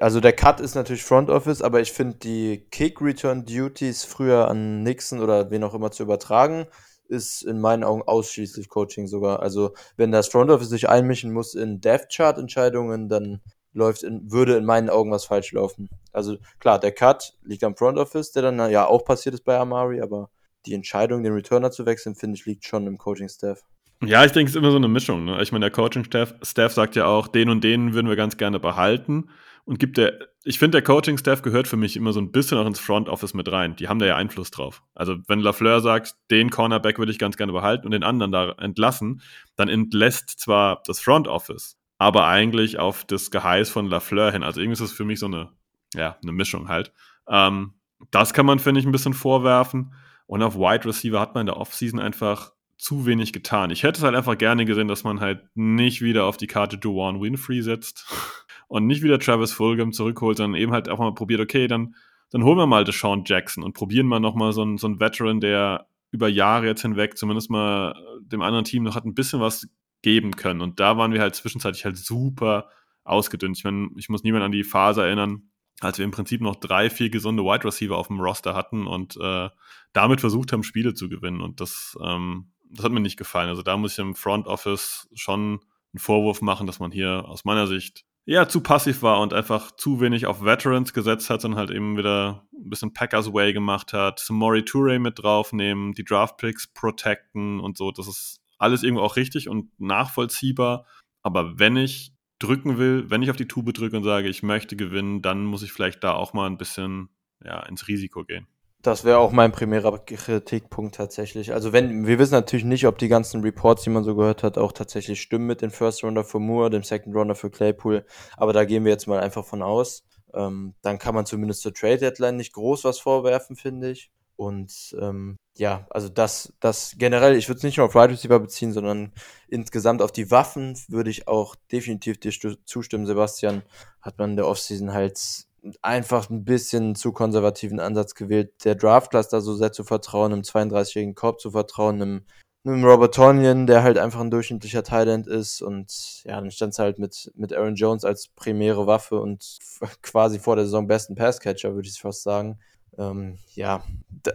Also 0.00 0.20
der 0.20 0.32
Cut 0.32 0.60
ist 0.60 0.74
natürlich 0.74 1.04
Front 1.04 1.30
Office, 1.30 1.62
aber 1.62 1.80
ich 1.80 1.92
finde 1.92 2.16
die 2.16 2.66
Kick 2.70 3.00
Return 3.00 3.44
Duties 3.44 4.04
früher 4.04 4.48
an 4.48 4.82
Nixon 4.82 5.20
oder 5.20 5.50
wen 5.50 5.64
auch 5.64 5.74
immer 5.74 5.90
zu 5.90 6.02
übertragen, 6.02 6.66
ist 7.08 7.42
in 7.42 7.60
meinen 7.60 7.84
Augen 7.84 8.02
ausschließlich 8.02 8.68
Coaching 8.68 9.06
sogar. 9.06 9.40
Also 9.40 9.74
wenn 9.96 10.10
das 10.10 10.28
Front 10.28 10.50
Office 10.50 10.70
sich 10.70 10.88
einmischen 10.88 11.32
muss 11.32 11.54
in 11.54 11.80
Death 11.80 12.08
Chart 12.10 12.38
Entscheidungen, 12.38 13.08
dann 13.08 13.40
läuft 13.72 14.04
in, 14.04 14.30
würde 14.30 14.56
in 14.56 14.64
meinen 14.64 14.88
Augen 14.88 15.10
was 15.10 15.26
falsch 15.26 15.52
laufen. 15.52 15.90
Also 16.12 16.36
klar, 16.60 16.78
der 16.78 16.92
Cut 16.92 17.34
liegt 17.42 17.64
am 17.64 17.76
Front 17.76 17.98
Office, 17.98 18.32
der 18.32 18.42
dann 18.42 18.70
ja 18.70 18.86
auch 18.86 19.04
passiert 19.04 19.34
ist 19.34 19.44
bei 19.44 19.58
Amari, 19.58 20.00
aber 20.00 20.30
die 20.64 20.74
Entscheidung, 20.74 21.22
den 21.22 21.34
Returner 21.34 21.70
zu 21.70 21.84
wechseln, 21.84 22.14
finde 22.14 22.36
ich, 22.36 22.46
liegt 22.46 22.64
schon 22.64 22.86
im 22.86 22.96
Coaching 22.96 23.28
Staff. 23.28 23.60
Ja, 24.02 24.24
ich 24.24 24.32
denke, 24.32 24.48
es 24.48 24.54
ist 24.54 24.58
immer 24.58 24.70
so 24.70 24.76
eine 24.76 24.88
Mischung. 24.88 25.24
Ne? 25.24 25.40
Ich 25.42 25.52
meine, 25.52 25.64
der 25.64 25.70
Coaching-Staff 25.70 26.34
Staff 26.42 26.72
sagt 26.72 26.96
ja 26.96 27.06
auch, 27.06 27.28
den 27.28 27.48
und 27.48 27.62
den 27.62 27.94
würden 27.94 28.08
wir 28.08 28.16
ganz 28.16 28.36
gerne 28.36 28.60
behalten 28.60 29.28
und 29.64 29.78
gibt 29.78 29.96
der, 29.96 30.18
ich 30.44 30.58
finde, 30.58 30.76
der 30.76 30.82
Coaching-Staff 30.82 31.42
gehört 31.42 31.68
für 31.68 31.76
mich 31.76 31.96
immer 31.96 32.12
so 32.12 32.20
ein 32.20 32.32
bisschen 32.32 32.58
auch 32.58 32.66
ins 32.66 32.80
Front 32.80 33.08
Office 33.08 33.32
mit 33.32 33.50
rein. 33.50 33.76
Die 33.76 33.88
haben 33.88 33.98
da 33.98 34.06
ja 34.06 34.16
Einfluss 34.16 34.50
drauf. 34.50 34.82
Also, 34.94 35.16
wenn 35.26 35.40
Lafleur 35.40 35.80
sagt, 35.80 36.16
den 36.30 36.50
Cornerback 36.50 36.98
würde 36.98 37.12
ich 37.12 37.18
ganz 37.18 37.36
gerne 37.36 37.52
behalten 37.52 37.86
und 37.86 37.92
den 37.92 38.02
anderen 38.02 38.30
da 38.30 38.50
entlassen, 38.58 39.22
dann 39.56 39.68
entlässt 39.68 40.38
zwar 40.38 40.82
das 40.86 41.00
Front 41.00 41.28
Office, 41.28 41.78
aber 41.98 42.26
eigentlich 42.26 42.78
auf 42.78 43.04
das 43.04 43.30
Geheiß 43.30 43.70
von 43.70 43.86
Lafleur 43.86 44.32
hin. 44.32 44.42
Also, 44.42 44.60
irgendwie 44.60 44.74
ist 44.74 44.90
es 44.90 44.92
für 44.92 45.04
mich 45.04 45.18
so 45.18 45.26
eine, 45.26 45.50
ja, 45.94 46.18
eine 46.22 46.32
Mischung 46.32 46.68
halt. 46.68 46.92
Ähm, 47.26 47.72
das 48.10 48.34
kann 48.34 48.44
man, 48.44 48.58
finde 48.58 48.80
ich, 48.80 48.86
ein 48.86 48.92
bisschen 48.92 49.14
vorwerfen. 49.14 49.94
Und 50.26 50.42
auf 50.42 50.56
Wide 50.56 50.86
Receiver 50.86 51.20
hat 51.20 51.34
man 51.34 51.42
in 51.42 51.46
der 51.46 51.56
Offseason 51.56 52.00
einfach 52.00 52.52
zu 52.76 53.06
wenig 53.06 53.32
getan. 53.32 53.70
Ich 53.70 53.82
hätte 53.82 53.98
es 53.98 54.04
halt 54.04 54.14
einfach 54.14 54.36
gerne 54.36 54.64
gesehen, 54.64 54.88
dass 54.88 55.04
man 55.04 55.20
halt 55.20 55.42
nicht 55.54 56.02
wieder 56.02 56.24
auf 56.24 56.36
die 56.36 56.46
Karte 56.46 56.76
Duane 56.76 57.20
Winfrey 57.20 57.62
setzt 57.62 58.06
und 58.68 58.86
nicht 58.86 59.02
wieder 59.02 59.18
Travis 59.18 59.52
Fulgham 59.52 59.92
zurückholt, 59.92 60.36
sondern 60.36 60.60
eben 60.60 60.72
halt 60.72 60.88
auch 60.88 60.98
mal 60.98 61.14
probiert, 61.14 61.40
okay, 61.40 61.66
dann, 61.66 61.94
dann 62.30 62.44
holen 62.44 62.58
wir 62.58 62.66
mal 62.66 62.84
Deshaun 62.84 63.24
Jackson 63.26 63.62
und 63.62 63.74
probieren 63.74 64.06
mal 64.06 64.20
nochmal 64.20 64.52
so 64.52 64.62
einen, 64.62 64.78
so 64.78 64.86
einen 64.86 65.00
Veteran, 65.00 65.40
der 65.40 65.86
über 66.10 66.28
Jahre 66.28 66.66
jetzt 66.66 66.82
hinweg 66.82 67.18
zumindest 67.18 67.50
mal 67.50 67.94
dem 68.20 68.40
anderen 68.40 68.64
Team 68.64 68.84
noch 68.84 68.94
hat 68.94 69.04
ein 69.04 69.14
bisschen 69.14 69.40
was 69.40 69.68
geben 70.02 70.36
können. 70.36 70.60
Und 70.60 70.78
da 70.78 70.96
waren 70.96 71.12
wir 71.12 71.20
halt 71.20 71.34
zwischenzeitlich 71.34 71.84
halt 71.84 71.96
super 71.96 72.68
ausgedünnt. 73.02 73.58
Ich 73.58 73.64
meine, 73.64 73.88
ich 73.96 74.08
muss 74.08 74.22
niemand 74.22 74.44
an 74.44 74.52
die 74.52 74.64
Phase 74.64 75.02
erinnern, 75.02 75.50
als 75.80 75.98
wir 75.98 76.04
im 76.04 76.10
Prinzip 76.10 76.40
noch 76.40 76.56
drei, 76.56 76.88
vier 76.88 77.10
gesunde 77.10 77.42
Wide 77.42 77.64
Receiver 77.64 77.96
auf 77.96 78.08
dem 78.08 78.20
Roster 78.20 78.54
hatten 78.54 78.86
und 78.86 79.16
äh, 79.20 79.48
damit 79.92 80.20
versucht 80.20 80.52
haben, 80.52 80.62
Spiele 80.62 80.94
zu 80.94 81.08
gewinnen. 81.08 81.40
Und 81.40 81.60
das, 81.60 81.96
ähm, 82.02 82.52
das 82.70 82.84
hat 82.84 82.92
mir 82.92 83.00
nicht 83.00 83.16
gefallen. 83.16 83.48
Also 83.48 83.62
da 83.62 83.76
muss 83.76 83.92
ich 83.92 83.98
im 83.98 84.14
Front 84.14 84.46
Office 84.46 85.08
schon 85.14 85.60
einen 85.92 85.98
Vorwurf 85.98 86.42
machen, 86.42 86.66
dass 86.66 86.78
man 86.78 86.92
hier 86.92 87.24
aus 87.26 87.44
meiner 87.44 87.66
Sicht 87.66 88.04
ja, 88.26 88.48
zu 88.48 88.62
passiv 88.62 89.02
war 89.02 89.20
und 89.20 89.34
einfach 89.34 89.72
zu 89.72 90.00
wenig 90.00 90.26
auf 90.26 90.42
Veterans 90.42 90.94
gesetzt 90.94 91.28
hat 91.28 91.44
und 91.44 91.56
halt 91.56 91.70
eben 91.70 91.96
wieder 91.98 92.46
ein 92.54 92.70
bisschen 92.70 92.94
Packers 92.94 93.32
Way 93.32 93.52
gemacht 93.52 93.92
hat, 93.92 94.18
Samori 94.18 94.64
Toure 94.64 94.98
mit 94.98 95.22
draufnehmen, 95.22 95.92
die 95.92 96.04
Draft 96.04 96.38
Picks 96.38 96.66
protecten 96.66 97.60
und 97.60 97.76
so. 97.76 97.90
Das 97.90 98.08
ist 98.08 98.40
alles 98.58 98.82
irgendwo 98.82 99.02
auch 99.02 99.16
richtig 99.16 99.48
und 99.48 99.78
nachvollziehbar. 99.78 100.86
Aber 101.22 101.58
wenn 101.58 101.76
ich 101.76 102.12
drücken 102.38 102.78
will, 102.78 103.10
wenn 103.10 103.22
ich 103.22 103.30
auf 103.30 103.36
die 103.36 103.48
Tube 103.48 103.72
drücke 103.74 103.96
und 103.96 104.04
sage, 104.04 104.28
ich 104.28 104.42
möchte 104.42 104.76
gewinnen, 104.76 105.20
dann 105.20 105.44
muss 105.44 105.62
ich 105.62 105.72
vielleicht 105.72 106.02
da 106.02 106.14
auch 106.14 106.32
mal 106.32 106.46
ein 106.46 106.58
bisschen 106.58 107.10
ja, 107.44 107.60
ins 107.64 107.88
Risiko 107.88 108.24
gehen. 108.24 108.46
Das 108.84 109.02
wäre 109.02 109.16
auch 109.16 109.32
mein 109.32 109.50
primärer 109.50 109.98
Kritikpunkt 109.98 110.94
tatsächlich. 110.94 111.54
Also 111.54 111.72
wenn, 111.72 112.06
wir 112.06 112.18
wissen 112.18 112.34
natürlich 112.34 112.66
nicht, 112.66 112.86
ob 112.86 112.98
die 112.98 113.08
ganzen 113.08 113.40
Reports, 113.40 113.82
die 113.82 113.88
man 113.88 114.04
so 114.04 114.14
gehört 114.14 114.42
hat, 114.42 114.58
auch 114.58 114.72
tatsächlich 114.72 115.22
stimmen 115.22 115.46
mit 115.46 115.62
dem 115.62 115.70
First 115.70 116.04
Rounder 116.04 116.22
für 116.22 116.38
Moore, 116.38 116.68
dem 116.68 116.82
Second 116.82 117.16
Rounder 117.16 117.34
für 117.34 117.48
Claypool. 117.48 118.04
Aber 118.36 118.52
da 118.52 118.66
gehen 118.66 118.84
wir 118.84 118.92
jetzt 118.92 119.06
mal 119.06 119.20
einfach 119.20 119.46
von 119.46 119.62
aus. 119.62 120.04
Ähm, 120.34 120.74
dann 120.82 120.98
kann 120.98 121.14
man 121.14 121.24
zumindest 121.24 121.62
zur 121.62 121.72
Trade 121.72 121.96
Deadline 121.96 122.36
nicht 122.36 122.52
groß 122.52 122.84
was 122.84 122.98
vorwerfen, 122.98 123.56
finde 123.56 123.90
ich. 123.90 124.10
Und 124.36 124.94
ähm, 125.00 125.38
ja, 125.56 125.86
also 125.88 126.10
das, 126.10 126.52
das 126.60 126.96
generell, 126.98 127.36
ich 127.36 127.48
würde 127.48 127.56
es 127.56 127.62
nicht 127.62 127.78
nur 127.78 127.86
auf 127.86 127.96
Right 127.96 128.10
Receiver 128.10 128.38
beziehen, 128.38 128.74
sondern 128.74 129.12
insgesamt 129.48 130.02
auf 130.02 130.12
die 130.12 130.30
Waffen 130.30 130.78
würde 130.88 131.08
ich 131.08 131.26
auch 131.26 131.56
definitiv 131.72 132.18
dir 132.18 132.32
zustimmen, 132.66 133.06
Sebastian. 133.06 133.62
Hat 134.02 134.18
man 134.18 134.30
in 134.30 134.36
der 134.36 134.46
Offseason 134.46 134.92
halt 134.92 135.46
einfach 135.82 136.30
ein 136.30 136.44
bisschen 136.44 136.94
zu 136.94 137.12
konservativen 137.12 137.80
Ansatz 137.80 138.14
gewählt, 138.14 138.64
der 138.64 138.74
Draft-Class 138.74 139.30
so 139.30 139.54
sehr 139.54 139.72
zu 139.72 139.84
vertrauen, 139.84 140.32
einem 140.32 140.42
32-jährigen 140.42 141.14
Korb 141.14 141.40
zu 141.40 141.50
vertrauen, 141.52 142.00
einem, 142.00 142.26
einem 142.64 142.84
Robert 142.84 143.14
Tonyan, 143.14 143.66
der 143.66 143.82
halt 143.82 143.98
einfach 143.98 144.20
ein 144.20 144.30
durchschnittlicher 144.30 144.82
Thailand 144.82 145.26
ist 145.26 145.62
und 145.62 146.22
ja, 146.24 146.40
dann 146.40 146.50
stand 146.50 146.72
es 146.72 146.78
halt 146.78 146.98
mit, 146.98 147.32
mit 147.34 147.52
Aaron 147.52 147.74
Jones 147.74 148.04
als 148.04 148.28
primäre 148.28 148.86
Waffe 148.86 149.20
und 149.20 149.58
quasi 150.02 150.38
vor 150.38 150.56
der 150.56 150.64
Saison 150.64 150.86
besten 150.86 151.14
Passcatcher, 151.14 151.74
würde 151.74 151.88
ich 151.88 152.00
fast 152.00 152.22
sagen. 152.22 152.58
Ähm, 152.98 153.38
ja, 153.54 153.82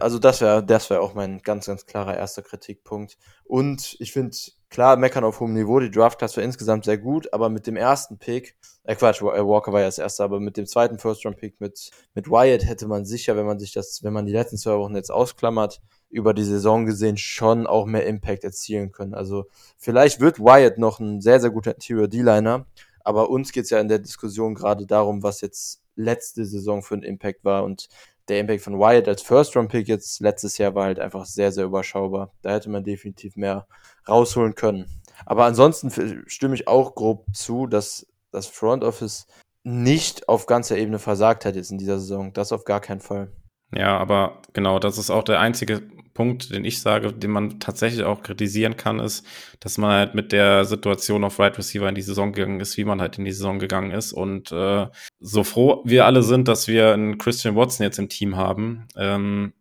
also 0.00 0.18
das 0.18 0.40
wäre 0.40 0.64
das 0.64 0.90
wäre 0.90 1.00
auch 1.00 1.14
mein 1.14 1.40
ganz, 1.40 1.66
ganz 1.66 1.86
klarer 1.86 2.16
erster 2.16 2.42
Kritikpunkt. 2.42 3.16
Und 3.44 3.96
ich 4.00 4.12
finde, 4.12 4.36
klar, 4.70 4.96
meckern 4.96 5.24
auf 5.24 5.40
hohem 5.40 5.52
Niveau, 5.52 5.80
die 5.80 5.90
Draft-Class 5.90 6.36
war 6.36 6.44
insgesamt 6.44 6.84
sehr 6.84 6.98
gut, 6.98 7.32
aber 7.32 7.48
mit 7.48 7.66
dem 7.66 7.76
ersten 7.76 8.18
Pick 8.18 8.56
äh, 8.84 8.94
Quatsch, 8.94 9.20
äh, 9.20 9.46
Walker 9.46 9.72
war 9.72 9.80
ja 9.80 9.86
das 9.86 9.98
erste, 9.98 10.24
aber 10.24 10.40
mit 10.40 10.56
dem 10.56 10.66
zweiten 10.66 10.98
First-Round-Pick 10.98 11.60
mit, 11.60 11.90
mit 12.14 12.30
Wyatt 12.30 12.64
hätte 12.64 12.86
man 12.86 13.04
sicher, 13.04 13.36
wenn 13.36 13.46
man 13.46 13.58
sich 13.58 13.72
das, 13.72 14.02
wenn 14.02 14.12
man 14.12 14.26
die 14.26 14.32
letzten 14.32 14.56
zwei 14.56 14.76
Wochen 14.78 14.96
jetzt 14.96 15.10
ausklammert, 15.10 15.80
über 16.08 16.34
die 16.34 16.44
Saison 16.44 16.86
gesehen 16.86 17.16
schon 17.16 17.66
auch 17.66 17.86
mehr 17.86 18.06
Impact 18.06 18.42
erzielen 18.42 18.90
können. 18.90 19.14
Also 19.14 19.44
vielleicht 19.76 20.20
wird 20.20 20.40
Wyatt 20.40 20.78
noch 20.78 20.98
ein 20.98 21.20
sehr, 21.20 21.40
sehr 21.40 21.50
guter 21.50 21.74
Interior 21.74 22.08
D-Liner, 22.08 22.66
aber 23.04 23.30
uns 23.30 23.52
geht's 23.52 23.70
ja 23.70 23.80
in 23.80 23.88
der 23.88 24.00
Diskussion 24.00 24.54
gerade 24.54 24.86
darum, 24.86 25.22
was 25.22 25.40
jetzt 25.40 25.82
letzte 25.94 26.44
Saison 26.46 26.82
für 26.82 26.94
ein 26.94 27.02
Impact 27.02 27.44
war 27.44 27.64
und 27.64 27.88
der 28.28 28.40
Impact 28.40 28.62
von 28.62 28.78
Wyatt 28.78 29.08
als 29.08 29.22
First-Round-Pick 29.22 29.88
jetzt 29.88 30.20
letztes 30.20 30.58
Jahr 30.58 30.74
war 30.74 30.84
halt 30.84 31.00
einfach 31.00 31.24
sehr, 31.24 31.52
sehr 31.52 31.64
überschaubar. 31.64 32.32
Da 32.42 32.52
hätte 32.52 32.70
man 32.70 32.84
definitiv 32.84 33.36
mehr 33.36 33.66
rausholen 34.08 34.54
können. 34.54 34.86
Aber 35.26 35.44
ansonsten 35.44 35.90
stimme 36.26 36.54
ich 36.54 36.68
auch 36.68 36.94
grob 36.94 37.26
zu, 37.34 37.66
dass 37.66 38.06
das 38.30 38.46
Front 38.46 38.84
Office 38.84 39.26
nicht 39.62 40.28
auf 40.28 40.46
ganzer 40.46 40.78
Ebene 40.78 40.98
versagt 40.98 41.44
hat 41.44 41.56
jetzt 41.56 41.70
in 41.70 41.78
dieser 41.78 41.98
Saison. 41.98 42.32
Das 42.32 42.52
auf 42.52 42.64
gar 42.64 42.80
keinen 42.80 43.00
Fall. 43.00 43.32
Ja, 43.74 43.98
aber 43.98 44.42
genau, 44.52 44.78
das 44.78 44.98
ist 44.98 45.10
auch 45.10 45.22
der 45.22 45.40
einzige 45.40 45.82
Punkt, 46.20 46.50
den 46.52 46.66
ich 46.66 46.80
sage, 46.80 47.14
den 47.14 47.30
man 47.30 47.60
tatsächlich 47.60 48.04
auch 48.04 48.22
kritisieren 48.22 48.76
kann, 48.76 49.00
ist, 49.00 49.24
dass 49.58 49.78
man 49.78 49.92
halt 49.92 50.14
mit 50.14 50.32
der 50.32 50.66
Situation 50.66 51.24
auf 51.24 51.38
Right 51.38 51.56
Receiver 51.56 51.88
in 51.88 51.94
die 51.94 52.02
Saison 52.02 52.34
gegangen 52.34 52.60
ist, 52.60 52.76
wie 52.76 52.84
man 52.84 53.00
halt 53.00 53.16
in 53.16 53.24
die 53.24 53.32
Saison 53.32 53.58
gegangen 53.58 53.90
ist. 53.90 54.12
Und 54.12 54.52
äh, 54.52 54.86
so 55.18 55.44
froh 55.44 55.80
wir 55.86 56.04
alle 56.04 56.22
sind, 56.22 56.46
dass 56.46 56.68
wir 56.68 56.92
einen 56.92 57.16
Christian 57.16 57.56
Watson 57.56 57.84
jetzt 57.84 57.98
im 57.98 58.10
Team 58.10 58.36
haben, 58.36 58.86
ähm, 58.98 59.54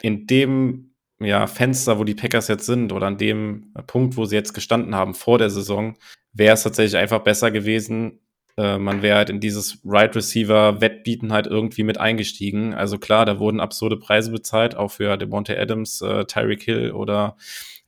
in 0.00 0.26
dem 0.26 0.94
ja, 1.20 1.46
Fenster, 1.46 1.98
wo 1.98 2.04
die 2.04 2.14
Packers 2.14 2.48
jetzt 2.48 2.64
sind, 2.64 2.90
oder 2.90 3.06
an 3.06 3.18
dem 3.18 3.74
Punkt, 3.86 4.16
wo 4.16 4.24
sie 4.24 4.36
jetzt 4.36 4.54
gestanden 4.54 4.94
haben 4.94 5.12
vor 5.12 5.36
der 5.36 5.50
Saison, 5.50 5.98
wäre 6.32 6.54
es 6.54 6.62
tatsächlich 6.62 6.96
einfach 6.96 7.18
besser 7.18 7.50
gewesen, 7.50 8.18
äh, 8.58 8.76
man 8.76 9.02
wäre 9.02 9.18
halt 9.18 9.30
in 9.30 9.38
dieses 9.38 9.78
Right 9.84 10.14
Receiver 10.16 10.80
Wettbieten 10.80 11.32
halt 11.32 11.46
irgendwie 11.46 11.84
mit 11.84 11.98
eingestiegen. 11.98 12.74
Also 12.74 12.98
klar, 12.98 13.24
da 13.24 13.38
wurden 13.38 13.60
absurde 13.60 13.96
Preise 13.96 14.32
bezahlt, 14.32 14.74
auch 14.74 14.90
für 14.90 15.16
Devontae 15.16 15.56
Adams, 15.56 16.02
äh, 16.02 16.24
Tyreek 16.24 16.64
Hill 16.64 16.90
oder 16.90 17.36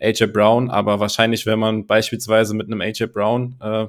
AJ 0.01 0.27
Brown. 0.27 0.71
Aber 0.71 1.01
wahrscheinlich 1.01 1.45
wäre 1.45 1.57
man 1.57 1.87
beispielsweise 1.87 2.55
mit 2.55 2.69
einem 2.69 2.81
AJ 2.81 3.07
Brown 3.07 3.57
äh, 3.61 3.89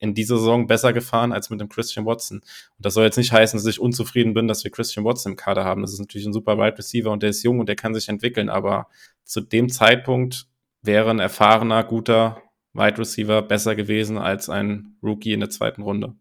in 0.00 0.12
dieser 0.14 0.36
Saison 0.36 0.66
besser 0.66 0.92
gefahren 0.92 1.32
als 1.32 1.48
mit 1.48 1.62
dem 1.62 1.70
Christian 1.70 2.04
Watson. 2.04 2.40
Und 2.40 2.86
das 2.86 2.92
soll 2.92 3.04
jetzt 3.04 3.16
nicht 3.16 3.32
heißen, 3.32 3.58
dass 3.58 3.66
ich 3.66 3.80
unzufrieden 3.80 4.34
bin, 4.34 4.48
dass 4.48 4.62
wir 4.64 4.70
Christian 4.70 5.06
Watson 5.06 5.32
im 5.32 5.36
Kader 5.36 5.64
haben. 5.64 5.80
Das 5.80 5.94
ist 5.94 5.98
natürlich 5.98 6.26
ein 6.26 6.34
super 6.34 6.58
Wide 6.58 6.76
Receiver 6.76 7.10
und 7.10 7.22
der 7.22 7.30
ist 7.30 7.42
jung 7.42 7.58
und 7.58 7.70
der 7.70 7.76
kann 7.76 7.94
sich 7.94 8.10
entwickeln. 8.10 8.50
Aber 8.50 8.88
zu 9.24 9.40
dem 9.40 9.70
Zeitpunkt 9.70 10.46
wäre 10.82 11.08
ein 11.08 11.20
erfahrener, 11.20 11.84
guter 11.84 12.42
Wide 12.78 12.98
Receiver 12.98 13.42
besser 13.42 13.74
gewesen 13.74 14.16
als 14.16 14.48
ein 14.48 14.96
Rookie 15.02 15.32
in 15.32 15.40
der 15.40 15.50
zweiten 15.50 15.82
Runde. 15.82 16.14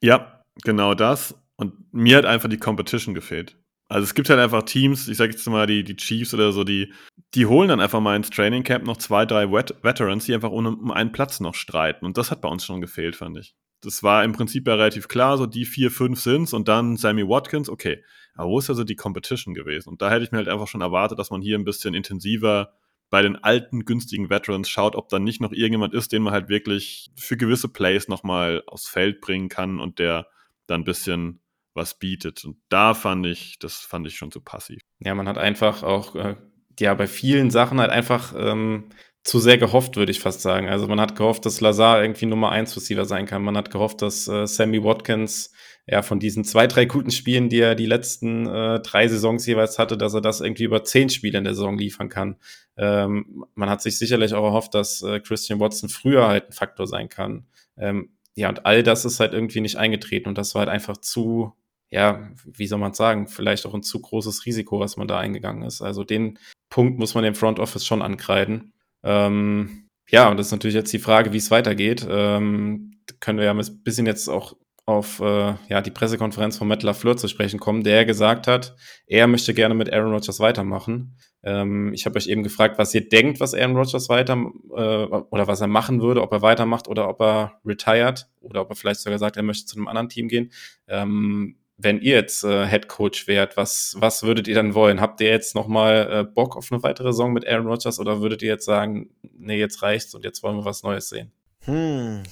Ja, 0.00 0.42
genau 0.62 0.94
das. 0.94 1.34
Und 1.56 1.92
mir 1.92 2.18
hat 2.18 2.26
einfach 2.26 2.48
die 2.48 2.58
Competition 2.58 3.14
gefehlt. 3.14 3.56
Also 3.88 4.04
es 4.04 4.14
gibt 4.14 4.28
halt 4.28 4.40
einfach 4.40 4.64
Teams, 4.64 5.08
ich 5.08 5.16
sag 5.16 5.30
jetzt 5.30 5.46
mal 5.48 5.66
die, 5.66 5.84
die 5.84 5.96
Chiefs 5.96 6.34
oder 6.34 6.52
so, 6.52 6.64
die, 6.64 6.92
die 7.34 7.46
holen 7.46 7.68
dann 7.68 7.80
einfach 7.80 8.00
mal 8.00 8.16
ins 8.16 8.30
Training 8.30 8.64
Camp 8.64 8.84
noch 8.84 8.96
zwei, 8.96 9.24
drei 9.26 9.50
Vet 9.52 9.76
Veterans, 9.82 10.24
die 10.26 10.34
einfach 10.34 10.50
um, 10.50 10.66
um 10.66 10.90
einen 10.90 11.12
Platz 11.12 11.38
noch 11.38 11.54
streiten. 11.54 12.04
Und 12.04 12.18
das 12.18 12.30
hat 12.30 12.40
bei 12.40 12.48
uns 12.48 12.64
schon 12.64 12.80
gefehlt, 12.80 13.14
fand 13.14 13.38
ich. 13.38 13.54
Das 13.82 14.02
war 14.02 14.24
im 14.24 14.32
Prinzip 14.32 14.66
ja 14.66 14.74
relativ 14.74 15.06
klar, 15.06 15.38
so 15.38 15.46
die 15.46 15.64
vier, 15.64 15.90
fünf 15.90 16.20
sind's 16.20 16.52
und 16.52 16.66
dann 16.66 16.96
Sammy 16.96 17.28
Watkins, 17.28 17.68
okay. 17.68 18.02
Aber 18.34 18.50
wo 18.50 18.58
ist 18.58 18.68
also 18.68 18.82
die 18.82 18.96
Competition 18.96 19.54
gewesen? 19.54 19.88
Und 19.88 20.02
da 20.02 20.10
hätte 20.10 20.24
ich 20.24 20.32
mir 20.32 20.38
halt 20.38 20.48
einfach 20.48 20.66
schon 20.66 20.80
erwartet, 20.80 21.18
dass 21.18 21.30
man 21.30 21.40
hier 21.40 21.56
ein 21.56 21.64
bisschen 21.64 21.94
intensiver 21.94 22.72
bei 23.10 23.22
den 23.22 23.36
alten, 23.36 23.84
günstigen 23.84 24.30
Veterans 24.30 24.68
schaut, 24.68 24.96
ob 24.96 25.08
da 25.08 25.18
nicht 25.18 25.40
noch 25.40 25.52
irgendjemand 25.52 25.94
ist, 25.94 26.12
den 26.12 26.22
man 26.22 26.32
halt 26.32 26.48
wirklich 26.48 27.10
für 27.16 27.36
gewisse 27.36 27.68
Plays 27.68 28.08
nochmal 28.08 28.62
aufs 28.66 28.88
Feld 28.88 29.20
bringen 29.20 29.48
kann 29.48 29.78
und 29.78 29.98
der 29.98 30.26
dann 30.66 30.80
ein 30.80 30.84
bisschen 30.84 31.40
was 31.74 31.98
bietet. 31.98 32.44
Und 32.44 32.56
da 32.68 32.94
fand 32.94 33.26
ich, 33.26 33.58
das 33.58 33.76
fand 33.76 34.06
ich 34.06 34.16
schon 34.16 34.32
zu 34.32 34.40
passiv. 34.40 34.80
Ja, 34.98 35.14
man 35.14 35.28
hat 35.28 35.38
einfach 35.38 35.82
auch, 35.82 36.16
äh, 36.16 36.36
ja, 36.80 36.94
bei 36.94 37.06
vielen 37.06 37.50
Sachen 37.50 37.80
halt 37.80 37.90
einfach 37.90 38.34
ähm, 38.36 38.88
zu 39.22 39.38
sehr 39.38 39.58
gehofft, 39.58 39.96
würde 39.96 40.10
ich 40.10 40.20
fast 40.20 40.40
sagen. 40.40 40.68
Also 40.68 40.88
man 40.88 41.00
hat 41.00 41.16
gehofft, 41.16 41.46
dass 41.46 41.60
Lazar 41.60 42.02
irgendwie 42.02 42.26
Nummer 42.26 42.50
1 42.50 42.76
Receiver 42.76 43.04
sein 43.04 43.26
kann. 43.26 43.42
Man 43.42 43.56
hat 43.56 43.70
gehofft, 43.70 44.02
dass 44.02 44.26
äh, 44.26 44.46
Sammy 44.46 44.82
Watkins 44.82 45.52
ja, 45.86 46.02
von 46.02 46.18
diesen 46.18 46.44
zwei, 46.44 46.66
drei 46.66 46.84
guten 46.84 47.12
Spielen, 47.12 47.48
die 47.48 47.60
er 47.60 47.76
die 47.76 47.86
letzten 47.86 48.46
äh, 48.46 48.80
drei 48.80 49.06
Saisons 49.06 49.46
jeweils 49.46 49.78
hatte, 49.78 49.96
dass 49.96 50.14
er 50.14 50.20
das 50.20 50.40
irgendwie 50.40 50.64
über 50.64 50.82
zehn 50.82 51.08
Spiele 51.08 51.38
in 51.38 51.44
der 51.44 51.54
Saison 51.54 51.78
liefern 51.78 52.08
kann. 52.08 52.36
Ähm, 52.76 53.44
man 53.54 53.70
hat 53.70 53.82
sich 53.82 53.96
sicherlich 53.96 54.34
auch 54.34 54.44
erhofft, 54.44 54.74
dass 54.74 55.02
äh, 55.02 55.20
Christian 55.20 55.60
Watson 55.60 55.88
früher 55.88 56.26
halt 56.26 56.48
ein 56.48 56.52
Faktor 56.52 56.88
sein 56.88 57.08
kann. 57.08 57.46
Ähm, 57.76 58.10
ja, 58.34 58.48
und 58.48 58.66
all 58.66 58.82
das 58.82 59.04
ist 59.04 59.20
halt 59.20 59.32
irgendwie 59.32 59.60
nicht 59.60 59.76
eingetreten 59.76 60.28
und 60.28 60.36
das 60.36 60.54
war 60.54 60.60
halt 60.60 60.70
einfach 60.70 60.96
zu, 60.96 61.52
ja, 61.88 62.30
wie 62.44 62.66
soll 62.66 62.80
man 62.80 62.92
sagen, 62.92 63.28
vielleicht 63.28 63.64
auch 63.64 63.74
ein 63.74 63.84
zu 63.84 64.00
großes 64.00 64.44
Risiko, 64.44 64.80
was 64.80 64.96
man 64.96 65.06
da 65.06 65.18
eingegangen 65.18 65.62
ist. 65.62 65.82
Also 65.82 66.02
den 66.02 66.38
Punkt 66.68 66.98
muss 66.98 67.14
man 67.14 67.22
dem 67.22 67.36
Front 67.36 67.60
Office 67.60 67.86
schon 67.86 68.02
ankreiden. 68.02 68.72
Ähm, 69.04 69.88
ja, 70.10 70.28
und 70.28 70.36
das 70.36 70.46
ist 70.46 70.52
natürlich 70.52 70.74
jetzt 70.74 70.92
die 70.92 70.98
Frage, 70.98 71.32
wie 71.32 71.38
es 71.38 71.52
weitergeht. 71.52 72.06
Ähm, 72.08 72.98
können 73.20 73.38
wir 73.38 73.44
ja 73.46 73.54
ein 73.54 73.82
bisschen 73.84 74.06
jetzt 74.06 74.28
auch 74.28 74.56
auf 74.86 75.18
äh, 75.20 75.54
ja, 75.68 75.82
die 75.82 75.90
Pressekonferenz 75.90 76.56
von 76.56 76.68
Matt 76.68 76.84
LaFleur 76.84 77.16
zu 77.16 77.26
sprechen 77.26 77.58
kommen, 77.58 77.82
der 77.82 78.04
gesagt 78.04 78.46
hat, 78.46 78.76
er 79.06 79.26
möchte 79.26 79.52
gerne 79.52 79.74
mit 79.74 79.92
Aaron 79.92 80.12
Rodgers 80.12 80.38
weitermachen. 80.38 81.18
Ähm, 81.42 81.92
ich 81.92 82.06
habe 82.06 82.16
euch 82.16 82.28
eben 82.28 82.44
gefragt, 82.44 82.78
was 82.78 82.94
ihr 82.94 83.08
denkt, 83.08 83.40
was 83.40 83.52
Aaron 83.52 83.76
Rodgers 83.76 84.08
weiter 84.08 84.34
äh, 84.34 85.06
oder 85.06 85.48
was 85.48 85.60
er 85.60 85.66
machen 85.66 86.00
würde, 86.00 86.22
ob 86.22 86.32
er 86.32 86.40
weitermacht 86.40 86.86
oder 86.86 87.08
ob 87.08 87.20
er 87.20 87.60
retired 87.64 88.28
oder 88.40 88.62
ob 88.62 88.70
er 88.70 88.76
vielleicht 88.76 89.00
sogar 89.00 89.18
sagt, 89.18 89.36
er 89.36 89.42
möchte 89.42 89.66
zu 89.66 89.76
einem 89.76 89.88
anderen 89.88 90.08
Team 90.08 90.28
gehen. 90.28 90.52
Ähm, 90.86 91.56
wenn 91.78 92.00
ihr 92.00 92.14
jetzt 92.14 92.44
äh, 92.44 92.66
Head 92.66 92.88
Coach 92.88 93.26
wärt, 93.26 93.56
was, 93.56 93.96
was 93.98 94.22
würdet 94.22 94.48
ihr 94.48 94.54
dann 94.54 94.74
wollen? 94.74 95.00
Habt 95.00 95.20
ihr 95.20 95.28
jetzt 95.28 95.54
nochmal 95.54 96.08
äh, 96.10 96.24
Bock 96.24 96.56
auf 96.56 96.72
eine 96.72 96.82
weitere 96.82 97.08
Saison 97.08 97.32
mit 97.32 97.46
Aaron 97.46 97.66
Rodgers 97.66 97.98
oder 97.98 98.20
würdet 98.20 98.42
ihr 98.42 98.48
jetzt 98.48 98.64
sagen, 98.64 99.10
nee, 99.36 99.58
jetzt 99.58 99.82
reicht's 99.82 100.14
und 100.14 100.24
jetzt 100.24 100.42
wollen 100.42 100.56
wir 100.56 100.64
was 100.64 100.82
Neues 100.82 101.08
sehen? 101.08 101.32
Hm, 101.64 102.22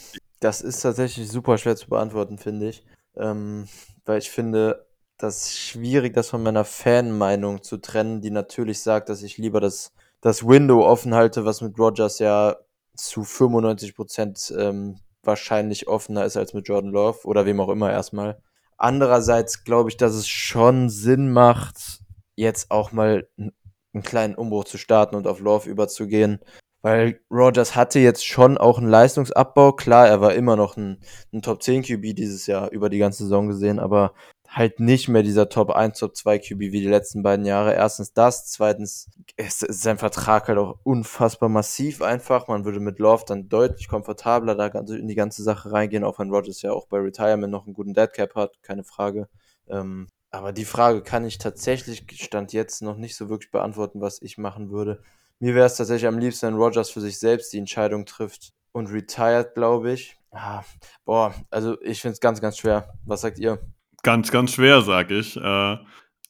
das 0.45 0.61
ist 0.61 0.81
tatsächlich 0.83 1.31
super 1.31 1.57
schwer 1.57 1.75
zu 1.75 1.89
beantworten, 1.89 2.37
finde 2.37 2.69
ich. 2.69 2.85
Ähm, 3.17 3.67
weil 4.05 4.19
ich 4.19 4.31
finde, 4.31 4.87
das 5.17 5.47
ist 5.47 5.59
schwierig, 5.59 6.13
das 6.13 6.29
von 6.29 6.43
meiner 6.43 6.67
Fanmeinung 6.67 7.63
zu 7.63 7.79
trennen, 7.79 8.21
die 8.21 8.31
natürlich 8.31 8.83
sagt, 8.83 9.09
dass 9.09 9.23
ich 9.23 9.39
lieber 9.39 9.61
das, 9.61 9.93
das 10.21 10.47
Window 10.47 10.85
offen 10.85 11.15
halte, 11.15 11.47
was 11.47 11.63
mit 11.63 11.79
Rogers 11.79 12.19
ja 12.19 12.57
zu 12.95 13.25
95 13.25 13.97
Prozent 13.97 14.55
ähm, 14.59 14.99
wahrscheinlich 15.23 15.89
offener 15.89 16.27
ist 16.27 16.37
als 16.37 16.53
mit 16.53 16.69
Jordan 16.69 16.91
Love 16.91 17.27
oder 17.27 17.47
wem 17.47 17.61
auch 17.61 17.71
immer 17.71 17.91
erstmal. 17.91 18.39
Andererseits 18.77 19.65
glaube 19.65 19.89
ich, 19.89 19.97
dass 19.97 20.13
es 20.13 20.29
schon 20.29 20.91
Sinn 20.91 21.33
macht, 21.33 22.01
jetzt 22.37 22.71
auch 22.71 22.93
mal 22.93 23.27
einen 23.39 24.03
kleinen 24.03 24.35
Umbruch 24.35 24.65
zu 24.65 24.77
starten 24.77 25.17
und 25.17 25.27
auf 25.27 25.41
Love 25.41 25.71
überzugehen, 25.71 26.41
weil 26.85 27.19
Rogers 27.31 27.75
hatte 27.75 27.99
jetzt 27.99 28.27
schon 28.27 28.59
auch 28.59 28.77
einen 28.77 28.91
Leistungsabbau. 28.91 29.73
Klar, 29.73 30.07
er 30.07 30.21
war 30.21 30.35
immer 30.35 30.55
noch 30.55 30.77
ein, 30.77 30.99
ein 31.33 31.41
Top 31.41 31.63
10 31.63 31.83
QB 31.83 32.15
dieses 32.15 32.47
Jahr 32.47 32.71
über 32.73 32.91
die 32.91 32.99
ganze 32.99 33.23
Saison 33.23 33.49
gesehen, 33.49 33.79
aber 33.79 34.13
halt 34.47 34.81
nicht 34.81 35.09
mehr 35.09 35.23
dieser 35.23 35.49
Top 35.49 35.71
1, 35.71 35.99
Top 35.99 36.15
2 36.15 36.41
QB 36.41 36.61
wie 36.61 36.83
die 36.83 36.89
letzten 36.89 37.23
beiden 37.23 37.47
Jahre. 37.47 37.73
Erstens 37.73 38.13
das, 38.13 38.51
zweitens 38.51 39.09
ist, 39.39 39.63
ist 39.63 39.81
sein 39.81 39.97
Vertrag 39.97 40.47
halt 40.49 40.59
auch 40.59 40.79
unfassbar 40.83 41.49
massiv 41.49 42.03
einfach. 42.03 42.49
Man 42.49 42.67
würde 42.67 42.81
mit 42.81 42.99
Love 42.99 43.25
dann 43.27 43.49
deutlich 43.49 43.89
komfortabler 43.89 44.55
da 44.55 44.67
in 44.67 45.09
die 45.09 45.15
ganze 45.15 45.43
Sache 45.43 45.73
reingehen, 45.73 46.05
auch 46.05 46.19
wenn 46.19 46.29
Rogers 46.29 46.61
ja 46.61 46.73
auch 46.73 46.87
bei 46.89 46.99
Retirement 46.99 47.51
noch 47.51 47.65
einen 47.65 47.73
guten 47.73 47.95
Deadcap 47.95 48.35
hat, 48.35 48.63
keine 48.63 48.85
Frage. 48.85 49.31
Ähm, 49.69 50.09
aber 50.31 50.53
die 50.53 50.67
Frage 50.67 51.01
kann 51.01 51.25
ich 51.25 51.39
tatsächlich, 51.39 52.05
stand 52.13 52.53
jetzt 52.53 52.83
noch 52.83 52.99
nicht 52.99 53.17
so 53.17 53.31
wirklich 53.31 53.51
beantworten, 53.51 54.03
was 54.03 54.21
ich 54.21 54.37
machen 54.37 54.71
würde. 54.71 55.01
Mir 55.41 55.55
wäre 55.55 55.67
es 55.67 55.77
tatsächlich 55.77 56.07
am 56.07 56.19
liebsten, 56.19 56.47
wenn 56.47 56.55
Rogers 56.55 56.91
für 56.91 57.01
sich 57.01 57.19
selbst 57.19 57.53
die 57.53 57.59
Entscheidung 57.59 58.07
trifft 58.07 58.53
und 58.73 58.89
retired, 58.89 59.55
glaube 59.55 59.93
ich. 59.93 60.17
Ah, 60.31 60.65
boah, 61.05 61.35
also 61.51 61.81
ich 61.83 62.01
finde 62.01 62.15
es 62.15 62.21
ganz, 62.21 62.41
ganz 62.41 62.59
schwer. 62.59 62.93
Was 63.05 63.21
sagt 63.21 63.39
ihr? 63.39 63.61
Ganz, 64.03 64.31
ganz 64.31 64.53
schwer, 64.53 64.83
sag 64.83 65.11
ich. 65.11 65.37
Äh, 65.37 65.77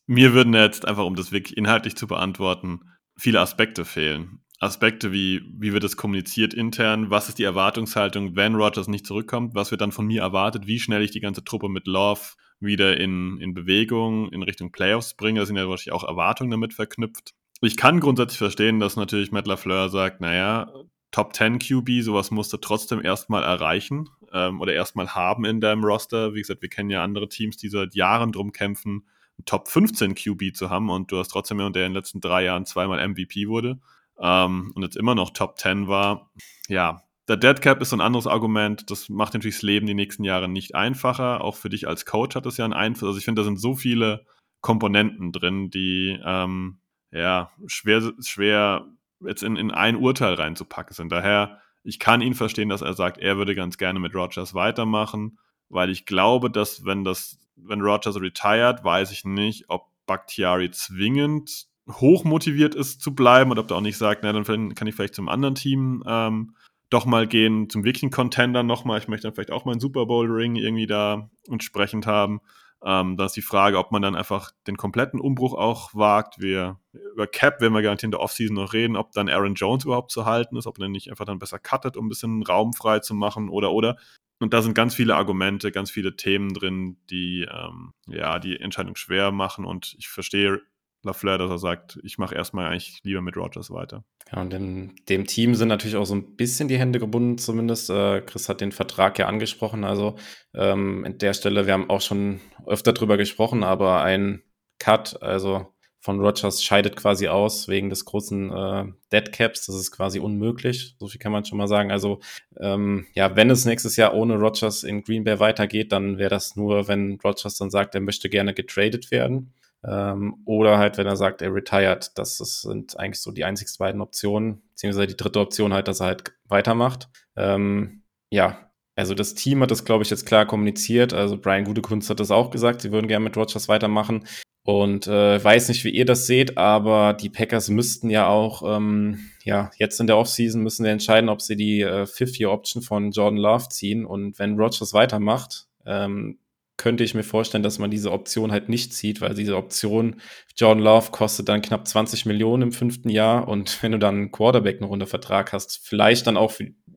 mir 0.06 0.34
würden 0.34 0.52
jetzt 0.54 0.86
einfach, 0.86 1.04
um 1.04 1.16
das 1.16 1.32
wirklich 1.32 1.56
inhaltlich 1.56 1.96
zu 1.96 2.06
beantworten, 2.06 2.80
viele 3.16 3.40
Aspekte 3.40 3.84
fehlen. 3.84 4.40
Aspekte 4.60 5.12
wie, 5.12 5.42
wie 5.58 5.72
wird 5.72 5.84
es 5.84 5.96
kommuniziert 5.96 6.54
intern, 6.54 7.10
was 7.10 7.28
ist 7.28 7.38
die 7.38 7.44
Erwartungshaltung, 7.44 8.36
wenn 8.36 8.54
Rogers 8.54 8.88
nicht 8.88 9.06
zurückkommt, 9.06 9.54
was 9.54 9.70
wird 9.70 9.80
dann 9.80 9.92
von 9.92 10.06
mir 10.06 10.22
erwartet, 10.22 10.66
wie 10.66 10.78
schnell 10.78 11.02
ich 11.02 11.10
die 11.10 11.20
ganze 11.20 11.44
Truppe 11.44 11.68
mit 11.68 11.86
Love 11.86 12.20
wieder 12.60 12.98
in, 12.98 13.38
in 13.40 13.52
Bewegung 13.54 14.30
in 14.32 14.42
Richtung 14.42 14.70
Playoffs 14.70 15.14
bringe. 15.14 15.40
Da 15.40 15.46
sind 15.46 15.56
ja 15.56 15.68
wahrscheinlich 15.68 15.92
auch 15.92 16.08
Erwartungen 16.08 16.50
damit 16.50 16.72
verknüpft 16.72 17.34
ich 17.66 17.76
kann 17.76 18.00
grundsätzlich 18.00 18.38
verstehen, 18.38 18.80
dass 18.80 18.96
natürlich 18.96 19.32
Matt 19.32 19.46
LaFleur 19.46 19.88
sagt, 19.88 20.20
naja, 20.20 20.72
Top 21.10 21.34
10 21.34 21.60
QB, 21.60 22.02
sowas 22.02 22.32
musst 22.32 22.52
du 22.52 22.56
trotzdem 22.56 23.00
erstmal 23.00 23.44
erreichen 23.44 24.10
ähm, 24.32 24.60
oder 24.60 24.72
erstmal 24.72 25.14
haben 25.14 25.44
in 25.44 25.60
deinem 25.60 25.84
Roster. 25.84 26.34
Wie 26.34 26.40
gesagt, 26.40 26.62
wir 26.62 26.68
kennen 26.68 26.90
ja 26.90 27.04
andere 27.04 27.28
Teams, 27.28 27.56
die 27.56 27.68
seit 27.68 27.94
Jahren 27.94 28.32
drum 28.32 28.50
kämpfen, 28.50 29.06
Top 29.44 29.68
15 29.68 30.14
QB 30.16 30.56
zu 30.56 30.70
haben 30.70 30.90
und 30.90 31.12
du 31.12 31.18
hast 31.18 31.28
trotzdem 31.28 31.58
jemanden, 31.58 31.74
der 31.74 31.86
in 31.86 31.92
den 31.92 31.96
letzten 31.96 32.20
drei 32.20 32.44
Jahren 32.44 32.66
zweimal 32.66 33.06
MVP 33.06 33.46
wurde 33.46 33.78
ähm, 34.18 34.72
und 34.74 34.82
jetzt 34.82 34.96
immer 34.96 35.14
noch 35.14 35.30
Top 35.30 35.58
10 35.58 35.86
war. 35.86 36.32
Ja, 36.68 37.04
der 37.28 37.36
Dead 37.36 37.60
Cap 37.60 37.80
ist 37.80 37.90
so 37.90 37.96
ein 37.96 38.00
anderes 38.00 38.26
Argument. 38.26 38.90
Das 38.90 39.08
macht 39.08 39.34
natürlich 39.34 39.56
das 39.56 39.62
Leben 39.62 39.86
die 39.86 39.94
nächsten 39.94 40.24
Jahre 40.24 40.48
nicht 40.48 40.74
einfacher. 40.74 41.42
Auch 41.42 41.56
für 41.56 41.70
dich 41.70 41.88
als 41.88 42.04
Coach 42.04 42.36
hat 42.36 42.44
das 42.44 42.56
ja 42.56 42.64
einen 42.64 42.74
Einfluss. 42.74 43.08
Also 43.08 43.18
ich 43.18 43.24
finde, 43.24 43.40
da 43.40 43.44
sind 43.44 43.58
so 43.60 43.74
viele 43.74 44.26
Komponenten 44.60 45.32
drin, 45.32 45.70
die 45.70 46.18
ähm, 46.24 46.80
ja, 47.14 47.50
schwer, 47.66 48.12
schwer 48.20 48.86
jetzt 49.20 49.42
in, 49.42 49.56
in 49.56 49.70
ein 49.70 49.96
Urteil 49.96 50.34
reinzupacken 50.34 50.94
sind. 50.94 51.12
Daher, 51.12 51.60
ich 51.84 51.98
kann 51.98 52.20
ihn 52.20 52.34
verstehen, 52.34 52.68
dass 52.68 52.82
er 52.82 52.94
sagt, 52.94 53.18
er 53.18 53.36
würde 53.36 53.54
ganz 53.54 53.78
gerne 53.78 54.00
mit 54.00 54.14
Rogers 54.14 54.54
weitermachen, 54.54 55.38
weil 55.68 55.90
ich 55.90 56.06
glaube, 56.06 56.50
dass 56.50 56.84
wenn 56.84 57.04
das, 57.04 57.38
wenn 57.56 57.80
Rogers 57.80 58.20
retired, 58.20 58.82
weiß 58.82 59.12
ich 59.12 59.24
nicht, 59.24 59.66
ob 59.68 59.86
Bakhtiari 60.06 60.70
zwingend 60.72 61.66
hoch 61.88 62.24
motiviert 62.24 62.74
ist 62.74 63.00
zu 63.00 63.14
bleiben 63.14 63.50
oder 63.50 63.62
ob 63.62 63.70
er 63.70 63.76
auch 63.76 63.82
nicht 63.82 63.98
sagt, 63.98 64.22
na, 64.22 64.32
dann 64.32 64.74
kann 64.74 64.86
ich 64.88 64.94
vielleicht 64.94 65.14
zum 65.14 65.28
anderen 65.28 65.54
Team 65.54 66.02
ähm, 66.06 66.56
doch 66.90 67.06
mal 67.06 67.26
gehen, 67.26 67.70
zum 67.70 67.84
wirklichen 67.84 68.10
Contender 68.10 68.62
nochmal. 68.62 68.98
Ich 68.98 69.08
möchte 69.08 69.26
dann 69.26 69.34
vielleicht 69.34 69.50
auch 69.50 69.64
mal 69.64 69.72
einen 69.72 69.80
Super 69.80 70.06
Bowl-Ring 70.06 70.56
irgendwie 70.56 70.86
da 70.86 71.30
entsprechend 71.48 72.06
haben. 72.06 72.40
Ähm, 72.86 73.16
da 73.16 73.24
ist 73.24 73.36
die 73.36 73.42
Frage, 73.42 73.78
ob 73.78 73.92
man 73.92 74.02
dann 74.02 74.14
einfach 74.14 74.52
den 74.66 74.76
kompletten 74.76 75.18
Umbruch 75.18 75.54
auch 75.54 75.94
wagt. 75.94 76.38
Wir, 76.40 76.78
über 76.92 77.26
Cap 77.26 77.60
werden 77.62 77.72
wir 77.72 77.80
garantiert 77.80 78.08
in 78.08 78.10
der 78.10 78.20
Offseason 78.20 78.56
noch 78.56 78.74
reden, 78.74 78.96
ob 78.96 79.12
dann 79.12 79.30
Aaron 79.30 79.54
Jones 79.54 79.84
überhaupt 79.84 80.10
zu 80.10 80.26
halten 80.26 80.56
ist, 80.56 80.66
ob 80.66 80.78
man 80.78 80.92
nicht 80.92 81.10
einfach 81.10 81.24
dann 81.24 81.38
besser 81.38 81.58
cuttet, 81.58 81.96
um 81.96 82.06
ein 82.06 82.08
bisschen 82.10 82.42
Raum 82.42 82.74
frei 82.74 82.98
zu 82.98 83.14
machen 83.14 83.48
oder 83.48 83.72
oder. 83.72 83.96
Und 84.40 84.52
da 84.52 84.60
sind 84.60 84.74
ganz 84.74 84.94
viele 84.94 85.16
Argumente, 85.16 85.72
ganz 85.72 85.90
viele 85.90 86.16
Themen 86.16 86.52
drin, 86.52 86.98
die 87.08 87.48
ähm, 87.50 87.94
ja 88.06 88.38
die 88.38 88.60
Entscheidung 88.60 88.96
schwer 88.96 89.32
machen. 89.32 89.64
Und 89.64 89.94
ich 89.98 90.08
verstehe 90.08 90.60
Lafleur, 91.04 91.38
dass 91.38 91.50
er 91.50 91.58
sagt, 91.58 91.98
ich 92.02 92.18
mache 92.18 92.34
erstmal 92.34 92.70
eigentlich 92.70 93.00
lieber 93.02 93.20
mit 93.20 93.36
Rogers 93.36 93.70
weiter. 93.70 94.04
Ja, 94.32 94.40
und 94.40 94.52
dem, 94.52 94.94
dem, 95.08 95.26
Team 95.26 95.54
sind 95.54 95.68
natürlich 95.68 95.96
auch 95.96 96.06
so 96.06 96.14
ein 96.14 96.36
bisschen 96.36 96.68
die 96.68 96.78
Hände 96.78 96.98
gebunden, 96.98 97.38
zumindest. 97.38 97.90
Äh, 97.90 98.22
Chris 98.22 98.48
hat 98.48 98.60
den 98.60 98.72
Vertrag 98.72 99.18
ja 99.18 99.26
angesprochen. 99.26 99.84
Also 99.84 100.16
ähm, 100.54 101.04
an 101.04 101.18
der 101.18 101.34
Stelle, 101.34 101.66
wir 101.66 101.72
haben 101.72 101.90
auch 101.90 102.00
schon 102.00 102.40
öfter 102.66 102.92
drüber 102.92 103.16
gesprochen, 103.16 103.62
aber 103.62 104.02
ein 104.02 104.42
Cut, 104.78 105.22
also 105.22 105.74
von 106.04 106.20
Rogers 106.20 106.62
scheidet 106.62 106.96
quasi 106.96 107.28
aus 107.28 107.66
wegen 107.66 107.88
des 107.88 108.04
großen 108.04 108.52
äh, 108.52 108.84
Dead 109.10 109.32
Caps. 109.32 109.64
Das 109.64 109.74
ist 109.74 109.90
quasi 109.90 110.18
unmöglich. 110.18 110.96
So 110.98 111.08
viel 111.08 111.18
kann 111.18 111.32
man 111.32 111.46
schon 111.46 111.56
mal 111.56 111.66
sagen. 111.66 111.90
Also 111.90 112.20
ähm, 112.60 113.06
ja, 113.14 113.36
wenn 113.36 113.48
es 113.48 113.64
nächstes 113.64 113.96
Jahr 113.96 114.12
ohne 114.12 114.34
Rogers 114.34 114.82
in 114.82 115.02
Green 115.02 115.24
Bay 115.24 115.40
weitergeht, 115.40 115.92
dann 115.92 116.18
wäre 116.18 116.28
das 116.28 116.56
nur, 116.56 116.88
wenn 116.88 117.18
Rogers 117.24 117.56
dann 117.56 117.70
sagt, 117.70 117.94
er 117.94 118.02
möchte 118.02 118.28
gerne 118.28 118.52
getradet 118.52 119.10
werden. 119.10 119.54
Ähm, 119.86 120.42
oder 120.44 120.78
halt, 120.78 120.98
wenn 120.98 121.06
er 121.06 121.16
sagt, 121.16 121.42
er 121.42 121.54
retired. 121.54 122.12
Das, 122.16 122.38
das 122.38 122.62
sind 122.62 122.98
eigentlich 122.98 123.20
so 123.20 123.30
die 123.30 123.44
einzigsten 123.44 123.84
beiden 123.84 124.00
Optionen. 124.00 124.62
Beziehungsweise 124.70 125.08
die 125.08 125.16
dritte 125.16 125.40
Option 125.40 125.72
halt, 125.72 125.88
dass 125.88 126.00
er 126.00 126.06
halt 126.06 126.32
weitermacht. 126.46 127.08
Ähm, 127.36 128.02
ja, 128.30 128.70
also 128.96 129.14
das 129.14 129.34
Team 129.34 129.60
hat 129.60 129.70
das, 129.70 129.84
glaube 129.84 130.04
ich, 130.04 130.10
jetzt 130.10 130.26
klar 130.26 130.46
kommuniziert. 130.46 131.12
Also 131.12 131.36
Brian 131.36 131.64
Gutekunst 131.64 132.10
hat 132.10 132.20
das 132.20 132.30
auch 132.30 132.50
gesagt, 132.50 132.82
sie 132.82 132.92
würden 132.92 133.08
gerne 133.08 133.24
mit 133.24 133.36
Rogers 133.36 133.68
weitermachen. 133.68 134.26
Und 134.66 135.06
äh, 135.06 135.44
weiß 135.44 135.68
nicht, 135.68 135.84
wie 135.84 135.90
ihr 135.90 136.06
das 136.06 136.26
seht, 136.26 136.56
aber 136.56 137.12
die 137.12 137.28
Packers 137.28 137.68
müssten 137.68 138.08
ja 138.08 138.28
auch, 138.28 138.62
ähm, 138.64 139.18
ja, 139.42 139.70
jetzt 139.76 140.00
in 140.00 140.06
der 140.06 140.16
Offseason 140.16 140.62
müssen 140.62 140.84
sie 140.84 140.90
entscheiden, 140.90 141.28
ob 141.28 141.42
sie 141.42 141.54
die 141.54 141.82
äh, 141.82 142.06
Fifth-Year-Option 142.06 142.82
von 142.82 143.10
Jordan 143.10 143.38
Love 143.38 143.68
ziehen. 143.68 144.06
Und 144.06 144.38
wenn 144.38 144.58
Rogers 144.58 144.94
weitermacht, 144.94 145.66
ähm, 145.84 146.38
könnte 146.76 147.04
ich 147.04 147.14
mir 147.14 147.22
vorstellen, 147.22 147.62
dass 147.62 147.78
man 147.78 147.90
diese 147.90 148.10
Option 148.10 148.50
halt 148.50 148.68
nicht 148.68 148.92
zieht, 148.92 149.20
weil 149.20 149.34
diese 149.34 149.56
Option 149.56 150.20
Jordan 150.56 150.82
Love 150.82 151.10
kostet 151.10 151.48
dann 151.48 151.62
knapp 151.62 151.86
20 151.86 152.26
Millionen 152.26 152.64
im 152.64 152.72
fünften 152.72 153.08
Jahr 153.08 153.48
und 153.48 153.78
wenn 153.82 153.92
du 153.92 153.98
dann 153.98 154.14
einen 154.14 154.32
Quarterback 154.32 154.80
noch 154.80 154.90
unter 154.90 155.06
Vertrag 155.06 155.52
hast, 155.52 155.80
vielleicht 155.86 156.26
dann 156.26 156.36
auch, 156.36 156.52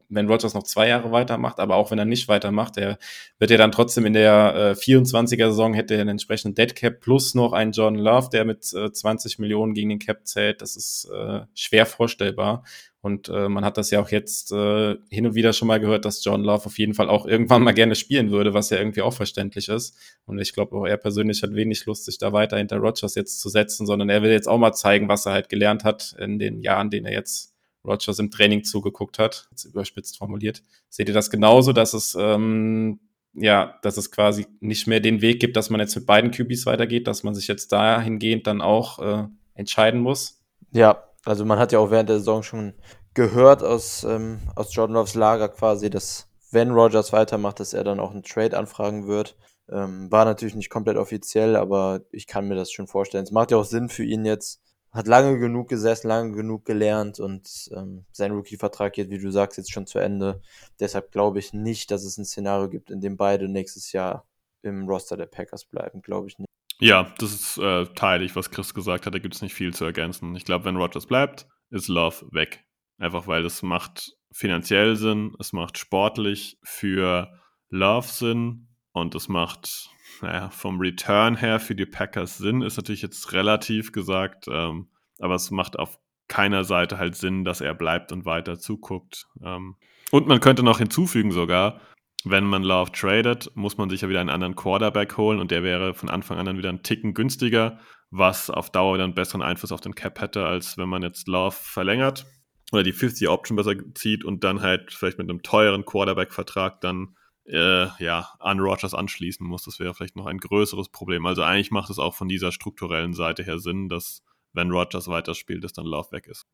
wenn 0.10 0.28
Rogers 0.28 0.54
noch 0.54 0.64
zwei 0.64 0.88
Jahre 0.88 1.12
weitermacht, 1.12 1.60
aber 1.60 1.76
auch 1.76 1.92
wenn 1.92 2.00
er 2.00 2.06
nicht 2.06 2.28
weitermacht, 2.28 2.78
der 2.78 2.98
wird 3.40 3.52
ja 3.52 3.58
dann 3.58 3.72
trotzdem 3.72 4.06
in 4.06 4.14
der 4.14 4.56
äh, 4.56 4.80
24er 4.80 5.50
Saison 5.50 5.74
hätte 5.74 5.94
er 5.94 6.02
einen 6.02 6.12
entsprechenden 6.12 6.56
Dead 6.56 6.76
Cap 6.76 7.00
plus 7.02 7.36
noch 7.36 7.54
einen 7.54 7.72
Jordan 7.72 8.00
Love, 8.00 8.30
der 8.32 8.46
mit 8.46 8.72
äh, 8.74 8.92
20 8.92 9.38
Millionen 9.40 9.74
gegen 9.74 9.90
den 9.90 10.00
Cap 10.00 10.26
zählt. 10.26 10.62
Das 10.62 10.76
ist 10.76 11.10
äh, 11.14 11.42
schwer 11.54 11.86
vorstellbar. 11.86 12.64
Und 13.02 13.30
äh, 13.30 13.48
man 13.48 13.64
hat 13.64 13.78
das 13.78 13.92
ja 13.92 14.02
auch 14.02 14.10
jetzt 14.10 14.52
äh, 14.52 14.96
hin 15.10 15.28
und 15.28 15.36
wieder 15.36 15.54
schon 15.54 15.68
mal 15.68 15.80
gehört, 15.80 16.04
dass 16.04 16.24
John 16.24 16.44
Love 16.44 16.66
auf 16.66 16.78
jeden 16.80 16.94
Fall 16.94 17.10
auch 17.10 17.26
irgendwann 17.26 17.62
mal 17.62 17.74
gerne 17.74 17.96
spielen 17.96 18.32
würde, 18.32 18.54
was 18.54 18.70
ja 18.70 18.78
irgendwie 18.78 19.02
auch 19.02 19.14
verständlich 19.14 19.70
ist. 19.70 19.96
Und 20.26 20.40
ich 20.40 20.54
glaube 20.54 20.76
auch 20.76 20.86
er 20.86 20.98
persönlich 20.98 21.44
hat 21.44 21.54
wenig 21.54 21.86
Lust, 21.86 22.06
sich 22.06 22.18
da 22.18 22.34
weiter 22.34 22.58
hinter 22.58 22.78
Rogers 22.78 23.16
jetzt 23.16 23.40
zu 23.40 23.50
setzen, 23.50 23.86
sondern 23.86 24.10
er 24.10 24.24
will 24.24 24.32
jetzt 24.32 24.48
auch 24.48 24.58
mal 24.58 24.74
zeigen, 24.74 25.08
was 25.08 25.26
er 25.26 25.34
halt 25.34 25.50
gelernt 25.50 25.84
hat 25.84 26.16
in 26.20 26.40
den 26.40 26.62
Jahren, 26.62 26.90
denen 26.90 27.06
er 27.06 27.14
jetzt 27.14 27.54
Rogers 27.86 28.20
im 28.20 28.32
Training 28.32 28.64
zugeguckt 28.64 29.20
hat, 29.20 29.48
jetzt 29.52 29.66
überspitzt 29.66 30.18
formuliert. 30.18 30.64
Seht 30.90 31.08
ihr 31.08 31.14
das 31.14 31.30
genauso, 31.30 31.74
dass 31.74 31.94
es 31.94 32.18
ähm, 32.20 33.00
ja, 33.34 33.78
dass 33.84 33.98
es 33.98 34.12
quasi 34.12 34.48
nicht 34.60 34.88
mehr 34.88 35.00
den 35.00 35.22
Weg 35.22 35.40
gibt, 35.40 35.56
dass 35.56 35.70
man 35.70 35.80
jetzt 35.80 35.96
mit 35.96 36.08
beiden 36.08 36.32
QBs 36.32 36.66
weitergeht, 36.66 37.08
dass 37.08 37.24
man 37.24 37.36
sich 37.36 37.48
jetzt 37.48 37.72
dahingehend 37.72 38.48
dann 38.48 38.62
auch 38.62 39.00
äh, 39.00 39.28
entscheiden 39.54 40.02
muss? 40.02 40.42
Ja, 40.72 41.07
also 41.28 41.44
man 41.44 41.60
hat 41.60 41.72
ja 41.74 41.80
auch 41.80 41.92
während 41.92 42.10
der 42.10 42.20
Saison 42.20 42.42
schon 42.42 42.74
gehört 43.14 43.62
aus, 43.62 44.04
ähm, 44.06 44.40
aus 44.56 44.74
Jordan 44.74 44.96
Loves 44.96 45.14
Lager 45.14 45.50
quasi, 45.50 45.90
dass 45.90 46.30
wenn 46.52 46.72
Rogers 46.72 47.12
weitermacht, 47.12 47.60
dass 47.60 47.74
er 47.74 47.84
dann 47.84 48.00
auch 48.00 48.12
einen 48.12 48.24
Trade 48.24 48.58
anfragen 48.58 49.08
wird. 49.08 49.36
Ähm, 49.70 50.10
war 50.10 50.24
natürlich 50.24 50.56
nicht 50.56 50.70
komplett 50.70 50.96
offiziell, 50.96 51.58
aber 51.58 52.02
ich 52.12 52.28
kann 52.28 52.48
mir 52.48 52.56
das 52.56 52.72
schon 52.72 52.88
vorstellen. 52.88 53.26
Es 53.26 53.32
macht 53.32 53.52
ja 53.52 53.58
auch 53.58 53.66
Sinn 53.66 53.90
für 53.90 54.06
ihn 54.06 54.24
jetzt. 54.24 54.62
Hat 54.94 55.08
lange 55.08 55.38
genug 55.38 55.68
gesessen, 55.68 56.08
lange 56.08 56.32
genug 56.32 56.64
gelernt 56.64 57.20
und 57.20 57.70
ähm, 57.76 58.06
sein 58.14 58.32
Rookie-Vertrag 58.32 58.94
geht, 58.94 59.10
wie 59.10 59.20
du 59.20 59.30
sagst, 59.30 59.58
jetzt 59.58 59.72
schon 59.74 59.86
zu 59.86 60.00
Ende. 60.00 60.42
Deshalb 60.80 61.12
glaube 61.12 61.40
ich 61.40 61.52
nicht, 61.52 61.92
dass 61.92 62.06
es 62.06 62.18
ein 62.18 62.24
Szenario 62.26 62.70
gibt, 62.70 62.90
in 62.90 63.02
dem 63.02 63.18
beide 63.18 63.50
nächstes 63.50 63.92
Jahr 63.92 64.26
im 64.62 64.88
Roster 64.88 65.18
der 65.18 65.26
Packers 65.26 65.66
bleiben. 65.66 66.02
Glaube 66.02 66.30
ich 66.30 66.40
nicht. 66.40 66.48
Ja, 66.80 67.12
das 67.18 67.34
ist 67.34 67.58
äh, 67.58 67.86
teilig, 67.96 68.36
was 68.36 68.52
Chris 68.52 68.74
gesagt 68.74 69.06
hat. 69.06 69.14
Da 69.14 69.20
gibt 69.20 69.36
es 69.36 69.42
nicht 69.42 69.54
viel 69.54 69.74
zu 69.74 69.86
ergänzen. 69.86 70.36
Ich 70.36 70.46
glaube, 70.46 70.66
wenn 70.66 70.76
Rogers 70.76 71.08
bleibt, 71.08 71.48
ist 71.70 71.88
Love 71.88 72.28
weg. 72.32 72.66
Einfach 72.98 73.28
weil 73.28 73.46
es 73.46 73.64
macht 73.64 74.14
finanziell 74.32 74.96
Sinn, 74.96 75.36
es 75.40 75.54
macht 75.54 75.78
sportlich 75.78 76.58
für 76.64 77.32
Love 77.70 78.08
Sinn 78.08 78.68
und 78.92 79.16
es 79.16 79.28
macht 79.28 79.90
naja, 80.22 80.50
vom 80.50 80.80
Return 80.80 81.36
her 81.36 81.60
für 81.60 81.76
die 81.76 81.86
Packers 81.86 82.38
Sinn, 82.38 82.62
ist 82.62 82.78
natürlich 82.78 83.02
jetzt 83.02 83.34
relativ 83.34 83.92
gesagt, 83.92 84.46
ähm, 84.48 84.90
aber 85.20 85.36
es 85.36 85.52
macht 85.52 85.78
auf 85.78 86.00
keiner 86.28 86.64
Seite 86.64 86.98
halt 86.98 87.16
Sinn, 87.16 87.44
dass 87.44 87.62
er 87.62 87.74
bleibt 87.74 88.12
und 88.12 88.26
weiter 88.26 88.60
zuguckt. 88.60 89.28
Ähm, 89.44 89.76
und 90.12 90.28
man 90.28 90.40
könnte 90.40 90.64
noch 90.64 90.80
hinzufügen 90.80 91.32
sogar, 91.32 91.80
wenn 92.24 92.44
man 92.44 92.64
Love 92.64 92.92
tradet, 92.92 93.52
muss 93.56 93.78
man 93.78 93.90
sich 93.90 94.02
ja 94.02 94.10
wieder 94.10 94.22
einen 94.22 94.30
anderen 94.30 94.56
Quarterback 94.56 95.18
holen 95.18 95.40
und 95.40 95.52
der 95.52 95.64
wäre 95.64 95.94
von 95.94 96.10
Anfang 96.10 96.38
an 96.38 96.46
dann 96.46 96.58
wieder 96.58 96.70
einen 96.70 96.84
Ticken 96.84 97.14
günstiger, 97.14 97.80
was 98.10 98.50
auf 98.50 98.72
Dauer 98.72 98.96
wieder 98.96 99.04
einen 99.04 99.14
besseren 99.16 99.42
Einfluss 99.42 99.72
auf 99.72 99.82
den 99.82 99.96
Cap 99.96 100.20
hätte, 100.22 100.46
als 100.46 100.78
wenn 100.78 100.90
man 100.90 101.04
jetzt 101.04 101.28
Love 101.28 101.56
verlängert 101.58 102.26
oder 102.72 102.84
die 102.84 102.94
50-Option 102.94 103.56
besser 103.56 103.76
zieht 103.96 104.26
und 104.26 104.44
dann 104.44 104.62
halt 104.62 104.94
vielleicht 104.94 105.18
mit 105.18 105.30
einem 105.30 105.42
teuren 105.42 105.86
Quarterback-Vertrag 105.86 106.82
dann 106.82 107.16
äh, 107.46 107.88
ja, 108.04 108.30
an 108.40 108.60
Rogers 108.60 108.94
anschließen 108.94 109.46
muss. 109.46 109.64
Das 109.64 109.80
wäre 109.80 109.94
vielleicht 109.94 110.16
noch 110.16 110.26
ein 110.26 110.40
größeres 110.40 110.90
Problem. 110.90 111.26
Also 111.26 111.44
eigentlich 111.44 111.72
macht 111.72 111.90
es 111.90 112.00
auch 112.00 112.14
von 112.14 112.28
dieser 112.28 112.52
strukturellen 112.52 113.14
Seite 113.14 113.44
her 113.44 113.60
Sinn, 113.60 113.88
dass 113.88 114.24
wenn 114.54 114.72
Rogers 114.72 115.08
weiterspielt, 115.08 115.64
dass 115.64 115.74
dann 115.74 115.86
Love 115.86 116.12
weg 116.12 116.28
ist. 116.28 116.46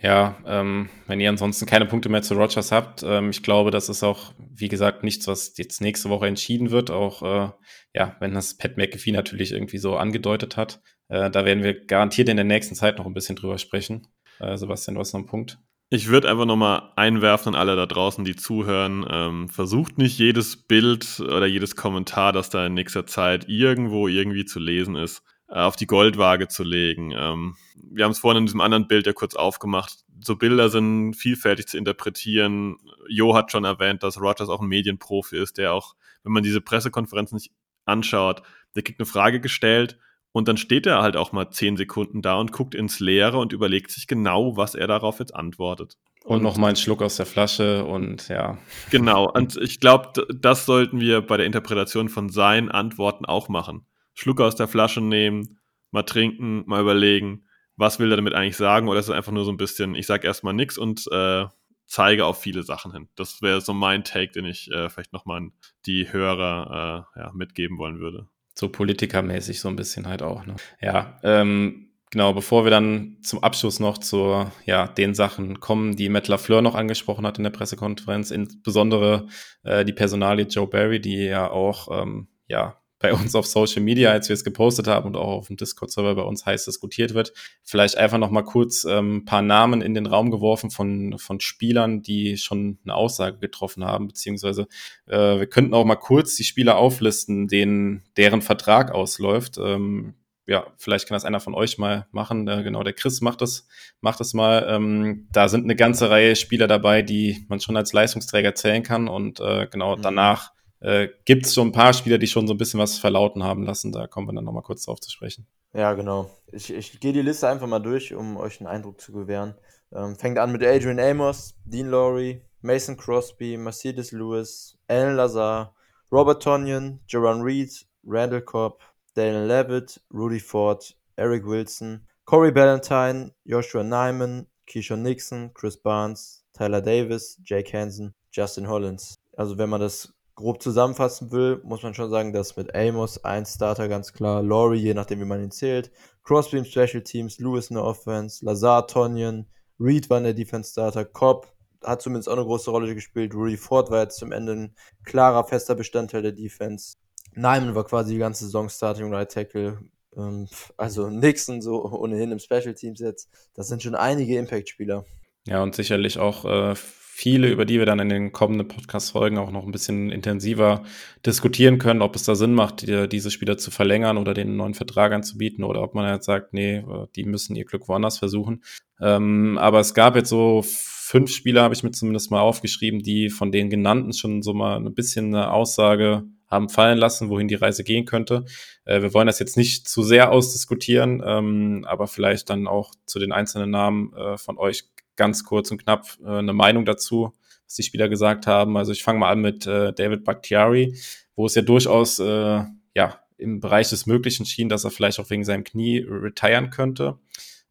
Ja, 0.00 0.36
ähm, 0.46 0.90
wenn 1.06 1.20
ihr 1.20 1.30
ansonsten 1.30 1.66
keine 1.66 1.86
Punkte 1.86 2.08
mehr 2.08 2.22
zu 2.22 2.34
Rogers 2.34 2.72
habt, 2.72 3.02
ähm, 3.02 3.30
ich 3.30 3.42
glaube, 3.42 3.70
das 3.70 3.88
ist 3.88 4.02
auch, 4.02 4.34
wie 4.38 4.68
gesagt, 4.68 5.02
nichts, 5.02 5.26
was 5.28 5.56
jetzt 5.56 5.80
nächste 5.80 6.10
Woche 6.10 6.26
entschieden 6.26 6.70
wird. 6.70 6.90
Auch, 6.90 7.22
äh, 7.22 7.50
ja, 7.94 8.16
wenn 8.20 8.34
das 8.34 8.56
Pat 8.56 8.76
McAfee 8.76 9.12
natürlich 9.12 9.52
irgendwie 9.52 9.78
so 9.78 9.96
angedeutet 9.96 10.56
hat. 10.56 10.82
Äh, 11.08 11.30
da 11.30 11.44
werden 11.44 11.62
wir 11.62 11.86
garantiert 11.86 12.28
in 12.28 12.36
der 12.36 12.44
nächsten 12.44 12.74
Zeit 12.74 12.98
noch 12.98 13.06
ein 13.06 13.14
bisschen 13.14 13.36
drüber 13.36 13.58
sprechen. 13.58 14.08
Äh, 14.40 14.56
Sebastian, 14.56 14.94
du 14.94 15.00
hast 15.00 15.12
noch 15.12 15.20
einen 15.20 15.28
Punkt. 15.28 15.58
Ich 15.90 16.08
würde 16.08 16.28
einfach 16.28 16.46
nochmal 16.46 16.90
einwerfen 16.96 17.54
an 17.54 17.60
alle 17.60 17.76
da 17.76 17.86
draußen, 17.86 18.24
die 18.24 18.34
zuhören. 18.34 19.06
Ähm, 19.08 19.48
versucht 19.48 19.98
nicht 19.98 20.18
jedes 20.18 20.66
Bild 20.66 21.20
oder 21.20 21.46
jedes 21.46 21.76
Kommentar, 21.76 22.32
das 22.32 22.50
da 22.50 22.66
in 22.66 22.74
nächster 22.74 23.06
Zeit 23.06 23.48
irgendwo 23.48 24.08
irgendwie 24.08 24.44
zu 24.44 24.58
lesen 24.58 24.96
ist, 24.96 25.22
auf 25.48 25.76
die 25.76 25.86
Goldwaage 25.86 26.48
zu 26.48 26.64
legen. 26.64 27.12
Ähm, 27.16 27.56
wir 27.76 28.04
haben 28.04 28.12
es 28.12 28.18
vorhin 28.18 28.40
in 28.40 28.46
diesem 28.46 28.60
anderen 28.60 28.88
Bild 28.88 29.06
ja 29.06 29.12
kurz 29.12 29.34
aufgemacht. 29.34 30.04
So 30.22 30.36
Bilder 30.36 30.68
sind 30.68 31.14
vielfältig 31.14 31.68
zu 31.68 31.78
interpretieren. 31.78 32.76
Jo 33.08 33.34
hat 33.34 33.52
schon 33.52 33.64
erwähnt, 33.64 34.02
dass 34.02 34.20
Rogers 34.20 34.48
auch 34.48 34.60
ein 34.60 34.68
Medienprofi 34.68 35.36
ist, 35.36 35.58
der 35.58 35.72
auch, 35.72 35.94
wenn 36.22 36.32
man 36.32 36.42
diese 36.42 36.60
Pressekonferenz 36.60 37.32
nicht 37.32 37.52
anschaut, 37.84 38.42
der 38.74 38.82
kriegt 38.82 39.00
eine 39.00 39.06
Frage 39.06 39.40
gestellt 39.40 39.98
und 40.32 40.48
dann 40.48 40.56
steht 40.56 40.86
er 40.86 41.02
halt 41.02 41.16
auch 41.16 41.30
mal 41.30 41.50
zehn 41.50 41.76
Sekunden 41.76 42.22
da 42.22 42.34
und 42.34 42.50
guckt 42.50 42.74
ins 42.74 42.98
Leere 42.98 43.38
und 43.38 43.52
überlegt 43.52 43.92
sich 43.92 44.08
genau, 44.08 44.56
was 44.56 44.74
er 44.74 44.88
darauf 44.88 45.20
jetzt 45.20 45.34
antwortet. 45.34 45.96
Und, 46.24 46.38
und 46.38 46.42
noch 46.42 46.56
mal 46.56 46.68
einen 46.68 46.76
Schluck 46.76 47.02
aus 47.02 47.16
der 47.16 47.26
Flasche 47.26 47.84
und 47.84 48.28
ja. 48.28 48.58
Genau. 48.90 49.30
Und 49.30 49.56
ich 49.58 49.78
glaube, 49.78 50.26
das 50.34 50.66
sollten 50.66 50.98
wir 50.98 51.20
bei 51.20 51.36
der 51.36 51.46
Interpretation 51.46 52.08
von 52.08 52.30
seinen 52.30 52.70
Antworten 52.70 53.26
auch 53.26 53.48
machen. 53.48 53.86
Schluck 54.14 54.40
aus 54.40 54.56
der 54.56 54.68
Flasche 54.68 55.00
nehmen, 55.00 55.60
mal 55.90 56.02
trinken, 56.02 56.64
mal 56.66 56.80
überlegen, 56.80 57.46
was 57.76 57.98
will 57.98 58.12
er 58.12 58.16
damit 58.16 58.34
eigentlich 58.34 58.56
sagen? 58.56 58.88
Oder 58.88 59.00
ist 59.00 59.06
es 59.06 59.14
einfach 59.14 59.32
nur 59.32 59.44
so 59.44 59.52
ein 59.52 59.56
bisschen, 59.56 59.94
ich 59.94 60.06
sage 60.06 60.26
erstmal 60.26 60.54
nichts 60.54 60.78
und 60.78 61.04
äh, 61.10 61.46
zeige 61.86 62.24
auf 62.24 62.40
viele 62.40 62.62
Sachen 62.62 62.92
hin. 62.92 63.08
Das 63.16 63.42
wäre 63.42 63.60
so 63.60 63.74
mein 63.74 64.04
Take, 64.04 64.32
den 64.32 64.46
ich 64.46 64.70
äh, 64.70 64.88
vielleicht 64.88 65.12
nochmal 65.12 65.38
an 65.38 65.52
die 65.86 66.12
Hörer 66.12 67.06
äh, 67.16 67.20
ja, 67.20 67.32
mitgeben 67.34 67.78
wollen 67.78 68.00
würde 68.00 68.28
so 68.54 68.68
politikermäßig 68.68 69.60
so 69.60 69.68
ein 69.68 69.76
bisschen 69.76 70.06
halt 70.06 70.22
auch. 70.22 70.46
Ne? 70.46 70.56
Ja, 70.80 71.18
ähm, 71.22 71.90
genau, 72.10 72.32
bevor 72.32 72.64
wir 72.64 72.70
dann 72.70 73.18
zum 73.22 73.42
Abschluss 73.42 73.80
noch 73.80 73.98
zu 73.98 74.46
ja, 74.64 74.86
den 74.86 75.14
Sachen 75.14 75.60
kommen, 75.60 75.96
die 75.96 76.08
Matt 76.08 76.28
LaFleur 76.28 76.62
noch 76.62 76.76
angesprochen 76.76 77.26
hat 77.26 77.38
in 77.38 77.44
der 77.44 77.50
Pressekonferenz, 77.50 78.30
insbesondere 78.30 79.26
äh, 79.64 79.84
die 79.84 79.92
Personalie 79.92 80.46
Joe 80.46 80.68
Barry, 80.68 81.00
die 81.00 81.24
ja 81.24 81.50
auch 81.50 81.88
ähm, 82.02 82.28
ja 82.46 82.80
bei 82.98 83.12
uns 83.12 83.34
auf 83.34 83.46
Social 83.46 83.82
Media, 83.82 84.10
als 84.10 84.28
wir 84.28 84.34
es 84.34 84.44
gepostet 84.44 84.86
haben 84.86 85.06
und 85.06 85.16
auch 85.16 85.28
auf 85.28 85.46
dem 85.48 85.56
Discord-Server 85.56 86.14
bei 86.14 86.22
uns 86.22 86.46
heiß 86.46 86.64
diskutiert 86.64 87.14
wird. 87.14 87.32
Vielleicht 87.62 87.98
einfach 87.98 88.18
noch 88.18 88.30
mal 88.30 88.42
kurz 88.42 88.84
ähm, 88.84 89.18
ein 89.18 89.24
paar 89.24 89.42
Namen 89.42 89.82
in 89.82 89.94
den 89.94 90.06
Raum 90.06 90.30
geworfen 90.30 90.70
von, 90.70 91.18
von 91.18 91.40
Spielern, 91.40 92.02
die 92.02 92.36
schon 92.38 92.78
eine 92.84 92.94
Aussage 92.94 93.38
getroffen 93.38 93.84
haben, 93.84 94.08
beziehungsweise 94.08 94.68
äh, 95.06 95.38
wir 95.38 95.46
könnten 95.46 95.74
auch 95.74 95.84
mal 95.84 95.96
kurz 95.96 96.36
die 96.36 96.44
Spieler 96.44 96.76
auflisten, 96.76 97.48
denen, 97.48 98.04
deren 98.16 98.42
Vertrag 98.42 98.92
ausläuft. 98.92 99.58
Ähm, 99.58 100.14
ja, 100.46 100.66
vielleicht 100.76 101.08
kann 101.08 101.14
das 101.14 101.24
einer 101.24 101.40
von 101.40 101.54
euch 101.54 101.78
mal 101.78 102.06
machen. 102.10 102.46
Äh, 102.48 102.62
genau, 102.62 102.82
der 102.82 102.92
Chris 102.92 103.20
macht 103.20 103.40
das, 103.40 103.66
macht 104.00 104.20
das 104.20 104.34
mal. 104.34 104.66
Ähm, 104.68 105.26
da 105.32 105.48
sind 105.48 105.64
eine 105.64 105.76
ganze 105.76 106.10
Reihe 106.10 106.36
Spieler 106.36 106.66
dabei, 106.66 107.02
die 107.02 107.44
man 107.48 107.60
schon 107.60 107.76
als 107.76 107.92
Leistungsträger 107.92 108.54
zählen 108.54 108.82
kann. 108.82 109.08
Und 109.08 109.40
äh, 109.40 109.66
genau 109.70 109.96
mhm. 109.96 110.02
danach 110.02 110.53
äh, 110.84 111.08
gibt 111.24 111.46
es 111.46 111.54
so 111.54 111.62
ein 111.62 111.72
paar 111.72 111.94
Spieler, 111.94 112.18
die 112.18 112.26
schon 112.26 112.46
so 112.46 112.52
ein 112.52 112.58
bisschen 112.58 112.78
was 112.78 112.98
verlauten 112.98 113.42
haben 113.42 113.64
lassen. 113.64 113.90
Da 113.90 114.06
kommen 114.06 114.28
wir 114.28 114.34
dann 114.34 114.44
nochmal 114.44 114.62
kurz 114.62 114.84
drauf 114.84 115.00
zu 115.00 115.10
sprechen. 115.10 115.46
Ja, 115.72 115.94
genau. 115.94 116.30
Ich, 116.52 116.72
ich 116.72 117.00
gehe 117.00 117.14
die 117.14 117.22
Liste 117.22 117.48
einfach 117.48 117.66
mal 117.66 117.78
durch, 117.78 118.14
um 118.14 118.36
euch 118.36 118.60
einen 118.60 118.68
Eindruck 118.68 119.00
zu 119.00 119.12
gewähren. 119.12 119.54
Ähm, 119.92 120.14
fängt 120.14 120.38
an 120.38 120.52
mit 120.52 120.62
Adrian 120.62 121.00
Amos, 121.00 121.54
Dean 121.64 121.88
Laurie, 121.88 122.42
Mason 122.60 122.98
Crosby, 122.98 123.56
Mercedes 123.56 124.12
Lewis, 124.12 124.76
Alan 124.86 125.16
Lazar, 125.16 125.74
Robert 126.12 126.42
Tonyan, 126.42 127.00
Jerron 127.08 127.40
Reed, 127.40 127.72
Randall 128.06 128.42
Cobb, 128.42 128.82
Daniel 129.14 129.46
Levitt, 129.46 130.00
Rudy 130.12 130.38
Ford, 130.38 130.94
Eric 131.16 131.46
Wilson, 131.46 132.06
Corey 132.26 132.52
Ballantyne, 132.52 133.32
Joshua 133.44 133.82
Nyman, 133.82 134.46
Keyshawn 134.66 135.02
Nixon, 135.02 135.50
Chris 135.54 135.78
Barnes, 135.78 136.44
Tyler 136.52 136.82
Davis, 136.82 137.40
Jake 137.42 137.72
Hansen, 137.72 138.14
Justin 138.30 138.68
Hollins. 138.68 139.14
Also 139.36 139.56
wenn 139.56 139.70
man 139.70 139.80
das 139.80 140.12
grob 140.34 140.62
zusammenfassen 140.62 141.30
will, 141.30 141.60
muss 141.64 141.82
man 141.82 141.94
schon 141.94 142.10
sagen, 142.10 142.32
dass 142.32 142.56
mit 142.56 142.74
Amos 142.74 143.24
ein 143.24 143.46
Starter 143.46 143.88
ganz 143.88 144.12
klar, 144.12 144.42
Laurie, 144.42 144.80
je 144.80 144.94
nachdem 144.94 145.20
wie 145.20 145.24
man 145.24 145.42
ihn 145.42 145.50
zählt, 145.50 145.90
Crosby 146.24 146.58
im 146.58 146.64
Special 146.64 147.02
Teams, 147.02 147.38
Lewis 147.38 147.70
in 147.70 147.76
der 147.76 147.84
Offense, 147.84 148.44
Lazar, 148.44 148.86
Tonyan, 148.86 149.46
Reed 149.78 150.10
war 150.10 150.18
in 150.18 150.24
der 150.24 150.34
Defense 150.34 150.72
Starter, 150.72 151.04
Cobb 151.04 151.52
hat 151.82 152.02
zumindest 152.02 152.28
auch 152.28 152.34
eine 152.34 152.44
große 152.44 152.70
Rolle 152.70 152.94
gespielt, 152.94 153.34
Rudy 153.34 153.56
Ford 153.56 153.90
war 153.90 154.02
jetzt 154.02 154.18
zum 154.18 154.32
Ende 154.32 154.52
ein 154.52 154.76
klarer, 155.04 155.44
fester 155.44 155.74
Bestandteil 155.74 156.22
der 156.22 156.32
Defense. 156.32 156.96
Nyman 157.34 157.74
war 157.74 157.84
quasi 157.84 158.14
die 158.14 158.18
ganze 158.18 158.44
Saison 158.44 158.68
Starting 158.68 159.12
Right 159.12 159.30
Tackle, 159.30 159.78
ähm, 160.16 160.48
also 160.76 161.10
Nixon 161.10 161.60
so 161.60 161.84
ohnehin 161.84 162.32
im 162.32 162.38
Special 162.38 162.74
Teams 162.74 163.00
jetzt. 163.00 163.28
Das 163.54 163.68
sind 163.68 163.82
schon 163.82 163.94
einige 163.94 164.38
Impact-Spieler. 164.38 165.04
Ja, 165.46 165.62
und 165.62 165.74
sicherlich 165.74 166.18
auch 166.18 166.44
äh, 166.44 166.74
viele, 167.16 167.48
über 167.48 167.64
die 167.64 167.78
wir 167.78 167.86
dann 167.86 168.00
in 168.00 168.08
den 168.08 168.32
kommenden 168.32 168.66
Podcast-Folgen 168.66 169.38
auch 169.38 169.52
noch 169.52 169.64
ein 169.64 169.70
bisschen 169.70 170.10
intensiver 170.10 170.82
diskutieren 171.24 171.78
können, 171.78 172.02
ob 172.02 172.16
es 172.16 172.24
da 172.24 172.34
Sinn 172.34 172.54
macht, 172.54 172.82
die, 172.82 173.08
diese 173.08 173.30
Spieler 173.30 173.56
zu 173.56 173.70
verlängern 173.70 174.18
oder 174.18 174.34
den 174.34 174.56
neuen 174.56 174.74
Vertrag 174.74 175.12
anzubieten 175.12 175.62
oder 175.62 175.80
ob 175.80 175.94
man 175.94 176.12
jetzt 176.12 176.26
sagt, 176.26 176.52
nee, 176.52 176.84
die 177.14 177.22
müssen 177.22 177.54
ihr 177.54 177.66
Glück 177.66 177.86
woanders 177.86 178.18
versuchen. 178.18 178.64
Ähm, 179.00 179.58
aber 179.58 179.78
es 179.78 179.94
gab 179.94 180.16
jetzt 180.16 180.28
so 180.28 180.64
fünf 180.66 181.30
Spieler, 181.30 181.62
habe 181.62 181.74
ich 181.74 181.84
mir 181.84 181.92
zumindest 181.92 182.32
mal 182.32 182.40
aufgeschrieben, 182.40 183.00
die 183.00 183.30
von 183.30 183.52
den 183.52 183.70
genannten 183.70 184.12
schon 184.12 184.42
so 184.42 184.52
mal 184.52 184.76
ein 184.76 184.94
bisschen 184.94 185.26
eine 185.26 185.52
Aussage 185.52 186.24
haben 186.48 186.68
fallen 186.68 186.98
lassen, 186.98 187.28
wohin 187.28 187.46
die 187.46 187.54
Reise 187.54 187.84
gehen 187.84 188.06
könnte. 188.06 188.44
Äh, 188.84 189.02
wir 189.02 189.14
wollen 189.14 189.28
das 189.28 189.38
jetzt 189.38 189.56
nicht 189.56 189.88
zu 189.88 190.02
sehr 190.02 190.32
ausdiskutieren, 190.32 191.22
ähm, 191.24 191.84
aber 191.86 192.08
vielleicht 192.08 192.50
dann 192.50 192.66
auch 192.66 192.92
zu 193.06 193.20
den 193.20 193.30
einzelnen 193.30 193.70
Namen 193.70 194.12
äh, 194.14 194.36
von 194.36 194.58
euch 194.58 194.84
ganz 195.16 195.44
kurz 195.44 195.70
und 195.70 195.82
knapp 195.82 196.06
äh, 196.24 196.38
eine 196.38 196.52
Meinung 196.52 196.84
dazu, 196.84 197.32
was 197.66 197.74
die 197.74 197.82
Spieler 197.82 198.08
gesagt 198.08 198.46
haben. 198.46 198.76
Also 198.76 198.92
ich 198.92 199.02
fange 199.02 199.18
mal 199.18 199.30
an 199.30 199.40
mit 199.40 199.66
äh, 199.66 199.92
David 199.92 200.24
Bakhtiari, 200.24 200.96
wo 201.36 201.46
es 201.46 201.54
ja 201.54 201.62
durchaus 201.62 202.18
äh, 202.18 202.64
ja 202.94 203.20
im 203.36 203.60
Bereich 203.60 203.90
des 203.90 204.06
Möglichen 204.06 204.46
schien, 204.46 204.68
dass 204.68 204.84
er 204.84 204.90
vielleicht 204.90 205.18
auch 205.18 205.30
wegen 205.30 205.44
seinem 205.44 205.64
Knie 205.64 206.04
retiren 206.08 206.70
könnte. 206.70 207.18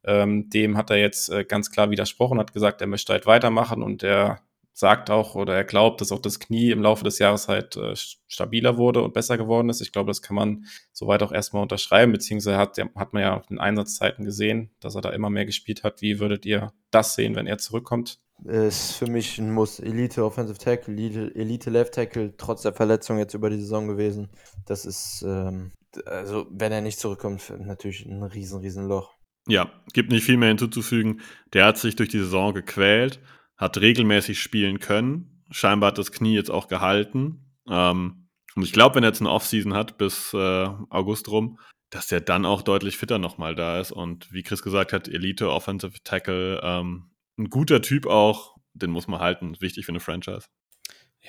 Ähm, 0.03 0.49
dem 0.49 0.77
hat 0.77 0.89
er 0.89 0.97
jetzt 0.97 1.29
äh, 1.29 1.45
ganz 1.45 1.71
klar 1.71 1.89
widersprochen, 1.89 2.39
hat 2.39 2.53
gesagt, 2.53 2.81
er 2.81 2.87
möchte 2.87 3.13
halt 3.13 3.25
weitermachen 3.25 3.81
und 3.81 4.03
er 4.03 4.41
sagt 4.73 5.11
auch 5.11 5.35
oder 5.35 5.55
er 5.55 5.63
glaubt, 5.63 6.01
dass 6.01 6.11
auch 6.11 6.19
das 6.19 6.39
Knie 6.39 6.71
im 6.71 6.81
Laufe 6.81 7.03
des 7.03 7.19
Jahres 7.19 7.47
halt 7.47 7.77
äh, 7.77 7.93
stabiler 8.27 8.77
wurde 8.77 9.03
und 9.03 9.13
besser 9.13 9.37
geworden 9.37 9.69
ist. 9.69 9.81
Ich 9.81 9.91
glaube, 9.91 10.07
das 10.07 10.21
kann 10.21 10.35
man 10.35 10.65
soweit 10.91 11.21
auch 11.21 11.31
erstmal 11.31 11.61
unterschreiben, 11.61 12.11
beziehungsweise 12.11 12.57
hat, 12.57 12.77
hat 12.95 13.13
man 13.13 13.21
ja 13.21 13.37
auf 13.37 13.45
den 13.45 13.59
Einsatzzeiten 13.59 14.25
gesehen, 14.25 14.71
dass 14.79 14.95
er 14.95 15.01
da 15.01 15.11
immer 15.11 15.29
mehr 15.29 15.45
gespielt 15.45 15.83
hat. 15.83 16.01
Wie 16.01 16.19
würdet 16.19 16.45
ihr 16.45 16.73
das 16.89 17.13
sehen, 17.15 17.35
wenn 17.35 17.45
er 17.45 17.59
zurückkommt? 17.59 18.19
Ist 18.45 18.93
für 18.93 19.05
mich 19.05 19.37
ein 19.37 19.51
Muss. 19.51 19.79
Elite 19.79 20.25
Offensive 20.25 20.57
Tackle, 20.57 20.93
Elite, 20.93 21.31
Elite 21.35 21.69
Left 21.69 21.93
Tackle, 21.93 22.35
trotz 22.35 22.63
der 22.63 22.73
Verletzung 22.73 23.19
jetzt 23.19 23.35
über 23.35 23.51
die 23.51 23.59
Saison 23.59 23.87
gewesen. 23.87 24.29
Das 24.65 24.85
ist, 24.85 25.23
ähm, 25.25 25.71
also 26.05 26.47
wenn 26.49 26.71
er 26.71 26.81
nicht 26.81 26.99
zurückkommt, 26.99 27.53
natürlich 27.59 28.05
ein 28.05 28.23
riesen, 28.23 28.59
riesen 28.59 28.87
Loch. 28.87 29.13
Ja, 29.47 29.71
gibt 29.93 30.11
nicht 30.11 30.23
viel 30.23 30.37
mehr 30.37 30.49
hinzuzufügen. 30.49 31.21
Der 31.53 31.65
hat 31.65 31.77
sich 31.77 31.95
durch 31.95 32.09
die 32.09 32.19
Saison 32.19 32.53
gequält 32.53 33.19
hat 33.63 33.77
regelmäßig 33.77 34.41
spielen 34.41 34.79
können. 34.79 35.43
Scheinbar 35.49 35.89
hat 35.89 35.97
das 35.97 36.11
Knie 36.11 36.35
jetzt 36.35 36.51
auch 36.51 36.67
gehalten. 36.67 37.55
Ähm, 37.67 38.27
und 38.55 38.63
ich 38.63 38.73
glaube, 38.73 38.95
wenn 38.95 39.03
er 39.03 39.09
jetzt 39.09 39.21
eine 39.21 39.31
Offseason 39.31 39.73
hat 39.73 39.97
bis 39.97 40.33
äh, 40.33 40.67
August 40.89 41.29
rum, 41.29 41.59
dass 41.89 42.07
der 42.07 42.21
dann 42.21 42.45
auch 42.45 42.61
deutlich 42.61 42.97
fitter 42.97 43.19
nochmal 43.19 43.55
da 43.55 43.79
ist. 43.79 43.91
Und 43.91 44.31
wie 44.31 44.43
Chris 44.43 44.61
gesagt 44.61 44.93
hat, 44.93 45.07
Elite 45.07 45.49
Offensive 45.49 46.03
Tackle, 46.03 46.59
ähm, 46.63 47.11
ein 47.37 47.49
guter 47.49 47.81
Typ 47.81 48.05
auch, 48.05 48.55
den 48.73 48.91
muss 48.91 49.07
man 49.07 49.19
halten. 49.19 49.55
Wichtig 49.59 49.85
für 49.85 49.91
eine 49.91 49.99
Franchise. 49.99 50.47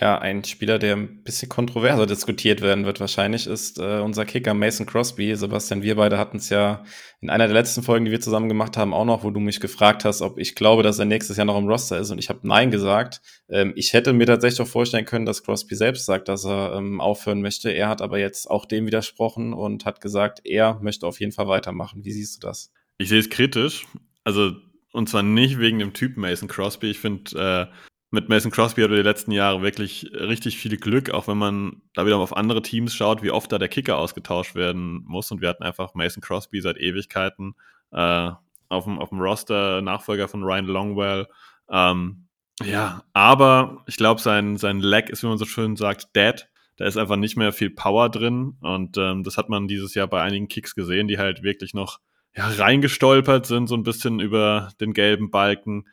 Ja, 0.01 0.19
ein 0.19 0.43
Spieler, 0.43 0.81
der 0.81 0.97
ein 0.97 1.23
bisschen 1.23 1.49
kontroverser 1.49 2.07
diskutiert 2.07 2.63
werden 2.63 2.85
wird 2.85 2.99
wahrscheinlich, 2.99 3.47
ist 3.47 3.79
äh, 3.79 4.01
unser 4.01 4.25
Kicker 4.25 4.53
Mason 4.53 4.87
Crosby. 4.87 5.37
Sebastian, 5.37 5.83
wir 5.83 5.95
beide 5.95 6.19
hatten 6.19 6.39
es 6.39 6.49
ja 6.49 6.83
in 7.21 7.31
einer 7.31 7.47
der 7.47 7.55
letzten 7.55 7.85
Folgen, 7.85 8.05
die 8.05 8.11
wir 8.11 8.21
zusammen 8.21 8.49
gemacht 8.49 8.77
haben, 8.77 8.93
auch 8.93 9.05
noch, 9.05 9.23
wo 9.23 9.31
du 9.31 9.39
mich 9.39 9.61
gefragt 9.61 10.05
hast, 10.05 10.21
ob 10.21 10.37
ich 10.37 10.57
glaube, 10.57 10.83
dass 10.83 10.99
er 10.99 11.05
nächstes 11.05 11.37
Jahr 11.37 11.47
noch 11.47 11.57
im 11.57 11.69
Roster 11.69 11.97
ist. 12.01 12.11
Und 12.11 12.19
ich 12.19 12.29
habe 12.29 12.41
Nein 12.43 12.73
gesagt. 12.73 13.21
Ähm, 13.49 13.73
ich 13.77 13.93
hätte 13.93 14.13
mir 14.13 14.27
tatsächlich 14.27 14.61
auch 14.63 14.71
vorstellen 14.71 15.05
können, 15.05 15.27
dass 15.27 15.45
Crosby 15.45 15.77
selbst 15.77 16.07
sagt, 16.07 16.27
dass 16.29 16.45
er 16.45 16.75
ähm, 16.75 17.01
aufhören 17.01 17.41
möchte. 17.41 17.71
Er 17.71 17.89
hat 17.89 18.03
aber 18.03 18.19
jetzt 18.19 18.51
auch 18.51 18.67
dem 18.67 18.87
widersprochen 18.87 19.53
und 19.53 19.85
hat 19.85 20.01
gesagt, 20.01 20.41
er 20.45 20.81
möchte 20.83 21.07
auf 21.07 21.21
jeden 21.21 21.33
Fall 21.33 21.47
weitermachen. 21.47 22.05
Wie 22.05 22.13
siehst 22.13 22.43
du 22.43 22.49
das? 22.49 22.73
Ich 22.99 23.11
sehe 23.11 23.21
es 23.21 23.31
kritisch. 23.31 23.87
Also 24.25 24.55
und 24.93 25.09
zwar 25.09 25.23
nicht 25.23 25.59
wegen 25.59 25.79
dem 25.79 25.93
Typ 25.93 26.17
Mason 26.17 26.49
Crosby. 26.49 26.91
Ich 26.91 26.99
finde, 26.99 27.71
äh, 27.71 27.75
mit 28.15 28.29
Mason 28.29 28.51
Crosby 28.51 28.83
hat 28.83 28.91
er 28.91 28.97
die 28.97 29.03
letzten 29.03 29.33
Jahre 29.33 29.61
wirklich 29.61 30.11
richtig 30.15 30.57
viel 30.57 30.77
Glück, 30.77 31.11
auch 31.11 31.29
wenn 31.29 31.37
man 31.37 31.83
da 31.93 32.07
wieder 32.07 32.17
auf 32.17 32.37
andere 32.37 32.63
Teams 32.63 32.95
schaut, 32.95 33.23
wie 33.23 33.31
oft 33.31 33.53
da 33.53 33.59
der 33.59 33.69
Kicker 33.69 33.99
ausgetauscht 33.99 34.55
werden 34.55 35.03
muss. 35.05 35.31
Und 35.31 35.41
wir 35.41 35.49
hatten 35.49 35.65
einfach 35.65 35.95
Mason 35.95 36.23
Crosby 36.23 36.61
seit 36.61 36.79
Ewigkeiten 36.79 37.55
äh, 37.93 38.31
auf, 38.69 38.85
dem, 38.85 38.99
auf 38.99 39.11
dem 39.11 39.21
Roster, 39.21 39.83
Nachfolger 39.83 40.29
von 40.29 40.43
Ryan 40.43 40.67
Longwell. 40.67 41.27
Ähm, 41.69 42.29
ja, 42.63 43.03
aber 43.13 43.83
ich 43.87 43.97
glaube, 43.97 44.21
sein, 44.21 44.57
sein 44.57 44.81
Leg 44.81 45.11
ist, 45.11 45.23
wie 45.23 45.27
man 45.27 45.39
so 45.39 45.45
schön 45.45 45.77
sagt, 45.77 46.15
dead. 46.17 46.49
Da 46.77 46.87
ist 46.87 46.97
einfach 46.97 47.17
nicht 47.17 47.37
mehr 47.37 47.53
viel 47.53 47.71
Power 47.71 48.09
drin. 48.09 48.57
Und 48.61 48.97
ähm, 48.97 49.23
das 49.25 49.37
hat 49.37 49.49
man 49.49 49.69
dieses 49.69 49.95
Jahr 49.95 50.07
bei 50.07 50.23
einigen 50.23 50.49
Kicks 50.49 50.75
gesehen, 50.75 51.09
die 51.09 51.19
halt 51.19 51.43
wirklich 51.43 51.75
noch 51.75 52.01
ja, 52.37 52.49
reingestolpert 52.49 53.47
sind, 53.47 53.69
so 53.69 53.77
ein 53.77 53.85
bisschen 53.85 54.21
über 54.21 54.71
den 54.81 54.93
gelben 54.93 55.31
Balken. 55.31 55.85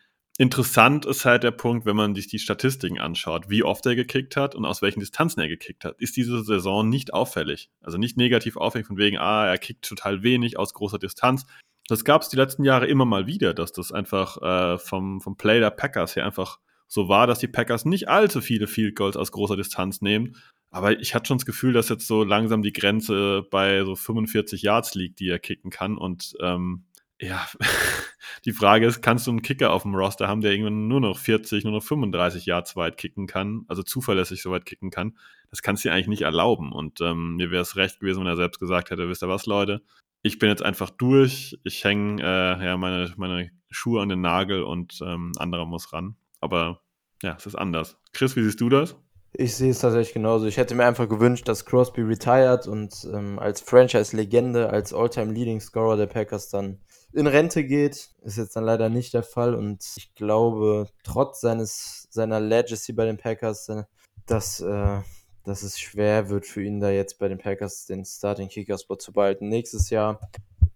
Interessant 0.42 1.06
ist 1.06 1.24
halt 1.24 1.44
der 1.44 1.52
Punkt, 1.52 1.86
wenn 1.86 1.96
man 1.96 2.16
sich 2.16 2.26
die 2.26 2.40
Statistiken 2.40 3.00
anschaut, 3.00 3.52
wie 3.52 3.62
oft 3.62 3.86
er 3.86 3.96
gekickt 3.96 4.36
hat 4.36 4.56
und 4.56 4.66
aus 4.66 4.82
welchen 4.82 5.00
Distanzen 5.00 5.40
er 5.40 5.48
gekickt 5.48 5.86
hat, 5.86 6.02
ist 6.02 6.18
diese 6.18 6.44
Saison 6.44 6.90
nicht 6.90 7.14
auffällig. 7.14 7.70
Also 7.80 8.00
nicht 8.00 8.18
negativ 8.18 8.58
auffällig 8.58 8.88
von 8.88 8.98
wegen, 8.98 9.20
ah, 9.20 9.46
er 9.46 9.60
kickt 9.60 9.88
total 9.88 10.24
wenig 10.24 10.58
aus 10.58 10.74
großer 10.74 10.98
Distanz. 10.98 11.46
Das 11.88 12.04
gab 12.04 12.24
es 12.24 12.30
die 12.30 12.38
letzten 12.38 12.64
Jahre 12.64 12.88
immer 12.88 13.06
mal 13.06 13.28
wieder, 13.28 13.54
dass 13.54 13.72
das 13.72 13.92
einfach 13.92 14.42
äh, 14.42 14.80
vom, 14.80 15.22
vom 15.22 15.38
Play 15.38 15.60
der 15.60 15.70
Packers 15.70 16.16
her 16.16 16.26
einfach 16.26 16.58
so 16.88 17.08
war, 17.08 17.28
dass 17.28 17.38
die 17.38 17.48
Packers 17.48 17.86
nicht 17.86 18.10
allzu 18.10 18.42
viele 18.42 18.66
Field 18.66 18.96
Goals 18.96 19.18
aus 19.18 19.32
großer 19.32 19.58
Distanz 19.58 20.02
nehmen. 20.02 20.38
Aber 20.72 21.00
ich 21.00 21.14
hatte 21.14 21.28
schon 21.28 21.38
das 21.38 21.46
Gefühl, 21.46 21.74
dass 21.74 21.90
jetzt 21.90 22.08
so 22.08 22.24
langsam 22.24 22.64
die 22.64 22.74
Grenze 22.74 23.46
bei 23.52 23.84
so 23.84 23.96
45 23.96 24.64
Yards 24.64 24.96
liegt, 24.96 25.20
die 25.20 25.30
er 25.30 25.38
kicken 25.38 25.70
kann. 25.70 26.00
Und 26.00 26.34
ähm, 26.42 26.86
ja, 27.22 27.48
die 28.46 28.52
Frage 28.52 28.86
ist, 28.88 29.02
kannst 29.02 29.28
du 29.28 29.32
einen 29.32 29.42
Kicker 29.42 29.72
auf 29.72 29.84
dem 29.84 29.96
Roster 29.96 30.28
haben, 30.28 30.42
der 30.42 30.52
irgendwann 30.52 30.88
nur 30.88 31.00
noch 31.00 31.18
40, 31.18 31.64
nur 31.64 31.74
noch 31.74 31.84
35 31.84 32.46
Yards 32.46 32.76
weit 32.76 32.98
kicken 32.98 33.28
kann, 33.28 33.66
also 33.68 33.84
zuverlässig 33.84 34.42
so 34.42 34.52
weit 34.52 34.66
kicken 34.66 34.90
kann? 34.90 35.18
Das 35.50 35.62
kannst 35.62 35.84
du 35.84 35.90
dir 35.90 35.94
eigentlich 35.94 36.08
nicht 36.08 36.24
erlauben. 36.24 36.72
Und 36.72 37.02
ähm, 37.02 37.36
mir 37.36 37.52
wäre 37.52 37.62
es 37.62 37.76
recht 37.76 38.00
gewesen, 38.00 38.22
wenn 38.22 38.28
er 38.28 38.38
selbst 38.38 38.60
gesagt 38.60 38.90
hätte, 38.90 39.08
wisst 39.08 39.24
ihr 39.24 39.30
was, 39.30 39.46
Leute, 39.46 39.82
ich 40.24 40.40
bin 40.40 40.50
jetzt 40.50 40.64
einfach 40.64 40.90
durch, 40.90 41.60
ich 41.64 41.84
hänge 41.84 42.22
äh, 42.22 42.66
ja, 42.66 42.78
meine, 42.78 43.14
meine 43.18 43.52
Schuhe 43.70 44.02
an 44.02 44.10
den 44.10 44.22
Nagel 44.22 44.64
und 44.64 45.00
ähm, 45.06 45.32
anderer 45.38 45.66
muss 45.66 45.94
ran. 45.94 46.16
Aber 46.40 46.82
ja, 47.22 47.36
es 47.38 47.46
ist 47.46 47.56
anders. 47.56 47.98
Chris, 48.14 48.36
wie 48.36 48.44
siehst 48.44 48.62
du 48.62 48.70
das? 48.70 48.96
Ich 49.34 49.56
sehe 49.56 49.72
es 49.72 49.80
tatsächlich 49.80 50.14
genauso. 50.14 50.46
Ich 50.46 50.58
hätte 50.58 50.76
mir 50.76 50.86
einfach 50.86 51.08
gewünscht, 51.08 51.48
dass 51.48 51.66
Crosby 51.66 52.02
retired 52.02 52.68
und 52.68 53.08
ähm, 53.14 53.40
als 53.40 53.62
Franchise-Legende, 53.62 54.70
als 54.70 54.94
All-Time-Leading-Scorer 54.94 55.96
der 55.96 56.08
Packers 56.08 56.50
dann 56.50 56.80
in 57.14 57.28
Rente 57.28 57.64
geht. 57.64 58.10
Ist 58.22 58.38
jetzt 58.38 58.56
dann 58.56 58.64
leider 58.64 58.90
nicht 58.90 59.14
der 59.14 59.24
Fall 59.24 59.56
und 59.56 59.84
ich 59.98 60.14
glaube, 60.16 60.88
trotz 61.04 61.42
seines, 61.42 62.08
seiner 62.10 62.40
Legacy 62.40 62.94
bei 62.94 63.06
den 63.06 63.18
Packers, 63.18 63.70
äh, 63.70 63.84
dass, 64.26 64.62
äh, 64.62 65.00
dass 65.44 65.64
es 65.64 65.80
schwer 65.80 66.30
wird 66.30 66.46
für 66.46 66.64
ihn 66.64 66.80
da 66.80 66.90
jetzt 66.90 67.20
bei 67.20 67.28
den 67.28 67.38
Packers 67.38 67.86
den 67.86 68.06
Starting 68.06 68.50
Kicker 68.50 68.78
Spot 68.78 68.98
zu 68.98 69.12
behalten 69.12 69.50
nächstes 69.50 69.90
Jahr. 69.90 70.20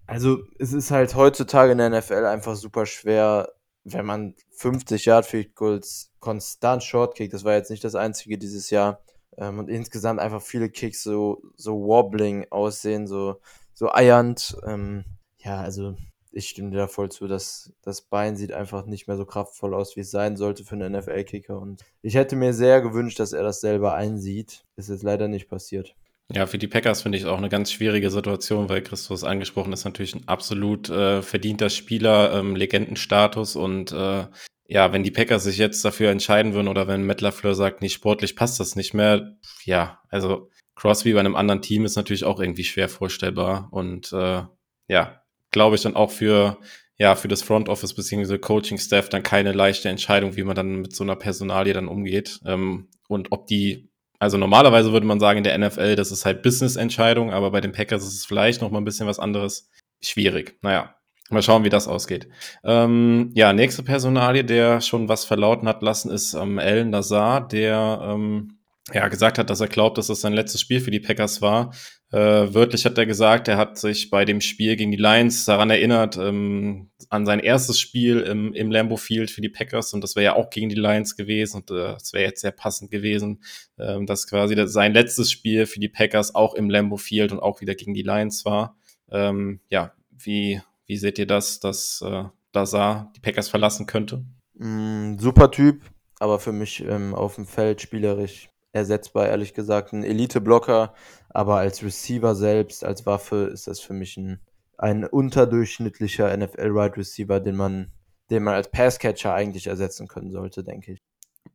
Also 0.07 0.39
es 0.59 0.73
ist 0.73 0.91
halt 0.91 1.15
heutzutage 1.15 1.71
in 1.71 1.79
der 1.79 1.89
NFL 1.89 2.25
einfach 2.25 2.55
super 2.55 2.85
schwer, 2.85 3.51
wenn 3.83 4.05
man 4.05 4.35
50 4.51 5.05
Yard 5.05 5.25
Field 5.25 5.55
Goals 5.55 6.11
konstant 6.19 6.83
short 6.83 7.15
kickt. 7.15 7.33
Das 7.33 7.43
war 7.43 7.53
jetzt 7.53 7.71
nicht 7.71 7.83
das 7.83 7.95
einzige 7.95 8.37
dieses 8.37 8.69
Jahr. 8.69 9.01
Ähm, 9.37 9.59
und 9.59 9.69
insgesamt 9.69 10.19
einfach 10.19 10.41
viele 10.41 10.69
Kicks 10.69 11.03
so, 11.03 11.41
so 11.55 11.81
wobbling 11.81 12.45
aussehen, 12.51 13.07
so, 13.07 13.41
so 13.73 13.91
eiernd. 13.91 14.57
Ähm, 14.65 15.05
ja, 15.39 15.61
also 15.61 15.95
ich 16.35 16.49
stimme 16.49 16.71
dir 16.71 16.77
da 16.77 16.87
voll 16.87 17.09
zu, 17.09 17.27
dass 17.27 17.73
das 17.81 18.01
Bein 18.01 18.35
sieht 18.35 18.51
einfach 18.51 18.85
nicht 18.85 19.07
mehr 19.07 19.15
so 19.15 19.25
kraftvoll 19.25 19.73
aus, 19.73 19.95
wie 19.95 20.01
es 20.01 20.11
sein 20.11 20.35
sollte 20.35 20.65
für 20.65 20.75
einen 20.75 20.93
NFL-Kicker. 20.93 21.57
Und 21.57 21.83
ich 22.01 22.15
hätte 22.15 22.35
mir 22.35 22.53
sehr 22.53 22.81
gewünscht, 22.81 23.19
dass 23.19 23.31
er 23.31 23.43
das 23.43 23.61
selber 23.61 23.95
einsieht. 23.95 24.65
Ist 24.75 24.89
jetzt 24.89 25.03
leider 25.03 25.29
nicht 25.29 25.47
passiert. 25.47 25.95
Ja, 26.33 26.45
für 26.47 26.57
die 26.57 26.67
Packers 26.67 27.03
finde 27.03 27.17
ich 27.17 27.25
auch 27.25 27.37
eine 27.37 27.49
ganz 27.49 27.71
schwierige 27.71 28.09
Situation, 28.09 28.67
weil 28.67 28.81
Christus 28.81 29.23
angesprochen 29.23 29.71
ist 29.71 29.85
natürlich 29.85 30.15
ein 30.15 30.27
absolut 30.27 30.89
äh, 30.89 31.21
verdienter 31.21 31.69
Spieler, 31.69 32.33
ähm, 32.33 32.55
Legendenstatus 32.55 33.55
und 33.55 33.91
äh, 33.91 34.25
ja, 34.67 34.91
wenn 34.91 35.03
die 35.03 35.11
Packers 35.11 35.43
sich 35.43 35.59
jetzt 35.59 35.85
dafür 35.85 36.09
entscheiden 36.09 36.55
würden 36.55 36.67
oder 36.67 36.87
wenn 36.87 37.05
Matt 37.05 37.21
LaFleur 37.21 37.53
sagt, 37.53 37.83
nicht 37.83 37.93
sportlich 37.93 38.35
passt 38.35 38.59
das 38.59 38.75
nicht 38.75 38.95
mehr, 38.95 39.37
ja, 39.65 39.99
also 40.09 40.49
Crosby 40.73 41.13
bei 41.13 41.19
einem 41.19 41.35
anderen 41.35 41.61
Team 41.61 41.85
ist 41.85 41.95
natürlich 41.95 42.23
auch 42.23 42.39
irgendwie 42.39 42.63
schwer 42.63 42.89
vorstellbar 42.89 43.69
und 43.71 44.11
äh, 44.11 44.41
ja, 44.87 45.24
glaube 45.55 45.77
ich 45.77 45.81
dann 45.81 45.95
auch 45.95 46.11
für 46.11 46.57
ja 46.97 47.15
für 47.15 47.29
das 47.29 47.41
Front 47.41 47.69
Office 47.69 47.93
beziehungsweise 47.93 48.37
Coaching 48.37 48.77
Staff 48.77 49.07
dann 49.09 49.23
keine 49.23 49.53
leichte 49.53 49.89
Entscheidung, 49.89 50.35
wie 50.35 50.43
man 50.43 50.55
dann 50.55 50.81
mit 50.81 50.93
so 50.93 51.03
einer 51.03 51.15
Personalie 51.15 51.73
dann 51.73 51.87
umgeht 51.87 52.41
ähm, 52.45 52.89
und 53.07 53.31
ob 53.31 53.47
die 53.47 53.89
also 54.19 54.37
normalerweise 54.37 54.91
würde 54.91 55.05
man 55.05 55.19
sagen 55.19 55.39
in 55.39 55.43
der 55.43 55.57
NFL, 55.57 55.95
das 55.95 56.11
ist 56.11 56.25
halt 56.25 56.41
Business-Entscheidung, 56.41 57.31
aber 57.31 57.51
bei 57.51 57.61
den 57.61 57.71
Packers 57.71 58.03
ist 58.03 58.15
es 58.15 58.25
vielleicht 58.25 58.61
noch 58.61 58.71
ein 58.71 58.85
bisschen 58.85 59.07
was 59.07 59.19
anderes. 59.19 59.69
Schwierig. 60.01 60.57
Naja, 60.61 60.95
mal 61.29 61.41
schauen, 61.41 61.63
wie 61.63 61.69
das 61.69 61.87
ausgeht. 61.87 62.27
Ähm, 62.63 63.31
ja, 63.33 63.53
nächste 63.53 63.83
Personalie, 63.83 64.43
der 64.43 64.81
schon 64.81 65.09
was 65.09 65.25
verlauten 65.25 65.67
hat 65.67 65.81
lassen, 65.81 66.11
ist 66.11 66.33
ähm, 66.33 66.59
Alan 66.59 66.91
Lazar, 66.91 67.47
der 67.47 67.99
ähm, 68.03 68.54
ja, 68.93 69.07
gesagt 69.07 69.39
hat, 69.39 69.49
dass 69.49 69.61
er 69.61 69.67
glaubt, 69.67 69.97
dass 69.97 70.07
das 70.07 70.21
sein 70.21 70.33
letztes 70.33 70.61
Spiel 70.61 70.79
für 70.79 70.91
die 70.91 70.99
Packers 70.99 71.41
war. 71.41 71.73
Äh, 72.11 72.53
wörtlich 72.53 72.85
hat 72.85 72.97
er 72.99 73.07
gesagt, 73.07 73.47
er 73.47 73.57
hat 73.57 73.79
sich 73.79 74.11
bei 74.11 74.25
dem 74.25 74.41
Spiel 74.41 74.75
gegen 74.75 74.91
die 74.91 74.97
Lions 74.97 75.45
daran 75.45 75.71
erinnert, 75.71 76.17
ähm, 76.17 76.91
an 77.09 77.25
sein 77.25 77.39
erstes 77.39 77.79
Spiel 77.79 78.21
im, 78.21 78.53
im 78.53 78.69
Lambo 78.69 78.95
Field 78.95 79.31
für 79.31 79.41
die 79.41 79.49
Packers 79.49 79.93
und 79.93 80.01
das 80.01 80.15
wäre 80.15 80.25
ja 80.25 80.35
auch 80.35 80.51
gegen 80.51 80.69
die 80.69 80.75
Lions 80.75 81.15
gewesen 81.15 81.57
und 81.57 81.71
äh, 81.71 81.93
das 81.93 82.13
wäre 82.13 82.25
jetzt 82.25 82.41
sehr 82.41 82.51
passend 82.51 82.91
gewesen, 82.91 83.43
ähm, 83.79 84.05
dass 84.05 84.27
quasi 84.27 84.55
sein 84.67 84.93
letztes 84.93 85.31
Spiel 85.31 85.65
für 85.65 85.79
die 85.79 85.89
Packers 85.89 86.35
auch 86.35 86.53
im 86.53 86.69
Lambo 86.69 86.97
Field 86.97 87.31
und 87.31 87.39
auch 87.39 87.61
wieder 87.61 87.73
gegen 87.73 87.95
die 87.95 88.03
Lions 88.03 88.45
war. 88.45 88.77
Ähm, 89.09 89.61
ja, 89.69 89.93
wie, 90.11 90.61
wie 90.85 90.97
seht 90.97 91.17
ihr 91.17 91.27
das, 91.27 91.59
dass 91.59 92.03
äh, 92.05 92.25
Lazar 92.53 93.11
die 93.15 93.19
Packers 93.19 93.49
verlassen 93.49 93.87
könnte? 93.87 94.23
Mm, 94.53 95.17
super 95.17 95.49
Typ, 95.49 95.81
aber 96.19 96.39
für 96.39 96.51
mich 96.51 96.83
ähm, 96.87 97.15
auf 97.15 97.35
dem 97.35 97.47
Feld 97.47 97.81
spielerisch 97.81 98.49
ersetzbar, 98.75 99.27
ehrlich 99.27 99.53
gesagt. 99.53 99.93
Ein 99.93 100.03
Elite-Blocker, 100.03 100.93
aber 101.29 101.57
als 101.57 101.83
Receiver 101.83 102.35
selbst, 102.35 102.83
als 102.83 103.05
Waffe 103.05 103.49
ist 103.51 103.67
das 103.67 103.79
für 103.79 103.93
mich 103.93 104.17
ein, 104.17 104.39
ein 104.77 105.05
unterdurchschnittlicher 105.05 106.35
NFL-Wide 106.35 106.97
Receiver, 106.97 107.39
den 107.39 107.55
man, 107.55 107.91
den 108.29 108.43
man 108.43 108.53
als 108.53 108.69
Passcatcher 108.69 109.33
eigentlich 109.33 109.67
ersetzen 109.67 110.07
können 110.07 110.31
sollte, 110.31 110.63
denke 110.63 110.93
ich. 110.93 110.99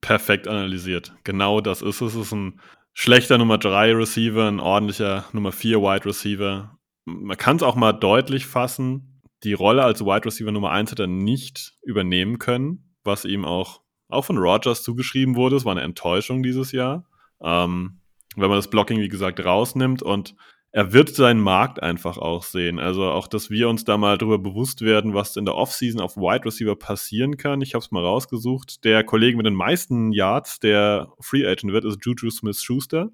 Perfekt 0.00 0.48
analysiert. 0.48 1.14
Genau 1.24 1.60
das 1.60 1.82
ist 1.82 2.00
es. 2.00 2.14
Es 2.14 2.26
ist 2.26 2.32
ein 2.32 2.60
schlechter 2.94 3.36
Nummer 3.36 3.58
3 3.58 3.94
Receiver, 3.94 4.48
ein 4.48 4.60
ordentlicher 4.60 5.26
Nummer 5.32 5.52
4 5.52 5.80
Wide 5.80 6.06
Receiver. 6.06 6.78
Man 7.04 7.36
kann 7.36 7.56
es 7.56 7.62
auch 7.62 7.76
mal 7.76 7.92
deutlich 7.92 8.46
fassen. 8.46 9.20
Die 9.44 9.52
Rolle 9.52 9.84
als 9.84 10.00
Wide 10.00 10.24
Receiver 10.24 10.52
Nummer 10.52 10.70
1 10.70 10.92
hat 10.92 11.00
er 11.00 11.06
nicht 11.06 11.74
übernehmen 11.82 12.38
können, 12.38 12.94
was 13.04 13.26
ihm 13.26 13.44
auch, 13.44 13.82
auch 14.08 14.24
von 14.24 14.38
Rogers 14.38 14.82
zugeschrieben 14.82 15.36
wurde. 15.36 15.56
Es 15.56 15.64
war 15.66 15.72
eine 15.72 15.82
Enttäuschung 15.82 16.42
dieses 16.42 16.72
Jahr. 16.72 17.09
Ähm, 17.42 18.00
wenn 18.36 18.48
man 18.48 18.58
das 18.58 18.70
Blocking, 18.70 19.00
wie 19.00 19.08
gesagt, 19.08 19.44
rausnimmt 19.44 20.02
und 20.02 20.34
er 20.72 20.92
wird 20.92 21.08
seinen 21.08 21.40
Markt 21.40 21.82
einfach 21.82 22.16
auch 22.16 22.44
sehen. 22.44 22.78
Also 22.78 23.04
auch, 23.10 23.26
dass 23.26 23.50
wir 23.50 23.68
uns 23.68 23.84
da 23.84 23.98
mal 23.98 24.18
darüber 24.18 24.38
bewusst 24.38 24.82
werden, 24.82 25.14
was 25.14 25.36
in 25.36 25.44
der 25.44 25.56
Offseason 25.56 26.00
auf 26.00 26.16
Wide 26.16 26.44
Receiver 26.44 26.76
passieren 26.76 27.36
kann. 27.36 27.60
Ich 27.60 27.74
habe 27.74 27.82
es 27.82 27.90
mal 27.90 28.04
rausgesucht. 28.04 28.84
Der 28.84 29.02
Kollege 29.02 29.36
mit 29.36 29.46
den 29.46 29.54
meisten 29.54 30.12
Yards, 30.12 30.60
der 30.60 31.08
Free 31.18 31.44
Agent 31.44 31.72
wird, 31.72 31.84
ist 31.84 31.98
Juju 32.04 32.30
Smith-Schuster. 32.30 33.10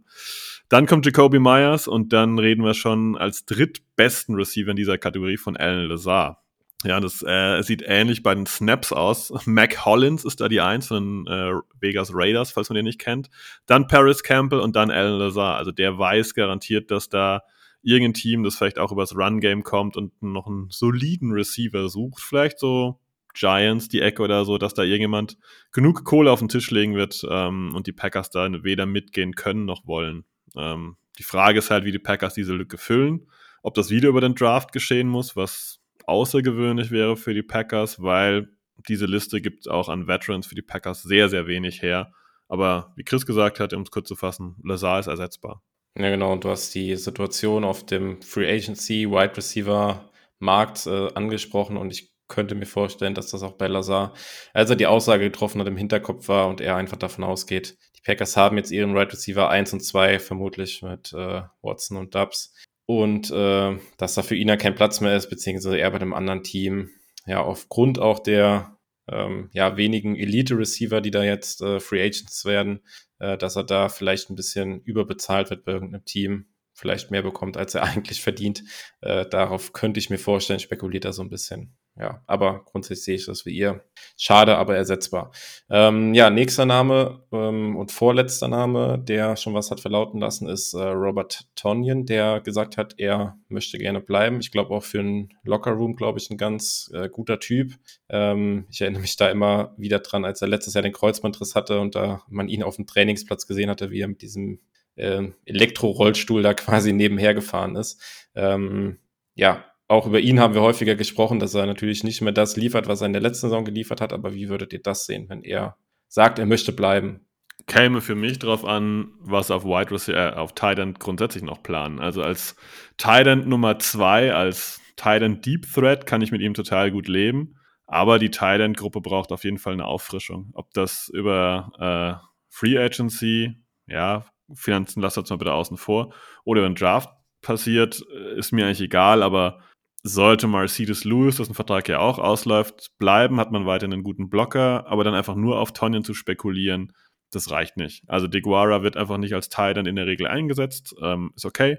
Dann 0.68 0.87
kommt 0.87 1.07
Jacoby 1.07 1.39
Myers 1.39 1.89
und 1.89 2.12
dann 2.12 2.39
reden 2.39 2.62
wir 2.62 2.74
schon 2.74 3.16
als 3.16 3.47
drittbesten 3.47 4.35
Receiver 4.35 4.70
in 4.70 4.77
dieser 4.77 4.99
Kategorie 4.99 5.39
von 5.39 5.57
Alan 5.57 5.89
Lazar. 5.89 6.43
Ja, 6.87 7.01
das 7.01 7.22
äh, 7.26 7.62
sieht 7.62 7.82
ähnlich 7.84 8.22
bei 8.22 8.34
den 8.34 8.47
Snaps 8.47 8.93
aus. 8.93 9.32
Mac 9.47 9.84
Hollins 9.84 10.24
ist 10.24 10.41
da 10.41 10.49
die 10.49 10.61
Eins 10.61 10.87
von 10.87 11.26
äh, 11.26 11.53
Vegas 11.80 12.11
Raiders, 12.14 12.53
falls 12.53 12.68
man 12.68 12.76
den 12.76 12.84
nicht 12.84 13.01
kennt. 13.01 13.28
Dann 13.66 13.89
Paris 13.89 14.22
Campbell 14.22 14.61
und 14.61 14.76
dann 14.76 14.93
Alan 14.93 15.18
Lazar. 15.18 15.57
Also 15.57 15.72
der 15.72 15.99
weiß 15.99 16.34
garantiert, 16.34 16.91
dass 16.93 17.09
da 17.09 17.43
irgendein 17.82 18.14
Team, 18.14 18.45
das 18.45 18.57
vielleicht 18.57 18.78
auch 18.78 18.93
übers 18.93 19.16
Run-Game 19.16 19.64
kommt 19.64 19.97
und 19.97 20.22
noch 20.22 20.47
einen 20.47 20.68
soliden 20.70 21.32
Receiver 21.32 21.89
sucht. 21.89 22.22
Vielleicht 22.22 22.61
so 22.61 23.01
Giants, 23.34 23.89
die 23.89 24.01
Ecke 24.01 24.22
oder 24.22 24.45
so, 24.45 24.57
dass 24.57 24.74
da 24.74 24.82
irgendjemand 24.82 25.39
genug 25.72 26.05
Kohle 26.05 26.30
auf 26.30 26.39
den 26.39 26.49
Tisch 26.49 26.70
legen 26.70 26.95
wird 26.95 27.26
ähm, 27.28 27.72
und 27.74 27.87
die 27.87 27.93
Packers 27.93 28.30
da 28.30 28.49
weder 28.62 28.87
mitgehen 28.87 29.34
können 29.34 29.64
noch 29.64 29.87
wollen. 29.87 30.24
Ähm, 30.57 30.97
die 31.18 31.24
Frage 31.24 31.59
ist 31.59 31.70
halt, 31.70 31.84
wie 31.84 31.93
die 31.93 31.99
Packers 31.99 32.34
diese 32.34 32.55
Lücke 32.55 32.78
füllen. 32.78 33.26
Ob 33.62 33.74
das 33.74 33.91
wieder 33.91 34.09
über 34.09 34.20
den 34.20 34.34
Draft 34.34 34.72
geschehen 34.72 35.09
muss, 35.09 35.34
was 35.34 35.76
außergewöhnlich 36.07 36.91
wäre 36.91 37.17
für 37.17 37.35
die 37.35 37.43
Packers, 37.43 38.03
weil 38.03 38.49
diese 38.89 39.07
Liste 39.07 39.41
gibt 39.41 39.69
auch 39.69 39.89
an 39.89 40.07
Veterans 40.07 40.47
für 40.47 40.55
die 40.55 40.63
Packers 40.63 41.03
sehr, 41.03 41.29
sehr 41.29 41.47
wenig 41.47 41.83
her. 41.83 42.13
Aber 42.49 42.93
wie 42.97 43.05
Chris 43.05 43.27
gesagt 43.27 43.61
hat, 43.61 43.73
um 43.73 43.83
es 43.83 43.91
kurz 43.91 44.09
zu 44.09 44.17
fassen, 44.17 44.57
Lazar 44.63 45.01
ist 45.01 45.09
ersetzbar. 45.09 45.63
Ja, 45.99 46.11
genau. 46.11 46.33
Und 46.33 46.45
du 46.45 46.51
hast 46.51 46.75
die 46.75 46.95
Situation 46.97 47.65
auf 47.65 47.85
dem 47.87 48.21
Free 48.23 48.51
Agency 48.51 49.11
Wide 49.11 49.37
Receiver 49.37 50.11
Markt 50.39 50.87
äh, 50.87 51.09
angesprochen 51.15 51.77
und 51.77 51.91
ich 51.91 52.13
könnte 52.29 52.55
mir 52.55 52.67
vorstellen, 52.67 53.15
dass 53.15 53.31
das 53.31 53.43
auch 53.43 53.53
bei 53.53 53.69
Lazar, 53.69 54.13
als 54.53 54.69
er 54.69 54.77
die 54.77 54.87
Aussage 54.87 55.25
getroffen 55.25 55.61
hat, 55.61 55.69
im 55.69 55.77
Hinterkopf 55.77 56.29
war 56.29 56.49
und 56.49 56.61
er 56.61 56.77
einfach 56.77 56.97
davon 56.97 57.25
ausgeht, 57.25 57.79
die 57.97 58.03
Packers 58.05 58.37
haben 58.37 58.57
jetzt 58.57 58.71
ihren 58.71 58.95
Wide 58.95 59.13
Receiver 59.13 59.49
1 59.49 59.73
und 59.73 59.81
2 59.81 60.19
vermutlich 60.19 60.83
mit 60.83 61.13
äh, 61.13 61.43
Watson 61.63 61.97
und 61.97 62.15
Dubs 62.15 62.53
und 62.87 63.30
äh, 63.30 63.78
dass 63.99 64.14
da 64.14 64.22
für 64.22 64.37
ihn 64.37 64.49
ja 64.49 64.57
kein 64.57 64.74
Platz 64.74 65.01
mehr 65.01 65.16
ist, 65.16 65.28
beziehungsweise 65.28 65.78
er 65.78 65.91
bei 65.91 65.97
einem 65.97 66.14
anderen 66.14 66.43
Team, 66.43 66.91
ja, 67.26 67.43
aufgrund 67.43 67.99
auch 67.99 68.20
der 68.20 68.76
ähm, 69.09 69.51
ja, 69.53 69.76
wenigen 69.76 70.16
Elite-Receiver, 70.16 71.01
die 71.01 71.11
da 71.11 71.24
jetzt 71.24 71.61
äh, 71.62 71.80
Free 71.80 72.03
Agents 72.03 72.45
werden, 72.45 72.80
äh, 73.18 73.37
dass 73.37 73.57
er 73.57 73.64
da 73.64 73.89
vielleicht 73.89 74.30
ein 74.30 74.37
bisschen 74.37 74.80
überbezahlt 74.82 75.51
wird 75.51 75.64
bei 75.64 75.72
irgendeinem 75.72 76.05
Team, 76.05 76.47
vielleicht 76.72 77.11
mehr 77.11 77.22
bekommt, 77.22 77.57
als 77.57 77.74
er 77.74 77.82
eigentlich 77.84 78.20
verdient. 78.20 78.62
Äh, 79.01 79.26
darauf 79.26 79.72
könnte 79.72 79.99
ich 79.99 80.11
mir 80.11 80.18
vorstellen, 80.18 80.61
spekuliert 80.61 81.05
er 81.05 81.12
so 81.12 81.22
ein 81.22 81.30
bisschen 81.30 81.76
ja, 81.99 82.22
aber 82.26 82.62
grundsätzlich 82.66 83.05
sehe 83.05 83.14
ich 83.14 83.26
das 83.26 83.47
wie 83.47 83.57
ihr. 83.57 83.82
Schade, 84.18 84.59
aber 84.59 84.76
ersetzbar. 84.76 85.30
Ähm, 85.70 86.12
ja, 86.12 86.28
nächster 86.28 86.66
Name 86.66 87.22
ähm, 87.32 87.74
und 87.74 87.90
vorletzter 87.90 88.49
Name, 88.49 88.99
der 88.99 89.36
schon 89.36 89.55
was 89.55 89.70
hat 89.70 89.80
verlauten 89.80 90.20
lassen, 90.20 90.47
ist 90.47 90.74
äh, 90.74 90.82
Robert 90.82 91.49
Tonyan, 91.55 92.05
der 92.05 92.40
gesagt 92.40 92.76
hat, 92.76 92.94
er 92.99 93.38
möchte 93.49 93.78
gerne 93.78 94.01
bleiben. 94.01 94.40
Ich 94.40 94.51
glaube 94.51 94.74
auch 94.74 94.82
für 94.82 95.01
einen 95.01 95.30
Lockerroom, 95.42 95.97
glaube 95.97 96.18
ich, 96.18 96.30
ein 96.30 96.36
ganz 96.36 96.90
äh, 96.92 97.09
guter 97.09 97.40
Typ. 97.40 97.72
Ähm, 98.11 98.66
ich 98.70 98.82
erinnere 98.82 99.01
mich 99.01 99.16
da 99.16 99.30
immer 99.30 99.74
wieder 99.78 100.01
dran, 100.01 100.26
als 100.26 100.42
er 100.42 100.49
letztes 100.49 100.74
Jahr 100.74 100.82
den 100.82 100.92
Kreuzbandriss 100.92 101.55
hatte 101.55 101.81
und 101.81 101.94
da 101.94 102.23
man 102.28 102.48
ihn 102.48 102.62
auf 102.62 102.77
dem 102.77 102.86
Trainingsplatz 102.86 103.47
gesehen 103.47 103.70
hatte, 103.70 103.90
wie 103.90 104.01
er 104.01 104.09
mit 104.09 104.20
diesem 104.20 104.60
äh, 104.97 105.28
Elektrorollstuhl 105.47 106.43
da 106.43 106.52
quasi 106.52 106.93
nebenher 106.93 107.32
gefahren 107.32 107.74
ist. 107.77 108.02
Ähm, 108.35 108.98
ja, 109.35 109.64
auch 109.89 110.07
über 110.07 110.21
ihn 110.21 110.41
haben 110.41 110.55
wir 110.55 110.63
häufiger 110.63 110.97
gesprochen, 110.97 111.39
dass 111.39 111.55
er 111.55 111.67
natürlich 111.67 112.03
nicht 112.03 112.21
mehr 112.21 112.33
das 112.33 112.57
liefert, 112.57 112.89
was 112.89 113.01
er 113.01 113.07
in 113.07 113.13
der 113.13 113.23
letzten 113.23 113.49
Saison 113.49 113.65
geliefert 113.65 114.01
hat. 114.01 114.13
Aber 114.13 114.35
wie 114.35 114.49
würdet 114.49 114.73
ihr 114.73 114.83
das 114.83 115.07
sehen, 115.07 115.29
wenn 115.29 115.43
er 115.43 115.77
sagt, 116.09 116.39
er 116.39 116.47
möchte 116.47 116.73
bleiben? 116.73 117.27
Käme 117.67 118.01
für 118.01 118.15
mich 118.15 118.39
darauf 118.39 118.65
an, 118.65 119.13
was 119.21 119.51
auf 119.51 119.65
Wide 119.65 119.91
Receiver, 119.91 120.35
äh, 120.35 120.37
auf 120.37 120.55
Tight 120.55 120.79
End 120.79 121.01
grundsätzlich 121.01 121.43
noch 121.43 121.63
planen. 121.63 122.01
Also 122.01 122.23
als 122.23 122.57
Tight 122.97 123.27
End 123.27 123.47
Nummer 123.47 123.79
zwei, 123.79 124.35
als 124.35 124.81
Tight 124.97 125.23
End 125.23 125.47
Deep 125.47 125.67
Threat 125.73 126.07
kann 126.07 126.21
ich 126.21 126.33
mit 126.33 126.41
ihm 126.41 126.55
total 126.55 126.91
gut 126.91 127.09
leben. 127.09 127.57
Aber 127.87 128.19
die 128.19 128.31
Tight 128.31 128.61
End 128.61 128.77
Gruppe 128.77 129.01
braucht 129.01 129.31
auf 129.33 129.45
jeden 129.45 129.59
Fall 129.59 129.73
eine 129.73 129.87
Auffrischung. 129.87 130.51
Ob 130.55 130.73
das 130.75 131.09
über 131.13 131.71
äh, 131.79 132.27
Free 132.49 132.79
Agency, 132.79 133.63
ja, 133.87 134.27
Finanzen 134.53 135.01
lasst 135.01 135.17
das 135.17 135.31
mal 135.31 135.37
bitte 135.37 135.53
außen 135.53 135.77
vor, 135.77 136.13
oder 136.45 136.61
über 136.61 136.67
einen 136.67 136.75
Draft 136.75 137.11
passiert, 137.43 138.05
äh, 138.13 138.39
ist 138.39 138.53
mir 138.53 138.67
eigentlich 138.67 138.81
egal, 138.81 139.23
aber 139.23 139.61
sollte 140.07 140.47
Mercedes 140.47 141.05
Lewis, 141.05 141.37
dessen 141.37 141.55
Vertrag 141.55 141.89
ja 141.89 141.99
auch 141.99 142.19
ausläuft, 142.19 142.93
bleiben, 142.99 143.41
hat 143.41 143.51
man 143.51 143.66
weiterhin 143.66 143.93
einen 143.93 144.03
guten 144.05 144.31
Blocker, 144.31 144.87
aber 144.87 145.05
dann 145.05 145.15
einfach 145.15 145.35
nur 145.35 145.59
auf 145.59 145.73
Tonyan 145.73 146.05
zu 146.05 146.15
spekulieren, 146.15 146.93
das 147.33 147.51
reicht 147.51 147.77
nicht. 147.77 148.05
Also 148.09 148.28
DeGuara 148.28 148.83
wird 148.83 148.97
einfach 148.97 149.19
nicht 149.19 149.35
als 149.35 149.49
Teil 149.49 149.74
dann 149.74 149.87
in 149.87 149.97
der 149.97 150.07
Regel 150.07 150.27
eingesetzt, 150.28 150.95
ähm, 151.03 151.33
ist 151.35 151.45
okay, 151.45 151.78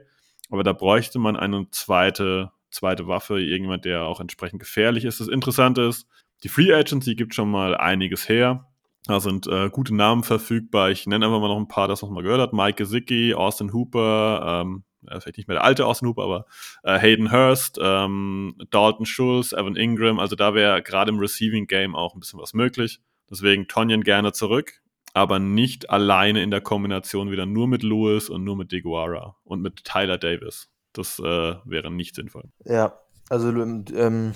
aber 0.50 0.64
da 0.64 0.74
bräuchte 0.74 1.20
man 1.20 1.38
eine 1.38 1.68
zweite, 1.72 2.52
zweite 2.70 3.08
Waffe, 3.08 3.40
irgendjemand, 3.40 3.86
der 3.86 4.04
auch 4.04 4.20
entsprechend 4.20 4.60
gefährlich 4.60 5.06
ist. 5.06 5.20
Das 5.20 5.28
Interessante 5.28 5.84
ist, 5.84 6.08
die 6.44 6.50
Free 6.50 6.74
Agency 6.74 7.16
gibt 7.16 7.34
schon 7.34 7.50
mal 7.50 7.76
einiges 7.76 8.30
her. 8.30 8.68
Da 9.06 9.22
sind 9.22 9.48
äh, 9.48 9.70
gute 9.70 9.96
Namen 9.96 10.24
verfügbar. 10.24 10.92
Ich 10.92 11.08
nenne 11.08 11.26
einfach 11.26 11.40
mal 11.40 11.48
noch 11.48 11.58
ein 11.58 11.70
paar, 11.70 11.88
das 11.88 12.02
noch 12.02 12.10
mal 12.10 12.24
gehört 12.24 12.42
hat. 12.42 12.54
Mike 12.54 12.76
Gesicki, 12.76 13.34
Austin 13.34 13.72
Hooper, 13.74 14.64
ähm, 14.64 14.84
vielleicht 15.08 15.38
nicht 15.38 15.48
mehr 15.48 15.56
der 15.56 15.64
alte 15.64 15.86
Austin 15.86 16.08
Hooper, 16.08 16.24
aber 16.24 16.46
äh, 16.84 17.00
Hayden 17.00 17.32
Hurst, 17.32 17.80
ähm, 17.82 18.56
Dalton 18.70 19.06
Schulz, 19.06 19.54
Evan 19.54 19.76
Ingram. 19.76 20.20
Also 20.20 20.36
da 20.36 20.54
wäre 20.54 20.82
gerade 20.82 21.12
im 21.12 21.20
Receiving 21.20 21.68
Game 21.68 21.96
auch 21.96 22.16
ein 22.16 22.20
bisschen 22.20 22.40
was 22.40 22.54
möglich. 22.54 23.00
Deswegen 23.30 23.68
Tonyan 23.68 24.04
gerne 24.04 24.32
zurück, 24.32 24.82
aber 25.14 25.40
nicht 25.40 25.90
alleine 25.90 26.42
in 26.44 26.52
der 26.52 26.62
Kombination 26.62 27.32
wieder 27.32 27.46
nur 27.46 27.68
mit 27.68 27.84
Lewis 27.84 28.30
und 28.30 28.44
nur 28.44 28.56
mit 28.56 28.72
DeGuara 28.72 29.36
und 29.44 29.62
mit 29.62 29.84
Tyler 29.84 30.18
Davis. 30.18 30.70
Das 30.94 31.20
äh, 31.20 31.56
wäre 31.66 31.92
nicht 31.92 32.16
sinnvoll. 32.16 32.50
Ja, 32.66 33.00
also 33.30 33.50
ähm, 33.50 34.34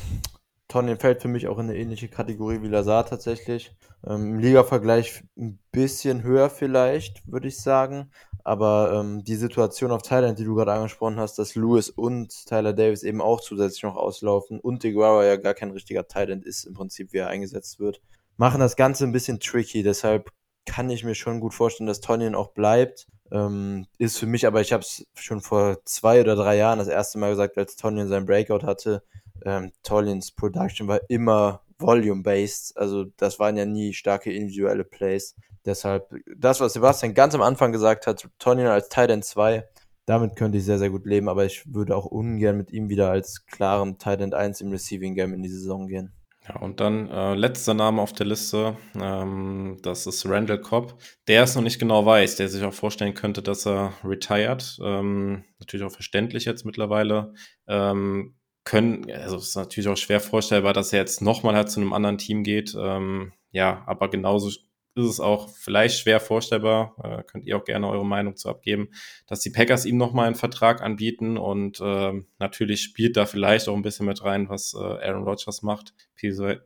Tonyan 0.72 0.98
fällt 0.98 1.22
für 1.22 1.27
mich 1.27 1.48
auch 1.48 1.60
in 1.60 1.69
eine 1.69 1.77
ähnliche 1.77 2.07
Kategorie 2.07 2.61
wie 2.61 2.68
Lazar 2.68 3.06
tatsächlich. 3.06 3.76
Ähm, 4.07 4.35
Im 4.35 4.39
Liga-Vergleich 4.39 5.22
ein 5.38 5.60
bisschen 5.73 6.23
höher 6.23 6.49
vielleicht, 6.49 7.30
würde 7.30 7.49
ich 7.49 7.60
sagen. 7.60 8.10
Aber 8.45 8.93
ähm, 8.93 9.23
die 9.26 9.35
Situation 9.35 9.91
auf 9.91 10.02
Thailand, 10.02 10.39
die 10.39 10.45
du 10.45 10.56
gerade 10.56 10.72
angesprochen 10.72 11.19
hast, 11.19 11.38
dass 11.38 11.56
Lewis 11.56 11.89
und 11.89 12.45
Tyler 12.48 12.72
Davis 12.72 13.03
eben 13.03 13.22
auch 13.22 13.41
zusätzlich 13.41 13.84
noch 13.84 13.98
auslaufen 13.98 14.60
und 14.61 14.84
DeGuara 14.84 15.26
ja 15.26 15.35
gar 15.35 15.53
kein 15.53 15.72
richtiger 15.72 16.07
Thailand 16.07 16.45
ist, 16.45 16.64
im 16.64 16.73
Prinzip, 16.73 17.11
wie 17.11 17.18
er 17.18 17.27
eingesetzt 17.27 17.80
wird, 17.80 18.02
machen 18.38 18.61
das 18.61 18.77
Ganze 18.77 19.03
ein 19.03 19.11
bisschen 19.11 19.41
tricky. 19.41 19.84
Deshalb 19.84 20.31
kann 20.65 20.89
ich 20.89 21.03
mir 21.03 21.15
schon 21.15 21.41
gut 21.41 21.53
vorstellen, 21.53 21.88
dass 21.88 21.99
Tonyan 21.99 22.34
auch 22.34 22.53
bleibt. 22.53 23.07
Ähm, 23.30 23.88
ist 23.98 24.18
für 24.18 24.26
mich, 24.26 24.48
aber 24.48 24.61
ich 24.61 24.72
habe 24.72 24.84
es 24.84 25.06
schon 25.15 25.41
vor 25.41 25.80
zwei 25.84 26.22
oder 26.22 26.35
drei 26.35 26.56
Jahren 26.56 26.80
das 26.80 26.88
erste 26.88 27.19
Mal 27.19 27.31
gesagt, 27.31 27.57
als 27.57 27.76
Tonyan 27.76 28.07
seinen 28.07 28.26
Breakout 28.26 28.65
hatte, 28.65 29.03
ähm, 29.45 29.72
Tollins 29.84 30.31
Production 30.31 30.88
war 30.88 31.01
immer 31.09 31.61
volume-based. 31.80 32.77
Also 32.77 33.05
das 33.18 33.39
waren 33.39 33.57
ja 33.57 33.65
nie 33.65 33.93
starke 33.93 34.31
individuelle 34.31 34.84
Plays. 34.84 35.35
Deshalb, 35.65 36.13
das, 36.38 36.59
was 36.59 36.73
Sebastian 36.73 37.13
ganz 37.13 37.35
am 37.35 37.41
Anfang 37.41 37.72
gesagt 37.72 38.07
hat, 38.07 38.27
Tonyan 38.39 38.68
als 38.68 38.89
Titan 38.89 39.22
2, 39.22 39.68
damit 40.05 40.35
könnte 40.35 40.57
ich 40.57 40.65
sehr, 40.65 40.80
sehr 40.80 40.89
gut 40.89 41.05
leben, 41.05 41.30
aber 41.30 41.45
ich 41.45 41.63
würde 41.73 41.95
auch 41.95 42.05
ungern 42.05 42.57
mit 42.57 42.72
ihm 42.72 42.89
wieder 42.89 43.11
als 43.11 43.45
klarem 43.45 43.97
Titan 43.97 44.34
1 44.34 44.61
im 44.61 44.72
Receiving 44.72 45.15
Game 45.15 45.34
in 45.34 45.43
die 45.43 45.49
Saison 45.49 45.88
gehen. 45.88 46.13
Ja, 46.47 46.55
und 46.55 46.80
dann 46.80 47.07
äh, 47.09 47.35
letzter 47.35 47.76
Name 47.76 48.01
auf 48.01 48.13
der 48.13 48.26
Liste, 48.26 48.76
ähm, 48.99 49.77
das 49.84 50.07
ist 50.07 50.26
Randall 50.26 50.59
Cobb. 50.59 50.97
Der 51.27 51.43
es 51.43 51.55
noch 51.55 51.61
nicht 51.61 51.77
genau 51.77 52.03
weiß, 52.03 52.35
der 52.38 52.49
sich 52.49 52.63
auch 52.63 52.73
vorstellen 52.73 53.13
könnte, 53.13 53.43
dass 53.43 53.68
er 53.68 53.93
retired. 54.03 54.80
Ähm, 54.84 55.43
natürlich 55.59 55.85
auch 55.85 55.91
verständlich 55.91 56.45
jetzt 56.45 56.65
mittlerweile. 56.65 57.34
Ähm, 57.68 58.34
können, 58.63 59.09
also 59.11 59.38
es 59.38 59.49
ist 59.49 59.55
natürlich 59.55 59.88
auch 59.89 59.97
schwer 59.97 60.19
vorstellbar, 60.19 60.73
dass 60.73 60.93
er 60.93 60.99
jetzt 60.99 61.21
nochmal 61.21 61.55
halt 61.55 61.71
zu 61.71 61.79
einem 61.79 61.93
anderen 61.93 62.17
Team 62.17 62.43
geht. 62.43 62.75
Ähm, 62.77 63.33
ja, 63.51 63.83
aber 63.85 64.09
genauso 64.09 64.49
ist 64.93 65.05
es 65.05 65.19
auch 65.19 65.49
vielleicht 65.49 65.99
schwer 65.99 66.19
vorstellbar, 66.19 66.95
äh, 67.03 67.23
könnt 67.23 67.45
ihr 67.45 67.57
auch 67.57 67.63
gerne 67.63 67.88
eure 67.88 68.05
Meinung 68.05 68.35
zu 68.35 68.49
abgeben, 68.49 68.89
dass 69.25 69.39
die 69.39 69.49
Packers 69.49 69.85
ihm 69.85 69.95
nochmal 69.95 70.27
einen 70.27 70.35
Vertrag 70.35 70.81
anbieten 70.81 71.38
und 71.38 71.79
äh, 71.79 72.13
natürlich 72.39 72.81
spielt 72.81 73.15
da 73.15 73.25
vielleicht 73.25 73.69
auch 73.69 73.75
ein 73.75 73.83
bisschen 73.83 74.05
mit 74.05 74.23
rein, 74.23 74.49
was 74.49 74.73
äh, 74.73 74.79
Aaron 74.79 75.23
Rodgers 75.23 75.61
macht, 75.61 75.93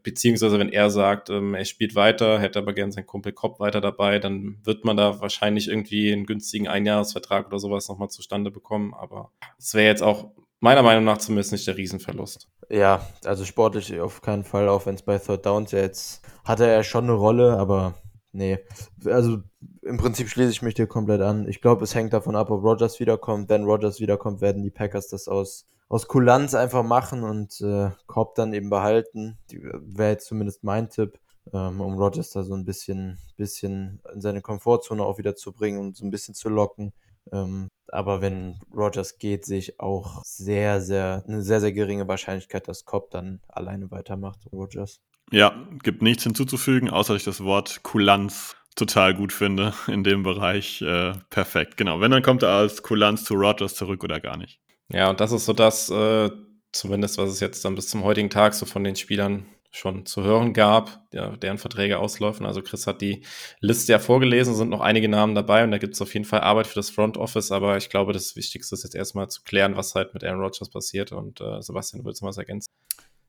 beziehungsweise 0.02 0.58
wenn 0.58 0.70
er 0.70 0.90
sagt, 0.90 1.30
ähm, 1.30 1.54
er 1.54 1.66
spielt 1.66 1.94
weiter, 1.94 2.40
hätte 2.40 2.60
aber 2.60 2.74
gern 2.74 2.92
seinen 2.92 3.06
Kumpel 3.06 3.32
Kopp 3.32 3.60
weiter 3.60 3.80
dabei, 3.80 4.18
dann 4.18 4.58
wird 4.64 4.86
man 4.86 4.98
da 4.98 5.22
wahrscheinlich 5.22 5.68
irgendwie 5.68 6.12
einen 6.12 6.26
günstigen 6.26 6.68
Einjahresvertrag 6.68 7.48
oder 7.48 7.60
sowas 7.60 7.88
nochmal 7.88 8.10
zustande 8.10 8.50
bekommen, 8.50 8.96
aber 8.96 9.32
es 9.60 9.76
wäre 9.76 9.88
jetzt 9.88 10.02
auch 10.02 10.32
meiner 10.60 10.84
Meinung 10.84 11.04
nach 11.04 11.18
zumindest 11.18 11.52
nicht 11.52 11.68
der 11.68 11.78
Riesenverlust. 11.78 12.48
Ja, 12.70 13.06
also 13.26 13.46
sportlich 13.46 14.00
auf 14.00 14.22
keinen 14.22 14.44
Fall, 14.44 14.70
auch 14.70 14.86
wenn 14.86 14.96
es 14.96 15.04
bei 15.04 15.18
Third 15.18 15.46
Downs 15.46 15.72
ja 15.72 15.80
jetzt 15.80 16.22
hatte 16.44 16.68
er 16.68 16.84
schon 16.84 17.06
eine 17.06 17.14
Rolle, 17.14 17.58
aber 17.58 17.96
nee. 18.32 18.60
Also 19.06 19.40
im 19.82 19.98
Prinzip 19.98 20.30
schließe 20.30 20.52
ich 20.52 20.62
mich 20.62 20.76
dir 20.76 20.88
komplett 20.88 21.22
an. 21.22 21.48
Ich 21.48 21.62
glaube, 21.62 21.84
es 21.84 21.96
hängt 21.96 22.14
davon 22.14 22.36
ab, 22.36 22.52
ob 22.52 22.64
Rogers 22.64 23.00
wiederkommt. 23.00 23.50
Wenn 23.50 23.66
Rogers 23.66 24.00
wiederkommt, 24.00 24.42
werden 24.42 24.64
die 24.64 24.72
Packers 24.72 25.08
das 25.08 25.28
aus, 25.28 25.68
aus 25.90 26.08
Kulanz 26.08 26.54
einfach 26.54 26.84
machen 26.84 27.24
und 27.24 27.60
äh, 27.62 27.90
Cobb 28.08 28.36
dann 28.36 28.54
eben 28.54 28.70
behalten. 28.70 29.38
Wäre 29.52 30.12
jetzt 30.12 30.28
zumindest 30.28 30.64
mein 30.64 30.90
Tipp, 30.90 31.20
ähm, 31.54 31.82
um 31.82 31.96
Rogers 31.96 32.32
da 32.32 32.44
so 32.44 32.54
ein 32.54 32.66
bisschen, 32.66 33.18
bisschen 33.38 34.02
in 34.14 34.22
seine 34.22 34.42
Komfortzone 34.42 35.04
auch 35.04 35.18
wieder 35.18 35.36
zu 35.36 35.52
bringen 35.52 35.80
und 35.80 35.98
so 35.98 36.06
ein 36.06 36.12
bisschen 36.12 36.36
zu 36.36 36.50
locken. 36.50 36.94
Ähm, 37.32 37.70
aber 37.88 38.22
wenn 38.22 38.60
Rogers 38.74 39.18
geht, 39.18 39.46
sehe 39.46 39.60
ich 39.60 39.80
auch 39.80 40.22
sehr, 40.24 40.82
sehr, 40.82 41.24
eine 41.28 41.42
sehr, 41.42 41.62
sehr 41.62 41.72
geringe 41.72 42.08
Wahrscheinlichkeit, 42.08 42.68
dass 42.68 42.86
Cobb 42.86 43.12
dann 43.12 43.42
alleine 43.48 43.92
weitermacht, 43.92 44.40
Rogers. 44.52 45.00
Ja, 45.32 45.68
gibt 45.84 46.02
nichts 46.02 46.24
hinzuzufügen, 46.24 46.90
außer 46.90 47.14
dass 47.14 47.22
ich 47.22 47.26
das 47.26 47.44
Wort 47.44 47.84
Kulanz 47.84 48.56
total 48.76 49.14
gut 49.14 49.34
finde 49.34 49.74
in 49.88 50.04
dem 50.04 50.24
Bereich. 50.24 50.82
Äh, 50.82 51.14
perfekt, 51.30 51.78
genau. 51.78 52.00
Wenn, 52.02 52.12
dann 52.12 52.24
kommt 52.24 52.44
er 52.44 52.50
als 52.50 52.84
Kulanz 52.84 53.24
zu 53.24 53.36
Rogers 53.36 53.76
zurück 53.76 54.04
oder 54.04 54.20
gar 54.20 54.38
nicht. 54.38 54.60
Ja, 54.90 55.10
und 55.10 55.20
das 55.20 55.32
ist 55.32 55.46
so 55.46 55.54
das, 55.54 55.90
äh, 55.90 56.30
zumindest 56.72 57.18
was 57.18 57.30
es 57.30 57.40
jetzt 57.40 57.66
dann 57.66 57.76
bis 57.76 57.88
zum 57.88 58.04
heutigen 58.04 58.30
Tag 58.30 58.54
so 58.54 58.66
von 58.66 58.84
den 58.84 58.96
Spielern 58.96 59.46
schon 59.76 60.06
zu 60.06 60.24
hören 60.24 60.54
gab, 60.54 61.10
der, 61.12 61.38
deren 61.38 61.58
Verträge 61.58 62.00
ausläufen. 62.00 62.46
Also 62.46 62.62
Chris 62.62 62.88
hat 62.88 63.02
die 63.02 63.24
Liste 63.60 63.92
ja 63.92 64.00
vorgelesen, 64.00 64.56
sind 64.56 64.70
noch 64.70 64.82
einige 64.82 65.10
Namen 65.10 65.36
dabei 65.36 65.64
und 65.64 65.72
da 65.72 65.78
gibt 65.78 65.96
es 65.96 66.02
auf 66.02 66.14
jeden 66.14 66.26
Fall 66.26 66.42
Arbeit 66.42 66.68
für 66.68 66.76
das 66.76 66.90
Front 66.90 67.18
Office, 67.18 67.52
aber 67.52 67.78
ich 67.78 67.90
glaube, 67.90 68.14
das 68.14 68.36
Wichtigste 68.36 68.76
ist 68.76 68.84
jetzt 68.84 68.96
erstmal 68.96 69.28
zu 69.30 69.44
klären, 69.44 69.76
was 69.76 69.94
halt 69.96 70.14
mit 70.14 70.24
Aaron 70.24 70.42
Rodgers 70.42 70.70
passiert 70.70 71.12
und 71.12 71.42
äh, 71.42 71.62
Sebastian, 71.62 72.02
du 72.02 72.08
willst 72.08 72.22
noch 72.22 72.30
was 72.30 72.38
ergänzen? 72.38 72.68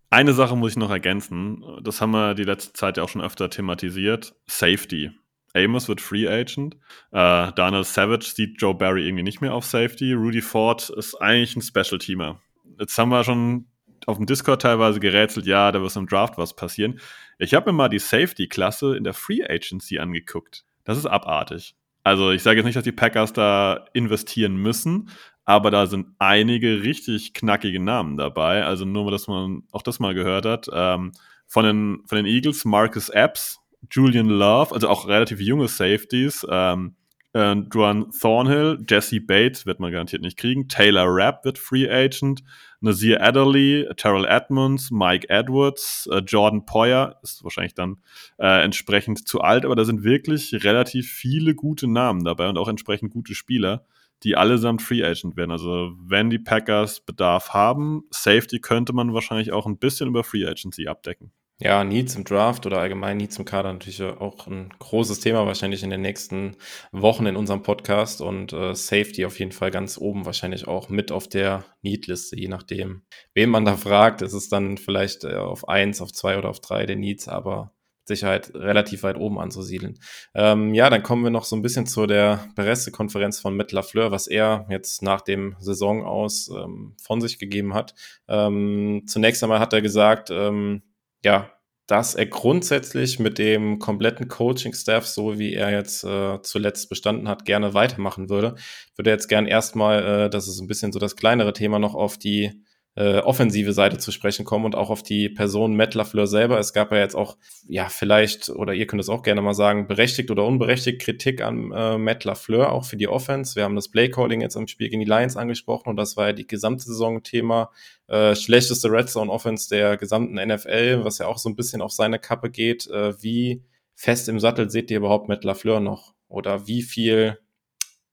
Eine 0.09 0.33
Sache 0.35 0.57
muss 0.57 0.73
ich 0.73 0.77
noch 0.77 0.91
ergänzen, 0.91 1.65
das 1.83 2.01
haben 2.01 2.13
wir 2.13 2.35
die 2.35 2.45
letzte 2.45 2.73
Zeit 2.73 2.97
ja 2.97 3.03
auch 3.03 3.09
schon 3.09 3.23
öfter 3.23 3.51
thematisiert, 3.51 4.35
Safety. 4.47 5.11
Amos 5.55 5.89
wird 5.89 6.03
Free 6.03 6.29
Agent. 6.29 6.77
Äh, 7.13 7.51
Daniel 7.53 7.85
Savage 7.85 8.27
sieht 8.27 8.61
Joe 8.61 8.75
Barry 8.75 9.07
irgendwie 9.07 9.23
nicht 9.23 9.41
mehr 9.41 9.55
auf 9.55 9.65
Safety. 9.65 10.13
Rudy 10.13 10.43
Ford 10.43 10.91
ist 10.91 11.15
eigentlich 11.15 11.57
ein 11.57 11.63
Special-Teamer. 11.63 12.41
Jetzt 12.79 12.99
haben 12.99 13.09
wir 13.09 13.25
schon 13.25 13.67
auf 14.07 14.17
dem 14.17 14.27
Discord 14.27 14.63
teilweise 14.63 15.01
gerätselt, 15.01 15.47
ja, 15.47 15.71
da 15.73 15.83
wird 15.83 15.95
im 15.97 16.07
Draft 16.07 16.39
was 16.39 16.55
passieren. 16.55 17.01
Ich 17.39 17.55
habe 17.55 17.71
mir 17.71 17.77
mal 17.77 17.89
die 17.89 17.99
Safety-Klasse 17.99 18.97
in 18.97 19.05
der 19.05 19.13
Free 19.13 19.43
Agency 19.45 19.99
angeguckt. 19.99 20.65
Das 20.85 20.97
ist 20.97 21.07
abartig. 21.07 21.75
Also 22.05 22.31
ich 22.31 22.43
sage 22.43 22.59
jetzt 22.59 22.67
nicht, 22.67 22.77
dass 22.77 22.85
die 22.85 22.93
Packers 22.93 23.33
da 23.33 23.85
investieren 23.93 24.57
müssen, 24.57 25.11
aber 25.45 25.73
da 25.73 25.87
sind 25.87 26.07
einige 26.21 26.83
richtig 26.83 27.35
knackige 27.35 27.81
Namen 27.81 28.17
dabei. 28.17 28.65
Also 28.65 28.85
nur, 28.85 29.11
dass 29.11 29.27
man 29.27 29.65
auch 29.73 29.83
das 29.83 29.99
mal 29.99 30.15
gehört 30.15 30.47
hat. 30.47 30.69
Ähm, 30.73 31.13
von, 31.49 31.65
den, 31.65 32.03
von 32.07 32.17
den 32.17 32.27
Eagles 32.27 32.65
Marcus 32.65 33.09
Epps, 33.09 33.59
Julian 33.91 34.29
Love, 34.29 34.73
also 34.73 34.89
auch 34.89 35.09
relativ 35.09 35.41
junge 35.41 35.69
Safeties. 35.69 36.47
Ähm, 36.49 36.95
äh, 37.33 37.57
Duan 37.57 38.11
Thornhill, 38.11 38.85
Jesse 38.89 39.21
Bates 39.21 39.67
wird 39.67 39.81
man 39.81 39.93
garantiert 39.93 40.23
nicht 40.23 40.39
kriegen. 40.39 40.69
Taylor 40.69 41.07
Rapp 41.07 41.45
wird 41.45 41.59
Free 41.59 41.89
Agent. 41.91 42.43
Nazir 42.87 43.23
Adderley, 43.23 43.87
Terrell 43.97 44.25
Edmonds, 44.25 44.91
Mike 44.91 45.29
Edwards, 45.29 46.09
äh, 46.11 46.19
Jordan 46.19 46.65
Poyer 46.65 47.19
ist 47.23 47.45
wahrscheinlich 47.45 47.75
dann 47.75 47.99
äh, 48.39 48.63
entsprechend 48.65 49.29
zu 49.29 49.41
alt, 49.41 49.65
aber 49.65 49.77
da 49.77 49.85
sind 49.85 50.05
wirklich 50.05 50.55
relativ 50.65 51.11
viele 51.11 51.55
gute 51.55 51.87
Namen 51.87 52.25
dabei 52.25 52.49
und 52.49 52.57
auch 52.57 52.69
entsprechend 52.69 53.13
gute 53.13 53.35
Spieler, 53.35 53.85
die 54.23 54.37
allesamt 54.37 54.83
Free 54.83 55.05
Agent 55.05 55.37
werden. 55.37 55.51
Also 55.51 55.93
wenn 55.99 56.31
die 56.31 56.39
Packers 56.39 57.01
Bedarf 57.01 57.51
haben, 57.51 58.05
Safety 58.11 58.61
könnte 58.61 58.93
man 58.93 59.13
wahrscheinlich 59.13 59.53
auch 59.53 59.67
ein 59.67 59.79
bisschen 59.79 60.09
über 60.09 60.25
Free 60.25 60.47
Agency 60.47 60.87
abdecken. 60.87 61.33
Ja, 61.59 61.85
Needs 61.85 62.15
im 62.17 62.25
Draft 62.25 62.67
oder 62.67 62.79
allgemein 62.79 63.17
Needs 63.17 63.39
im 63.39 63.47
Kader 63.47 63.73
natürlich 63.73 64.03
auch 64.03 64.47
ein 64.47 64.75
großes 64.79 65.21
Thema 65.21 65.47
wahrscheinlich 65.47 65.83
in 65.83 65.89
den 65.89 66.03
nächsten 66.03 66.57
Wochen 66.93 67.25
in 67.25 67.35
unserem 67.35 67.63
Podcast 67.63 68.21
und 68.21 68.53
äh, 68.53 68.75
Safety 68.75 69.25
auf 69.25 69.39
jeden 69.39 69.53
Fall 69.53 69.71
ganz 69.71 69.97
oben 69.97 70.27
wahrscheinlich 70.27 70.69
auch 70.69 70.91
mit 70.91 71.11
auf 71.13 71.29
der 71.29 71.65
Need-Liste, 71.81 72.39
je 72.39 72.49
nachdem, 72.49 73.05
wen 73.33 73.49
man 73.49 73.65
da 73.65 73.75
fragt. 73.77 74.21
Ist 74.21 74.35
es 74.35 74.51
dann 74.51 74.77
vielleicht 74.77 75.25
äh, 75.25 75.37
auf 75.37 75.67
eins, 75.67 76.03
auf 76.03 76.13
zwei 76.13 76.37
oder 76.37 76.51
auf 76.51 76.61
drei 76.61 76.85
der 76.85 76.97
Needs, 76.97 77.27
aber 77.27 77.73
Sicherheit 78.05 78.55
relativ 78.55 79.03
weit 79.03 79.17
oben 79.17 79.39
anzusiedeln. 79.39 79.99
Ähm, 80.35 80.75
ja, 80.75 80.91
dann 80.91 81.03
kommen 81.03 81.25
wir 81.25 81.31
noch 81.31 81.45
so 81.45 81.57
ein 81.57 81.63
bisschen 81.63 81.87
zu 81.87 82.07
der 82.07 82.49
Pressekonferenz 82.55 83.41
von 83.41 83.57
Matt 83.57 83.73
LaFleur, 83.73 84.11
was 84.11 84.27
er 84.27 84.67
jetzt 84.71 85.03
nach 85.03 85.23
dem 85.23 85.57
Saison 85.59 86.05
aus 86.05 86.49
ähm, 86.49 86.95
von 87.03 87.21
sich 87.21 87.39
gegeben 87.39 87.75
hat. 87.75 87.95
Ähm, 88.29 89.05
zunächst 89.07 89.43
einmal 89.43 89.59
hat 89.59 89.73
er 89.73 89.83
gesagt, 89.83 90.31
ähm, 90.31 90.83
ja, 91.27 91.51
dass 91.89 92.15
er 92.15 92.27
grundsätzlich 92.27 93.19
mit 93.19 93.39
dem 93.39 93.81
kompletten 93.81 94.29
Coaching-Staff, 94.29 95.07
so 95.07 95.41
wie 95.41 95.55
er 95.55 95.73
jetzt 95.73 96.05
äh, 96.05 96.41
zuletzt 96.43 96.89
bestanden 96.89 97.29
hat, 97.29 97.45
gerne 97.45 97.75
weitermachen 97.75 98.29
würde. 98.29 98.55
Würde 98.95 99.11
jetzt 99.11 99.29
gern 99.29 99.47
erstmal, 99.47 100.27
äh, 100.27 100.31
das 100.31 100.47
ist 100.47 100.61
ein 100.61 100.69
bisschen 100.69 100.93
so 100.93 101.01
das 101.01 101.17
kleinere 101.17 101.53
Thema, 101.53 101.81
noch 101.81 101.97
auf 101.97 102.17
die 102.17 102.63
äh, 102.97 103.19
offensive 103.19 103.75
Seite 103.75 103.99
zu 103.99 104.11
sprechen 104.11 104.47
kommen 104.47 104.65
und 104.65 104.75
auch 104.75 104.89
auf 104.89 105.03
die 105.03 105.29
Person 105.29 105.77
Matt 105.77 105.95
LaFleur 105.95 106.27
selber. 106.27 106.59
Es 106.59 106.73
gab 106.73 106.93
ja 106.93 106.99
jetzt 106.99 107.15
auch, 107.15 107.37
ja, 107.69 107.91
vielleicht, 107.91 108.49
oder 108.49 108.73
ihr 108.73 108.87
könnt 108.87 109.03
es 109.03 109.11
auch 109.11 109.23
gerne 109.23 109.43
mal 109.43 109.53
sagen, 109.53 109.87
berechtigt 109.87 110.31
oder 110.31 110.47
unberechtigt 110.47 111.03
Kritik 111.03 111.43
an 111.43 111.73
äh, 111.73 111.99
Matt 111.99 112.25
LaFleur, 112.25 112.73
auch 112.73 112.87
für 112.87 112.97
die 112.97 113.07
Offense. 113.07 113.55
Wir 113.55 113.65
haben 113.65 113.77
das 113.77 113.91
Play-Calling 113.91 114.41
jetzt 114.41 114.57
im 114.57 114.67
Spiel 114.67 114.89
gegen 114.89 115.01
die 115.01 115.11
Lions 115.11 115.37
angesprochen 115.37 115.91
und 115.91 115.97
das 115.97 116.17
war 116.17 116.29
ja 116.29 116.33
die 116.33 116.47
gesamte 116.47 116.85
Saison 116.85 117.23
Thema. 117.23 117.71
Äh, 118.09 118.35
schlechteste 118.35 118.91
Red 118.91 119.11
Zone 119.11 119.31
Offense 119.31 119.69
der 119.69 119.99
gesamten 119.99 120.35
NFL, 120.35 121.05
was 121.05 121.19
ja 121.19 121.27
auch 121.27 121.39
so 121.39 121.51
ein 121.51 121.57
bisschen 121.57 121.83
auf 121.83 121.93
seine 121.93 122.19
Kappe 122.19 122.51
geht. 122.51 122.87
Äh, 122.87 123.23
wie 123.23 123.63
fest 123.95 124.29
im 124.31 124.41
Sattel 124.41 124.71
seht 124.71 124.91
ihr 124.91 124.99
überhaupt 124.99 125.29
Matt 125.29 125.45
LaFleur 125.45 125.81
noch? 125.81 126.15
Oder 126.29 126.67
wie 126.67 126.83
viel 126.83 127.39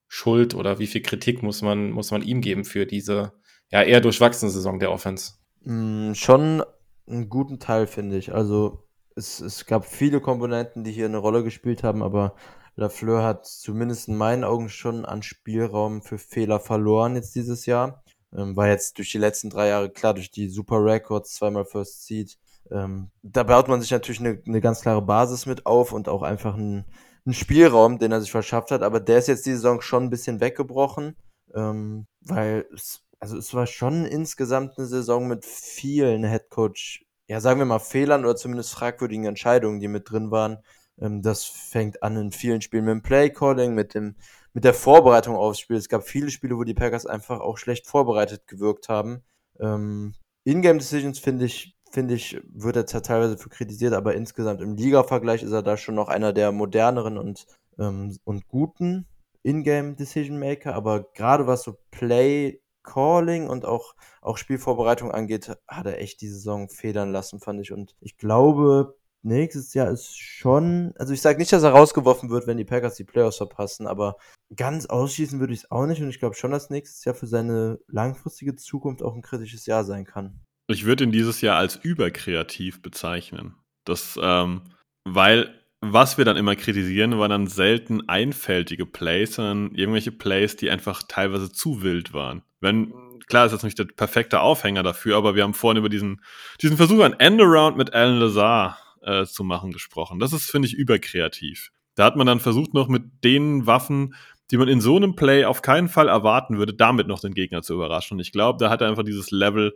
Schuld 0.10 0.56
oder 0.56 0.78
wie 0.78 0.88
viel 0.88 1.02
Kritik 1.02 1.42
muss 1.42 1.62
man, 1.62 1.90
muss 1.92 2.12
man 2.12 2.22
ihm 2.22 2.42
geben 2.42 2.66
für 2.66 2.86
diese 2.86 3.32
ja, 3.74 3.82
eher 3.82 4.02
durchwachsene 4.02 4.52
Saison 4.52 4.78
der 4.78 4.92
Offense. 4.92 5.34
Mm, 5.64 6.14
schon 6.14 6.64
einen 7.08 7.28
guten 7.28 7.60
Teil, 7.60 7.88
finde 7.88 8.18
ich. 8.18 8.32
Also 8.32 8.84
es, 9.16 9.40
es 9.40 9.66
gab 9.66 9.86
viele 9.86 10.22
Komponenten, 10.22 10.84
die 10.84 10.92
hier 10.92 11.08
eine 11.08 11.18
Rolle 11.18 11.44
gespielt 11.44 11.82
haben, 11.82 12.04
aber 12.04 12.36
Lafleur 12.76 13.24
hat 13.24 13.48
zumindest 13.48 14.10
in 14.10 14.16
meinen 14.16 14.44
Augen 14.44 14.70
schon 14.70 15.06
an 15.06 15.24
Spielraum 15.24 16.04
für 16.04 16.20
Fehler 16.20 16.60
verloren 16.60 17.16
jetzt 17.16 17.34
dieses 17.34 17.66
Jahr. 17.66 18.04
Ähm, 18.32 18.56
war 18.56 18.68
jetzt 18.68 19.00
durch 19.00 19.12
die 19.12 19.18
letzten 19.18 19.50
drei 19.50 19.70
Jahre 19.70 19.90
klar, 19.90 20.14
durch 20.14 20.30
die 20.30 20.50
Super 20.50 20.84
Records, 20.84 21.34
zweimal 21.34 21.66
First 21.66 22.06
Seed. 22.06 22.38
Ähm, 22.70 23.10
da 23.24 23.42
baut 23.42 23.70
man 23.70 23.82
sich 23.82 23.90
natürlich 23.90 24.20
eine, 24.20 24.40
eine 24.46 24.62
ganz 24.62 24.82
klare 24.82 25.02
Basis 25.02 25.48
mit 25.48 25.66
auf 25.66 25.94
und 25.94 26.10
auch 26.10 26.22
einfach 26.22 26.54
einen, 26.54 26.86
einen 27.26 27.34
Spielraum, 27.34 27.98
den 27.98 28.12
er 28.12 28.22
sich 28.22 28.32
verschafft 28.32 28.70
hat. 28.70 28.84
Aber 28.84 29.00
der 29.00 29.18
ist 29.18 29.28
jetzt 29.28 29.48
die 29.48 29.54
Saison 29.54 29.82
schon 29.82 30.04
ein 30.04 30.10
bisschen 30.12 30.42
weggebrochen, 30.42 31.16
ähm, 31.56 32.06
weil 32.22 32.68
es 32.72 33.04
also 33.24 33.38
es 33.38 33.54
war 33.54 33.68
schon 33.68 34.04
insgesamt 34.04 34.78
eine 34.78 34.86
Saison 34.86 35.30
mit 35.30 35.46
vielen 35.46 36.26
Headcoach, 36.26 37.06
ja, 37.30 37.40
sagen 37.40 37.58
wir 37.58 37.66
mal 37.66 37.80
Fehlern 37.80 38.26
oder 38.26 38.36
zumindest 38.36 38.74
fragwürdigen 38.74 39.24
Entscheidungen, 39.24 39.80
die 39.80 39.88
mit 39.88 40.12
drin 40.12 40.30
waren. 40.30 40.58
Ähm, 41.00 41.22
das 41.22 41.46
fängt 41.46 42.04
an 42.04 42.18
in 42.18 42.32
vielen 42.34 42.62
Spielen 42.62 42.84
mit 42.84 42.92
dem 42.92 43.02
Playcalling, 43.02 43.74
mit 43.74 43.94
dem, 43.94 44.18
mit 44.52 44.66
der 44.66 44.74
Vorbereitung 44.74 45.38
aufs 45.38 45.60
Spiel. 45.60 45.78
Es 45.78 45.88
gab 45.88 46.04
viele 46.04 46.32
Spiele, 46.32 46.58
wo 46.58 46.66
die 46.66 46.74
Packers 46.74 47.06
einfach 47.06 47.40
auch 47.40 47.58
schlecht 47.58 47.88
vorbereitet 47.88 48.46
gewirkt 48.46 48.90
haben. 48.90 49.24
Ähm, 49.58 50.16
In-Game 50.44 50.80
Decisions 50.80 51.18
finde 51.20 51.46
ich, 51.46 51.78
finde 51.90 52.16
ich, 52.16 52.42
wird 52.50 52.76
er 52.76 52.86
teilweise 52.86 53.38
für 53.38 53.48
kritisiert, 53.48 53.94
aber 53.94 54.16
insgesamt 54.16 54.60
im 54.60 54.76
Liga-Vergleich 54.76 55.44
ist 55.44 55.54
er 55.54 55.64
da 55.64 55.78
schon 55.78 55.96
noch 55.96 56.10
einer 56.10 56.34
der 56.34 56.52
moderneren 56.52 57.18
und, 57.18 57.48
ähm, 57.80 58.18
und 58.26 58.50
guten 58.50 59.08
In-Game 59.44 59.96
Decision 59.96 60.40
Maker. 60.40 60.76
Aber 60.76 61.06
gerade 61.14 61.48
was 61.48 61.64
so 61.64 61.78
Play 61.90 62.60
Calling 62.84 63.48
und 63.48 63.66
auch, 63.66 63.96
auch 64.22 64.38
Spielvorbereitung 64.38 65.12
angeht, 65.12 65.56
hat 65.68 65.86
er 65.86 66.00
echt 66.00 66.22
die 66.22 66.28
Saison 66.28 66.70
federn 66.70 67.12
lassen, 67.12 67.40
fand 67.40 67.62
ich. 67.62 67.72
Und 67.72 67.96
ich 68.00 68.18
glaube, 68.18 68.96
nächstes 69.24 69.74
Jahr 69.74 69.90
ist 69.90 70.18
schon, 70.18 70.94
also 70.98 71.14
ich 71.14 71.22
sage 71.22 71.40
nicht, 71.40 71.52
dass 71.52 71.64
er 71.64 71.72
rausgeworfen 71.72 72.30
wird, 72.30 72.46
wenn 72.46 72.58
die 72.58 72.66
Packers 72.66 72.96
die 72.96 73.06
Playoffs 73.06 73.38
verpassen, 73.38 73.88
aber 73.88 74.18
ganz 74.56 74.86
ausschließen 74.86 75.40
würde 75.40 75.54
ich 75.54 75.64
es 75.64 75.72
auch 75.72 75.86
nicht. 75.86 76.02
Und 76.02 76.10
ich 76.10 76.20
glaube 76.20 76.36
schon, 76.36 76.52
dass 76.52 76.70
nächstes 76.70 77.04
Jahr 77.06 77.16
für 77.16 77.28
seine 77.28 77.80
langfristige 77.88 78.56
Zukunft 78.56 79.02
auch 79.02 79.16
ein 79.16 79.22
kritisches 79.22 79.66
Jahr 79.66 79.84
sein 79.84 80.06
kann. 80.06 80.42
Ich 80.68 80.86
würde 80.86 81.04
ihn 81.04 81.12
dieses 81.12 81.42
Jahr 81.42 81.58
als 81.58 81.76
überkreativ 81.76 82.82
bezeichnen. 82.82 83.56
Das, 83.86 84.18
ähm, 84.22 84.62
weil 85.06 85.63
was 85.86 86.18
wir 86.18 86.24
dann 86.24 86.38
immer 86.38 86.56
kritisieren, 86.56 87.20
waren 87.20 87.30
dann 87.30 87.48
selten 87.48 88.08
einfältige 88.08 88.86
Plays, 88.86 89.36
sondern 89.36 89.76
irgendwelche 89.76 90.14
Plays, 90.14 90.56
die 90.56 90.70
einfach 90.70 91.04
teilweise 91.08 91.52
zu 91.52 91.82
wild 91.82 92.14
waren. 92.14 92.44
Wenn, 92.62 92.94
klar 93.28 93.46
ist 93.46 93.52
das 93.52 93.64
nicht 93.64 93.78
der 93.78 93.86
perfekte 93.86 94.40
Aufhänger 94.40 94.82
dafür, 94.82 95.18
aber 95.18 95.36
wir 95.36 95.44
haben 95.44 95.54
vorhin 95.54 95.80
über 95.80 95.90
diesen, 95.90 96.22
diesen 96.62 96.78
Versuch, 96.78 97.04
ein 97.04 97.20
Endaround 97.20 97.76
mit 97.76 97.94
Alan 97.94 98.20
Lazar 98.20 98.78
äh, 99.02 99.26
zu 99.26 99.44
machen, 99.44 99.72
gesprochen. 99.74 100.20
Das 100.20 100.32
ist, 100.32 100.50
finde 100.50 100.70
ich, 100.70 100.74
überkreativ. 100.74 101.72
Da 101.96 102.06
hat 102.06 102.16
man 102.16 102.28
dann 102.28 102.40
versucht, 102.40 102.74
noch 102.74 102.88
mit 102.88 103.04
den 103.26 103.68
Waffen, 103.68 104.16
die 104.52 104.58
man 104.58 104.70
in 104.70 104.80
so 104.80 104.96
einem 104.96 105.16
Play 105.16 105.44
auf 105.44 105.62
keinen 105.62 105.90
Fall 105.90 106.08
erwarten 106.08 106.58
würde, 106.58 106.74
damit 106.74 107.08
noch 107.08 107.20
den 107.20 107.34
Gegner 107.34 107.62
zu 107.62 107.74
überraschen. 107.74 108.16
Und 108.16 108.22
ich 108.22 108.32
glaube, 108.32 108.58
da 108.58 108.70
hat 108.70 108.82
er 108.82 108.88
einfach 108.88 109.04
dieses 109.04 109.32
Level 109.32 109.74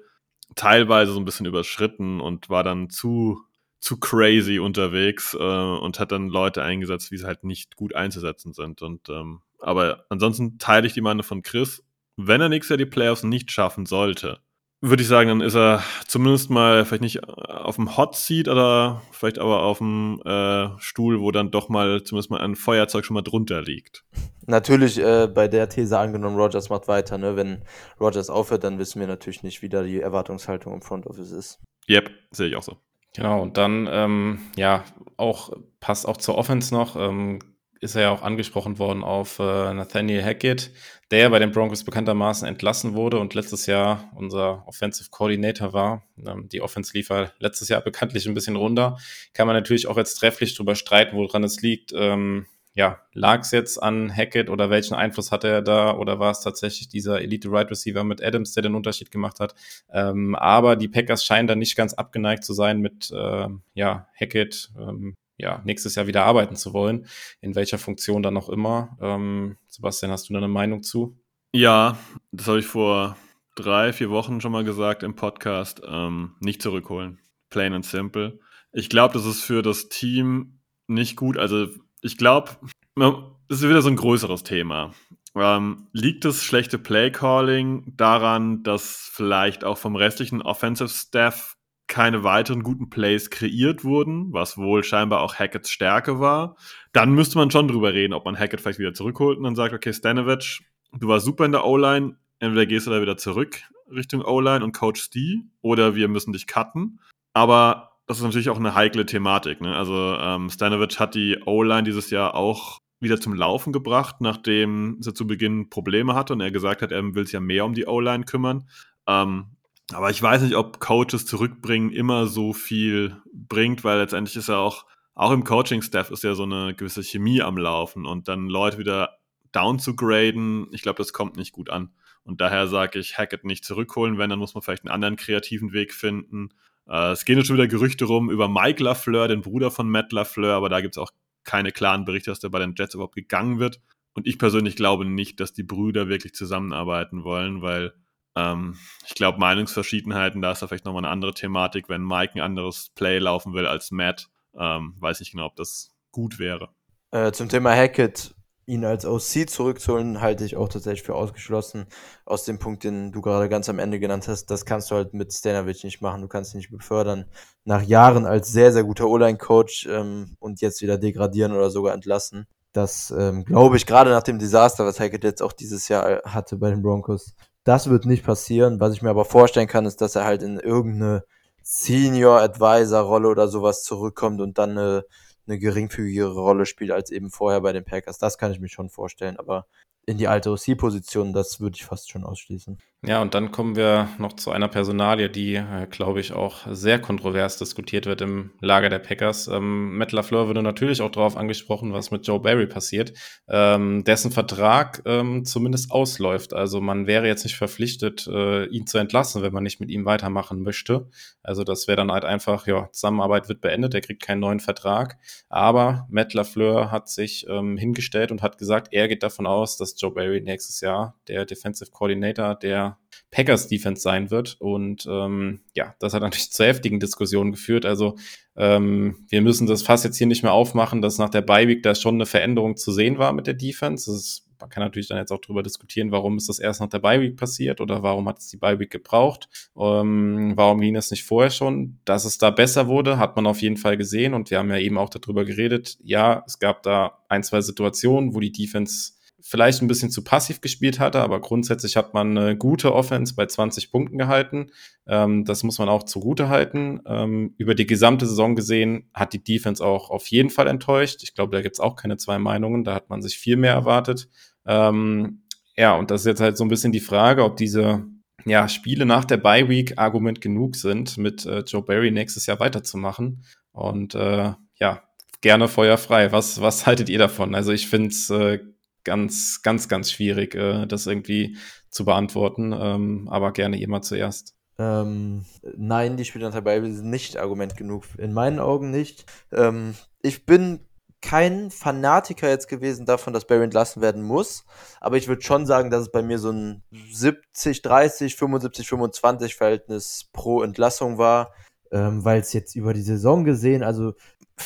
teilweise 0.56 1.12
so 1.12 1.20
ein 1.20 1.26
bisschen 1.26 1.46
überschritten 1.46 2.22
und 2.22 2.50
war 2.50 2.64
dann 2.64 2.90
zu 2.90 3.42
zu 3.80 4.00
crazy 4.00 4.60
unterwegs 4.60 5.34
äh, 5.34 5.38
und 5.38 6.00
hat 6.00 6.12
dann 6.12 6.30
Leute 6.30 6.64
eingesetzt, 6.64 7.12
wie 7.12 7.18
sie 7.18 7.26
halt 7.26 7.44
nicht 7.44 7.76
gut 7.76 7.96
einzusetzen 7.96 8.54
sind. 8.54 8.82
Und 8.82 9.10
ähm, 9.10 9.42
aber 9.60 10.06
ansonsten 10.10 10.58
teile 10.60 10.88
ich 10.88 10.94
die 10.94 11.02
Meinung 11.02 11.24
von 11.24 11.42
Chris. 11.42 11.84
Wenn 12.16 12.42
er 12.42 12.50
nächstes 12.50 12.70
Jahr 12.70 12.78
die 12.78 12.86
Playoffs 12.86 13.24
nicht 13.24 13.52
schaffen 13.52 13.86
sollte, 13.86 14.40
würde 14.82 15.02
ich 15.02 15.08
sagen, 15.08 15.30
dann 15.30 15.42
ist 15.42 15.56
er 15.56 15.84
zumindest 16.08 16.52
mal 16.52 16.86
vielleicht 16.86 17.02
nicht 17.02 17.24
auf 17.28 17.78
dem 17.78 17.98
Hot 17.98 18.16
Seat 18.16 18.48
oder 18.48 19.02
vielleicht 19.12 19.40
aber 19.40 19.64
auf 19.64 19.80
dem 19.80 20.22
äh, 20.24 20.70
Stuhl, 20.80 21.20
wo 21.20 21.32
dann 21.32 21.50
doch 21.50 21.70
mal 21.70 22.04
zumindest 22.04 22.30
mal 22.30 22.42
ein 22.42 22.56
Feuerzeug 22.56 23.04
schon 23.04 23.16
mal 23.16 23.24
drunter 23.24 23.62
liegt. 23.62 24.04
Natürlich 24.46 25.00
äh, 25.00 25.28
bei 25.28 25.48
der 25.48 25.68
These 25.68 25.98
angenommen, 25.98 26.38
Rogers 26.38 26.70
macht 26.70 26.88
weiter. 26.88 27.18
Ne? 27.18 27.36
Wenn 27.36 27.64
Rogers 28.00 28.30
aufhört, 28.30 28.64
dann 28.64 28.78
wissen 28.78 29.00
wir 29.00 29.08
natürlich 29.08 29.42
nicht, 29.42 29.62
wie 29.62 29.70
da 29.70 29.82
die 29.82 30.00
Erwartungshaltung 30.00 30.74
im 30.74 30.82
Front 30.82 31.08
Office 31.08 31.32
ist. 31.32 31.60
Yep, 31.90 32.12
sehe 32.32 32.48
ich 32.48 32.56
auch 32.56 32.64
so. 32.64 32.78
Genau, 33.16 33.42
und 33.42 33.58
dann, 33.58 33.88
ähm, 33.92 34.40
ja, 34.56 34.84
auch, 35.18 35.52
passt 35.80 36.08
auch 36.08 36.18
zur 36.18 36.38
Offense 36.38 36.74
noch, 36.74 36.96
ähm, 36.96 37.40
ist 37.80 37.96
er 37.96 38.02
ja 38.04 38.12
auch 38.12 38.22
angesprochen 38.22 38.80
worden 38.80 39.04
auf 39.04 39.40
äh, 39.40 39.74
Nathaniel 39.74 40.24
Hackett, 40.24 40.72
der 41.12 41.30
bei 41.30 41.40
den 41.40 41.52
Broncos 41.52 41.84
bekanntermaßen 41.84 42.48
entlassen 42.48 42.94
wurde 42.96 43.20
und 43.20 43.34
letztes 43.34 43.66
Jahr 43.66 44.12
unser 44.16 44.68
Offensive 44.68 45.10
Coordinator 45.10 45.74
war. 45.74 46.04
Ähm, 46.26 46.50
die 46.50 46.62
Offense 46.62 46.94
lief 46.94 47.10
letztes 47.40 47.70
Jahr 47.70 47.82
bekanntlich 47.82 48.28
ein 48.28 48.34
bisschen 48.34 48.56
runter. 48.56 48.98
Kann 49.34 49.48
man 49.48 49.56
natürlich 49.56 49.88
auch 49.88 49.98
jetzt 49.98 50.16
trefflich 50.16 50.56
drüber 50.56 50.76
streiten, 50.76 51.16
woran 51.16 51.44
es 51.44 51.62
liegt. 51.62 51.94
Ähm, 51.96 52.48
ja, 52.78 53.00
lag 53.12 53.42
es 53.42 53.50
jetzt 53.50 53.82
an 53.82 54.16
Hackett 54.16 54.52
oder 54.52 54.70
welchen 54.70 54.94
Einfluss 54.94 55.32
hatte 55.32 55.48
er 55.48 55.64
da 55.64 55.98
oder 55.98 56.20
war 56.20 56.30
es 56.30 56.42
tatsächlich 56.42 56.88
dieser 56.88 57.20
Elite 57.20 57.52
Right 57.52 57.72
Receiver 57.72 58.04
mit 58.04 58.24
Adams, 58.24 58.54
der 58.54 58.62
den 58.62 58.76
Unterschied 58.76 59.10
gemacht 59.10 59.40
hat? 59.40 59.56
Ähm, 59.92 60.36
aber 60.36 60.76
die 60.76 60.88
Packers 60.88 61.26
scheinen 61.26 61.48
da 61.48 61.56
nicht 61.56 61.76
ganz 61.76 61.96
abgeneigt 61.96 62.44
zu 62.44 62.54
sein, 62.54 62.80
mit 62.80 63.10
äh, 63.10 63.48
ja, 63.74 64.08
Hackett 64.16 64.70
ähm, 64.78 65.16
ja, 65.38 65.60
nächstes 65.66 65.96
Jahr 65.96 66.06
wieder 66.06 66.26
arbeiten 66.26 66.56
zu 66.56 66.72
wollen, 66.72 67.08
in 67.42 67.56
welcher 67.56 67.80
Funktion 67.80 68.22
dann 68.22 68.38
auch 68.38 68.48
immer. 68.48 68.96
Ähm, 69.02 69.58
Sebastian, 69.66 70.12
hast 70.12 70.30
du 70.30 70.34
da 70.34 70.38
eine 70.38 70.48
Meinung 70.48 70.84
zu? 70.84 71.18
Ja, 71.54 71.98
das 72.32 72.48
habe 72.48 72.60
ich 72.60 72.68
vor 72.68 73.18
drei, 73.56 73.92
vier 73.92 74.12
Wochen 74.12 74.40
schon 74.40 74.52
mal 74.52 74.64
gesagt 74.64 75.02
im 75.02 75.16
Podcast. 75.16 75.82
Ähm, 75.84 76.36
nicht 76.42 76.62
zurückholen. 76.62 77.18
Plain 77.50 77.74
and 77.74 77.86
simple. 77.86 78.40
Ich 78.72 78.90
glaube, 78.90 79.16
das 79.16 79.26
ist 79.26 79.42
für 79.42 79.64
das 79.64 79.90
Team 79.90 80.60
nicht 80.86 81.16
gut. 81.16 81.40
Also 81.40 81.70
ich 82.02 82.18
glaube, 82.18 82.52
das 82.96 83.60
ist 83.60 83.70
wieder 83.70 83.82
so 83.82 83.90
ein 83.90 83.96
größeres 83.96 84.44
Thema. 84.44 84.94
Ähm, 85.36 85.88
liegt 85.92 86.26
das 86.26 86.44
schlechte 86.44 86.80
Playcalling 86.80 87.94
daran, 87.96 88.64
dass 88.64 89.10
vielleicht 89.14 89.64
auch 89.64 89.78
vom 89.78 89.96
restlichen 89.96 90.42
Offensive 90.42 90.90
Staff 90.90 91.56
keine 91.88 92.24
weiteren 92.24 92.64
guten 92.64 92.90
Plays 92.90 93.30
kreiert 93.30 93.84
wurden, 93.84 94.34
was 94.34 94.58
wohl 94.58 94.84
scheinbar 94.84 95.22
auch 95.22 95.36
Hackett's 95.36 95.70
Stärke 95.70 96.20
war? 96.20 96.58
Dann 96.92 97.14
müsste 97.14 97.38
man 97.38 97.52
schon 97.52 97.68
drüber 97.68 97.94
reden, 97.94 98.14
ob 98.14 98.26
man 98.26 98.38
Hackett 98.38 98.62
vielleicht 98.62 98.80
wieder 98.80 98.94
zurückholt 98.94 99.38
und 99.38 99.44
dann 99.44 99.56
sagt, 99.56 99.74
okay, 99.74 99.94
Stanovic, 99.94 100.60
du 100.92 101.08
warst 101.08 101.26
super 101.26 101.46
in 101.46 101.54
der 101.54 101.66
O-Line, 101.66 102.18
entweder 102.40 102.66
gehst 102.66 102.88
du 102.88 102.92
da 102.92 103.02
wieder 103.02 103.18
zurück 103.18 103.62
Richtung 103.90 104.22
O-Line 104.22 104.64
und 104.64 104.74
Coach 104.74 105.02
Steve 105.02 105.44
oder 105.62 105.96
wir 105.96 106.08
müssen 106.08 106.34
dich 106.34 106.48
cutten. 106.48 107.00
Aber 107.34 107.97
das 108.08 108.18
ist 108.18 108.24
natürlich 108.24 108.50
auch 108.50 108.58
eine 108.58 108.74
heikle 108.74 109.06
Thematik. 109.06 109.62
Ne? 109.62 109.76
Also 109.76 110.16
ähm, 110.18 110.50
Stanovic 110.50 111.00
hat 111.00 111.14
die 111.14 111.38
O-Line 111.46 111.84
dieses 111.84 112.10
Jahr 112.10 112.36
auch 112.36 112.80
wieder 113.00 113.20
zum 113.20 113.34
Laufen 113.34 113.74
gebracht, 113.74 114.22
nachdem 114.22 115.00
er 115.06 115.14
zu 115.14 115.28
Beginn 115.28 115.70
Probleme 115.70 116.16
hatte 116.16 116.34
und 116.34 116.42
er 116.42 116.50
gesagt 116.50 116.82
hat, 116.82 116.92
er 116.92 117.14
will 117.14 117.26
sich 117.26 117.34
ja 117.34 117.40
mehr 117.40 117.66
um 117.66 117.74
die 117.74 117.86
O-Line 117.86 118.24
kümmern. 118.24 118.68
Ähm, 119.08 119.58
aber 119.94 120.10
ich 120.10 120.22
weiß 120.22 120.42
nicht, 120.42 120.56
ob 120.56 120.80
Coaches 120.80 121.26
zurückbringen 121.26 121.92
immer 121.92 122.28
so 122.28 122.54
viel 122.54 123.22
bringt, 123.34 123.84
weil 123.84 124.00
letztendlich 124.00 124.36
ist 124.36 124.50
ja 124.50 124.58
auch, 124.58 124.86
auch 125.14 125.32
im 125.32 125.44
Coaching-Staff 125.44 126.10
ist 126.10 126.24
ja 126.24 126.34
so 126.34 126.44
eine 126.44 126.74
gewisse 126.74 127.04
Chemie 127.04 127.42
am 127.42 127.58
Laufen 127.58 128.06
und 128.06 128.28
dann 128.28 128.48
Leute 128.48 128.78
wieder 128.78 129.18
down 129.52 129.80
zu 129.80 129.96
graden, 129.96 130.68
ich 130.72 130.82
glaube, 130.82 130.98
das 130.98 131.14
kommt 131.14 131.38
nicht 131.38 131.52
gut 131.52 131.70
an. 131.70 131.92
Und 132.24 132.42
daher 132.42 132.68
sage 132.68 133.00
ich, 133.00 133.18
Hackett 133.18 133.46
nicht 133.46 133.64
zurückholen, 133.64 134.18
wenn, 134.18 134.30
dann 134.30 134.40
muss 134.40 134.54
man 134.54 134.62
vielleicht 134.62 134.84
einen 134.84 134.94
anderen 134.94 135.16
kreativen 135.16 135.72
Weg 135.72 135.94
finden. 135.94 136.50
Äh, 136.90 137.12
es 137.12 137.26
gehen 137.26 137.38
jetzt 137.38 137.48
schon 137.48 137.58
wieder 137.58 137.68
Gerüchte 137.68 138.06
rum 138.06 138.30
über 138.30 138.48
Mike 138.48 138.84
LaFleur, 138.84 139.28
den 139.28 139.42
Bruder 139.42 139.72
von 139.72 139.90
Matt 139.90 140.12
LaFleur, 140.12 140.56
aber 140.56 140.70
da 140.70 140.82
gibt 140.82 140.96
es 140.96 140.98
auch 140.98 141.12
keine 141.44 141.72
klaren 141.72 142.06
Berichte, 142.06 142.32
dass 142.32 142.40
der 142.40 142.50
bei 142.50 142.60
den 142.60 142.76
Jets 142.78 142.94
überhaupt 142.94 143.16
gegangen 143.16 143.60
wird. 143.60 143.80
Und 144.14 144.28
ich 144.28 144.40
persönlich 144.40 144.76
glaube 144.76 145.06
nicht, 145.06 145.40
dass 145.40 145.54
die 145.54 145.64
Brüder 145.64 146.10
wirklich 146.10 146.34
zusammenarbeiten 146.34 147.24
wollen, 147.24 147.62
weil 147.62 147.94
ähm, 148.36 148.78
ich 149.06 149.16
glaube, 149.16 149.40
Meinungsverschiedenheiten, 149.40 150.42
da 150.42 150.52
ist 150.52 150.62
da 150.62 150.68
vielleicht 150.68 150.86
nochmal 150.86 151.04
eine 151.04 151.12
andere 151.12 151.34
Thematik, 151.34 151.90
wenn 151.90 152.04
Mike 152.04 152.36
ein 152.36 152.42
anderes 152.42 152.90
Play 152.96 153.20
laufen 153.20 153.54
will 153.54 153.66
als 153.66 153.92
Matt. 153.92 154.28
Ähm, 154.56 154.96
weiß 155.00 155.20
nicht 155.20 155.32
genau, 155.32 155.46
ob 155.46 155.56
das 155.56 155.92
gut 156.12 156.40
wäre. 156.40 156.70
Äh, 157.12 157.32
zum 157.32 157.48
Thema 157.48 157.76
Hackett 157.76 158.36
ihn 158.68 158.84
als 158.84 159.06
OC 159.06 159.50
zurückzuholen, 159.50 160.22
halte 160.22 160.44
ich 160.44 160.58
auch 160.58 160.68
tatsächlich 160.68 161.04
für 161.04 161.16
ausgeschlossen. 161.16 161.88
Aus 162.26 162.44
dem 162.44 162.60
Punkt, 162.60 162.84
den 162.84 163.14
du 163.14 163.22
gerade 163.22 163.48
ganz 163.48 163.70
am 163.70 163.80
Ende 163.80 164.00
genannt 164.00 164.28
hast, 164.28 164.52
das 164.52 164.66
kannst 164.66 164.92
du 164.92 164.96
halt 164.96 165.14
mit 165.14 165.34
Stanovic 165.34 165.84
nicht 165.86 166.02
machen. 166.02 166.22
Du 166.22 166.28
kannst 166.28 166.54
ihn 166.54 166.58
nicht 166.58 166.70
befördern. 166.70 167.26
Nach 167.64 167.82
Jahren 167.82 168.26
als 168.26 168.52
sehr, 168.52 168.74
sehr 168.74 168.84
guter 168.84 169.08
O-Line-Coach 169.08 169.88
ähm, 169.90 170.36
und 170.40 170.60
jetzt 170.60 170.82
wieder 170.82 170.98
degradieren 170.98 171.54
oder 171.54 171.70
sogar 171.70 171.94
entlassen. 171.94 172.46
Das 172.74 173.12
ähm, 173.18 173.46
glaube 173.46 173.78
ich, 173.78 173.86
gerade 173.86 174.12
nach 174.12 174.24
dem 174.24 174.38
Desaster, 174.38 174.86
was 174.86 175.00
Hackett 175.00 175.24
jetzt 175.24 175.42
auch 175.42 175.54
dieses 175.54 175.88
Jahr 175.88 176.22
hatte 176.26 176.58
bei 176.58 176.70
den 176.70 176.84
Broncos, 176.84 177.36
das 177.64 177.90
wird 177.90 178.06
nicht 178.06 178.26
passieren. 178.26 178.82
Was 178.82 178.94
ich 178.94 179.02
mir 179.02 179.10
aber 179.10 179.26
vorstellen 179.26 179.68
kann, 179.68 179.86
ist, 179.86 180.02
dass 180.02 180.16
er 180.16 180.26
halt 180.26 180.44
in 180.44 180.60
irgendeine 180.60 181.24
Senior 181.64 182.42
Advisor 182.42 183.02
Rolle 183.02 183.30
oder 183.30 183.48
sowas 183.48 183.84
zurückkommt 183.84 184.42
und 184.42 184.58
dann 184.58 184.72
eine 184.72 185.06
eine 185.48 185.60
geringfügigere 185.60 186.40
Rolle 186.40 186.66
spielt 186.66 186.92
als 186.92 187.12
eben 187.12 187.30
vorher 187.30 187.62
bei 187.62 187.74
den 187.74 187.86
Packers. 187.86 188.18
Das 188.18 188.38
kann 188.38 188.52
ich 188.52 188.60
mir 188.60 188.70
schon 188.70 188.90
vorstellen, 188.90 189.38
aber 189.38 189.68
in 190.06 190.18
die 190.18 190.28
alte 190.28 190.52
OC-Position, 190.52 191.34
das 191.34 191.60
würde 191.60 191.76
ich 191.76 191.86
fast 191.86 192.10
schon 192.10 192.24
ausschließen. 192.24 192.78
Ja, 193.06 193.22
und 193.22 193.36
dann 193.36 193.52
kommen 193.52 193.76
wir 193.76 194.10
noch 194.18 194.34
zu 194.34 194.50
einer 194.50 194.68
Personalie, 194.68 195.30
die, 195.30 195.54
äh, 195.54 195.86
glaube 195.88 196.20
ich, 196.20 196.34
auch 196.34 196.66
sehr 196.72 197.00
kontrovers 197.00 197.58
diskutiert 197.60 198.08
wird 198.08 198.22
im 198.22 198.52
Lager 198.60 198.90
der 198.90 198.98
Packers. 198.98 199.48
Ähm, 199.48 199.96
Matt 200.00 200.12
LaFleur 200.14 200.48
wurde 200.48 200.64
natürlich 200.64 201.02
auch 201.02 201.12
darauf 201.12 201.38
angesprochen, 201.38 201.94
was 201.94 202.10
mit 202.10 202.26
Joe 202.26 202.40
Barry 202.40 202.66
passiert, 202.66 203.14
ähm, 203.48 204.04
dessen 204.04 204.32
Vertrag 204.32 205.04
ähm, 205.06 205.46
zumindest 205.46 205.92
ausläuft. 205.92 206.56
Also 206.56 206.82
man 206.82 207.06
wäre 207.06 207.28
jetzt 207.28 207.44
nicht 207.44 207.56
verpflichtet, 207.56 208.26
äh, 208.28 208.66
ihn 208.66 208.88
zu 208.88 208.98
entlassen, 208.98 209.44
wenn 209.44 209.54
man 209.54 209.64
nicht 209.64 209.80
mit 209.80 209.92
ihm 209.92 210.06
weitermachen 210.06 210.64
möchte. 210.64 211.08
Also 211.44 211.64
das 211.64 211.88
wäre 211.88 211.98
dann 211.98 212.12
halt 212.12 212.26
einfach, 212.26 212.66
ja, 212.66 212.90
Zusammenarbeit 212.92 213.48
wird 213.48 213.62
beendet, 213.62 213.94
er 213.94 214.02
kriegt 214.02 214.24
keinen 214.24 214.40
neuen 214.40 214.60
Vertrag. 214.60 215.18
Aber 215.50 216.08
Matt 216.10 216.34
LaFleur 216.34 216.90
hat 216.92 217.10
sich 217.10 217.46
ähm, 217.48 217.78
hingestellt 217.78 218.32
und 218.32 218.42
hat 218.42 218.58
gesagt, 218.58 218.88
er 218.92 219.08
geht 219.08 219.22
davon 219.22 219.46
aus, 219.46 219.78
dass 219.78 220.02
Joe 220.02 220.12
Barry 220.12 220.42
nächstes 220.42 220.82
Jahr 220.82 221.16
der 221.28 221.46
Defensive 221.46 221.92
Coordinator 221.92 222.56
der 222.56 222.97
Packers 223.32 223.68
Defense 223.68 224.02
sein 224.02 224.32
wird. 224.32 224.58
Und 224.60 225.06
ähm, 225.10 225.62
ja, 225.76 225.96
das 226.00 226.14
hat 226.14 226.22
natürlich 226.22 226.52
zu 226.52 226.66
heftigen 226.66 227.00
Diskussionen 227.00 227.52
geführt. 227.52 227.86
Also 227.86 228.16
ähm, 228.56 229.26
wir 229.30 229.42
müssen 229.42 229.68
das 229.68 229.84
fast 229.84 230.06
jetzt 230.06 230.18
hier 230.18 230.28
nicht 230.28 230.44
mehr 230.44 230.54
aufmachen, 230.54 231.02
dass 231.02 231.18
nach 231.18 231.30
der 231.30 231.42
Bye-Week 231.42 231.84
da 231.84 231.94
schon 231.94 232.16
eine 232.16 232.26
Veränderung 232.26 232.78
zu 232.78 232.92
sehen 232.92 233.18
war 233.18 233.34
mit 233.34 233.48
der 233.48 233.54
Defense. 233.54 234.10
Ist, 234.12 234.48
man 234.60 234.70
kann 234.70 234.82
natürlich 234.82 235.10
dann 235.10 235.18
jetzt 235.18 235.32
auch 235.32 235.42
darüber 235.42 235.62
diskutieren, 235.62 236.12
warum 236.12 236.38
ist 236.38 236.48
das 236.50 236.60
erst 236.60 236.80
nach 236.80 236.88
der 236.88 237.00
Bye-Week 237.00 237.36
passiert 237.36 237.82
oder 237.82 238.02
warum 238.02 238.28
hat 238.30 238.40
es 238.40 238.48
die 238.48 238.58
Bye-Week 238.58 238.90
gebraucht? 238.90 239.50
Ähm, 239.78 240.54
warum 240.56 240.80
ging 240.80 240.94
das 240.94 241.12
nicht 241.12 241.26
vorher 241.26 241.52
schon? 241.52 242.00
Dass 242.06 242.26
es 242.26 242.38
da 242.38 242.50
besser 242.50 242.88
wurde, 242.88 243.20
hat 243.20 243.36
man 243.36 243.46
auf 243.46 243.62
jeden 243.62 243.78
Fall 243.78 243.98
gesehen 243.98 244.34
und 244.34 244.50
wir 244.50 244.58
haben 244.58 244.70
ja 244.70 244.78
eben 244.78 244.98
auch 244.98 245.10
darüber 245.10 245.44
geredet. 245.44 245.98
Ja, 246.02 246.44
es 246.48 246.60
gab 246.60 246.82
da 246.84 247.20
ein, 247.28 247.44
zwei 247.44 247.62
Situationen, 247.62 248.34
wo 248.34 248.40
die 248.40 248.52
Defense 248.54 249.17
vielleicht 249.40 249.82
ein 249.82 249.88
bisschen 249.88 250.10
zu 250.10 250.24
passiv 250.24 250.62
gespielt 250.62 251.00
hatte, 251.00 251.22
aber 251.22 251.40
grundsätzlich 251.40 251.96
hat 251.96 252.14
man 252.14 252.38
eine 252.38 252.58
gute 252.58 252.94
Offense 252.94 253.36
bei 253.36 253.46
20 253.46 253.92
Punkten 253.92 254.18
gehalten. 254.18 254.72
Ähm, 255.08 255.46
das 255.46 255.64
muss 255.64 255.80
man 255.80 255.90
auch 255.90 256.04
zugute 256.04 256.50
halten. 256.50 257.02
Ähm, 257.06 257.54
über 257.58 257.76
die 257.76 257.86
gesamte 257.86 258.26
Saison 258.26 258.56
gesehen 258.56 259.10
hat 259.14 259.34
die 259.34 259.44
Defense 259.44 259.86
auch 259.86 260.10
auf 260.10 260.28
jeden 260.28 260.50
Fall 260.50 260.68
enttäuscht. 260.68 261.24
Ich 261.24 261.36
glaube, 261.36 261.56
da 261.56 261.62
gibt 261.62 261.76
es 261.76 261.80
auch 261.80 261.96
keine 261.96 262.18
zwei 262.18 262.40
Meinungen. 262.40 262.84
Da 262.84 262.96
hat 262.96 263.10
man 263.10 263.22
sich 263.22 263.38
viel 263.38 263.58
mehr 263.58 263.74
erwartet. 263.74 264.28
Ähm, 264.66 265.44
ja, 265.76 265.96
und 265.96 266.10
das 266.10 266.22
ist 266.22 266.28
jetzt 266.28 266.42
halt 266.42 266.58
so 266.58 266.66
ein 266.66 266.70
bisschen 266.70 266.92
die 266.92 267.00
Frage, 267.00 267.44
ob 267.44 267.58
diese 267.58 268.06
ja, 268.46 268.68
Spiele 268.68 269.06
nach 269.06 269.26
der 269.26 269.38
Bye 269.38 269.70
Week 269.70 269.98
Argument 269.98 270.42
genug 270.42 270.76
sind, 270.76 271.18
mit 271.18 271.46
äh, 271.46 271.60
Joe 271.60 271.84
Barry 271.84 272.12
nächstes 272.12 272.46
Jahr 272.48 272.60
weiterzumachen. 272.60 273.44
Und 273.72 274.16
äh, 274.16 274.54
ja, 274.80 275.04
gerne 275.42 275.68
feuerfrei. 275.68 276.32
Was, 276.32 276.62
was 276.62 276.88
haltet 276.88 277.10
ihr 277.10 277.20
davon? 277.20 277.54
Also 277.54 277.72
ich 277.72 277.88
finde 277.88 278.10
es 278.10 278.30
äh, 278.30 278.60
ganz, 279.08 279.62
ganz, 279.64 279.88
ganz 279.88 280.12
schwierig, 280.12 280.54
äh, 280.54 280.86
das 280.86 281.08
irgendwie 281.08 281.58
zu 281.90 282.06
beantworten. 282.06 282.76
Ähm, 282.78 283.28
aber 283.32 283.54
gerne 283.54 283.78
jemand 283.78 284.06
zuerst. 284.06 284.54
Ähm, 284.78 285.46
nein, 285.76 286.18
die 286.18 286.26
Spieler 286.26 286.52
dabei 286.52 286.82
sind 286.82 287.10
nicht 287.10 287.38
Argument 287.38 287.78
genug. 287.78 288.04
In 288.18 288.34
meinen 288.34 288.60
Augen 288.60 288.92
nicht. 288.92 289.26
Ähm, 289.52 289.96
ich 290.22 290.46
bin 290.46 290.82
kein 291.22 291.72
Fanatiker 291.72 292.50
jetzt 292.50 292.68
gewesen 292.68 293.06
davon, 293.06 293.34
dass 293.34 293.48
Barry 293.48 293.64
entlassen 293.64 294.02
werden 294.02 294.22
muss. 294.22 294.66
Aber 295.00 295.16
ich 295.16 295.28
würde 295.28 295.42
schon 295.42 295.66
sagen, 295.66 295.90
dass 295.90 296.02
es 296.02 296.12
bei 296.12 296.22
mir 296.22 296.38
so 296.38 296.52
ein 296.52 296.84
70, 296.92 297.82
30, 297.82 298.36
75, 298.36 298.88
25 298.88 299.56
Verhältnis 299.56 300.30
pro 300.34 300.62
Entlassung 300.62 301.18
war. 301.18 301.54
Ähm, 301.90 302.26
weil 302.26 302.42
es 302.42 302.52
jetzt 302.52 302.76
über 302.76 302.94
die 302.94 303.02
Saison 303.02 303.46
gesehen, 303.46 303.82
also 303.82 304.14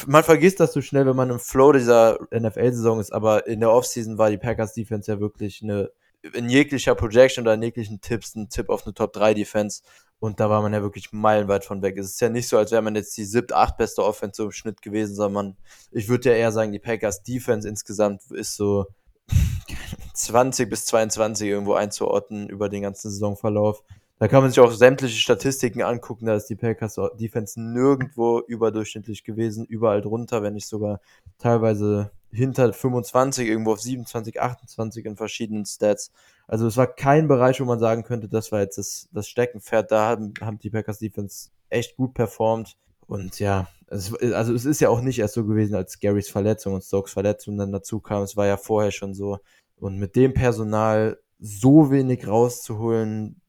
man 0.07 0.23
vergisst 0.23 0.59
das 0.59 0.73
so 0.73 0.81
schnell, 0.81 1.05
wenn 1.05 1.15
man 1.15 1.29
im 1.29 1.39
Flow 1.39 1.71
dieser 1.71 2.19
NFL-Saison 2.33 2.99
ist, 2.99 3.11
aber 3.11 3.47
in 3.47 3.59
der 3.59 3.71
Offseason 3.71 4.17
war 4.17 4.29
die 4.29 4.37
Packers 4.37 4.73
Defense 4.73 5.11
ja 5.11 5.19
wirklich 5.19 5.61
eine, 5.61 5.91
in 6.33 6.49
jeglicher 6.49 6.95
Projection 6.95 7.43
oder 7.43 7.55
in 7.55 7.63
jeglichen 7.63 8.01
Tipps 8.01 8.35
ein 8.35 8.49
Tipp 8.49 8.69
auf 8.69 8.85
eine 8.85 8.93
Top 8.93 9.13
3 9.13 9.33
Defense. 9.33 9.81
Und 10.19 10.39
da 10.39 10.49
war 10.49 10.61
man 10.61 10.71
ja 10.71 10.83
wirklich 10.83 11.11
meilenweit 11.11 11.65
von 11.65 11.81
weg. 11.81 11.97
Es 11.97 12.11
ist 12.11 12.21
ja 12.21 12.29
nicht 12.29 12.47
so, 12.47 12.57
als 12.57 12.71
wäre 12.71 12.83
man 12.83 12.95
jetzt 12.95 13.17
die 13.17 13.25
siebte, 13.25 13.55
acht 13.55 13.77
beste 13.77 14.03
Offense 14.03 14.43
im 14.43 14.51
Schnitt 14.51 14.81
gewesen, 14.83 15.15
sondern 15.15 15.57
ich 15.91 16.09
würde 16.09 16.29
ja 16.29 16.35
eher 16.35 16.51
sagen, 16.51 16.71
die 16.71 16.79
Packers 16.79 17.23
Defense 17.23 17.67
insgesamt 17.67 18.21
ist 18.29 18.55
so 18.55 18.85
20 20.13 20.69
bis 20.69 20.85
22 20.85 21.47
irgendwo 21.47 21.73
einzuordnen 21.73 22.49
über 22.49 22.69
den 22.69 22.83
ganzen 22.83 23.09
Saisonverlauf. 23.09 23.83
Da 24.21 24.27
kann 24.27 24.43
man 24.43 24.51
sich 24.51 24.59
auch 24.59 24.71
sämtliche 24.71 25.19
Statistiken 25.19 25.81
angucken, 25.81 26.27
da 26.27 26.35
ist 26.35 26.45
die 26.45 26.55
Packers 26.55 26.99
Defense 27.19 27.59
nirgendwo 27.59 28.39
überdurchschnittlich 28.41 29.23
gewesen, 29.23 29.65
überall 29.65 30.03
drunter, 30.03 30.43
wenn 30.43 30.53
nicht 30.53 30.67
sogar 30.67 31.01
teilweise 31.39 32.11
hinter 32.31 32.71
25, 32.71 33.47
irgendwo 33.47 33.71
auf 33.71 33.81
27, 33.81 34.39
28 34.39 35.05
in 35.07 35.17
verschiedenen 35.17 35.65
Stats. 35.65 36.11
Also 36.47 36.67
es 36.67 36.77
war 36.77 36.85
kein 36.85 37.27
Bereich, 37.27 37.59
wo 37.61 37.65
man 37.65 37.79
sagen 37.79 38.03
könnte, 38.03 38.29
das 38.29 38.51
war 38.51 38.59
jetzt 38.59 38.77
das, 38.77 39.09
das 39.11 39.27
Steckenpferd. 39.27 39.91
Da 39.91 40.09
haben, 40.09 40.35
haben 40.39 40.59
die 40.59 40.69
Packers 40.69 40.99
Defense 40.99 41.49
echt 41.71 41.97
gut 41.97 42.13
performt. 42.13 42.77
Und 43.07 43.39
ja, 43.39 43.69
es, 43.87 44.13
also 44.13 44.53
es 44.53 44.65
ist 44.65 44.81
ja 44.81 44.89
auch 44.89 45.01
nicht 45.01 45.17
erst 45.17 45.33
so 45.33 45.47
gewesen, 45.47 45.73
als 45.73 45.99
Garys 45.99 46.29
Verletzung 46.29 46.75
und 46.75 46.83
Stokes 46.83 47.13
Verletzung 47.13 47.57
dann 47.57 47.71
dazu 47.71 47.99
kam. 47.99 48.21
Es 48.21 48.37
war 48.37 48.45
ja 48.45 48.57
vorher 48.57 48.91
schon 48.91 49.15
so. 49.15 49.39
Und 49.79 49.97
mit 49.97 50.15
dem 50.15 50.35
Personal 50.35 51.17
so 51.39 51.89
wenig 51.89 52.27
rauszuholen, 52.27 53.40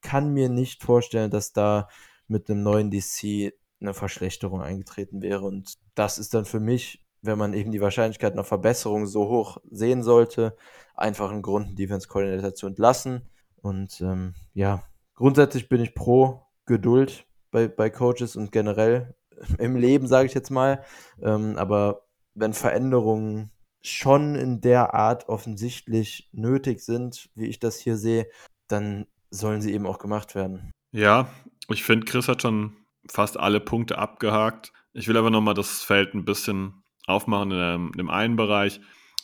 kann 0.00 0.32
mir 0.32 0.48
nicht 0.48 0.82
vorstellen, 0.82 1.30
dass 1.30 1.52
da 1.52 1.88
mit 2.26 2.50
einem 2.50 2.62
neuen 2.62 2.90
DC 2.90 3.52
eine 3.80 3.94
Verschlechterung 3.94 4.60
eingetreten 4.60 5.22
wäre. 5.22 5.44
Und 5.44 5.74
das 5.94 6.18
ist 6.18 6.34
dann 6.34 6.44
für 6.44 6.60
mich, 6.60 7.04
wenn 7.22 7.38
man 7.38 7.54
eben 7.54 7.72
die 7.72 7.80
Wahrscheinlichkeit 7.80 8.32
einer 8.32 8.44
Verbesserung 8.44 9.06
so 9.06 9.28
hoch 9.28 9.58
sehen 9.70 10.02
sollte, 10.02 10.56
einfach 10.94 11.30
ein 11.30 11.42
Grund, 11.42 11.68
einen 11.68 11.76
Defense 11.76 12.08
Coordinator 12.08 12.54
zu 12.54 12.66
entlassen. 12.66 13.28
Und 13.60 14.00
ähm, 14.00 14.34
ja, 14.54 14.84
grundsätzlich 15.14 15.68
bin 15.68 15.80
ich 15.80 15.94
pro 15.94 16.42
Geduld 16.66 17.26
bei, 17.50 17.68
bei 17.68 17.90
Coaches 17.90 18.36
und 18.36 18.52
generell 18.52 19.14
im 19.58 19.76
Leben, 19.76 20.06
sage 20.06 20.26
ich 20.26 20.34
jetzt 20.34 20.50
mal. 20.50 20.84
Ähm, 21.22 21.56
aber 21.56 22.06
wenn 22.34 22.52
Veränderungen 22.52 23.50
schon 23.80 24.34
in 24.34 24.60
der 24.60 24.94
Art 24.94 25.28
offensichtlich 25.28 26.28
nötig 26.32 26.80
sind, 26.80 27.30
wie 27.34 27.46
ich 27.46 27.58
das 27.58 27.78
hier 27.78 27.96
sehe, 27.96 28.28
dann 28.66 29.06
sollen 29.30 29.60
sie 29.60 29.72
eben 29.72 29.86
auch 29.86 29.98
gemacht 29.98 30.34
werden. 30.34 30.70
Ja, 30.92 31.28
ich 31.68 31.82
finde, 31.82 32.06
Chris 32.06 32.28
hat 32.28 32.42
schon 32.42 32.76
fast 33.08 33.38
alle 33.38 33.60
Punkte 33.60 33.98
abgehakt. 33.98 34.72
Ich 34.92 35.08
will 35.08 35.16
aber 35.16 35.30
nochmal 35.30 35.54
das 35.54 35.82
Feld 35.82 36.14
ein 36.14 36.24
bisschen 36.24 36.82
aufmachen 37.06 37.50
in 37.50 37.58
dem, 37.58 37.86
in 37.88 37.98
dem 37.98 38.10
einen 38.10 38.36
Bereich. 38.36 38.80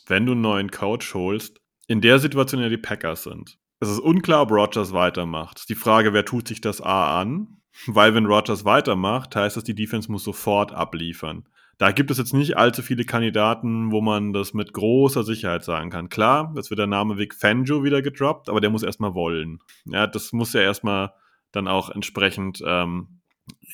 Wenn 0.07 0.27
du 0.27 0.33
einen 0.33 0.43
neuen 0.43 0.71
Coach 0.71 1.15
holst, 1.15 1.61
in 1.87 2.01
der 2.01 2.19
Situation, 2.19 2.61
in 2.61 2.71
der 2.71 2.77
die 2.77 2.83
Packers 2.83 3.25
sind, 3.25 3.59
es 3.81 3.89
ist 3.89 3.99
unklar, 3.99 4.43
ob 4.43 4.51
Rogers 4.51 4.93
weitermacht. 4.93 5.69
Die 5.69 5.75
Frage, 5.75 6.13
wer 6.13 6.25
tut 6.25 6.49
sich 6.49 6.61
das 6.61 6.81
A 6.81 7.21
an? 7.21 7.61
Weil 7.87 8.15
wenn 8.15 8.27
Rogers 8.27 8.65
weitermacht, 8.65 9.35
heißt 9.35 9.57
das, 9.57 9.65
die 9.65 9.75
Defense 9.75 10.11
muss 10.11 10.25
sofort 10.25 10.73
abliefern. 10.73 11.49
Da 11.79 11.91
gibt 11.91 12.11
es 12.11 12.19
jetzt 12.19 12.35
nicht 12.35 12.57
allzu 12.57 12.83
viele 12.83 13.05
Kandidaten, 13.05 13.91
wo 13.91 14.01
man 14.01 14.33
das 14.33 14.55
mit 14.55 14.73
großer 14.73 15.25
Sicherheit 15.25 15.65
sagen 15.65 15.91
kann. 15.91 16.09
Klar, 16.09 16.53
jetzt 16.57 16.71
wird 16.71 16.79
der 16.79 16.87
Name 16.87 17.19
Vic 17.19 17.35
Fangio 17.35 17.83
wieder 17.83 18.01
gedroppt, 18.01 18.49
aber 18.49 18.61
der 18.61 18.71
muss 18.71 18.83
erstmal 18.83 19.15
wollen. 19.15 19.59
Ja, 19.87 20.07
das 20.07 20.33
muss 20.33 20.53
ja 20.53 20.61
erstmal 20.61 21.13
dann 21.51 21.69
auch 21.69 21.91
entsprechend 21.91 22.63
ähm, 22.65 23.21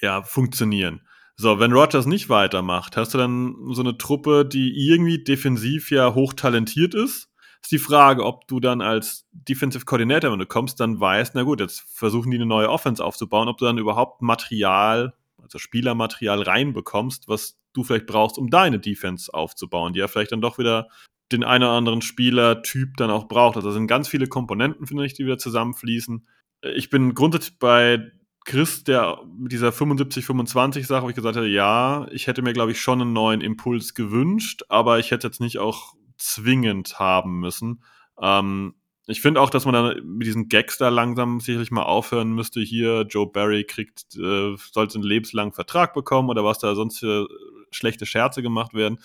ja, 0.00 0.22
funktionieren. 0.22 1.02
So, 1.36 1.58
wenn 1.58 1.72
Rogers 1.72 2.06
nicht 2.06 2.28
weitermacht, 2.28 2.96
hast 2.96 3.14
du 3.14 3.18
dann 3.18 3.54
so 3.70 3.82
eine 3.82 3.96
Truppe, 3.96 4.44
die 4.44 4.88
irgendwie 4.88 5.22
defensiv 5.22 5.90
ja 5.90 6.14
hochtalentiert 6.14 6.94
ist. 6.94 7.30
Ist 7.62 7.72
die 7.72 7.78
Frage, 7.78 8.24
ob 8.24 8.46
du 8.46 8.60
dann 8.60 8.80
als 8.80 9.26
Defensive 9.32 9.84
Coordinator, 9.84 10.32
wenn 10.32 10.38
du 10.38 10.46
kommst, 10.46 10.80
dann 10.80 10.98
weißt, 10.98 11.34
na 11.34 11.42
gut, 11.42 11.60
jetzt 11.60 11.84
versuchen 11.94 12.30
die 12.30 12.38
eine 12.38 12.46
neue 12.46 12.70
Offense 12.70 13.04
aufzubauen, 13.04 13.48
ob 13.48 13.58
du 13.58 13.66
dann 13.66 13.78
überhaupt 13.78 14.22
Material, 14.22 15.14
also 15.42 15.58
Spielermaterial 15.58 16.42
reinbekommst, 16.42 17.28
was 17.28 17.59
du 17.72 17.84
vielleicht 17.84 18.06
brauchst, 18.06 18.38
um 18.38 18.50
deine 18.50 18.78
Defense 18.78 19.32
aufzubauen, 19.32 19.92
die 19.92 20.00
ja 20.00 20.08
vielleicht 20.08 20.32
dann 20.32 20.40
doch 20.40 20.58
wieder 20.58 20.88
den 21.32 21.44
einen 21.44 21.64
oder 21.64 21.72
anderen 21.72 22.02
Spielertyp 22.02 22.96
dann 22.96 23.10
auch 23.10 23.28
braucht. 23.28 23.56
Also 23.56 23.70
sind 23.70 23.86
ganz 23.86 24.08
viele 24.08 24.26
Komponenten, 24.26 24.86
finde 24.86 25.06
ich, 25.06 25.14
die 25.14 25.24
wieder 25.24 25.38
zusammenfließen. 25.38 26.26
Ich 26.74 26.90
bin 26.90 27.14
grundsätzlich 27.14 27.58
bei 27.58 28.10
Chris, 28.44 28.84
der 28.84 29.18
mit 29.38 29.52
dieser 29.52 29.68
75-25-Sache, 29.70 31.04
wo 31.04 31.08
ich 31.08 31.14
gesagt 31.14 31.36
habe, 31.36 31.48
ja, 31.48 32.06
ich 32.10 32.26
hätte 32.26 32.42
mir, 32.42 32.52
glaube 32.52 32.72
ich, 32.72 32.80
schon 32.80 33.00
einen 33.00 33.12
neuen 33.12 33.40
Impuls 33.42 33.94
gewünscht, 33.94 34.62
aber 34.68 34.98
ich 34.98 35.10
hätte 35.10 35.28
jetzt 35.28 35.40
nicht 35.40 35.58
auch 35.58 35.94
zwingend 36.16 36.98
haben 36.98 37.38
müssen. 37.38 37.84
Ähm, 38.20 38.74
ich 39.06 39.20
finde 39.20 39.40
auch, 39.40 39.50
dass 39.50 39.64
man 39.64 39.74
dann 39.74 40.06
mit 40.06 40.26
diesen 40.26 40.48
Gags 40.48 40.78
da 40.78 40.88
langsam 40.88 41.40
sicherlich 41.40 41.70
mal 41.70 41.82
aufhören 41.82 42.32
müsste. 42.32 42.60
Hier, 42.60 43.02
Joe 43.08 43.30
Barry 43.30 43.64
kriegt, 43.64 44.16
äh, 44.16 44.54
sollte 44.56 44.94
einen 44.94 45.04
lebenslangen 45.04 45.52
Vertrag 45.52 45.94
bekommen 45.94 46.28
oder 46.30 46.44
was 46.44 46.58
da 46.58 46.74
sonst 46.74 47.00
für 47.00 47.28
schlechte 47.72 48.06
Scherze 48.06 48.42
gemacht 48.42 48.74
werden. 48.74 48.98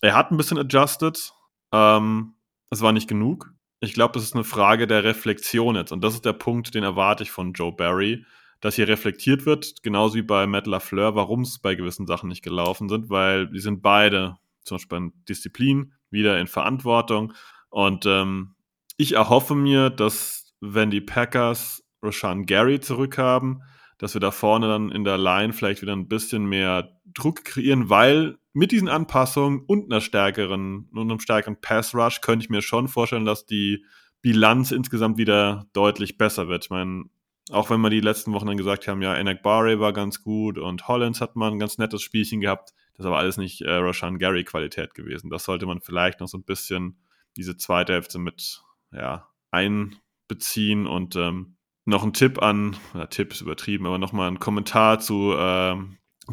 Er 0.00 0.14
hat 0.14 0.30
ein 0.30 0.36
bisschen 0.36 0.58
adjusted. 0.58 1.32
Ähm, 1.72 2.34
es 2.70 2.80
war 2.80 2.92
nicht 2.92 3.08
genug. 3.08 3.52
Ich 3.80 3.94
glaube, 3.94 4.14
das 4.14 4.22
ist 4.22 4.34
eine 4.34 4.44
Frage 4.44 4.86
der 4.86 5.04
Reflexion 5.04 5.76
jetzt. 5.76 5.92
Und 5.92 6.02
das 6.02 6.14
ist 6.14 6.24
der 6.24 6.32
Punkt, 6.32 6.74
den 6.74 6.84
erwarte 6.84 7.22
ich 7.24 7.30
von 7.30 7.52
Joe 7.52 7.72
Barry, 7.72 8.24
dass 8.60 8.76
hier 8.76 8.86
reflektiert 8.86 9.44
wird, 9.44 9.82
genauso 9.82 10.14
wie 10.14 10.22
bei 10.22 10.46
Matt 10.46 10.66
LaFleur, 10.68 11.16
warum 11.16 11.42
es 11.42 11.58
bei 11.58 11.74
gewissen 11.74 12.06
Sachen 12.06 12.28
nicht 12.28 12.42
gelaufen 12.42 12.88
sind, 12.88 13.10
weil 13.10 13.48
die 13.48 13.58
sind 13.58 13.82
beide, 13.82 14.36
zum 14.64 14.76
Beispiel 14.76 14.98
in 14.98 15.12
Disziplin, 15.28 15.92
wieder 16.10 16.38
in 16.38 16.46
Verantwortung. 16.46 17.32
Und 17.70 18.06
ähm, 18.06 18.54
ich 18.96 19.14
erhoffe 19.14 19.56
mir, 19.56 19.90
dass 19.90 20.54
wenn 20.60 20.90
die 20.90 21.00
Packers 21.00 21.82
Rashan 22.02 22.46
Gary 22.46 22.78
zurückhaben, 22.78 23.62
dass 24.02 24.14
wir 24.14 24.20
da 24.20 24.32
vorne 24.32 24.66
dann 24.66 24.90
in 24.90 25.04
der 25.04 25.16
Line 25.16 25.52
vielleicht 25.52 25.80
wieder 25.80 25.92
ein 25.92 26.08
bisschen 26.08 26.44
mehr 26.44 26.98
Druck 27.14 27.44
kreieren, 27.44 27.88
weil 27.88 28.36
mit 28.52 28.72
diesen 28.72 28.88
Anpassungen 28.88 29.60
und 29.64 29.92
einer 29.92 30.00
stärkeren 30.00 30.88
und 30.92 31.08
einem 31.08 31.20
stärkeren 31.20 31.60
Pass 31.60 31.94
Rush 31.94 32.20
könnte 32.20 32.42
ich 32.42 32.50
mir 32.50 32.62
schon 32.62 32.88
vorstellen, 32.88 33.24
dass 33.24 33.46
die 33.46 33.84
Bilanz 34.20 34.72
insgesamt 34.72 35.18
wieder 35.18 35.66
deutlich 35.72 36.18
besser 36.18 36.48
wird. 36.48 36.64
Ich 36.64 36.70
meine, 36.70 37.04
auch 37.52 37.70
wenn 37.70 37.80
wir 37.80 37.90
die 37.90 38.00
letzten 38.00 38.32
Wochen 38.32 38.48
dann 38.48 38.56
gesagt 38.56 38.88
haben, 38.88 39.02
ja, 39.02 39.14
Enak 39.14 39.40
Barre 39.40 39.78
war 39.78 39.92
ganz 39.92 40.20
gut 40.20 40.58
und 40.58 40.88
Hollins 40.88 41.20
hat 41.20 41.36
mal 41.36 41.52
ein 41.52 41.60
ganz 41.60 41.78
nettes 41.78 42.02
Spielchen 42.02 42.40
gehabt, 42.40 42.70
das 42.94 43.04
ist 43.04 43.06
aber 43.06 43.18
alles 43.18 43.36
nicht 43.36 43.60
äh, 43.60 43.70
Rashan 43.70 44.18
Gary 44.18 44.42
Qualität 44.42 44.94
gewesen. 44.94 45.30
Das 45.30 45.44
sollte 45.44 45.66
man 45.66 45.80
vielleicht 45.80 46.18
noch 46.18 46.26
so 46.26 46.38
ein 46.38 46.44
bisschen 46.44 46.98
diese 47.36 47.56
zweite 47.56 47.92
Hälfte 47.92 48.18
mit 48.18 48.64
ja, 48.90 49.28
einbeziehen 49.52 50.88
und 50.88 51.14
ähm, 51.14 51.54
noch 51.84 52.04
ein 52.04 52.12
Tipp 52.12 52.40
an, 52.42 52.76
ja, 52.94 53.06
Tipp 53.06 53.32
ist 53.32 53.40
übertrieben, 53.40 53.86
aber 53.86 53.98
nochmal 53.98 54.28
ein 54.28 54.38
Kommentar 54.38 55.00
zu 55.00 55.32
äh, 55.32 55.76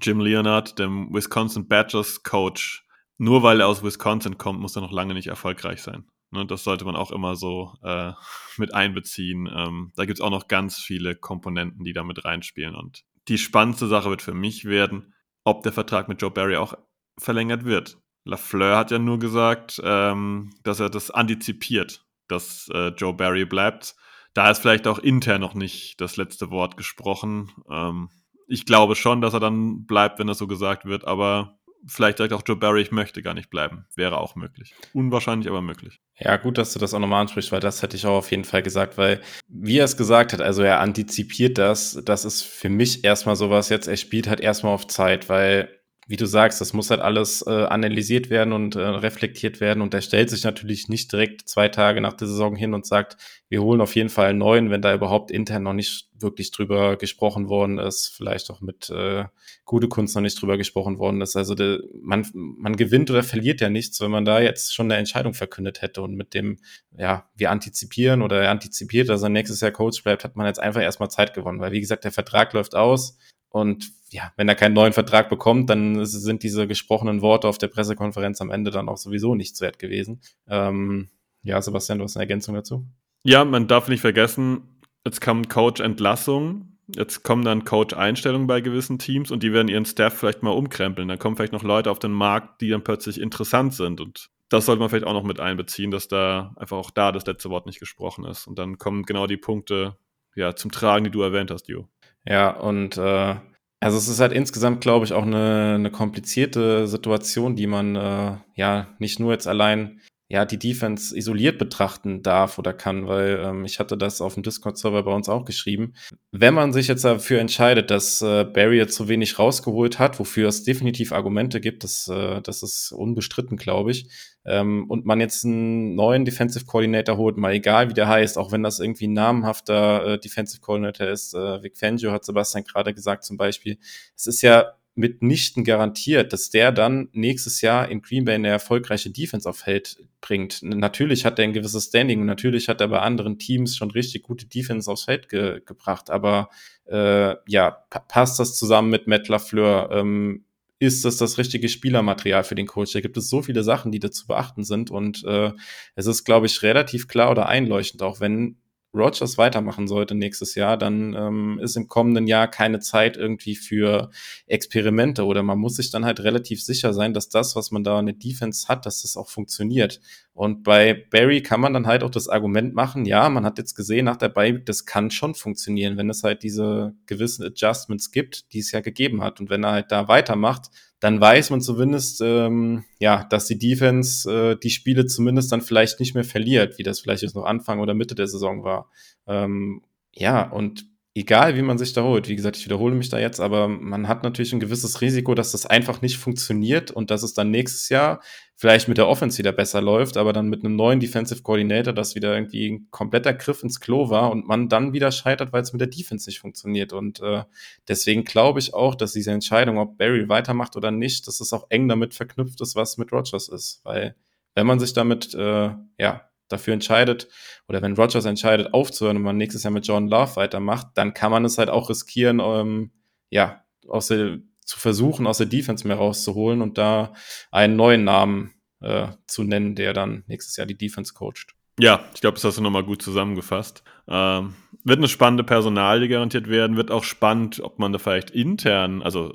Jim 0.02 0.20
Leonard, 0.20 0.78
dem 0.78 1.14
Wisconsin 1.14 1.68
Badgers 1.68 2.24
Coach. 2.24 2.86
Nur 3.18 3.44
weil 3.44 3.60
er 3.60 3.68
aus 3.68 3.84
Wisconsin 3.84 4.38
kommt, 4.38 4.60
muss 4.60 4.76
er 4.76 4.82
noch 4.82 4.92
lange 4.92 5.14
nicht 5.14 5.28
erfolgreich 5.28 5.82
sein. 5.82 6.06
Ne, 6.32 6.46
das 6.46 6.64
sollte 6.64 6.86
man 6.86 6.96
auch 6.96 7.12
immer 7.12 7.36
so 7.36 7.74
äh, 7.84 8.14
mit 8.58 8.74
einbeziehen. 8.74 9.50
Ähm, 9.52 9.92
da 9.96 10.06
gibt 10.06 10.20
es 10.20 10.22
auch 10.22 10.30
noch 10.30 10.48
ganz 10.48 10.78
viele 10.78 11.16
Komponenten, 11.16 11.84
die 11.84 11.94
da 11.94 12.04
mit 12.04 12.24
reinspielen. 12.24 12.76
Und 12.76 13.04
die 13.28 13.38
spannendste 13.38 13.88
Sache 13.88 14.10
wird 14.10 14.22
für 14.22 14.34
mich 14.34 14.66
werden, 14.66 15.14
ob 15.44 15.64
der 15.64 15.74
Vertrag 15.74 16.08
mit 16.08 16.22
Joe 16.22 16.32
Barry 16.32 16.58
auch 16.58 16.76
verlängert 17.18 17.66
wird. 17.66 17.98
Lafleur 18.26 18.78
hat 18.78 18.92
ja 18.92 19.00
nur 19.00 19.18
gesagt, 19.18 19.82
ähm, 19.84 20.52
dass 20.64 20.80
er 20.80 20.90
das 20.90 21.10
antizipiert, 21.10 22.06
dass 22.28 22.70
äh, 22.74 22.90
Joe 22.90 23.14
Barry 23.14 23.46
bleibt. 23.46 23.96
Da 24.34 24.52
ist 24.52 24.60
vielleicht 24.60 24.88
auch 24.88 25.00
intern 25.00 25.42
noch 25.42 25.54
nicht 25.54 26.00
das 26.02 26.18
letzte 26.18 26.52
Wort 26.52 26.78
gesprochen. 26.78 27.52
Ähm, 27.70 28.10
ich 28.48 28.66
glaube 28.66 28.96
schon, 28.96 29.22
dass 29.22 29.34
er 29.34 29.40
dann 29.40 29.86
bleibt, 29.86 30.20
wenn 30.20 30.28
das 30.28 30.40
so 30.40 30.48
gesagt 30.48 30.86
wird, 30.86 31.06
aber 31.06 31.60
vielleicht 31.86 32.18
sagt 32.18 32.34
auch 32.34 32.42
Joe 32.46 32.58
Barry, 32.58 32.82
ich 32.82 32.92
möchte 32.92 33.22
gar 33.22 33.34
nicht 33.34 33.50
bleiben. 33.50 33.86
Wäre 33.96 34.18
auch 34.18 34.36
möglich. 34.36 34.74
Unwahrscheinlich, 34.94 35.48
aber 35.48 35.62
möglich. 35.62 36.02
Ja, 36.18 36.38
gut, 36.38 36.58
dass 36.58 36.74
du 36.74 36.80
das 36.80 36.94
auch 36.94 37.00
nochmal 37.00 37.22
ansprichst, 37.22 37.52
weil 37.52 37.60
das 37.60 37.82
hätte 37.82 37.96
ich 37.96 38.06
auch 38.06 38.18
auf 38.18 38.32
jeden 38.32 38.44
Fall 38.44 38.64
gesagt, 38.64 38.98
weil, 38.98 39.22
wie 39.48 39.78
er 39.78 39.86
es 39.86 39.98
gesagt 39.98 40.34
hat, 40.34 40.42
also 40.42 40.62
er 40.64 40.80
antizipiert 40.80 41.58
das, 41.58 42.02
das 42.04 42.26
ist 42.26 42.44
für 42.44 42.70
mich 42.70 43.04
erstmal 43.04 43.36
sowas 43.36 43.70
jetzt, 43.70 43.88
er 43.88 43.98
spielt 43.98 44.28
halt 44.28 44.40
erstmal 44.40 44.74
auf 44.74 44.88
Zeit, 44.88 45.30
weil 45.30 45.79
wie 46.10 46.18
du 46.18 46.26
sagst, 46.26 46.60
das 46.60 46.74
muss 46.74 46.90
halt 46.90 47.02
alles 47.02 47.46
äh, 47.46 47.52
analysiert 47.52 48.32
werden 48.32 48.52
und 48.52 48.76
äh, 48.76 48.80
reflektiert 48.80 49.62
werden. 49.62 49.82
Und 49.82 49.94
er 49.94 50.02
stellt 50.02 50.32
sich 50.32 50.44
natürlich 50.44 50.90
nicht 50.90 51.12
direkt 51.12 51.48
zwei 51.48 51.70
Tage 51.70 52.02
nach 52.02 52.14
der 52.14 52.28
Saison 52.28 52.56
hin 52.56 52.74
und 52.74 52.88
sagt, 52.88 53.18
wir 53.48 53.62
holen 53.62 53.80
auf 53.80 53.96
jeden 53.96 54.10
Fall 54.10 54.30
einen 54.30 54.40
neuen, 54.40 54.72
wenn 54.72 54.82
da 54.82 54.92
überhaupt 54.92 55.30
intern 55.30 55.62
noch 55.62 55.74
nicht 55.74 56.10
wirklich 56.18 56.50
drüber 56.50 56.98
gesprochen 56.98 57.48
worden 57.48 57.78
ist, 57.78 58.08
vielleicht 58.08 58.50
auch 58.50 58.60
mit 58.60 58.90
äh, 58.90 59.26
gute 59.66 59.88
Kunst 59.88 60.16
noch 60.16 60.24
nicht 60.24 60.42
drüber 60.42 60.58
gesprochen 60.58 60.98
worden 60.98 61.22
ist. 61.22 61.36
Also 61.36 61.54
de, 61.54 61.80
man, 62.02 62.28
man 62.34 62.76
gewinnt 62.76 63.12
oder 63.12 63.22
verliert 63.22 63.62
ja 63.62 63.70
nichts, 63.70 64.02
wenn 64.02 64.10
man 64.10 64.26
da 64.26 64.40
jetzt 64.40 64.74
schon 64.74 64.88
eine 64.88 64.98
Entscheidung 64.98 65.36
verkündet 65.36 65.84
hätte. 65.84 66.02
Und 66.02 66.16
mit 66.16 66.34
dem, 66.34 66.58
ja, 66.98 67.30
wir 67.36 67.52
antizipieren 67.52 68.24
oder 68.24 68.42
er 68.42 68.50
antizipiert, 68.50 69.10
dass 69.10 69.22
er 69.22 69.30
nächstes 69.30 69.62
Jahr 69.62 69.70
Coach 69.70 70.04
bleibt, 70.04 70.24
hat 70.24 70.36
man 70.36 70.48
jetzt 70.48 70.60
einfach 70.60 70.82
erstmal 70.82 71.12
Zeit 71.12 71.36
gewonnen. 71.36 71.60
Weil 71.60 71.72
wie 71.72 71.82
gesagt, 71.82 72.04
der 72.04 72.12
Vertrag 72.12 72.52
läuft 72.54 72.74
aus. 72.74 73.20
Und 73.50 73.92
ja, 74.12 74.32
wenn 74.38 74.48
er 74.48 74.56
keinen 74.56 74.74
neuen 74.74 74.94
Vertrag 74.94 75.30
bekommt, 75.30 75.70
dann 75.70 76.06
sind 76.06 76.44
diese 76.44 76.68
gesprochenen 76.68 77.22
Worte 77.22 77.48
auf 77.48 77.58
der 77.58 77.68
Pressekonferenz 77.68 78.42
am 78.42 78.52
Ende 78.52 78.72
dann 78.72 78.90
auch 78.90 78.98
sowieso 78.98 79.36
nichts 79.36 79.62
wert 79.62 79.80
gewesen. 79.80 80.22
Ähm, 80.48 81.10
ja, 81.44 81.62
Sebastian, 81.62 82.00
du 82.00 82.04
hast 82.04 82.18
eine 82.18 82.24
Ergänzung 82.24 82.56
dazu? 82.56 82.86
Ja, 83.24 83.46
man 83.46 83.68
darf 83.68 83.88
nicht 83.88 84.02
vergessen, 84.02 84.62
jetzt 85.06 85.22
kommt 85.22 85.50
Coach-Entlassung, 85.50 86.78
jetzt 86.88 87.24
kommen 87.24 87.44
dann 87.44 87.66
Coach-Einstellungen 87.66 88.48
bei 88.48 88.62
gewissen 88.62 89.00
Teams 89.00 89.32
und 89.32 89.44
die 89.44 89.54
werden 89.54 89.68
ihren 89.68 89.86
Staff 89.86 90.14
vielleicht 90.16 90.44
mal 90.44 90.52
umkrempeln. 90.52 91.08
Dann 91.08 91.20
kommen 91.20 91.36
vielleicht 91.36 91.54
noch 91.54 91.64
Leute 91.64 91.92
auf 91.92 92.00
den 92.00 92.12
Markt, 92.12 92.62
die 92.62 92.70
dann 92.70 92.84
plötzlich 92.84 93.20
interessant 93.20 93.74
sind 93.74 94.02
und 94.02 94.30
das 94.50 94.66
sollte 94.66 94.80
man 94.80 94.90
vielleicht 94.90 95.06
auch 95.06 95.14
noch 95.14 95.24
mit 95.24 95.40
einbeziehen, 95.40 95.92
dass 95.92 96.08
da 96.08 96.54
einfach 96.56 96.78
auch 96.78 96.90
da 96.90 97.12
das 97.12 97.26
letzte 97.26 97.52
Wort 97.52 97.68
nicht 97.68 97.80
gesprochen 97.80 98.26
ist. 98.26 98.48
Und 98.48 98.58
dann 98.58 98.80
kommen 98.80 99.04
genau 99.04 99.28
die 99.28 99.38
Punkte 99.38 99.96
ja, 100.36 100.56
zum 100.56 100.72
Tragen, 100.72 101.04
die 101.04 101.12
du 101.12 101.22
erwähnt 101.22 101.52
hast, 101.52 101.68
Jo. 101.68 101.88
Ja, 102.30 102.52
und 102.52 102.96
äh, 102.98 103.36
also 103.82 103.98
es 103.98 104.08
ist 104.08 104.20
halt 104.20 104.34
insgesamt, 104.34 104.82
glaube 104.82 105.04
ich, 105.04 105.14
auch 105.14 105.24
eine, 105.24 105.74
eine 105.76 105.90
komplizierte 105.90 106.88
Situation, 106.88 107.56
die 107.56 107.66
man 107.66 107.96
äh, 107.96 108.38
ja 108.54 108.96
nicht 109.00 109.20
nur 109.20 109.32
jetzt 109.32 109.48
allein 109.48 110.00
ja 110.30 110.46
die 110.46 110.60
Defense 110.60 111.18
isoliert 111.18 111.58
betrachten 111.58 112.22
darf 112.22 112.60
oder 112.60 112.72
kann, 112.72 113.08
weil 113.08 113.42
ähm, 113.44 113.66
ich 113.66 113.80
hatte 113.80 113.98
das 113.98 114.22
auf 114.22 114.36
dem 114.36 114.44
Discord-Server 114.44 115.02
bei 115.02 115.12
uns 115.12 115.28
auch 115.28 115.44
geschrieben. 115.44 115.96
Wenn 116.32 116.54
man 116.54 116.72
sich 116.72 116.88
jetzt 116.88 117.04
dafür 117.04 117.40
entscheidet, 117.40 117.90
dass 117.90 118.22
äh, 118.22 118.44
Barry 118.46 118.78
jetzt 118.78 118.96
so 118.96 119.10
wenig 119.10 119.40
rausgeholt 119.40 119.98
hat, 119.98 120.20
wofür 120.20 120.48
es 120.48 120.64
definitiv 120.64 121.14
Argumente 121.14 121.60
gibt, 121.60 121.84
das, 121.84 122.08
äh, 122.08 122.42
das 122.44 122.62
ist 122.62 122.92
unbestritten, 122.92 123.58
glaube 123.58 123.90
ich, 123.90 124.08
ähm, 124.46 124.86
und 124.88 125.04
man 125.04 125.20
jetzt 125.20 125.46
einen 125.46 125.96
neuen 125.96 126.26
Defensive 126.26 126.66
Coordinator 126.66 127.18
holt, 127.18 127.38
mal 127.38 127.54
egal 127.54 127.90
wie 127.90 127.96
der 127.96 128.08
heißt, 128.08 128.38
auch 128.38 128.52
wenn 128.52 128.62
das 128.62 128.80
irgendwie 128.80 129.08
ein 129.08 129.14
namenhafter 129.14 130.06
äh, 130.14 130.20
Defensive 130.20 130.62
Coordinator 130.62 131.08
ist, 131.08 131.34
äh, 131.34 131.64
Vic 131.64 131.76
Fangio 131.76 132.12
hat 132.12 132.24
Sebastian 132.24 132.64
gerade 132.64 132.94
gesagt 132.94 133.24
zum 133.24 133.38
Beispiel, 133.38 133.80
es 134.16 134.28
ist 134.28 134.44
ja 134.44 134.74
mitnichten 135.00 135.64
garantiert, 135.64 136.34
dass 136.34 136.50
der 136.50 136.74
dann 136.74 137.08
nächstes 137.14 137.62
Jahr 137.62 137.88
in 137.90 138.02
Green 138.02 138.26
Bay 138.26 138.36
eine 138.36 138.50
erfolgreiche 138.50 139.10
Defense 139.10 139.50
auf 139.50 139.60
Feld 139.60 139.98
bringt. 140.20 140.62
Natürlich 140.62 141.24
hat 141.24 141.40
er 141.40 141.46
ein 141.46 141.54
gewisses 141.54 141.86
Standing 141.86 142.20
und 142.20 142.26
natürlich 142.26 142.68
hat 142.68 142.82
er 142.82 142.90
bei 142.90 143.00
anderen 143.00 143.40
Teams 143.40 143.78
schon 143.78 143.92
richtig 143.92 144.24
gute 144.24 144.46
Defense 144.46 144.92
aufs 144.92 145.06
Feld 145.06 145.30
ge 145.30 145.62
gebracht, 145.66 146.10
aber 146.10 146.50
äh, 146.86 147.36
ja, 147.48 147.72
pa 147.90 148.00
passt 148.00 148.40
das 148.40 148.58
zusammen 148.58 148.90
mit 148.90 149.08
Matt 149.08 149.30
LaFleur? 149.30 149.90
Ähm, 149.94 150.44
ist 150.80 151.06
das 151.06 151.18
das 151.18 151.38
richtige 151.38 151.70
Spielermaterial 151.70 152.44
für 152.44 152.56
den 152.56 152.68
Coach? 152.68 152.94
Da 152.94 153.02
gibt 153.02 153.18
es 153.18 153.30
so 153.30 153.42
viele 153.42 153.64
Sachen, 153.64 153.92
die 153.92 154.00
da 154.00 154.12
zu 154.12 154.28
beachten 154.28 154.64
sind 154.66 154.92
und 154.92 155.24
äh, 155.24 155.52
es 155.96 156.08
ist, 156.08 156.26
glaube 156.26 156.46
ich, 156.46 156.62
relativ 156.62 157.08
klar 157.08 157.32
oder 157.32 157.48
einleuchtend, 157.48 158.02
auch 158.04 158.20
wenn 158.20 158.58
Rogers 158.94 159.38
weitermachen 159.38 159.88
sollte 159.88 160.16
nächstes 160.16 160.56
Jahr, 160.56 160.78
dann 160.78 161.14
ähm, 161.14 161.60
ist 161.62 161.76
im 161.78 161.88
kommenden 161.88 162.28
Jahr 162.28 162.48
keine 162.48 162.80
Zeit 162.80 163.18
irgendwie 163.18 163.56
für 163.56 164.10
Experimente 164.48 165.26
oder 165.26 165.44
man 165.44 165.60
muss 165.60 165.76
sich 165.76 165.92
dann 165.92 166.06
halt 166.06 166.22
relativ 166.22 166.64
sicher 166.64 166.94
sein, 166.94 167.14
dass 167.14 167.30
das, 167.30 167.56
was 167.56 167.72
man 167.72 167.84
da 167.84 168.00
in 168.00 168.08
der 168.08 168.16
Defense 168.16 168.68
hat, 168.68 168.86
dass 168.86 169.04
das 169.04 169.16
auch 169.16 169.30
funktioniert. 169.30 170.02
Und 170.34 170.64
bei 170.64 171.06
Barry 171.12 171.44
kann 171.44 171.62
man 171.62 171.74
dann 171.74 171.86
halt 171.86 172.04
auch 172.04 172.10
das 172.10 172.30
Argument 172.30 172.74
machen, 172.74 173.06
ja, 173.06 173.30
man 173.30 173.46
hat 173.46 173.58
jetzt 173.58 173.76
gesehen 173.76 174.06
nach 174.06 174.18
der 174.18 174.30
Bye, 174.30 174.60
das 174.60 174.86
kann 174.86 175.12
schon 175.12 175.36
funktionieren, 175.36 175.98
wenn 175.98 176.10
es 176.10 176.24
halt 176.24 176.44
diese 176.44 176.96
gewissen 177.06 177.46
Adjustments 177.46 178.12
gibt, 178.12 178.54
die 178.54 178.60
es 178.60 178.72
ja 178.72 178.80
gegeben 178.80 179.22
hat. 179.22 179.40
Und 179.40 179.50
wenn 179.50 179.64
er 179.64 179.72
halt 179.72 179.92
da 179.92 180.08
weitermacht, 180.08 180.70
dann 181.00 181.22
weiß 181.22 181.50
man 181.50 181.62
zumindest, 181.62 182.22
ähm, 182.22 182.84
ja, 183.00 183.24
dass 183.24 183.46
die 183.46 183.58
Defense 183.58 184.30
äh, 184.30 184.58
die 184.58 184.70
Spiele 184.70 185.06
zumindest 185.06 185.52
dann 185.52 185.62
vielleicht 185.62 186.00
nicht 186.00 186.14
mehr 186.14 186.26
verliert, 186.26 186.78
wie 186.78 186.84
das 186.84 187.00
vielleicht 187.00 187.24
jetzt 187.24 187.36
noch 187.36 187.46
Anfang 187.46 187.80
oder 187.80 187.94
Mitte 187.94 188.16
der 188.16 188.28
Saison 188.28 188.64
war. 188.64 188.90
Ähm, 189.26 189.82
ja, 190.14 190.50
und 190.50 190.86
egal 191.20 191.58
wie 191.58 191.62
man 191.62 191.78
sich 191.78 191.92
da 191.92 192.04
holt, 192.04 192.30
wie 192.30 192.36
gesagt, 192.36 192.56
ich 192.56 192.64
wiederhole 192.64 192.96
mich 192.96 193.10
da 193.10 193.20
jetzt, 193.20 193.42
aber 193.42 193.68
man 193.68 194.08
hat 194.08 194.24
natürlich 194.24 194.54
ein 194.54 194.62
gewisses 194.62 195.02
Risiko, 195.02 195.36
dass 195.36 195.52
das 195.52 195.66
einfach 195.66 196.02
nicht 196.02 196.18
funktioniert 196.18 196.92
und 196.92 197.12
dass 197.12 197.24
es 197.24 197.34
dann 197.34 197.52
nächstes 197.52 197.90
Jahr 197.90 198.22
vielleicht 198.56 198.88
mit 198.88 198.98
der 198.98 199.08
Offense 199.08 199.38
wieder 199.38 199.52
besser 199.52 199.82
läuft, 199.82 200.16
aber 200.16 200.32
dann 200.32 200.48
mit 200.48 200.64
einem 200.64 200.78
neuen 200.78 201.02
Defensive 201.02 201.42
Coordinator, 201.42 201.92
das 201.92 202.16
wieder 202.16 202.34
irgendwie 202.34 202.72
ein 202.72 202.88
kompletter 202.90 203.34
Griff 203.34 203.64
ins 203.64 203.82
Klo 203.82 204.10
war 204.10 204.32
und 204.32 204.48
man 204.48 204.70
dann 204.70 204.94
wieder 204.94 205.12
scheitert, 205.12 205.52
weil 205.52 205.62
es 205.62 205.74
mit 205.74 205.82
der 205.82 205.90
Defense 205.90 206.30
nicht 206.30 206.40
funktioniert. 206.40 206.94
Und 206.94 207.20
äh, 207.20 207.44
deswegen 207.90 208.24
glaube 208.24 208.60
ich 208.60 208.74
auch, 208.74 208.96
dass 208.96 209.12
diese 209.12 209.32
Entscheidung, 209.32 209.78
ob 209.78 209.98
Barry 209.98 210.30
weitermacht 210.30 210.78
oder 210.78 210.92
nicht, 210.92 211.28
dass 211.28 211.42
es 211.42 211.52
auch 211.52 211.68
eng 211.70 211.90
damit 211.90 212.14
verknüpft 212.14 212.62
ist, 212.62 212.76
was 212.76 212.98
mit 212.98 213.12
Rogers 213.12 213.50
ist. 213.50 213.82
Weil 213.84 214.16
wenn 214.56 214.68
man 214.68 214.80
sich 214.80 214.94
damit 214.94 215.34
äh, 215.34 215.72
ja 215.98 216.29
dafür 216.50 216.74
entscheidet 216.74 217.28
oder 217.68 217.82
wenn 217.82 217.96
Rogers 217.96 218.26
entscheidet 218.26 218.74
aufzuhören 218.74 219.18
und 219.18 219.24
man 219.24 219.38
nächstes 219.38 219.64
Jahr 219.64 219.72
mit 219.72 219.88
John 219.88 220.08
Love 220.08 220.36
weitermacht, 220.36 220.88
dann 220.96 221.14
kann 221.14 221.32
man 221.32 221.46
es 221.46 221.58
halt 221.58 221.70
auch 221.70 221.90
riskieren, 221.90 222.40
ähm, 222.44 222.92
ja, 223.30 223.64
aus 223.88 224.08
der, 224.08 224.40
zu 224.66 224.80
versuchen, 224.80 225.28
aus 225.28 225.38
der 225.38 225.48
Defense 225.48 225.88
mehr 225.88 225.98
rauszuholen 225.98 226.62
und 226.62 226.78
da 226.78 227.14
einen 227.52 227.76
neuen 227.76 228.04
Namen 228.04 228.54
äh, 228.82 229.08
zu 229.28 229.44
nennen, 229.44 229.76
der 229.76 229.94
dann 229.94 230.24
nächstes 230.28 230.58
Jahr 230.58 230.68
die 230.68 230.78
Defense 230.78 231.14
coacht. 231.14 231.56
Ja, 231.80 232.04
ich 232.14 232.22
glaube, 232.22 232.36
das 232.36 232.44
hast 232.44 232.58
du 232.58 232.62
nochmal 232.62 232.84
gut 232.84 233.02
zusammengefasst. 233.02 233.84
Ähm, 234.08 234.56
wird 234.84 234.98
eine 234.98 235.08
spannende 235.08 235.44
Personalie 235.44 236.10
garantiert 236.10 236.50
werden, 236.50 236.76
wird 236.76 236.92
auch 236.92 237.04
spannend, 237.04 237.62
ob 237.62 237.80
man 237.80 237.94
da 237.94 238.00
vielleicht 238.00 238.32
intern, 238.32 239.02
also 239.02 239.34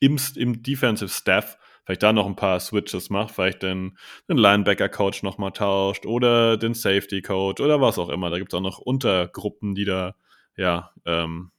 im, 0.00 0.18
im 0.36 0.62
Defensive 0.62 1.08
Staff, 1.08 1.58
vielleicht 1.88 2.02
da 2.02 2.12
noch 2.12 2.26
ein 2.26 2.36
paar 2.36 2.60
Switches 2.60 3.08
macht, 3.08 3.34
vielleicht 3.34 3.62
den, 3.62 3.96
den 4.28 4.36
Linebacker-Coach 4.36 5.22
nochmal 5.22 5.52
tauscht 5.52 6.04
oder 6.04 6.58
den 6.58 6.74
Safety-Coach 6.74 7.62
oder 7.62 7.80
was 7.80 7.98
auch 7.98 8.10
immer. 8.10 8.28
Da 8.28 8.38
gibt 8.38 8.52
es 8.52 8.58
auch 8.58 8.62
noch 8.62 8.78
Untergruppen, 8.78 9.74
die 9.74 9.86
da 9.86 10.14
ja 10.54 10.90
ähm, 11.06 11.50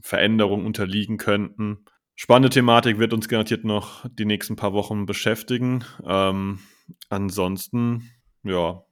Veränderungen 0.00 0.66
unterliegen 0.66 1.16
könnten. 1.16 1.84
Spannende 2.14 2.50
Thematik 2.50 3.00
wird 3.00 3.12
uns 3.12 3.28
garantiert 3.28 3.64
noch 3.64 4.06
die 4.08 4.24
nächsten 4.24 4.54
paar 4.54 4.72
Wochen 4.72 5.04
beschäftigen. 5.04 5.84
Ähm, 6.06 6.60
ansonsten, 7.08 8.08
ja, 8.44 8.84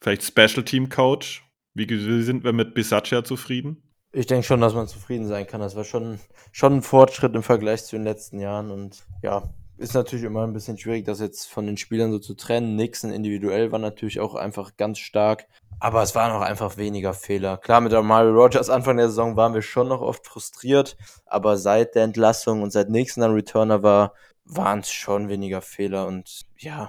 vielleicht 0.00 0.24
Special 0.24 0.64
Team 0.64 0.88
Coach. 0.88 1.44
Wie, 1.72 1.88
wie 1.88 2.22
sind 2.22 2.42
wir 2.42 2.52
mit 2.52 2.74
Bisaccia 2.74 3.22
zufrieden? 3.22 3.92
Ich 4.10 4.26
denke 4.26 4.44
schon, 4.44 4.60
dass 4.60 4.74
man 4.74 4.88
zufrieden 4.88 5.28
sein 5.28 5.46
kann. 5.46 5.60
Das 5.60 5.76
war 5.76 5.84
schon, 5.84 6.18
schon 6.50 6.78
ein 6.78 6.82
Fortschritt 6.82 7.32
im 7.36 7.44
Vergleich 7.44 7.84
zu 7.84 7.94
den 7.94 8.04
letzten 8.04 8.40
Jahren. 8.40 8.72
Und 8.72 9.04
ja, 9.22 9.54
ist 9.82 9.94
natürlich 9.94 10.24
immer 10.24 10.44
ein 10.44 10.52
bisschen 10.52 10.78
schwierig, 10.78 11.04
das 11.04 11.20
jetzt 11.20 11.46
von 11.46 11.66
den 11.66 11.76
Spielern 11.76 12.12
so 12.12 12.18
zu 12.18 12.34
trennen. 12.34 12.76
Nixon 12.76 13.10
individuell 13.10 13.72
war 13.72 13.78
natürlich 13.78 14.20
auch 14.20 14.34
einfach 14.34 14.76
ganz 14.76 14.98
stark. 14.98 15.46
Aber 15.80 16.02
es 16.02 16.14
waren 16.14 16.30
auch 16.30 16.42
einfach 16.42 16.76
weniger 16.76 17.12
Fehler. 17.12 17.58
Klar, 17.58 17.80
mit 17.80 17.90
der 17.90 18.02
Mario 18.02 18.32
Rogers 18.32 18.70
Anfang 18.70 18.96
der 18.96 19.08
Saison 19.08 19.36
waren 19.36 19.54
wir 19.54 19.62
schon 19.62 19.88
noch 19.88 20.00
oft 20.00 20.24
frustriert. 20.26 20.96
Aber 21.26 21.56
seit 21.56 21.96
der 21.96 22.04
Entlassung 22.04 22.62
und 22.62 22.70
seit 22.70 22.88
Nixon 22.88 23.22
dann 23.22 23.34
Returner 23.34 23.82
war, 23.82 24.14
waren 24.44 24.80
es 24.80 24.90
schon 24.92 25.28
weniger 25.28 25.60
Fehler. 25.60 26.06
Und 26.06 26.42
ja, 26.56 26.88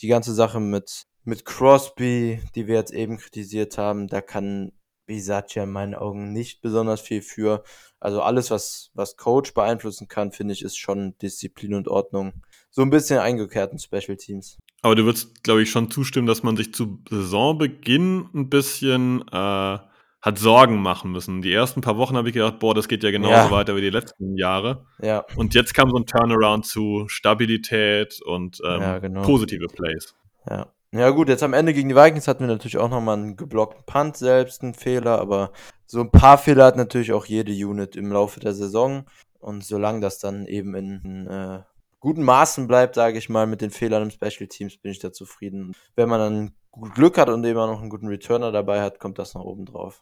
die 0.00 0.08
ganze 0.08 0.34
Sache 0.34 0.60
mit, 0.60 1.06
mit 1.24 1.46
Crosby, 1.46 2.42
die 2.54 2.66
wir 2.66 2.74
jetzt 2.74 2.92
eben 2.92 3.16
kritisiert 3.16 3.78
haben, 3.78 4.08
da 4.08 4.20
kann 4.20 4.72
Bisaccia 5.06 5.64
in 5.64 5.70
meinen 5.70 5.94
Augen 5.94 6.32
nicht 6.32 6.62
besonders 6.62 7.00
viel 7.00 7.22
für. 7.22 7.62
Also 8.00 8.22
alles, 8.22 8.50
was, 8.50 8.90
was 8.94 9.16
Coach 9.16 9.54
beeinflussen 9.54 10.08
kann, 10.08 10.32
finde 10.32 10.52
ich, 10.52 10.62
ist 10.62 10.76
schon 10.76 11.16
Disziplin 11.18 11.74
und 11.74 11.88
Ordnung. 11.88 12.42
So 12.70 12.82
ein 12.82 12.90
bisschen 12.90 13.18
eingekehrten 13.18 13.78
Special 13.78 14.16
Teams. 14.16 14.58
Aber 14.82 14.94
du 14.94 15.04
würdest, 15.04 15.42
glaube 15.42 15.62
ich, 15.62 15.70
schon 15.70 15.90
zustimmen, 15.90 16.26
dass 16.26 16.42
man 16.42 16.56
sich 16.56 16.74
zu 16.74 17.02
Saisonbeginn 17.08 18.28
ein 18.34 18.50
bisschen 18.50 19.24
äh, 19.32 19.78
hat 20.24 20.38
Sorgen 20.38 20.80
machen 20.80 21.12
müssen. 21.12 21.42
Die 21.42 21.52
ersten 21.52 21.82
paar 21.82 21.98
Wochen 21.98 22.16
habe 22.16 22.28
ich 22.28 22.34
gedacht, 22.34 22.58
boah, 22.58 22.74
das 22.74 22.88
geht 22.88 23.02
ja 23.04 23.10
genauso 23.10 23.34
ja. 23.34 23.50
weiter 23.50 23.76
wie 23.76 23.82
die 23.82 23.90
letzten 23.90 24.38
Jahre. 24.38 24.86
Ja. 25.02 25.24
Und 25.36 25.54
jetzt 25.54 25.74
kam 25.74 25.90
so 25.90 25.96
ein 25.96 26.06
Turnaround 26.06 26.64
zu 26.64 27.04
Stabilität 27.08 28.20
und 28.22 28.58
ähm, 28.64 28.80
ja, 28.80 28.98
genau. 29.00 29.22
positive 29.22 29.66
Plays. 29.66 30.14
Ja. 30.48 30.72
Ja 30.94 31.10
gut, 31.10 31.28
jetzt 31.28 31.42
am 31.42 31.54
Ende 31.54 31.74
gegen 31.74 31.88
die 31.88 31.96
Vikings 31.96 32.28
hatten 32.28 32.44
wir 32.44 32.46
natürlich 32.46 32.78
auch 32.78 32.88
nochmal 32.88 33.18
einen 33.18 33.36
geblockten 33.36 33.82
Punt 33.84 34.16
selbst, 34.16 34.62
einen 34.62 34.74
Fehler, 34.74 35.18
aber 35.18 35.50
so 35.86 36.00
ein 36.00 36.12
paar 36.12 36.38
Fehler 36.38 36.66
hat 36.66 36.76
natürlich 36.76 37.12
auch 37.12 37.26
jede 37.26 37.50
Unit 37.50 37.96
im 37.96 38.12
Laufe 38.12 38.38
der 38.38 38.54
Saison. 38.54 39.04
Und 39.40 39.64
solange 39.64 39.98
das 39.98 40.20
dann 40.20 40.46
eben 40.46 40.76
in, 40.76 41.26
äh, 41.26 41.62
guten 41.98 42.22
Maßen 42.22 42.68
bleibt, 42.68 42.94
sage 42.94 43.18
ich 43.18 43.28
mal, 43.28 43.48
mit 43.48 43.60
den 43.60 43.72
Fehlern 43.72 44.04
im 44.04 44.10
Special 44.10 44.46
Teams, 44.46 44.76
bin 44.76 44.92
ich 44.92 45.00
da 45.00 45.12
zufrieden. 45.12 45.74
Wenn 45.96 46.08
man 46.08 46.20
dann 46.20 46.92
Glück 46.94 47.18
hat 47.18 47.28
und 47.28 47.44
eben 47.44 47.58
auch 47.58 47.66
noch 47.66 47.80
einen 47.80 47.90
guten 47.90 48.06
Returner 48.06 48.52
dabei 48.52 48.80
hat, 48.80 49.00
kommt 49.00 49.18
das 49.18 49.34
nach 49.34 49.42
oben 49.42 49.66
drauf. 49.66 50.00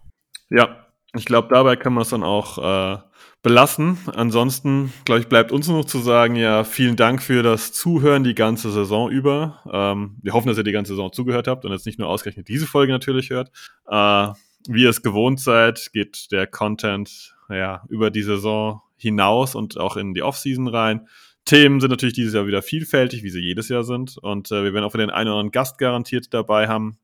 Ja, 0.51 0.92
ich 1.17 1.25
glaube, 1.25 1.49
dabei 1.51 1.77
kann 1.77 1.93
man 1.93 2.03
es 2.03 2.11
dann 2.11 2.23
auch 2.23 2.59
äh, 2.59 2.99
belassen. 3.43 3.99
Ansonsten, 4.15 4.93
glaube 5.05 5.21
ich, 5.21 5.29
bleibt 5.29 5.53
uns 5.53 5.69
nur 5.69 5.79
noch 5.79 5.85
zu 5.85 5.99
sagen, 5.99 6.37
ja, 6.37 6.65
vielen 6.65 6.97
Dank 6.97 7.23
für 7.23 7.43
das 7.43 7.73
Zuhören 7.73 8.25
die 8.25 8.35
ganze 8.35 8.71
Saison 8.71 9.11
über. 9.11 9.61
Ähm, 9.71 10.17
wir 10.23 10.33
hoffen, 10.33 10.49
dass 10.49 10.59
ihr 10.59 10.65
die 10.65 10.73
ganze 10.73 10.93
Saison 10.93 11.13
zugehört 11.13 11.49
habt 11.49 11.65
und 11.65 11.73
jetzt 11.73 11.87
nicht 11.87 11.99
nur 11.99 12.09
ausgerechnet 12.09 12.49
diese 12.49 12.67
Folge 12.67 12.93
natürlich 12.93 13.31
hört. 13.31 13.51
Äh, 13.89 14.29
wie 14.69 14.85
ihr 14.85 14.91
es 14.91 15.03
gewohnt 15.03 15.41
seid, 15.41 15.91
geht 15.93 16.31
der 16.31 16.47
Content 16.47 17.35
ja, 17.49 17.83
über 17.89 18.11
die 18.11 18.23
Saison 18.23 18.81
hinaus 18.97 19.55
und 19.55 19.79
auch 19.79 19.97
in 19.97 20.15
die 20.15 20.23
Offseason 20.23 20.69
rein. 20.69 21.09
Themen 21.45 21.81
sind 21.81 21.91
natürlich 21.91 22.15
dieses 22.15 22.35
Jahr 22.35 22.47
wieder 22.47 22.63
vielfältig, 22.63 23.25
wie 23.25 23.31
sie 23.31 23.41
jedes 23.41 23.69
Jahr 23.69 23.83
sind. 23.83 24.17
Und 24.19 24.53
äh, 24.53 24.63
wir 24.63 24.73
werden 24.73 24.85
auch 24.85 24.93
für 24.93 24.99
den 24.99 25.11
einen 25.11 25.29
oder 25.29 25.39
anderen 25.39 25.51
Gast 25.51 25.79
garantiert 25.79 26.33
dabei 26.33 26.69
haben. 26.69 26.99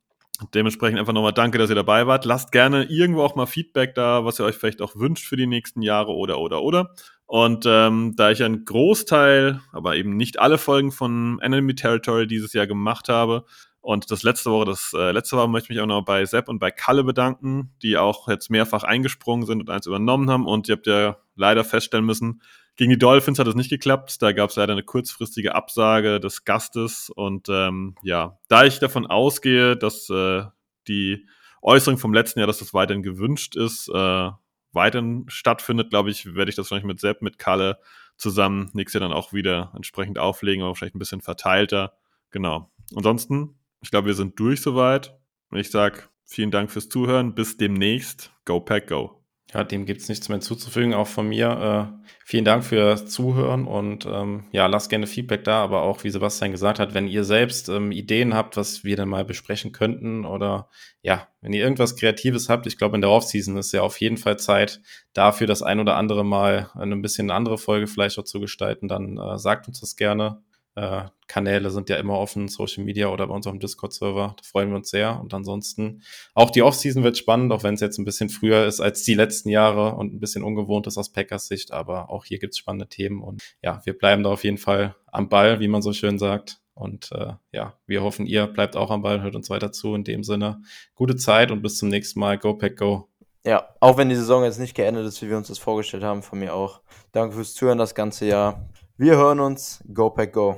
Dementsprechend 0.54 1.00
einfach 1.00 1.12
nochmal 1.12 1.32
danke, 1.32 1.58
dass 1.58 1.68
ihr 1.68 1.74
dabei 1.74 2.06
wart. 2.06 2.24
Lasst 2.24 2.52
gerne 2.52 2.84
irgendwo 2.84 3.22
auch 3.22 3.34
mal 3.34 3.46
Feedback 3.46 3.94
da, 3.94 4.24
was 4.24 4.38
ihr 4.38 4.44
euch 4.44 4.56
vielleicht 4.56 4.80
auch 4.80 4.94
wünscht 4.94 5.26
für 5.26 5.36
die 5.36 5.48
nächsten 5.48 5.82
Jahre 5.82 6.12
oder 6.12 6.38
oder 6.38 6.62
oder. 6.62 6.94
Und 7.26 7.64
ähm, 7.66 8.14
da 8.16 8.30
ich 8.30 8.42
einen 8.42 8.64
Großteil, 8.64 9.60
aber 9.72 9.96
eben 9.96 10.16
nicht 10.16 10.38
alle 10.38 10.56
Folgen 10.56 10.92
von 10.92 11.40
Enemy 11.40 11.74
Territory 11.74 12.26
dieses 12.26 12.52
Jahr 12.52 12.66
gemacht 12.66 13.08
habe 13.08 13.44
und 13.80 14.10
das 14.10 14.22
letzte 14.22 14.50
Woche, 14.50 14.66
das 14.66 14.92
äh, 14.94 15.12
letzte 15.12 15.36
Woche 15.36 15.48
möchte 15.48 15.66
ich 15.66 15.76
mich 15.76 15.80
auch 15.80 15.86
noch 15.86 16.04
bei 16.04 16.24
Sepp 16.24 16.48
und 16.48 16.58
bei 16.58 16.70
Kalle 16.70 17.04
bedanken, 17.04 17.70
die 17.82 17.96
auch 17.96 18.28
jetzt 18.28 18.50
mehrfach 18.50 18.82
eingesprungen 18.82 19.46
sind 19.46 19.60
und 19.60 19.70
eins 19.70 19.86
übernommen 19.86 20.30
haben. 20.30 20.46
Und 20.46 20.68
ihr 20.68 20.76
habt 20.76 20.86
ja 20.86 21.16
leider 21.36 21.64
feststellen 21.64 22.04
müssen, 22.04 22.42
gegen 22.78 22.90
die 22.90 22.98
Dolphins 22.98 23.40
hat 23.40 23.48
es 23.48 23.56
nicht 23.56 23.70
geklappt. 23.70 24.22
Da 24.22 24.30
gab 24.30 24.50
es 24.50 24.56
leider 24.56 24.72
eine 24.72 24.84
kurzfristige 24.84 25.56
Absage 25.56 26.20
des 26.20 26.44
Gastes. 26.44 27.10
Und 27.10 27.48
ähm, 27.50 27.96
ja, 28.02 28.38
da 28.46 28.64
ich 28.64 28.78
davon 28.78 29.04
ausgehe, 29.04 29.76
dass 29.76 30.08
äh, 30.08 30.44
die 30.86 31.26
Äußerung 31.60 31.98
vom 31.98 32.14
letzten 32.14 32.38
Jahr, 32.38 32.46
dass 32.46 32.60
das 32.60 32.72
weiterhin 32.72 33.02
gewünscht 33.02 33.56
ist, 33.56 33.88
äh, 33.92 34.30
weiterhin 34.70 35.24
stattfindet, 35.26 35.90
glaube 35.90 36.10
ich, 36.10 36.36
werde 36.36 36.50
ich 36.50 36.54
das 36.54 36.66
wahrscheinlich 36.66 36.86
mit 36.86 37.00
Sepp, 37.00 37.20
mit 37.20 37.40
Kalle 37.40 37.78
zusammen 38.16 38.70
nächstes 38.74 39.00
Jahr 39.00 39.08
dann 39.08 39.16
auch 39.16 39.32
wieder 39.32 39.72
entsprechend 39.74 40.20
auflegen, 40.20 40.62
aber 40.62 40.76
vielleicht 40.76 40.94
ein 40.94 41.00
bisschen 41.00 41.20
verteilter. 41.20 41.94
Genau. 42.30 42.70
Ansonsten, 42.94 43.58
ich 43.80 43.90
glaube, 43.90 44.06
wir 44.06 44.14
sind 44.14 44.38
durch 44.38 44.60
soweit. 44.60 45.18
Ich 45.52 45.72
sage 45.72 46.04
vielen 46.24 46.52
Dank 46.52 46.70
fürs 46.70 46.88
Zuhören. 46.88 47.34
Bis 47.34 47.56
demnächst. 47.56 48.32
Go 48.44 48.60
Pack 48.60 48.86
Go. 48.86 49.17
Ja, 49.54 49.64
dem 49.64 49.86
gibt's 49.86 50.10
nichts 50.10 50.28
mehr 50.28 50.36
hinzuzufügen, 50.36 50.92
auch 50.92 51.06
von 51.06 51.26
mir. 51.26 51.90
Äh, 52.04 52.08
vielen 52.26 52.44
Dank 52.44 52.64
für 52.64 53.06
Zuhören 53.06 53.66
und 53.66 54.04
ähm, 54.04 54.44
ja, 54.52 54.66
lasst 54.66 54.90
gerne 54.90 55.06
Feedback 55.06 55.42
da, 55.44 55.62
aber 55.64 55.82
auch, 55.82 56.04
wie 56.04 56.10
Sebastian 56.10 56.52
gesagt 56.52 56.78
hat, 56.78 56.92
wenn 56.92 57.08
ihr 57.08 57.24
selbst 57.24 57.70
ähm, 57.70 57.90
Ideen 57.90 58.34
habt, 58.34 58.58
was 58.58 58.84
wir 58.84 58.94
dann 58.96 59.08
mal 59.08 59.24
besprechen 59.24 59.72
könnten 59.72 60.26
oder 60.26 60.68
ja, 61.00 61.28
wenn 61.40 61.54
ihr 61.54 61.62
irgendwas 61.62 61.96
Kreatives 61.96 62.50
habt, 62.50 62.66
ich 62.66 62.76
glaube, 62.76 62.96
in 62.96 63.00
der 63.00 63.10
Offseason 63.10 63.56
ist 63.56 63.72
ja 63.72 63.80
auf 63.80 63.98
jeden 64.00 64.18
Fall 64.18 64.38
Zeit 64.38 64.82
dafür, 65.14 65.46
das 65.46 65.62
ein 65.62 65.80
oder 65.80 65.96
andere 65.96 66.26
Mal 66.26 66.70
eine 66.74 66.94
ein 66.94 67.00
bisschen 67.00 67.30
andere 67.30 67.56
Folge 67.56 67.86
vielleicht 67.86 68.18
auch 68.18 68.24
zu 68.24 68.40
gestalten, 68.40 68.86
dann 68.86 69.16
äh, 69.16 69.38
sagt 69.38 69.66
uns 69.66 69.80
das 69.80 69.96
gerne. 69.96 70.42
Äh, 70.78 71.08
Kanäle 71.26 71.70
sind 71.70 71.88
ja 71.90 71.96
immer 71.96 72.18
offen, 72.18 72.48
Social 72.48 72.84
Media 72.84 73.08
oder 73.08 73.26
bei 73.26 73.34
uns 73.34 73.46
auf 73.46 73.52
dem 73.52 73.58
Discord-Server. 73.58 74.34
Da 74.36 74.42
freuen 74.44 74.70
wir 74.70 74.76
uns 74.76 74.90
sehr. 74.90 75.20
Und 75.20 75.34
ansonsten, 75.34 76.02
auch 76.34 76.50
die 76.50 76.62
Offseason 76.62 77.02
wird 77.02 77.18
spannend, 77.18 77.52
auch 77.52 77.64
wenn 77.64 77.74
es 77.74 77.80
jetzt 77.80 77.98
ein 77.98 78.04
bisschen 78.04 78.28
früher 78.28 78.64
ist 78.64 78.80
als 78.80 79.02
die 79.02 79.14
letzten 79.14 79.48
Jahre 79.48 79.96
und 79.96 80.14
ein 80.14 80.20
bisschen 80.20 80.44
ungewohnt 80.44 80.86
ist 80.86 80.96
aus 80.96 81.10
Packers 81.12 81.48
Sicht. 81.48 81.72
Aber 81.72 82.10
auch 82.10 82.24
hier 82.24 82.38
gibt 82.38 82.54
es 82.54 82.58
spannende 82.58 82.88
Themen. 82.88 83.22
Und 83.22 83.42
ja, 83.62 83.82
wir 83.84 83.98
bleiben 83.98 84.22
da 84.22 84.30
auf 84.30 84.44
jeden 84.44 84.56
Fall 84.56 84.94
am 85.06 85.28
Ball, 85.28 85.58
wie 85.60 85.68
man 85.68 85.82
so 85.82 85.92
schön 85.92 86.18
sagt. 86.18 86.60
Und 86.74 87.10
äh, 87.10 87.32
ja, 87.50 87.74
wir 87.86 88.02
hoffen, 88.02 88.24
ihr 88.24 88.46
bleibt 88.46 88.76
auch 88.76 88.90
am 88.90 89.02
Ball, 89.02 89.20
hört 89.20 89.34
uns 89.34 89.50
weiter 89.50 89.72
zu. 89.72 89.96
In 89.96 90.04
dem 90.04 90.22
Sinne, 90.22 90.62
gute 90.94 91.16
Zeit 91.16 91.50
und 91.50 91.60
bis 91.60 91.78
zum 91.78 91.88
nächsten 91.88 92.20
Mal. 92.20 92.38
Go 92.38 92.54
Pack 92.54 92.76
Go. 92.76 93.08
Ja, 93.44 93.68
auch 93.80 93.96
wenn 93.96 94.08
die 94.08 94.14
Saison 94.14 94.44
jetzt 94.44 94.60
nicht 94.60 94.76
geendet 94.76 95.06
ist, 95.06 95.20
wie 95.22 95.28
wir 95.28 95.36
uns 95.36 95.48
das 95.48 95.58
vorgestellt 95.58 96.04
haben, 96.04 96.22
von 96.22 96.38
mir 96.38 96.54
auch. 96.54 96.80
Danke 97.12 97.34
fürs 97.34 97.54
Zuhören 97.54 97.78
das 97.78 97.94
ganze 97.94 98.26
Jahr. 98.26 98.68
Wir 99.00 99.16
hören 99.16 99.38
uns. 99.38 99.80
Go 99.94 100.10
Pack 100.10 100.32
Go. 100.32 100.56